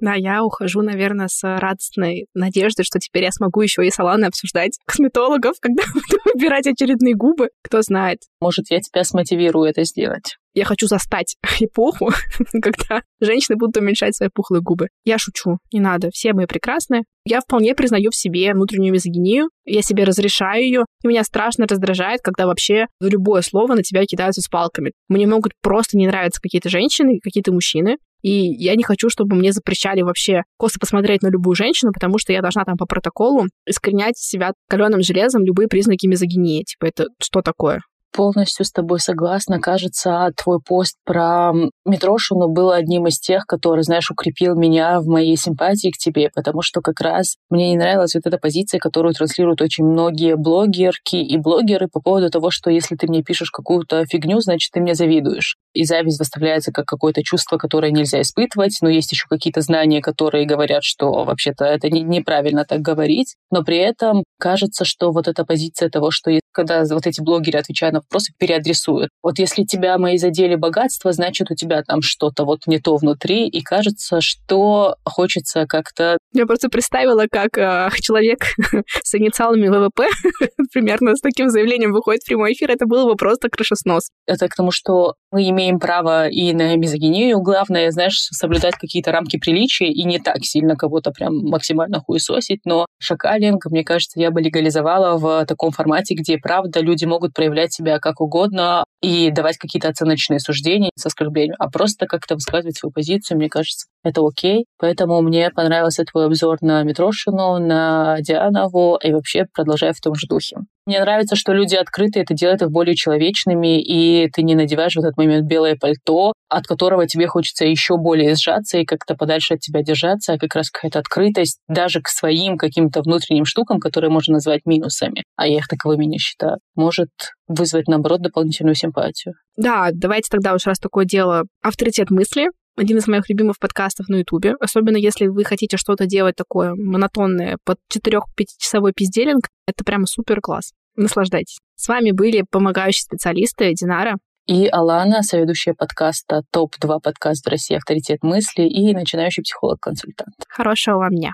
Да, 0.00 0.14
я 0.14 0.44
ухожу, 0.44 0.82
наверное, 0.82 1.28
с 1.28 1.42
радостной 1.42 2.26
надеждой, 2.34 2.84
что 2.84 2.98
теперь 2.98 3.24
я 3.24 3.30
смогу 3.30 3.60
еще 3.62 3.86
и 3.86 3.90
салоны 3.90 4.26
обсуждать 4.26 4.78
косметологов, 4.86 5.54
когда 5.60 5.82
буду 5.94 6.18
выбирать 6.34 6.66
очередные 6.66 7.14
губы. 7.14 7.48
Кто 7.62 7.82
знает. 7.82 8.18
Может, 8.40 8.66
я 8.70 8.80
тебя 8.80 9.04
смотивирую 9.04 9.68
это 9.68 9.84
сделать. 9.84 10.36
Я 10.54 10.64
хочу 10.64 10.86
застать 10.86 11.36
эпоху, 11.60 12.10
когда 12.62 13.02
женщины 13.20 13.56
будут 13.56 13.76
уменьшать 13.76 14.14
свои 14.14 14.28
пухлые 14.32 14.62
губы. 14.62 14.88
Я 15.04 15.18
шучу, 15.18 15.58
не 15.72 15.80
надо, 15.80 16.10
все 16.12 16.32
мы 16.32 16.46
прекрасны. 16.46 17.02
Я 17.24 17.40
вполне 17.40 17.74
признаю 17.74 18.10
в 18.10 18.16
себе 18.16 18.52
внутреннюю 18.52 18.92
мизогинию, 18.92 19.48
я 19.64 19.82
себе 19.82 20.04
разрешаю 20.04 20.62
ее, 20.62 20.84
и 21.02 21.08
меня 21.08 21.24
страшно 21.24 21.66
раздражает, 21.66 22.20
когда 22.22 22.46
вообще 22.46 22.86
любое 23.00 23.42
слово 23.42 23.74
на 23.74 23.82
тебя 23.82 24.04
кидаются 24.04 24.42
с 24.42 24.48
палками. 24.48 24.92
Мне 25.08 25.26
могут 25.26 25.52
просто 25.62 25.96
не 25.96 26.06
нравиться 26.06 26.40
какие-то 26.40 26.68
женщины, 26.68 27.18
какие-то 27.22 27.52
мужчины, 27.52 27.96
и 28.24 28.54
я 28.54 28.74
не 28.74 28.82
хочу, 28.82 29.10
чтобы 29.10 29.36
мне 29.36 29.52
запрещали 29.52 30.00
вообще 30.00 30.44
косо 30.56 30.78
посмотреть 30.80 31.20
на 31.20 31.28
любую 31.28 31.54
женщину, 31.54 31.92
потому 31.92 32.18
что 32.18 32.32
я 32.32 32.40
должна 32.40 32.64
там 32.64 32.78
по 32.78 32.86
протоколу 32.86 33.48
искоренять 33.66 34.16
из 34.16 34.26
себя 34.26 34.52
каленым 34.66 35.02
железом 35.02 35.44
любые 35.44 35.68
признаки 35.68 36.06
мизогинии. 36.06 36.64
Типа, 36.64 36.86
это 36.86 37.08
что 37.22 37.42
такое? 37.42 37.82
Полностью 38.14 38.64
с 38.64 38.70
тобой 38.70 39.00
согласна. 39.00 39.60
Кажется, 39.60 40.30
твой 40.36 40.60
пост 40.60 40.96
про 41.04 41.52
Митрошину 41.84 42.48
был 42.48 42.70
одним 42.70 43.08
из 43.08 43.18
тех, 43.18 43.44
который, 43.44 43.82
знаешь, 43.82 44.10
укрепил 44.10 44.54
меня 44.54 45.00
в 45.00 45.06
моей 45.06 45.36
симпатии 45.36 45.90
к 45.90 45.98
тебе, 45.98 46.30
потому 46.32 46.62
что 46.62 46.80
как 46.80 47.00
раз 47.00 47.36
мне 47.50 47.70
не 47.70 47.76
нравилась 47.76 48.14
вот 48.14 48.26
эта 48.26 48.38
позиция, 48.38 48.78
которую 48.78 49.14
транслируют 49.14 49.60
очень 49.60 49.84
многие 49.84 50.36
блогерки 50.36 51.16
и 51.16 51.36
блогеры 51.36 51.88
по 51.88 52.00
поводу 52.00 52.30
того, 52.30 52.50
что 52.50 52.70
если 52.70 52.94
ты 52.94 53.08
мне 53.08 53.22
пишешь 53.22 53.50
какую-то 53.50 54.06
фигню, 54.06 54.40
значит, 54.40 54.70
ты 54.72 54.80
мне 54.80 54.94
завидуешь. 54.94 55.56
И 55.72 55.84
зависть 55.84 56.20
выставляется 56.20 56.70
как 56.70 56.86
какое-то 56.86 57.22
чувство, 57.24 57.58
которое 57.58 57.90
нельзя 57.90 58.20
испытывать, 58.20 58.78
но 58.80 58.88
есть 58.88 59.10
еще 59.10 59.26
какие-то 59.28 59.60
знания, 59.60 60.00
которые 60.00 60.46
говорят, 60.46 60.84
что 60.84 61.24
вообще-то 61.24 61.64
это 61.64 61.90
не, 61.90 62.02
неправильно 62.02 62.64
так 62.64 62.80
говорить, 62.80 63.34
но 63.50 63.64
при 63.64 63.78
этом 63.78 64.22
кажется, 64.38 64.84
что 64.84 65.10
вот 65.10 65.26
эта 65.26 65.44
позиция 65.44 65.90
того, 65.90 66.12
что 66.12 66.30
когда 66.54 66.84
вот 66.84 67.06
эти 67.06 67.20
блогеры 67.20 67.58
отвечают 67.58 67.94
на 67.94 68.00
вопросы, 68.00 68.32
переадресуют. 68.38 69.10
Вот 69.22 69.38
если 69.38 69.64
тебя 69.64 69.98
мои 69.98 70.18
задели 70.18 70.54
богатство, 70.54 71.12
значит, 71.12 71.50
у 71.50 71.54
тебя 71.54 71.82
там 71.82 72.00
что-то 72.02 72.44
вот 72.44 72.66
не 72.66 72.78
то 72.78 72.96
внутри, 72.96 73.48
и 73.48 73.62
кажется, 73.62 74.20
что 74.20 74.96
хочется 75.04 75.66
как-то... 75.66 76.18
Я 76.32 76.46
просто 76.46 76.68
представила, 76.68 77.26
как 77.30 77.58
э, 77.58 77.90
человек 78.00 78.40
с 79.02 79.14
инициалами 79.14 79.68
ВВП 79.68 80.08
примерно 80.72 81.14
с 81.14 81.20
таким 81.20 81.48
заявлением 81.50 81.92
выходит 81.92 82.22
в 82.22 82.26
прямой 82.26 82.52
эфир, 82.52 82.70
это 82.70 82.86
было 82.86 83.04
бы 83.06 83.16
просто 83.16 83.48
крышеснос. 83.48 84.10
Это 84.26 84.48
к 84.48 84.54
тому, 84.54 84.70
что 84.70 85.14
мы 85.30 85.48
имеем 85.50 85.80
право 85.80 86.28
и 86.28 86.52
на 86.52 86.76
мизогинию. 86.76 87.40
Главное, 87.40 87.90
знаешь, 87.90 88.28
соблюдать 88.30 88.76
какие-то 88.76 89.10
рамки 89.10 89.36
приличия 89.36 89.86
и 89.86 90.04
не 90.04 90.18
так 90.18 90.44
сильно 90.44 90.76
кого-то 90.76 91.10
прям 91.10 91.44
максимально 91.44 92.00
хуесосить. 92.00 92.60
Но 92.64 92.86
шакалинг, 92.98 93.66
мне 93.66 93.84
кажется, 93.84 94.20
я 94.20 94.30
бы 94.30 94.40
легализовала 94.40 95.18
в 95.18 95.44
таком 95.46 95.72
формате, 95.72 96.14
где, 96.14 96.38
правда, 96.44 96.80
люди 96.80 97.06
могут 97.06 97.32
проявлять 97.32 97.72
себя 97.72 97.98
как 97.98 98.20
угодно 98.20 98.84
и 99.00 99.30
давать 99.30 99.56
какие-то 99.56 99.88
оценочные 99.88 100.40
суждения 100.40 100.90
с 100.94 101.06
оскорблением, 101.06 101.56
а 101.58 101.70
просто 101.70 102.06
как-то 102.06 102.34
высказывать 102.34 102.76
свою 102.76 102.92
позицию, 102.92 103.38
мне 103.38 103.48
кажется, 103.48 103.86
это 104.04 104.20
окей. 104.24 104.66
Поэтому 104.78 105.20
мне 105.22 105.50
понравился 105.50 106.04
твой 106.04 106.26
обзор 106.26 106.58
на 106.60 106.82
Митрошину, 106.82 107.58
на 107.58 108.18
Дианову 108.20 108.98
и 109.02 109.12
вообще 109.12 109.46
продолжаю 109.52 109.94
в 109.94 110.00
том 110.00 110.14
же 110.14 110.26
духе. 110.28 110.58
Мне 110.86 111.00
нравится, 111.00 111.34
что 111.34 111.54
люди 111.54 111.76
открыты, 111.76 112.20
это 112.20 112.34
делает 112.34 112.60
их 112.60 112.70
более 112.70 112.94
человечными, 112.94 113.80
и 113.80 114.28
ты 114.30 114.42
не 114.42 114.54
надеваешь 114.54 114.94
в 114.94 114.98
этот 114.98 115.16
момент 115.16 115.46
белое 115.46 115.76
пальто, 115.80 116.34
от 116.50 116.66
которого 116.66 117.06
тебе 117.06 117.26
хочется 117.26 117.64
еще 117.64 117.96
более 117.96 118.34
сжаться 118.34 118.76
и 118.76 118.84
как-то 118.84 119.14
подальше 119.14 119.54
от 119.54 119.60
тебя 119.60 119.82
держаться, 119.82 120.34
а 120.34 120.38
как 120.38 120.54
раз 120.54 120.70
какая-то 120.70 120.98
открытость 120.98 121.58
даже 121.68 122.02
к 122.02 122.08
своим 122.08 122.58
каким-то 122.58 123.00
внутренним 123.00 123.46
штукам, 123.46 123.80
которые 123.80 124.10
можно 124.10 124.34
назвать 124.34 124.66
минусами, 124.66 125.22
а 125.36 125.46
я 125.46 125.56
их 125.56 125.68
таковыми 125.68 126.04
не 126.04 126.18
считаю, 126.18 126.58
может 126.74 127.08
вызвать, 127.48 127.88
наоборот, 127.88 128.20
дополнительную 128.20 128.74
симпатию. 128.74 129.34
Да, 129.56 129.88
давайте 129.90 130.28
тогда 130.30 130.54
уж 130.54 130.66
раз 130.66 130.78
такое 130.78 131.06
дело, 131.06 131.44
авторитет 131.62 132.10
мысли, 132.10 132.48
один 132.76 132.98
из 132.98 133.06
моих 133.06 133.28
любимых 133.28 133.58
подкастов 133.58 134.08
на 134.08 134.16
Ютубе. 134.16 134.54
Особенно 134.60 134.96
если 134.96 135.26
вы 135.26 135.44
хотите 135.44 135.76
что-то 135.76 136.06
делать 136.06 136.36
такое 136.36 136.74
монотонное 136.74 137.58
под 137.64 137.78
4-5-часовой 137.92 138.92
пизделинг, 138.92 139.48
это 139.66 139.84
прямо 139.84 140.06
супер 140.06 140.40
класс. 140.40 140.72
Наслаждайтесь. 140.96 141.58
С 141.76 141.88
вами 141.88 142.10
были 142.12 142.44
помогающие 142.50 143.02
специалисты 143.02 143.72
Динара 143.74 144.16
и 144.46 144.68
Алана, 144.68 145.22
соведущая 145.22 145.74
подкаста 145.74 146.42
ТОП-2 146.50 147.00
подкаст 147.02 147.46
в 147.46 147.48
России 147.48 147.76
«Авторитет 147.76 148.22
мысли» 148.22 148.64
и 148.64 148.92
начинающий 148.92 149.42
психолог-консультант. 149.42 150.34
Хорошего 150.48 150.98
вам 150.98 151.14
дня. 151.14 151.32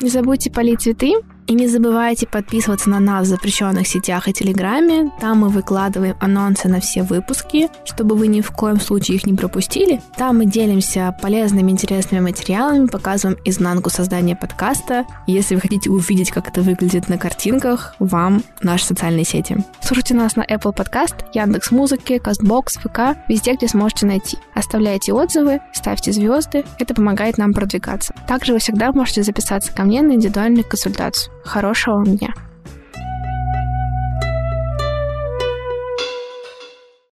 Не 0.00 0.08
забудьте 0.08 0.52
полить 0.52 0.82
цветы 0.82 1.14
и 1.46 1.54
не 1.54 1.68
забывайте 1.68 2.26
подписываться 2.26 2.90
на 2.90 2.98
нас 2.98 3.26
в 3.26 3.30
запрещенных 3.30 3.86
сетях 3.86 4.28
и 4.28 4.32
Телеграме. 4.32 5.12
Там 5.20 5.40
мы 5.40 5.48
выкладываем 5.48 6.16
анонсы 6.20 6.68
на 6.68 6.80
все 6.80 7.02
выпуски, 7.02 7.68
чтобы 7.84 8.16
вы 8.16 8.26
ни 8.26 8.40
в 8.40 8.50
коем 8.50 8.80
случае 8.80 9.16
их 9.16 9.26
не 9.26 9.34
пропустили. 9.34 10.00
Там 10.16 10.38
мы 10.38 10.46
делимся 10.46 11.16
полезными, 11.22 11.70
интересными 11.70 12.20
материалами, 12.20 12.86
показываем 12.86 13.38
изнанку 13.44 13.90
создания 13.90 14.34
подкаста. 14.34 15.04
Если 15.26 15.54
вы 15.54 15.60
хотите 15.60 15.90
увидеть, 15.90 16.30
как 16.30 16.48
это 16.48 16.62
выглядит 16.62 17.08
на 17.08 17.18
картинках, 17.18 17.94
вам 17.98 18.42
наши 18.60 18.86
социальные 18.86 19.24
сети. 19.24 19.64
Слушайте 19.80 20.14
нас 20.14 20.34
на 20.36 20.42
Apple 20.42 20.74
Podcast, 20.74 21.14
Яндекс 21.32 21.70
Музыки, 21.70 22.14
Castbox, 22.14 22.80
ВК, 22.80 23.18
везде, 23.28 23.54
где 23.54 23.68
сможете 23.68 24.06
найти. 24.06 24.38
Оставляйте 24.54 25.12
отзывы, 25.12 25.60
ставьте 25.72 26.12
звезды, 26.12 26.64
это 26.78 26.94
помогает 26.94 27.38
нам 27.38 27.52
продвигаться. 27.52 28.14
Также 28.26 28.52
вы 28.52 28.58
всегда 28.58 28.92
можете 28.92 29.22
записаться 29.22 29.72
ко 29.72 29.84
мне 29.84 30.02
на 30.02 30.12
индивидуальную 30.12 30.64
консультацию. 30.64 31.35
Хорошего 31.46 31.94
вам 31.96 32.16
дня! 32.16 32.34